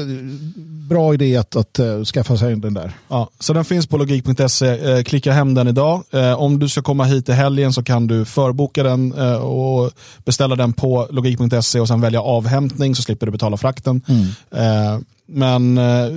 bra 0.88 1.14
idé 1.14 1.36
att, 1.36 1.56
att 1.56 1.78
eh, 1.78 2.02
skaffa 2.04 2.36
sig 2.36 2.56
den 2.56 2.74
där. 2.74 2.92
Ja, 3.08 3.28
så 3.40 3.52
den 3.52 3.64
finns 3.64 3.86
på 3.86 3.96
logik.se. 3.96 4.92
Eh, 4.92 5.02
klicka 5.02 5.32
hem 5.32 5.54
den 5.54 5.68
idag. 5.68 6.02
Om 6.36 6.58
du 6.58 6.68
ska 6.68 6.82
komma 6.82 7.04
hit 7.04 7.28
i 7.28 7.32
helgen 7.32 7.72
så 7.72 7.82
kan 7.82 8.06
du 8.06 8.24
förboka 8.24 8.82
den 8.82 9.12
och 9.40 9.90
beställa 10.24 10.56
den 10.56 10.72
på 10.72 11.06
logik.se 11.10 11.80
och 11.80 11.88
sen 11.93 12.01
välja 12.01 12.23
avhämtning 12.23 12.94
så 12.94 13.02
slipper 13.02 13.27
du 13.27 13.32
betala 13.32 13.56
frakten. 13.56 14.01
Eh, 14.51 14.98
men 15.28 15.78
eh, 15.78 16.09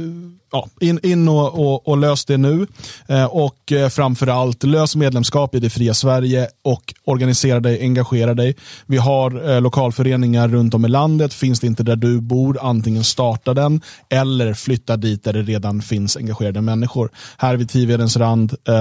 ja, 0.51 0.67
in, 0.79 0.99
in 1.03 1.27
och, 1.27 1.59
och, 1.59 1.87
och 1.87 1.97
lös 1.97 2.25
det 2.25 2.37
nu. 2.37 2.67
Eh, 3.07 3.25
och 3.25 3.55
framför 3.67 3.89
framförallt 3.89 4.63
lös 4.63 4.95
medlemskap 4.95 5.55
i 5.55 5.59
det 5.59 5.69
fria 5.69 5.93
Sverige 5.93 6.47
och 6.63 6.93
organisera 7.03 7.59
dig, 7.59 7.81
engagera 7.81 8.33
dig. 8.33 8.55
Vi 8.85 8.97
har 8.97 9.61
lokalföreningar 9.61 10.47
runt 10.47 10.73
om 10.73 10.85
i 10.85 10.87
landet. 10.87 11.33
Finns 11.33 11.59
det 11.59 11.67
inte 11.67 11.83
där 11.83 11.95
du 11.95 12.21
bor, 12.21 12.57
antingen 12.61 13.03
starta 13.03 13.53
den 13.53 13.81
eller 14.09 14.53
flytta 14.53 14.97
dit 14.97 15.23
där 15.23 15.33
det 15.33 15.41
redan 15.41 15.81
finns 15.81 16.17
engagerade 16.17 16.61
människor. 16.61 17.09
Här 17.37 17.55
vid 17.55 17.69
Tivedens 17.69 18.17
rand 18.17 18.55
eh, 18.67 18.73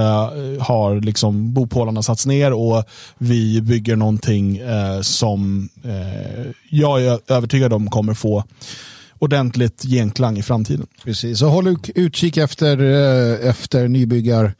har 0.63 1.01
liksom 1.01 1.53
bopålarna 1.53 2.01
satts 2.01 2.25
ner 2.25 2.53
och 2.53 2.83
vi 3.17 3.61
bygger 3.61 3.95
någonting 3.95 4.57
eh, 4.57 5.01
som 5.01 5.69
eh, 5.83 6.51
jag 6.69 7.03
är 7.03 7.19
övertygad 7.27 7.73
om 7.73 7.89
kommer 7.89 8.13
få 8.13 8.43
ordentligt 9.19 9.81
genklang 9.81 10.37
i 10.37 10.43
framtiden. 10.43 10.87
Precis, 11.03 11.39
så 11.39 11.47
håll 11.47 11.77
utkik 11.95 12.37
efter, 12.37 12.77
eh, 12.79 13.49
efter 13.49 13.87
nybyggar 13.87 14.53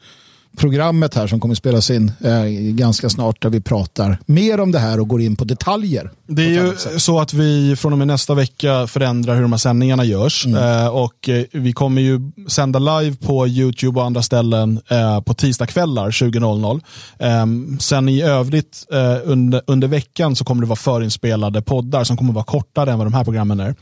nybyggarprogrammet 0.56 1.14
här 1.14 1.26
som 1.26 1.40
kommer 1.40 1.54
spelas 1.54 1.90
in 1.90 2.12
eh, 2.20 2.44
ganska 2.74 3.08
snart 3.08 3.42
där 3.42 3.50
vi 3.50 3.60
pratar 3.60 4.18
mer 4.26 4.60
om 4.60 4.72
det 4.72 4.78
här 4.78 5.00
och 5.00 5.08
går 5.08 5.20
in 5.20 5.36
på 5.36 5.44
detaljer. 5.44 6.10
Det 6.26 6.42
är 6.42 6.48
ju 6.48 6.72
så 6.98 7.20
att 7.20 7.34
vi 7.34 7.76
från 7.76 7.92
och 7.92 7.98
med 7.98 8.06
nästa 8.06 8.34
vecka 8.34 8.86
förändrar 8.86 9.34
hur 9.34 9.42
de 9.42 9.52
här 9.52 9.58
sändningarna 9.58 10.04
görs. 10.04 10.46
Eh, 10.46 10.88
och 10.88 11.28
eh, 11.28 11.44
Vi 11.52 11.72
kommer 11.72 12.02
ju 12.02 12.20
sända 12.48 12.78
live 12.78 13.16
på 13.16 13.48
YouTube 13.48 14.00
och 14.00 14.06
andra 14.06 14.22
ställen 14.22 14.80
eh, 14.90 15.20
på 15.20 15.34
tisdagskvällar 15.34 16.10
20.00. 16.10 16.80
Eh, 17.18 17.78
sen 17.78 18.08
i 18.08 18.22
övrigt 18.22 18.86
eh, 18.92 19.18
under, 19.24 19.62
under 19.66 19.88
veckan 19.88 20.36
så 20.36 20.44
kommer 20.44 20.62
det 20.62 20.68
vara 20.68 20.76
förinspelade 20.76 21.62
poddar 21.62 22.04
som 22.04 22.16
kommer 22.16 22.32
vara 22.32 22.44
kortare 22.44 22.92
än 22.92 22.98
vad 22.98 23.06
de 23.06 23.14
här 23.14 23.24
programmen 23.24 23.60
är. 23.60 23.74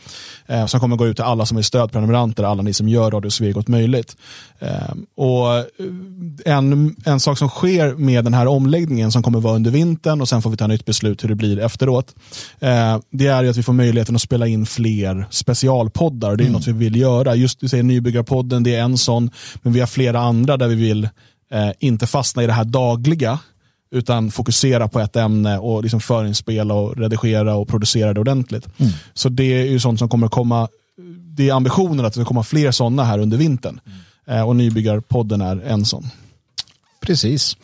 Eh, 0.47 0.67
som 0.67 0.81
kommer 0.81 0.97
gå 0.97 1.07
ut 1.07 1.17
till 1.17 1.25
alla 1.25 1.47
som 1.47 1.59
är 1.59 1.63
stödprenumeranter, 1.63 2.45
alla 2.45 2.63
ni 2.63 2.73
som 2.73 2.89
gör 2.89 3.11
Radio 3.11 3.31
Sveg 3.31 3.57
åt 3.57 3.69
möjligt. 3.69 4.17
Eh, 4.59 4.95
och 5.17 5.57
eh, 5.57 5.65
en, 6.73 6.97
en 7.05 7.21
sak 7.21 7.39
som 7.39 7.49
sker 7.49 7.95
med 7.95 8.25
den 8.25 8.35
här 8.35 8.47
omläggningen 8.47 9.13
som 9.13 9.23
kommer 9.23 9.41
vara 9.41 9.55
under 9.55 9.71
vintern 9.71 10.21
och 10.21 10.29
sen 10.29 10.43
får 10.43 10.51
vi 10.51 10.57
ta 10.57 10.67
nytt 10.67 10.85
beslut 10.85 11.25
hur 11.25 11.29
det 11.29 11.35
blir 11.35 11.59
efteråt. 11.59 12.15
Eh, 12.61 12.99
det 13.11 13.27
är 13.27 13.45
att 13.45 13.57
vi 13.57 13.63
får 13.63 13.73
möjligheten 13.73 14.15
att 14.15 14.23
spela 14.23 14.47
in 14.47 14.67
fler 14.67 15.27
specialpoddar. 15.31 16.37
Det 16.37 16.45
är 16.45 16.51
något 16.51 16.67
vi 16.67 16.73
vill 16.73 16.97
göra. 16.97 17.35
Just 17.35 17.61
du 17.61 17.69
säger 17.69 17.83
Nybyggarpodden, 17.83 18.63
det 18.63 18.75
är 18.75 18.83
en 18.83 18.99
sån. 18.99 19.31
Men 19.63 19.73
vi 19.73 19.81
har 19.81 19.87
flera 19.87 20.21
andra 20.21 20.57
där 20.57 20.69
vi 20.69 20.75
vill 20.75 21.05
eh, 21.53 21.71
inte 21.79 22.07
fastna 22.07 22.43
i 22.43 22.47
det 22.47 22.53
här 22.53 22.65
dagliga 22.65 23.39
utan 23.91 24.31
fokusera 24.31 24.89
på 24.89 25.01
ett 25.01 25.17
ämne 25.17 25.59
och 25.59 25.83
liksom 25.83 26.01
förinspela 26.01 26.75
och 26.75 26.97
redigera 26.97 27.55
och 27.55 27.69
producera 27.69 28.15
det 28.15 28.21
ordentligt. 28.21 28.69
Så 29.15 29.29
det 29.29 29.45
är 29.45 29.65
ju 29.65 29.81
sånt 29.81 29.99
som 29.99 30.09
kommer 30.09 30.29
komma, 30.29 30.69
det 31.37 31.49
är 31.49 31.55
ambitionen 31.55 32.05
att 32.05 32.13
det 32.13 32.21
ska 32.21 32.25
komma 32.25 32.43
fler 32.43 32.71
sådana 32.71 33.05
här 33.05 33.19
under 33.19 33.37
vintern. 33.37 33.81
Eh, 34.27 34.49
och 34.49 34.57
Nybyggarpodden 34.57 35.41
är 35.41 35.61
en 35.67 35.85
sån. 35.85 36.07
Precis. 37.07 37.57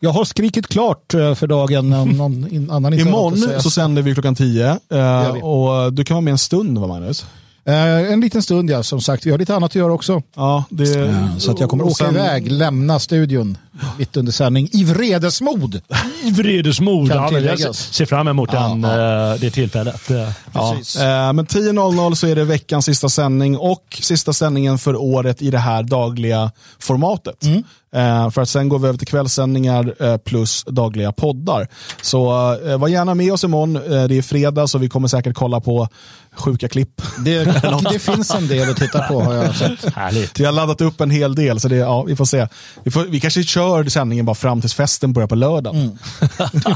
Jag 0.00 0.10
har 0.10 0.24
skrikit 0.24 0.66
klart 0.68 1.14
eh, 1.14 1.34
för 1.34 1.46
dagen 1.46 1.90
någon 2.16 2.70
annan. 2.70 2.94
Imorgon 2.94 3.60
så 3.60 3.70
sänder 3.70 4.02
vi 4.02 4.12
klockan 4.14 4.34
10 4.34 4.78
eh, 4.92 5.28
och 5.28 5.92
du 5.92 6.04
kan 6.04 6.14
vara 6.14 6.20
med 6.24 6.32
en 6.32 6.38
stund 6.38 6.78
va 6.78 6.86
Magnus? 6.86 7.26
Eh, 7.64 8.12
en 8.12 8.20
liten 8.20 8.42
stund 8.42 8.70
ja, 8.70 8.82
som 8.82 9.00
sagt. 9.00 9.26
Vi 9.26 9.30
har 9.30 9.38
lite 9.38 9.54
annat 9.54 9.70
att 9.70 9.74
göra 9.74 9.92
också. 9.92 10.22
Ja, 10.36 10.64
det, 10.70 11.14
Så 11.38 11.50
att 11.50 11.60
jag 11.60 11.70
kommer 11.70 11.84
åka 11.84 11.94
sen- 11.94 12.14
iväg, 12.14 12.52
lämna 12.52 12.98
studion 12.98 13.58
mitt 13.98 14.16
under 14.16 14.32
sändning 14.32 14.68
i 14.72 14.84
vredesmod. 14.84 15.80
I 16.22 16.30
vredesmod. 16.30 17.08
Kan 17.08 17.22
Ja, 17.22 17.30
men 17.30 17.44
jag 17.44 17.74
ser 17.74 18.06
fram 18.06 18.28
emot 18.28 18.50
den, 18.50 18.82
Ja, 18.82 19.32
eh, 19.32 19.40
det 19.40 19.50
tillfället. 19.50 20.10
Eh, 20.10 20.28
Ja, 20.52 20.74
eh, 20.74 21.32
men 21.32 21.46
10.00 21.46 22.14
så 22.14 22.26
är 22.26 22.34
det 22.34 22.44
veckans 22.44 22.84
sista 22.84 23.08
sändning 23.08 23.56
och 23.58 23.98
sista 24.02 24.32
sändningen 24.32 24.78
för 24.78 24.96
året 24.96 25.42
i 25.42 25.50
det 25.50 25.58
här 25.58 25.82
dagliga 25.82 26.50
formatet. 26.78 27.44
Mm. 27.44 27.64
Eh, 27.94 28.30
för 28.30 28.42
att 28.42 28.48
sen 28.48 28.68
går 28.68 28.78
vi 28.78 28.88
över 28.88 28.98
till 28.98 29.06
kvällssändningar 29.06 29.94
eh, 30.00 30.16
plus 30.16 30.64
dagliga 30.64 31.12
poddar. 31.12 31.68
Så 32.02 32.52
eh, 32.66 32.78
var 32.78 32.88
gärna 32.88 33.14
med 33.14 33.32
oss 33.32 33.44
imorgon. 33.44 33.72
Det 34.08 34.18
är 34.18 34.22
fredag 34.22 34.66
så 34.66 34.78
vi 34.78 34.88
kommer 34.88 35.08
säkert 35.08 35.34
kolla 35.34 35.60
på 35.60 35.88
sjuka 36.32 36.68
klipp. 36.68 37.02
Det, 37.24 37.44
det 37.92 37.98
finns 37.98 38.34
en 38.34 38.48
del 38.48 38.70
att 38.70 38.76
titta 38.76 38.98
på 39.02 39.20
har 39.20 39.34
jag 39.34 39.56
sett. 39.56 39.94
Härligt. 39.94 40.40
Vi 40.40 40.44
har 40.44 40.52
laddat 40.52 40.80
upp 40.80 41.00
en 41.00 41.10
hel 41.10 41.34
del 41.34 41.60
så 41.60 41.68
det, 41.68 41.76
ja, 41.76 42.02
vi 42.02 42.16
får 42.16 42.24
se. 42.24 42.46
Vi, 42.84 42.90
får, 42.90 43.04
vi 43.04 43.20
kanske 43.20 43.42
kör 43.42 43.69
sändningen 43.90 44.24
bara 44.24 44.34
fram 44.34 44.60
tills 44.60 44.74
festen 44.74 45.12
börjar 45.12 45.28
på 45.28 45.34
lördagen. 45.34 45.98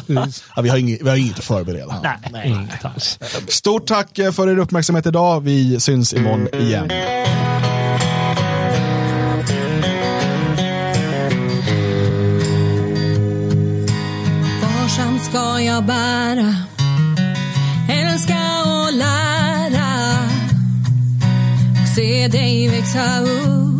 ja, 0.57 0.63
vi, 0.63 0.69
har 0.69 0.77
inget, 0.77 1.03
vi 1.03 1.09
har 1.09 1.17
inget 1.17 1.39
att 1.39 1.45
förbereda. 1.45 2.19
Nej, 2.33 2.49
inget 2.49 2.85
alls. 2.85 3.19
Stort 3.49 3.87
tack 3.87 4.19
eh, 4.19 4.33
för 4.33 4.49
er 4.49 4.59
uppmärksamhet 4.59 5.07
idag. 5.07 5.41
Vi 5.41 5.81
syns 5.81 6.15
imorgon 6.15 6.49
igen. 6.55 6.89
Varsamt 14.63 15.25
ska 15.25 15.61
jag 15.61 15.85
bära 15.85 16.55
Älska 17.89 18.63
och 18.65 18.93
lära 18.93 20.19
och 21.83 21.89
Se 21.97 22.29
dig 22.29 22.69
växa 22.69 23.21
upp 23.21 23.74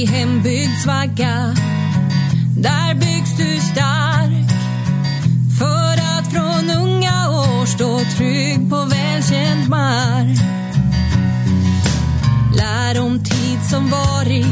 I 0.00 0.06
hembygdsvagga. 0.06 1.54
Där 2.56 2.94
byggs 2.94 3.36
du 3.36 3.60
stark 3.60 4.50
För 5.58 5.92
att 5.92 6.32
från 6.32 6.70
unga 6.70 7.30
år 7.30 7.66
stå 7.66 8.00
trygg 8.16 8.70
på 8.70 8.76
välkänd 8.76 9.68
mark. 9.68 10.38
Lär 12.56 13.00
om 13.00 13.24
tid 13.24 13.58
som 13.70 13.90
varit 13.90 14.46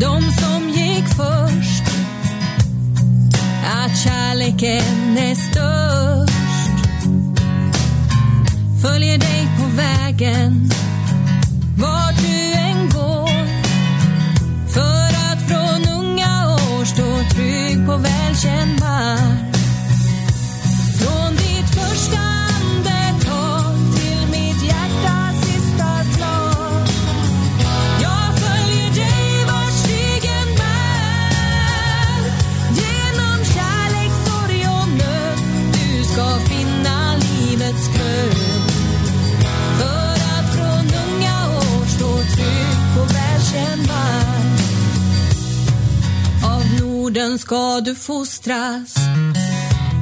de 0.00 0.22
som 0.22 0.68
gick 0.68 1.06
först. 1.06 1.84
Att 3.64 3.98
kärleken 3.98 5.18
är 5.18 5.34
störst. 5.34 6.32
Följer 8.82 9.18
dig 9.18 9.48
på 9.58 9.76
vägen. 9.76 10.70
På 18.42 18.81
ska 47.42 47.80
du 47.80 47.94
fostras 47.94 48.94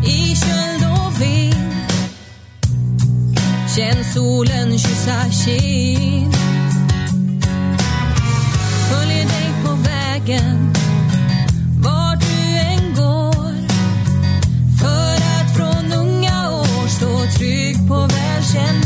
I 0.06 0.36
köld 0.36 0.84
och 0.92 1.20
vind. 1.22 1.72
Känn 3.76 4.04
solen 4.14 4.78
kyssa 4.78 5.30
kind. 5.30 6.34
Följer 8.90 9.26
dig 9.26 9.52
på 9.64 9.74
vägen 9.74 10.72
vart 11.82 12.20
du 12.20 12.58
än 12.58 12.94
går. 12.94 13.54
För 14.80 15.14
att 15.14 15.56
från 15.56 15.92
unga 15.92 16.50
år 16.50 16.88
stå 16.88 17.38
trygg 17.38 17.88
på 17.88 18.00
välkänd 18.00 18.79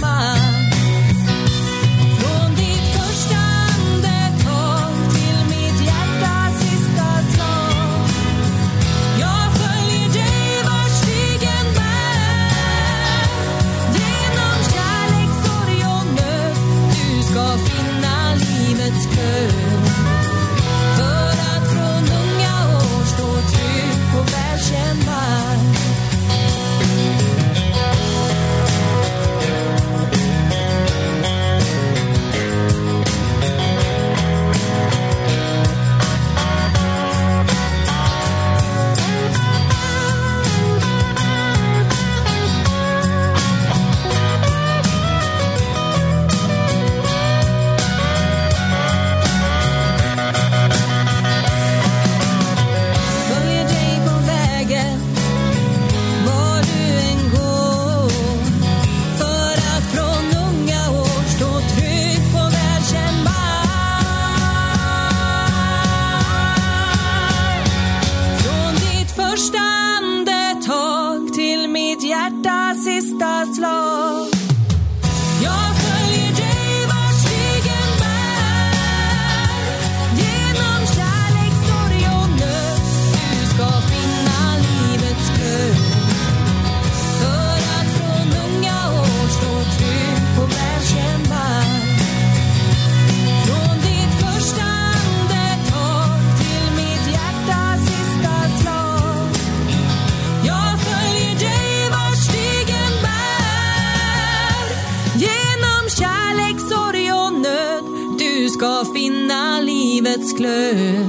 glöd 110.36 111.04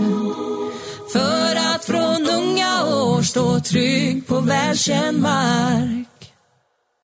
För 1.14 1.56
att 1.56 1.85
från 1.85 2.27
unga 2.30 2.85
år 2.85 3.22
stå 3.22 3.60
trygg 3.60 4.27
på 4.27 4.39
välkänd 4.39 5.22
mark. 5.22 5.94